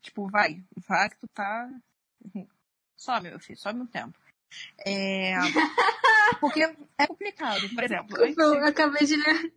Tipo, 0.02 0.28
vai, 0.28 0.62
vai 0.88 1.08
que 1.08 1.16
tu 1.16 1.28
tá. 1.28 1.68
Some, 2.96 3.28
meu 3.30 3.38
filho, 3.40 3.58
some 3.58 3.80
um 3.80 3.86
tempo. 3.86 4.18
É. 4.84 5.34
Porque 6.40 6.62
é 6.98 7.06
complicado. 7.06 7.68
Por 7.74 7.84
exemplo, 7.84 8.16
Eu 8.18 8.64
acabei 8.66 9.06
de 9.06 9.16
ler 9.16 9.52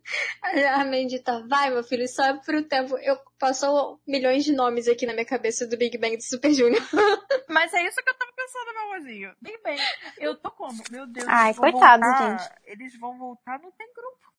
a 0.68 0.84
Mendita. 0.84 1.46
Vai, 1.46 1.70
meu 1.70 1.82
filho, 1.82 2.06
só 2.08 2.38
pro 2.38 2.62
tempo. 2.62 2.96
Eu 2.98 3.18
passou 3.38 4.00
milhões 4.06 4.44
de 4.44 4.52
nomes 4.52 4.88
aqui 4.88 5.04
na 5.06 5.12
minha 5.12 5.26
cabeça 5.26 5.66
do 5.66 5.76
Big 5.76 5.96
Bang 5.98 6.16
do 6.16 6.22
Super 6.22 6.52
Junior. 6.52 6.82
Mas 7.48 7.72
é 7.74 7.82
isso 7.86 8.02
que 8.02 8.08
eu 8.08 8.14
tava 8.18 8.32
pensando, 8.32 8.72
meu 8.72 8.82
amorzinho. 8.82 9.36
Bem 9.40 9.60
bem. 9.62 9.78
Eu 10.18 10.36
tô 10.36 10.50
como? 10.50 10.82
Meu 10.90 11.06
Deus. 11.06 11.26
Ai, 11.28 11.54
coitado, 11.54 12.02
voltar- 12.02 12.38
gente. 12.38 12.52
Eles 12.64 12.98
vão 12.98 13.16
voltar, 13.18 13.58
não 13.60 13.70
tem 13.72 13.92
grupo. 13.92 14.32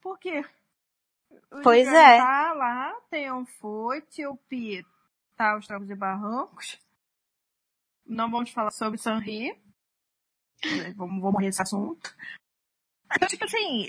Por 0.00 0.18
quê? 0.18 0.44
O 1.52 1.62
Pois 1.62 1.86
é. 1.88 2.18
Tá 2.18 2.52
lá, 2.52 2.94
Tio 4.02 4.36
Pi 4.48 4.84
tá 5.36 5.52
aos 5.52 5.66
trancos 5.66 5.90
e 5.90 5.94
barrancos. 5.94 6.78
Não 8.06 8.30
vamos 8.30 8.50
falar 8.50 8.70
sobre 8.70 8.98
Sanri. 8.98 9.52
Vamos, 10.96 11.20
vamos 11.20 11.32
morrer 11.32 11.48
esse 11.48 11.62
assunto. 11.62 12.14
Então, 13.12 13.26
tipo 13.28 13.44
assim, 13.44 13.88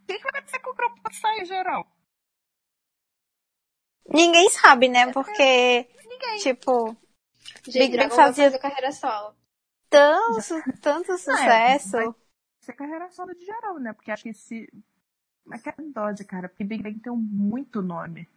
o 0.00 0.06
que, 0.06 0.16
que 0.18 0.22
vai 0.22 0.30
acontecer 0.32 0.58
com 0.60 0.70
o 0.70 0.74
grupo 0.74 1.00
sair 1.14 1.44
geral? 1.44 1.86
Ninguém 4.08 4.50
sabe, 4.50 4.88
né? 4.88 5.12
Porque, 5.12 5.88
Ninguém. 6.04 6.38
tipo, 6.38 6.96
Gente, 7.66 7.72
Big 7.78 7.78
Bang 7.78 7.92
Dragon 7.96 8.16
fazia- 8.16 8.44
fazer 8.46 8.58
carreira 8.58 8.92
solo. 8.92 9.36
tanto, 9.88 10.80
tanto 10.80 11.16
sucesso. 11.18 11.92
vai 11.96 12.14
ser 12.60 12.72
carreira 12.74 13.08
solo 13.10 13.32
de 13.34 13.44
geral, 13.44 13.78
né? 13.78 13.92
Porque 13.92 14.10
acho 14.10 14.22
que 14.24 14.30
esse. 14.30 14.68
Mas 15.44 15.62
que 15.62 15.68
é 15.68 15.74
dose, 15.92 16.24
cara. 16.24 16.48
Porque 16.48 16.64
Big 16.64 16.82
Bang 16.82 16.98
tem 17.00 17.12
um 17.12 17.16
muito 17.16 17.82
nome. 17.82 18.28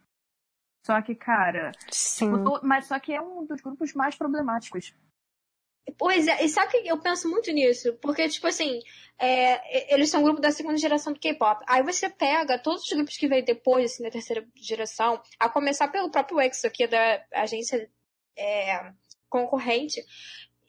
Só 0.84 1.00
que, 1.00 1.14
cara. 1.14 1.72
Sim. 1.90 2.32
o 2.32 2.38
do- 2.38 2.60
Mas 2.62 2.86
só 2.86 2.98
que 2.98 3.12
é 3.12 3.20
um 3.20 3.44
dos 3.46 3.60
grupos 3.60 3.94
mais 3.94 4.14
problemáticos. 4.14 4.94
Pois 5.98 6.26
é, 6.26 6.42
e 6.44 6.48
sabe 6.48 6.72
que 6.72 6.88
eu 6.88 6.98
penso 6.98 7.28
muito 7.28 7.52
nisso? 7.52 7.92
Porque, 8.00 8.26
tipo 8.28 8.46
assim, 8.46 8.80
é, 9.18 9.94
eles 9.94 10.08
são 10.10 10.20
um 10.20 10.24
grupo 10.24 10.40
da 10.40 10.50
segunda 10.50 10.78
geração 10.78 11.12
do 11.12 11.20
K-pop. 11.20 11.62
Aí 11.68 11.82
você 11.82 12.08
pega 12.08 12.58
todos 12.58 12.82
os 12.84 12.90
grupos 12.90 13.16
que 13.18 13.28
veio 13.28 13.44
depois, 13.44 13.92
assim, 13.92 14.02
da 14.02 14.10
terceira 14.10 14.46
geração, 14.56 15.22
a 15.38 15.48
começar 15.48 15.88
pelo 15.88 16.10
próprio 16.10 16.40
EXO, 16.40 16.70
que 16.70 16.84
é 16.84 16.88
da 16.88 17.24
agência 17.34 17.90
é, 18.36 18.92
concorrente, 19.28 20.02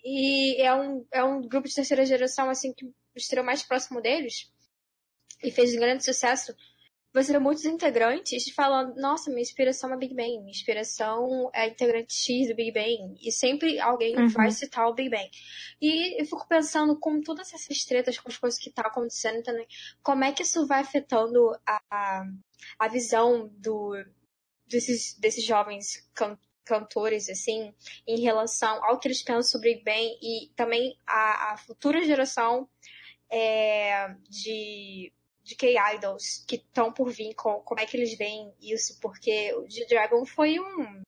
e 0.03 0.62
é 0.62 0.76
um, 0.76 1.06
é 1.12 1.24
um 1.24 1.41
grupo 1.41 1.68
de 1.68 1.76
terceira 1.76 2.06
geração, 2.06 2.49
assim, 2.49 2.74
que 2.74 2.94
estreou 3.16 3.45
mais 3.45 3.64
próximo 3.64 4.02
deles, 4.02 4.52
e 5.48 5.52
fez 5.52 5.74
um 5.76 5.80
grande 5.80 6.04
sucesso. 6.04 6.56
Você 7.14 7.32
vê 7.32 7.40
muitos 7.40 7.64
integrantes 7.64 8.50
falando, 8.54 8.94
nossa, 8.98 9.30
minha 9.30 9.42
inspiração 9.42 9.94
é 9.94 9.98
Big 9.98 10.14
Bang, 10.14 10.38
minha 10.40 10.50
inspiração 10.52 11.50
é 11.54 11.68
integrante 11.68 12.14
X 12.14 12.50
do 12.50 12.56
Big 12.56 12.74
Bang. 12.74 13.18
E 13.22 13.32
sempre 13.32 13.80
alguém 13.80 14.18
Uhum. 14.18 14.28
vai 14.28 14.52
citar 14.52 14.86
o 14.90 14.94
Big 14.94 15.10
Bang. 15.10 15.30
E 15.82 16.20
eu 16.22 16.26
fico 16.26 16.46
pensando 16.46 17.00
com 17.00 17.22
todas 17.22 17.54
essas 17.54 17.86
tretas, 17.86 18.20
com 18.20 18.28
as 18.28 18.38
coisas 18.38 18.60
que 18.60 18.70
tá 18.70 18.82
acontecendo 18.82 19.42
também, 19.44 19.66
como 20.04 20.26
é 20.26 20.34
que 20.34 20.44
isso 20.44 20.68
vai 20.68 20.82
afetando 20.82 21.40
a, 21.66 22.26
a 22.78 22.88
visão 22.90 23.48
do, 23.60 23.96
desses, 24.68 25.18
desses 25.18 25.46
jovens 25.46 26.06
can- 26.14 26.38
cantores, 26.66 27.30
assim, 27.30 27.74
em 28.06 28.20
relação 28.20 28.84
ao 28.84 29.00
que 29.00 29.08
eles 29.08 29.24
pensam 29.24 29.44
sobre 29.44 29.76
Big 29.76 29.86
Bang 29.86 30.18
e 30.22 30.52
também 30.54 31.00
a, 31.08 31.54
a 31.54 31.58
futura 31.58 32.04
geração 32.04 32.68
é, 33.32 34.14
de, 34.30 35.14
de 35.46 35.56
K-Idols 35.56 36.44
que 36.48 36.56
estão 36.56 36.92
por 36.92 37.12
vir, 37.12 37.36
com, 37.36 37.62
como 37.62 37.80
é 37.80 37.86
que 37.86 37.96
eles 37.96 38.18
veem 38.18 38.52
isso, 38.60 39.00
porque 39.00 39.54
o 39.54 39.70
G-Dragon 39.70 40.26
foi 40.26 40.60
um 40.60 41.04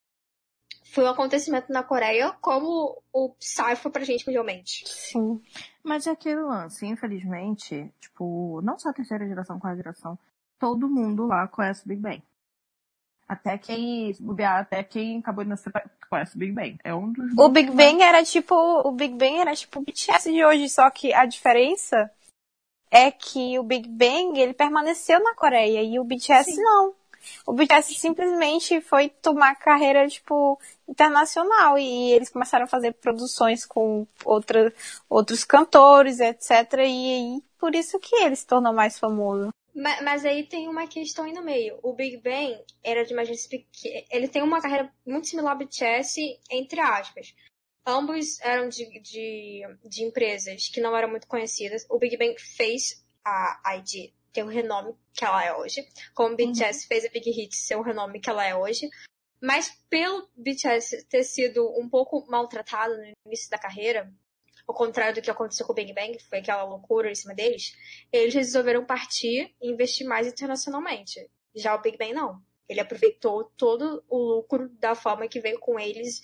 foi 0.94 1.04
um 1.04 1.10
acontecimento 1.10 1.72
na 1.72 1.84
Coreia 1.84 2.32
como 2.40 3.02
o 3.12 3.30
Psy 3.32 3.76
foi 3.76 3.92
pra 3.92 4.06
gente 4.06 4.26
mundialmente. 4.26 4.88
Sim. 4.88 5.42
Mas 5.84 6.08
é 6.08 6.12
aquele 6.12 6.42
lance, 6.42 6.86
infelizmente, 6.86 7.92
tipo, 8.00 8.62
não 8.62 8.80
só 8.80 8.90
a 8.90 8.94
terceira 8.94 9.28
geração, 9.28 9.60
quarta 9.60 9.78
geração, 9.78 10.18
todo 10.58 10.90
mundo 10.90 11.26
lá 11.26 11.48
conhece 11.48 11.84
o 11.84 11.88
Big 11.88 12.02
Bang. 12.02 12.24
Até 13.28 13.58
quem, 13.58 14.16
até 14.46 14.84
quem 14.84 15.20
acabou 15.20 15.44
de 15.44 15.50
nascer 15.50 15.74
conhece 16.10 16.36
o 16.36 16.40
Big 16.40 16.54
Bang. 16.54 16.78
É 16.84 16.94
um 16.94 17.12
dos 17.12 17.38
O 17.38 17.50
Big 17.50 17.72
Bang 17.72 18.02
era 18.02 18.24
tipo, 18.24 18.56
o 18.56 18.92
Big 18.92 19.14
Bang 19.16 19.40
era 19.40 19.56
tipo 19.56 19.80
o 19.80 19.84
BTS 19.84 20.32
de 20.32 20.46
hoje, 20.46 20.70
só 20.70 20.90
que 20.90 21.12
a 21.12 21.26
diferença 21.26 22.10
é 22.92 23.12
que 23.12 23.58
o 23.60 23.64
Big 23.64 23.88
Bang, 23.88 24.40
ele 24.40 24.54
permaneceu 24.54 25.22
na 25.22 25.36
Coreia 25.36 25.84
e 25.84 26.00
o 26.00 26.04
BTS 26.04 26.52
Sim. 26.52 26.62
não. 26.62 26.94
O 27.46 27.54
BTS 27.54 27.94
simplesmente 27.96 28.80
foi 28.82 29.10
tomar 29.10 29.56
carreira, 29.56 30.08
tipo, 30.08 30.60
internacional. 30.88 31.78
E 31.78 32.12
eles 32.12 32.30
começaram 32.30 32.66
a 32.66 32.70
fazer 32.70 32.94
produções 32.94 33.66
com 33.66 34.08
outra, 34.24 34.74
outros 35.10 35.44
cantores, 35.44 36.20
etc. 36.20 36.74
E 36.74 36.80
aí, 36.80 37.44
por 37.60 37.76
isso 37.76 38.00
que 38.00 38.16
ele 38.16 38.36
se 38.36 38.46
tornou 38.46 38.74
mais 38.74 38.98
famoso. 38.98 39.50
Mas, 39.76 40.02
mas, 40.02 40.26
aí 40.26 40.44
tem 40.44 40.68
uma 40.68 40.88
questão 40.88 41.26
aí 41.26 41.34
no 41.34 41.44
meio. 41.44 41.78
O 41.84 41.94
Big 41.94 42.18
Bang 42.18 42.58
era 42.84 43.06
de 43.06 43.14
uma 43.14 43.22
agência 43.22 43.48
pequena. 43.50 44.06
Ele 44.10 44.28
tem 44.28 44.42
uma 44.42 44.60
carreira 44.60 44.92
muito 45.06 45.28
similar 45.28 45.52
ao 45.52 45.60
BTS, 45.60 46.20
entre 46.50 46.80
aspas. 46.80 47.36
Ambos 47.90 48.42
eram 48.42 48.68
de, 48.68 49.00
de, 49.00 49.62
de 49.86 50.04
empresas 50.04 50.68
que 50.68 50.82
não 50.82 50.94
eram 50.94 51.10
muito 51.10 51.26
conhecidas. 51.26 51.86
O 51.90 51.98
Big 51.98 52.18
Bang 52.18 52.36
fez 52.38 53.02
a 53.24 53.78
ID 53.78 54.12
ter 54.34 54.44
o 54.44 54.48
renome 54.48 54.94
que 55.14 55.24
ela 55.24 55.46
é 55.46 55.56
hoje. 55.56 55.88
Como 56.14 56.34
o 56.34 56.36
BTS 56.36 56.82
uhum. 56.82 56.88
fez 56.90 57.06
a 57.06 57.10
Big 57.10 57.32
Hit 57.32 57.56
ser 57.56 57.78
o 57.78 57.82
renome 57.82 58.20
que 58.20 58.30
ela 58.30 58.46
é 58.46 58.54
hoje. 58.54 58.90
Mas 59.42 59.70
pelo 59.90 60.28
BTS 60.36 61.06
ter 61.08 61.24
sido 61.24 61.66
um 61.80 61.88
pouco 61.88 62.30
maltratado 62.30 62.94
no 62.98 63.14
início 63.26 63.50
da 63.50 63.58
carreira, 63.58 64.12
ao 64.68 64.76
contrário 64.76 65.16
do 65.16 65.22
que 65.22 65.32
aconteceu 65.32 65.66
com 65.66 65.72
o 65.72 65.76
Big 65.76 65.94
Bang, 65.94 66.18
que 66.18 66.28
foi 66.28 66.40
aquela 66.40 66.66
loucura 66.66 67.10
em 67.10 67.16
cima 67.16 67.34
deles, 67.34 67.72
eles 68.12 68.34
resolveram 68.34 68.86
partir 68.86 69.56
e 69.62 69.72
investir 69.72 70.06
mais 70.06 70.28
internacionalmente. 70.28 71.32
Já 71.56 71.74
o 71.74 71.82
Big 71.82 71.98
Bang 71.98 72.12
não. 72.12 72.42
Ele 72.70 72.80
aproveitou 72.80 73.46
todo 73.58 74.04
o 74.10 74.18
lucro 74.18 74.70
da 74.80 74.94
forma 74.94 75.28
que 75.28 75.40
veio 75.40 75.60
com 75.60 75.80
eles 75.80 76.22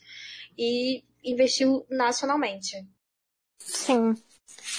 e 0.58 1.04
investiu 1.24 1.86
nacionalmente. 1.90 2.86
Sim. 3.60 4.14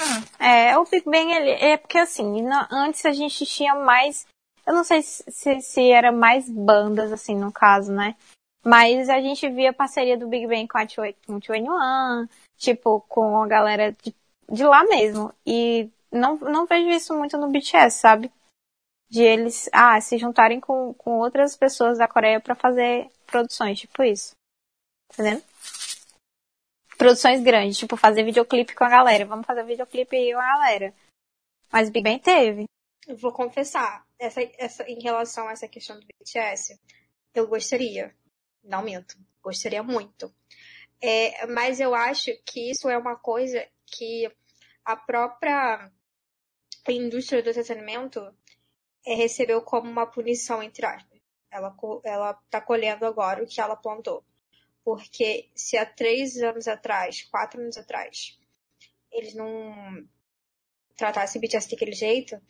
Ah. 0.01 0.45
É, 0.45 0.79
o 0.79 0.85
Big 0.85 1.05
Bang, 1.05 1.33
ele, 1.33 1.51
é 1.51 1.77
porque 1.77 1.99
assim, 1.99 2.43
na, 2.43 2.69
antes 2.71 3.05
a 3.07 3.13
gente 3.13 3.47
tinha 3.47 3.75
mais, 3.75 4.27
eu 4.67 4.75
não 4.75 4.85
sei 4.85 5.03
se, 5.03 5.61
se 5.61 5.91
era 5.91 6.13
mais 6.13 6.49
bandas, 6.49 7.13
assim, 7.13 7.37
no 7.37 7.53
caso, 7.53 7.93
né? 7.93 8.17
Mas 8.65 9.09
a 9.09 9.21
gente 9.21 9.49
via 9.51 9.71
a 9.71 9.75
parceria 9.75 10.17
do 10.17 10.27
Big 10.27 10.47
Bang 10.47 10.67
com 10.67 10.79
a 10.79 10.85
21, 11.29 12.27
tipo, 12.57 13.01
com 13.09 13.43
a 13.43 13.47
galera 13.47 13.93
de, 13.93 14.15
de 14.51 14.65
lá 14.65 14.85
mesmo. 14.85 15.33
E 15.47 15.91
não, 16.11 16.37
não 16.37 16.67
vejo 16.67 16.89
isso 16.89 17.15
muito 17.15 17.37
no 17.37 17.51
BTS, 17.51 17.99
sabe? 17.99 18.33
De 19.09 19.23
eles, 19.23 19.69
ah, 19.73 20.01
se 20.01 20.19
juntarem 20.19 20.61
com, 20.61 20.95
com 20.95 21.19
outras 21.19 21.57
pessoas 21.57 21.99
da 21.99 22.09
Coreia 22.09 22.41
para 22.41 22.55
fazer 22.55 23.09
produções, 23.27 23.79
tipo 23.81 24.03
isso. 24.03 24.35
Vendo? 25.17 25.43
Produções 26.97 27.43
grandes, 27.43 27.79
tipo 27.79 27.97
fazer 27.97 28.25
videoclipe 28.25 28.75
com 28.75 28.85
a 28.85 28.89
galera. 28.89 29.27
Vamos 29.27 29.47
fazer 29.47 29.65
videoclipe 29.65 30.33
com 30.33 30.41
a 30.41 30.55
galera. 30.55 30.95
Mas 31.71 31.91
Big 31.91 32.05
Bang 32.05 32.21
teve. 32.21 32.65
Eu 33.07 33.17
vou 33.17 33.33
confessar, 33.33 34.07
essa, 34.19 34.41
essa, 34.59 34.83
em 34.85 35.01
relação 35.03 35.49
a 35.49 35.53
essa 35.53 35.69
questão 35.69 35.99
do 35.99 36.07
BTS, 36.07 36.81
eu 37.35 37.47
gostaria. 37.47 38.15
Não 38.63 38.83
minto. 38.83 39.17
Gostaria 39.43 39.83
muito. 39.83 40.35
É, 41.03 41.47
mas 41.47 41.81
eu 41.81 41.95
acho 41.95 42.31
que 42.47 42.71
isso 42.71 42.89
é 42.89 42.97
uma 42.97 43.17
coisa 43.17 43.67
que 43.87 44.31
a 44.85 44.97
própria 44.97 45.91
indústria 46.89 47.43
do 47.43 47.51
entretenimento 47.51 48.21
recebeu 49.07 49.61
como 49.63 49.91
uma 49.91 50.07
punição, 50.07 50.63
entre 50.63 50.87
aspas. 50.87 51.21
Ela, 51.51 51.75
ela 52.05 52.35
tá 52.51 52.61
colhendo 52.61 53.07
agora 53.07 53.43
o 53.43 53.47
que 53.47 53.61
ela 53.61 53.77
plantou. 53.77 54.25
Porque 54.85 55.49
se 55.55 55.77
há 55.77 55.87
três 55.87 56.37
anos 56.39 56.69
atrás, 56.69 57.23
quatro 57.23 57.61
anos 57.61 57.77
atrás, 57.77 58.39
eles 59.11 59.35
não 59.35 60.07
tratassem 60.97 61.41
BTS 61.41 61.71
daquele 61.71 61.93
jeito, 61.93 62.41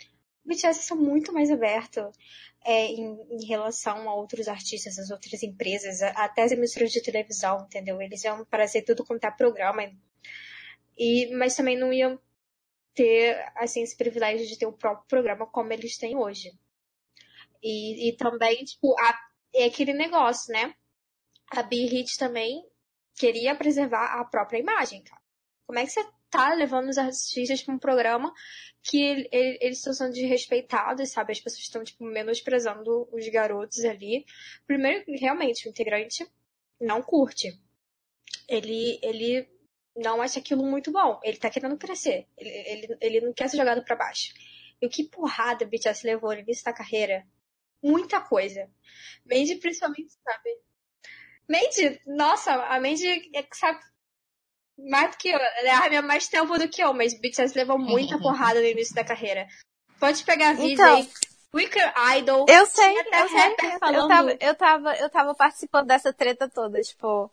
BTS 0.44 0.82
são 0.82 0.96
muito 0.96 1.32
mais 1.32 1.50
aberto 1.50 2.10
é, 2.64 2.86
em, 2.86 3.18
em, 3.30 3.46
relação 3.46 4.08
a 4.08 4.14
outros 4.14 4.46
artistas, 4.46 4.98
as 4.98 5.10
outras 5.10 5.42
empresas, 5.42 6.02
até 6.02 6.42
as 6.42 6.52
emissoras 6.52 6.92
de 6.92 7.02
televisão, 7.02 7.64
entendeu? 7.64 8.00
Eles 8.00 8.24
iam 8.24 8.44
fazer 8.46 8.82
tudo 8.82 9.04
quanto 9.04 9.24
é 9.24 9.30
programa. 9.30 9.90
E, 10.96 11.34
mas 11.34 11.54
também 11.54 11.78
não 11.78 11.92
iam 11.92 12.18
ter, 12.94 13.44
assim, 13.56 13.82
esse 13.82 13.96
privilégio 13.96 14.46
de 14.46 14.58
ter 14.58 14.66
o 14.66 14.72
próprio 14.72 15.06
programa 15.08 15.46
como 15.46 15.72
eles 15.72 15.96
têm 15.96 16.16
hoje. 16.16 16.52
E, 17.62 18.08
e 18.08 18.16
também, 18.16 18.64
tipo, 18.64 18.94
a, 18.98 19.18
é 19.54 19.64
aquele 19.64 19.92
negócio, 19.92 20.52
né? 20.52 20.74
a 21.50 21.62
Bee 21.62 21.86
Hit 21.86 22.18
também 22.18 22.64
queria 23.14 23.54
preservar 23.54 24.18
a 24.20 24.24
própria 24.24 24.58
imagem, 24.58 25.02
cara. 25.02 25.22
Como 25.66 25.78
é 25.78 25.84
que 25.84 25.92
você 25.92 26.04
tá 26.30 26.52
levando 26.54 26.88
os 26.88 26.98
artistas 26.98 27.62
para 27.62 27.74
um 27.74 27.78
programa 27.78 28.32
que 28.82 29.00
ele, 29.00 29.28
ele, 29.30 29.58
eles 29.60 29.78
estão 29.78 29.92
sendo 29.92 30.12
desrespeitados, 30.12 31.10
sabe? 31.10 31.32
As 31.32 31.40
pessoas 31.40 31.62
estão, 31.62 31.84
tipo, 31.84 32.04
menosprezando 32.04 33.08
os 33.12 33.28
garotos 33.28 33.84
ali. 33.84 34.26
Primeiro, 34.66 35.04
realmente, 35.08 35.66
o 35.66 35.70
integrante 35.70 36.26
não 36.80 37.02
curte. 37.02 37.58
Ele, 38.48 38.98
ele 39.02 39.48
não 39.96 40.20
acha 40.20 40.40
aquilo 40.40 40.64
muito 40.64 40.90
bom. 40.90 41.20
Ele 41.22 41.36
tá 41.36 41.50
querendo 41.50 41.78
crescer. 41.78 42.26
Ele, 42.36 42.50
ele, 42.50 42.98
ele 43.00 43.20
não 43.20 43.32
quer 43.32 43.48
ser 43.48 43.56
jogado 43.56 43.84
para 43.84 43.96
baixo. 43.96 44.32
E 44.80 44.86
o 44.86 44.90
que 44.90 45.04
porrada 45.04 45.64
o 45.64 45.68
BTS 45.68 46.06
levou 46.06 46.32
no 46.32 46.40
início 46.40 46.64
da 46.64 46.72
carreira? 46.72 47.26
Muita 47.82 48.20
coisa. 48.20 48.68
Mandy, 49.24 49.56
principalmente, 49.56 50.12
sabe? 50.22 50.58
Mandy, 51.48 52.00
nossa, 52.06 52.52
a 52.52 52.80
Mandy 52.80 53.30
é, 53.34 53.46
sabe 53.52 53.80
mais 54.78 55.12
do 55.12 55.18
que 55.18 55.28
eu. 55.28 55.38
Ela 55.38 55.94
é 55.94 56.02
mais 56.02 56.26
tempo 56.28 56.58
do 56.58 56.68
que 56.68 56.82
eu, 56.82 56.92
mas 56.92 57.18
BTS 57.18 57.56
levou 57.56 57.78
muita 57.78 58.18
porrada 58.18 58.60
no 58.60 58.66
início 58.66 58.94
da 58.94 59.04
carreira. 59.04 59.46
Pode 60.00 60.24
pegar 60.24 60.54
vídeo 60.54 60.72
então, 60.72 60.96
aí. 60.96 61.08
Wicker 61.54 61.94
Idol. 62.16 62.46
Eu 62.48 62.66
sei, 62.66 62.98
eu 62.98 63.28
sei. 63.28 63.78
Falando... 63.78 64.02
Eu, 64.02 64.08
tava, 64.08 64.32
eu, 64.40 64.54
tava, 64.54 64.96
eu 64.96 65.10
tava 65.10 65.34
participando 65.34 65.86
dessa 65.86 66.12
treta 66.12 66.48
toda, 66.48 66.80
tipo. 66.80 67.30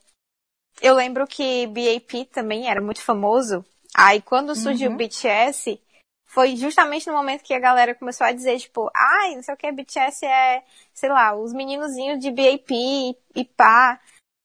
Eu 0.79 0.95
lembro 0.95 1.27
que 1.27 1.67
BAP 1.67 2.27
também 2.31 2.69
era 2.69 2.81
muito 2.81 3.01
famoso. 3.01 3.65
Aí 3.95 4.21
quando 4.21 4.55
surgiu 4.55 4.89
o 4.89 4.91
uhum. 4.91 4.97
BTS, 4.97 5.79
foi 6.25 6.55
justamente 6.55 7.07
no 7.07 7.13
momento 7.13 7.43
que 7.43 7.53
a 7.53 7.59
galera 7.59 7.93
começou 7.93 8.25
a 8.25 8.31
dizer, 8.31 8.57
tipo, 8.57 8.89
ai, 8.95 9.35
não 9.35 9.43
sei 9.43 9.53
o 9.53 9.57
que, 9.57 9.71
BTS 9.71 10.25
é, 10.25 10.63
sei 10.93 11.09
lá, 11.09 11.35
os 11.35 11.51
meninozinhos 11.51 12.19
de 12.19 12.31
BAP 12.31 12.71
e, 12.71 13.17
e 13.35 13.43
pá, 13.43 13.99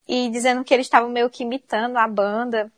e 0.09 0.29
dizendo 0.29 0.65
que 0.65 0.75
eles 0.75 0.87
estavam 0.87 1.09
meio 1.09 1.31
que 1.31 1.45
imitando 1.45 1.97
a 1.97 2.09
banda. 2.09 2.73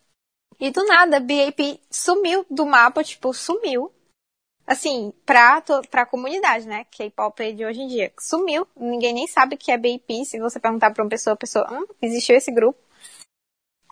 E 0.60 0.70
do 0.70 0.84
nada, 0.84 1.20
BAP 1.20 1.80
sumiu 1.90 2.44
do 2.50 2.66
mapa, 2.66 3.02
tipo, 3.02 3.32
sumiu. 3.32 3.92
Assim, 4.66 5.14
pra, 5.24 5.62
pra 5.90 6.04
comunidade, 6.04 6.66
né? 6.66 6.84
K-pop 6.90 7.52
de 7.54 7.64
hoje 7.64 7.80
em 7.80 7.88
dia. 7.88 8.12
Sumiu. 8.20 8.68
Ninguém 8.76 9.14
nem 9.14 9.26
sabe 9.26 9.54
o 9.54 9.58
que 9.58 9.72
é 9.72 9.78
BAP. 9.78 10.26
Se 10.26 10.38
você 10.38 10.60
perguntar 10.60 10.90
pra 10.90 11.02
uma 11.02 11.08
pessoa, 11.08 11.32
a 11.32 11.36
pessoa, 11.36 11.66
hum, 11.72 11.86
existiu 12.02 12.36
esse 12.36 12.52
grupo. 12.52 12.78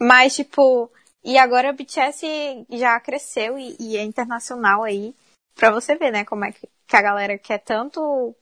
Mas, 0.01 0.35
tipo, 0.35 0.90
e 1.24 1.39
agora 1.39 1.70
o 1.70 1.74
BTS 1.74 2.66
já 2.70 3.01
cresceu 3.01 3.59
e, 3.59 3.77
e, 3.81 3.97
é 3.97 4.02
internacional 4.02 4.82
aí. 4.85 5.14
Pra 5.55 5.70
você 5.70 5.97
ver, 5.97 6.12
né, 6.12 6.24
como 6.24 6.44
é 6.44 6.52
que, 6.52 6.68
que 6.86 6.97
a 6.97 7.02
galera 7.02 7.39
quer 7.39 7.59
tanto 7.59 8.36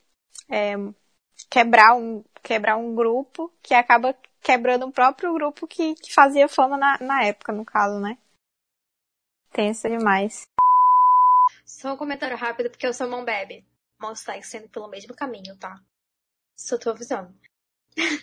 é, 0.49 0.75
quebrar, 1.49 1.95
um, 1.95 2.23
quebrar 2.43 2.77
um 2.77 2.93
grupo 2.93 3.51
que 3.63 3.73
acaba 3.73 4.15
quebrando 4.41 4.85
o 4.85 4.91
próprio 4.91 5.33
grupo 5.33 5.65
que, 5.65 5.95
que 5.95 6.13
fazia 6.13 6.47
fama 6.47 6.77
na, 6.77 6.97
na 6.99 7.23
época, 7.23 7.51
no 7.51 7.65
caso, 7.65 7.99
né? 7.99 8.17
Tensa 9.51 9.89
demais. 9.89 10.47
Só 11.65 11.93
um 11.93 11.97
comentário 11.97 12.37
rápido, 12.37 12.69
porque 12.69 12.85
eu 12.85 12.93
sou 12.93 13.09
mão 13.09 13.23
bebe. 13.23 13.65
Mostra 13.99 14.39
sendo 14.43 14.69
pelo 14.69 14.89
mesmo 14.89 15.15
caminho, 15.15 15.57
tá? 15.57 15.81
Só 16.55 16.77
tô 16.77 16.89
avisando. 16.91 17.33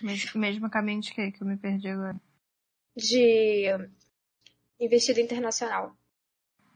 Mesmo, 0.02 0.40
mesmo 0.40 0.70
caminho 0.70 1.00
de 1.00 1.12
quê? 1.14 1.32
Que 1.32 1.42
eu 1.42 1.46
me 1.46 1.56
perdi 1.56 1.88
agora. 1.88 2.20
De 2.96 3.66
investido 4.78 5.20
internacional. 5.20 5.96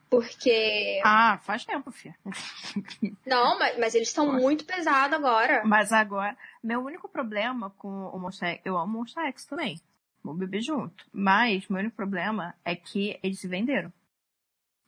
Porque. 0.09 1.01
Ah, 1.05 1.39
faz 1.43 1.65
tempo, 1.65 1.91
filha. 1.91 2.17
Não, 3.27 3.59
mas, 3.59 3.79
mas 3.79 3.95
eles 3.95 4.09
estão 4.09 4.33
muito 4.33 4.65
pesados 4.65 5.17
agora. 5.17 5.65
Mas 5.65 5.93
agora, 5.93 6.37
meu 6.63 6.81
único 6.81 7.09
problema 7.09 7.71
com 7.71 7.89
o 7.89 8.19
Monster 8.19 8.51
X, 8.51 8.63
eu 8.65 8.79
amo 8.79 8.99
o 8.99 9.01
Monster 9.01 9.25
X 9.27 9.45
também. 9.45 9.81
Vou 10.23 10.35
beber 10.35 10.63
junto. 10.63 11.05
Mas 11.13 11.69
meu 11.69 11.81
único 11.81 11.97
problema 11.97 12.55
é 12.65 12.75
que 12.75 13.19
eles 13.23 13.41
se 13.41 13.49
venderam. 13.49 13.93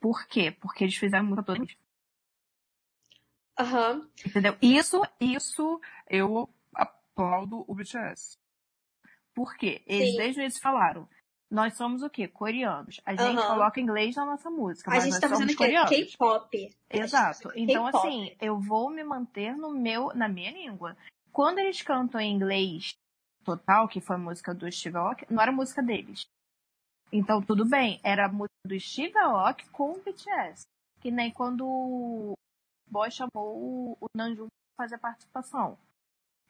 Por 0.01 0.27
quê? 0.27 0.53
Porque 0.53 0.85
eles 0.85 0.97
fizeram 0.97 1.25
muita 1.25 1.43
toda 1.43 1.65
Aham. 3.59 4.09
Entendeu? 4.25 4.57
Isso, 4.63 5.03
isso 5.21 5.81
eu 6.09 6.49
aplaudo 6.73 7.65
o 7.67 7.75
BTS. 7.75 8.39
Por 9.35 9.57
quê? 9.57 9.83
Eles 9.85 10.11
Sim. 10.11 10.17
desde 10.17 10.41
início 10.41 10.61
falaram. 10.61 11.09
Nós 11.51 11.75
somos 11.77 12.03
o 12.03 12.11
quê? 12.11 12.29
Coreanos. 12.29 13.01
A 13.07 13.13
gente 13.17 13.39
Aham. 13.39 13.47
coloca 13.55 13.81
inglês 13.81 14.15
na 14.17 14.27
nossa 14.27 14.51
música, 14.51 14.91
A 14.91 14.95
mas 14.95 15.05
gente 15.05 15.13
nós 15.15 15.21
tá 15.21 15.29
somos 15.29 15.43
fazendo 15.45 15.57
coreanos. 15.57 15.89
K-pop. 15.91 16.77
Exato. 16.91 17.51
Então, 17.57 17.87
assim, 17.87 18.37
eu 18.41 18.61
vou 18.61 18.91
me 18.91 19.03
manter 19.03 19.57
no 19.57 19.71
meu, 19.71 20.13
na 20.15 20.29
minha 20.29 20.51
língua. 20.51 20.97
Quando 21.33 21.59
eles 21.59 21.81
cantam 21.81 22.21
em 22.21 22.35
inglês 22.35 22.93
total, 23.45 23.89
que 23.89 24.01
foi 24.01 24.17
a 24.17 24.19
música 24.19 24.55
do 24.55 24.71
Steve 24.71 24.97
Aoki, 24.99 25.25
não 25.33 25.41
era 25.43 25.51
música 25.51 25.83
deles. 25.83 26.27
Então, 27.11 27.41
tudo 27.41 27.65
bem. 27.65 27.99
Era 28.05 28.27
a 28.27 28.29
música 28.29 28.53
do 28.67 28.79
Steve 28.79 29.17
Aoki 29.17 29.67
com 29.71 29.93
o 29.93 30.03
BTS. 30.03 30.65
Que 31.01 31.11
nem 31.11 31.31
quando 31.31 31.65
o 31.67 32.35
Boy 32.91 33.11
chamou 33.11 33.97
o- 33.99 34.07
Namjoon 34.15 34.49
pra 34.77 34.85
fazer 34.85 34.97
a 34.97 34.99
participação. 34.99 35.79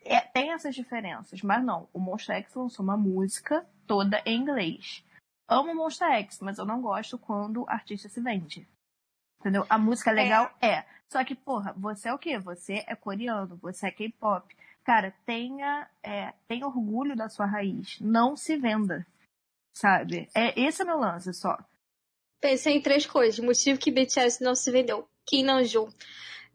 É, 0.08 0.20
tem 0.20 0.52
essas 0.52 0.74
diferenças, 0.74 1.42
mas 1.42 1.62
não. 1.62 1.88
O 1.92 2.00
Monster 2.00 2.36
X 2.36 2.54
lançou 2.54 2.82
uma 2.82 2.96
música 2.96 3.66
toda 3.86 4.22
em 4.24 4.40
inglês. 4.40 5.04
Amo 5.46 5.74
Monster 5.74 6.10
X, 6.12 6.40
mas 6.40 6.58
eu 6.58 6.64
não 6.64 6.80
gosto 6.80 7.18
quando 7.18 7.62
o 7.62 7.70
artista 7.70 8.08
se 8.08 8.20
vende. 8.20 8.68
Entendeu? 9.40 9.64
A 9.68 9.78
música 9.78 10.10
é 10.10 10.14
legal 10.14 10.50
é. 10.60 10.84
Só 11.10 11.24
que, 11.24 11.34
porra, 11.34 11.72
você 11.74 12.08
é 12.08 12.12
o 12.12 12.18
quê? 12.18 12.38
Você 12.38 12.84
é 12.86 12.94
coreano, 12.94 13.56
você 13.56 13.88
é 13.88 13.90
K-pop. 13.90 14.54
Cara, 14.84 15.14
tenha, 15.24 15.88
é, 16.02 16.32
tenha 16.46 16.66
orgulho 16.66 17.14
da 17.14 17.28
sua 17.28 17.46
raiz. 17.46 17.98
Não 18.00 18.36
se 18.36 18.56
venda. 18.56 19.06
Sabe? 19.76 20.28
É, 20.34 20.58
esse 20.60 20.82
é 20.82 20.84
meu 20.84 20.98
lance 20.98 21.32
só. 21.32 21.56
Pensei 22.40 22.76
em 22.76 22.82
três 22.82 23.06
coisas. 23.06 23.38
Motivo 23.38 23.78
que 23.78 23.90
BTS 23.90 24.42
não 24.42 24.54
se 24.54 24.70
vendeu. 24.70 25.08
Kim 25.26 25.44
Namjoon. 25.44 25.88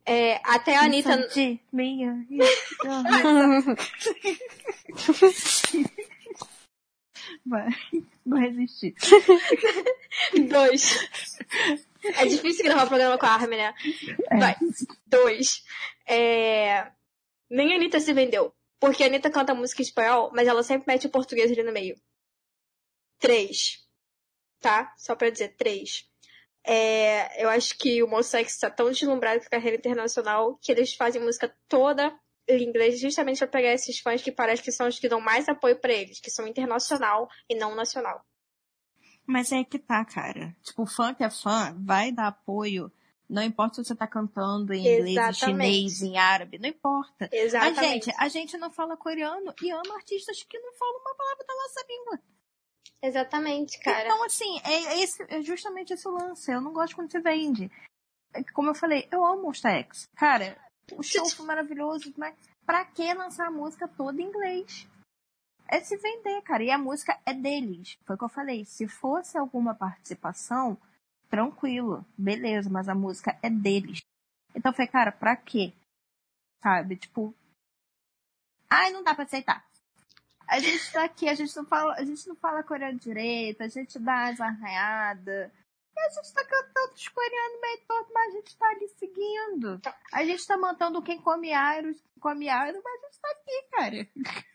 É, 0.06 0.42
até 0.44 0.76
a 0.76 0.84
Anitta... 0.84 1.28
De 1.30 1.60
minha. 1.72 2.28
Vai. 7.46 7.68
Não 8.26 8.38
resisti. 8.38 8.94
Dois. 10.50 11.08
É 12.04 12.26
difícil 12.26 12.64
gravar 12.66 12.88
programa 12.88 13.18
com 13.18 13.26
a 13.26 13.30
Armin, 13.30 13.58
né? 13.58 13.74
É. 14.30 14.38
Vai. 14.38 14.56
Dois. 15.08 15.64
É... 16.08 16.92
Nem 17.50 17.74
a 17.74 17.76
Anitta 17.76 18.00
se 18.00 18.14
vendeu. 18.14 18.54
Porque 18.80 19.04
a 19.04 19.08
Anitta 19.08 19.32
canta 19.32 19.56
música 19.56 19.82
em 19.82 19.86
espanhol, 19.86 20.32
mas 20.34 20.48
ela 20.48 20.64
sempre 20.64 20.92
mete 20.92 21.08
o 21.08 21.10
português 21.12 21.52
ali 21.52 21.64
no 21.64 21.72
meio. 21.72 21.96
Três. 23.20 23.88
Tá? 24.60 24.94
Só 24.98 25.16
pra 25.16 25.30
dizer, 25.30 25.56
três. 25.56 26.10
É... 26.66 27.44
Eu 27.44 27.50
acho 27.50 27.78
que 27.78 28.02
o 28.04 28.08
Monster 28.08 28.42
X 28.42 28.58
tá 28.58 28.70
tão 28.70 28.90
deslumbrado 28.90 29.40
com 29.40 29.48
a 29.48 29.50
carreira 29.50 29.78
internacional 29.78 30.58
que 30.62 30.72
eles 30.72 30.94
fazem 30.94 31.22
música 31.22 31.54
toda 31.68 32.14
em 32.48 32.64
inglês 32.64 33.00
justamente 33.00 33.40
pra 33.40 33.48
pegar 33.48 33.74
esses 33.74 34.00
fãs 34.00 34.22
que 34.22 34.32
parece 34.32 34.62
que 34.62 34.72
são 34.72 34.88
os 34.88 35.00
que 35.00 35.08
dão 35.08 35.22
mais 35.22 35.48
apoio 35.48 35.80
pra 35.80 35.94
eles, 35.94 36.20
que 36.20 36.30
são 36.30 36.48
internacional 36.48 37.30
e 37.50 37.56
não 37.56 37.76
nacional. 37.76 38.24
Mas 39.26 39.52
é 39.52 39.64
que 39.64 39.80
tá, 39.80 40.04
cara. 40.04 40.56
Tipo, 40.62 40.86
fã 40.86 41.14
que 41.14 41.24
é 41.24 41.30
fã, 41.30 41.76
vai 41.80 42.12
dar 42.12 42.28
apoio. 42.28 42.92
Não 43.30 43.42
importa 43.42 43.76
se 43.76 43.88
você 43.88 43.96
tá 43.96 44.06
cantando 44.06 44.74
em 44.74 44.80
inglês, 44.82 45.08
em 45.08 45.12
Exatamente. 45.12 45.40
chinês, 45.40 46.02
em 46.02 46.18
árabe, 46.18 46.60
não 46.60 46.68
importa. 46.68 47.30
A 47.32 47.36
Exatamente. 47.36 48.06
gente, 48.06 48.16
a 48.20 48.28
gente 48.28 48.58
não 48.58 48.70
fala 48.70 48.98
coreano 48.98 49.54
e 49.62 49.72
ama 49.72 49.96
artistas 49.96 50.44
que 50.44 50.60
não 50.60 50.74
falam 50.74 51.00
uma 51.00 51.16
palavra 51.16 51.46
da 51.48 51.56
nossa 51.56 51.86
língua. 51.90 52.20
Exatamente, 53.04 53.78
cara. 53.82 54.06
Então, 54.06 54.24
assim, 54.24 54.60
é, 54.64 55.02
esse, 55.02 55.22
é 55.24 55.42
justamente 55.42 55.92
esse 55.92 56.08
o 56.08 56.12
lance. 56.12 56.50
Eu 56.50 56.62
não 56.62 56.72
gosto 56.72 56.96
quando 56.96 57.12
se 57.12 57.20
vende. 57.20 57.70
É 58.34 58.42
Como 58.54 58.70
eu 58.70 58.76
falei, 58.76 59.10
eu 59.12 59.26
amo 59.26 59.44
Monster 59.44 59.72
X. 59.72 60.08
Cara, 60.16 60.58
o 60.94 61.04
show 61.04 61.30
foi 61.30 61.46
maravilhoso, 61.46 62.14
mas 62.18 62.34
pra 62.66 62.86
que 62.86 63.14
lançar 63.14 63.48
a 63.48 63.52
música 63.52 63.90
toda 63.90 64.22
em 64.22 64.26
inglês? 64.26 64.88
É 65.68 65.82
se 65.82 65.98
vender, 65.98 66.42
cara. 66.44 66.64
E 66.64 66.72
a 66.72 66.78
música 66.78 67.20
é 67.26 67.34
deles. 67.34 67.98
Foi 68.06 68.16
o 68.16 68.20
que 68.20 68.24
eu 68.24 68.30
falei. 68.30 68.64
Se 68.64 68.88
fosse 68.88 69.38
alguma 69.38 69.76
participação, 69.76 70.78
tranquilo, 71.30 72.06
beleza, 72.18 72.70
mas 72.70 72.88
a 72.88 72.96
música 72.96 73.38
é 73.44 73.50
deles. 73.50 74.00
Então 74.56 74.72
eu 74.72 74.76
falei, 74.76 74.90
cara, 74.90 75.12
pra 75.12 75.36
quê? 75.36 75.74
Sabe? 76.64 76.96
Tipo. 76.96 77.36
Ai, 78.70 78.92
não 78.92 79.04
dá 79.04 79.14
pra 79.14 79.26
aceitar. 79.26 79.66
A 80.48 80.60
gente 80.60 80.92
tá 80.92 81.04
aqui, 81.06 81.28
a 81.28 81.34
gente 81.34 81.56
não 81.56 81.66
fala, 81.66 81.94
a 81.96 82.04
gente 82.04 82.28
não 82.28 82.36
fala 82.36 82.64
coreano 82.64 83.00
direito, 83.00 83.62
a 83.62 83.68
gente 83.68 83.98
dá 84.00 84.30
as 84.30 84.40
arranhadas. 84.40 85.52
E 85.96 86.00
a 86.00 86.10
gente 86.10 86.34
tá 86.34 86.44
cantando 86.44 86.94
os 86.94 87.08
coreanos 87.08 87.62
meio 87.62 87.82
todo, 87.88 88.14
mas 88.14 88.34
a 88.34 88.38
gente 88.38 88.58
tá 88.58 88.68
ali 88.68 88.88
seguindo. 88.98 89.82
A 90.12 90.26
gente 90.26 90.46
tá 90.46 90.58
mantendo 90.58 91.02
quem 91.04 91.22
come 91.22 91.50
iron, 91.50 91.94
quem 91.94 92.20
come 92.20 92.46
iron, 92.46 92.82
mas 92.84 93.04
a 93.04 93.06
gente 93.06 93.20
tá 93.22 93.30
aqui, 93.32 93.68
cara. 93.72 94.08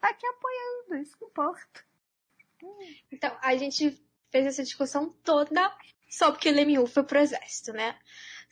Tá 0.00 0.08
aqui 0.08 0.26
apoiando, 0.26 1.00
isso 1.00 1.16
que 1.16 1.24
importa. 1.24 1.84
Então, 3.10 3.36
a 3.40 3.56
gente 3.56 4.04
fez 4.32 4.46
essa 4.46 4.64
discussão 4.64 5.10
toda 5.22 5.72
só 6.12 6.30
porque 6.30 6.50
Lee 6.50 6.66
Min-ho 6.66 6.86
foi 6.86 7.04
pro 7.04 7.18
exército, 7.18 7.72
né? 7.72 7.98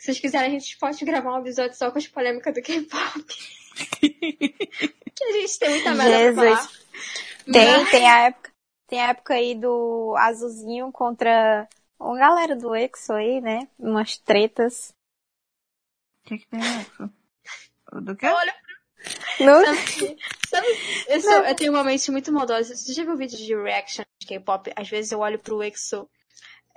Se 0.00 0.06
vocês 0.06 0.18
quiserem, 0.20 0.56
a 0.56 0.58
gente 0.58 0.78
pode 0.78 1.04
gravar 1.04 1.34
um 1.36 1.40
episódio 1.40 1.76
só 1.76 1.90
com 1.90 1.98
as 1.98 2.08
polêmicas 2.08 2.54
do 2.54 2.62
K-pop. 2.62 3.24
que 4.00 5.24
a 5.24 5.32
gente 5.32 5.58
tem 5.58 5.70
muita 5.70 5.94
merda 5.94 6.32
pra 6.42 6.56
falar. 6.56 6.70
Tem, 7.52 7.66
Mas- 7.66 7.90
tem 7.90 8.08
a 8.08 8.18
época, 8.20 8.52
tem 8.86 9.00
a 9.02 9.08
época 9.10 9.34
aí 9.34 9.54
do 9.54 10.14
Azulzinho 10.18 10.90
contra 10.90 11.68
uma 11.98 12.16
galera 12.18 12.56
do 12.56 12.74
EXO 12.74 13.12
aí, 13.12 13.40
né? 13.42 13.68
Umas 13.78 14.16
tretas. 14.16 14.94
O 16.24 16.28
que 16.28 16.38
que 16.38 16.46
tem 16.48 16.60
isso? 16.60 17.10
Do 18.00 18.16
que? 18.16 18.26
Olha, 18.26 18.54
No... 19.40 19.64
sabe, 19.66 20.16
sabe 20.48 20.66
eu, 21.08 21.20
sou- 21.20 21.44
eu 21.44 21.54
tenho 21.56 21.72
uma 21.72 21.84
mente 21.84 22.10
muito 22.10 22.32
maldosa. 22.32 22.74
Você 22.74 22.92
já 22.94 23.04
viu 23.04 23.16
vídeo 23.16 23.36
de 23.36 23.54
reaction 23.54 24.04
de 24.20 24.26
K-pop? 24.28 24.72
Às 24.76 24.88
vezes 24.88 25.12
eu 25.12 25.18
olho 25.20 25.38
pro 25.38 25.62
EXO 25.62 26.08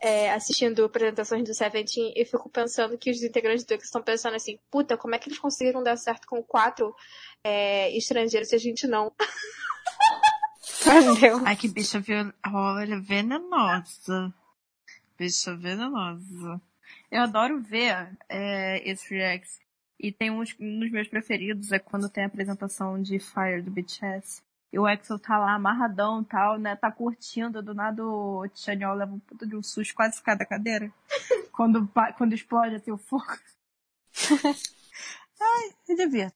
é, 0.03 0.33
assistindo 0.33 0.83
apresentações 0.83 1.47
do 1.47 1.53
Seventeen 1.53 2.11
e 2.13 2.25
fico 2.25 2.49
pensando 2.49 2.97
que 2.97 3.09
os 3.09 3.23
integrantes 3.23 3.63
do 3.63 3.73
EXO 3.73 3.85
estão 3.85 4.03
pensando 4.03 4.35
assim, 4.35 4.59
puta, 4.69 4.97
como 4.97 5.15
é 5.15 5.17
que 5.17 5.29
eles 5.29 5.39
conseguiram 5.39 5.81
dar 5.81 5.95
certo 5.95 6.27
com 6.27 6.43
quatro 6.43 6.93
é, 7.41 7.95
estrangeiros 7.95 8.49
se 8.49 8.55
a 8.55 8.59
gente 8.59 8.85
não? 8.85 9.13
Deus. 11.21 11.41
Ai, 11.45 11.55
que 11.55 11.69
bicha. 11.69 12.03
Olha, 12.53 12.99
venenosa. 12.99 14.33
Bicha 15.17 15.55
venenosa. 15.55 16.61
Eu 17.09 17.21
adoro 17.21 17.61
ver 17.61 18.11
é, 18.27 18.89
esses 18.89 19.09
reacts. 19.09 19.61
E 19.97 20.11
tem 20.11 20.29
uns 20.29 20.53
um 20.59 20.79
dos 20.79 20.91
meus 20.91 21.07
preferidos 21.07 21.71
é 21.71 21.79
quando 21.79 22.09
tem 22.09 22.25
a 22.25 22.27
apresentação 22.27 23.01
de 23.01 23.19
Fire 23.19 23.61
do 23.61 23.71
BTS. 23.71 24.41
E 24.73 24.79
o 24.79 24.87
Axel 24.87 25.19
tá 25.19 25.37
lá 25.37 25.53
amarradão 25.53 26.23
e 26.23 26.25
tal, 26.25 26.57
né? 26.57 26.75
Tá 26.75 26.91
curtindo, 26.91 27.61
do 27.61 27.75
nada 27.75 28.03
o 28.03 28.43
Chanyeol 28.55 28.95
leva 28.95 29.13
um 29.13 29.19
puto 29.19 29.45
de 29.45 29.55
um 29.55 29.61
susto, 29.61 29.93
quase 29.93 30.19
cai 30.23 30.35
da 30.35 30.47
cadeira. 30.47 30.91
quando, 31.53 31.87
quando 32.17 32.33
explode 32.33 32.73
assim 32.73 32.89
o 32.89 32.97
fogo. 32.97 33.37
Ai, 35.39 35.75
eu 35.87 35.95
devia. 35.95 36.31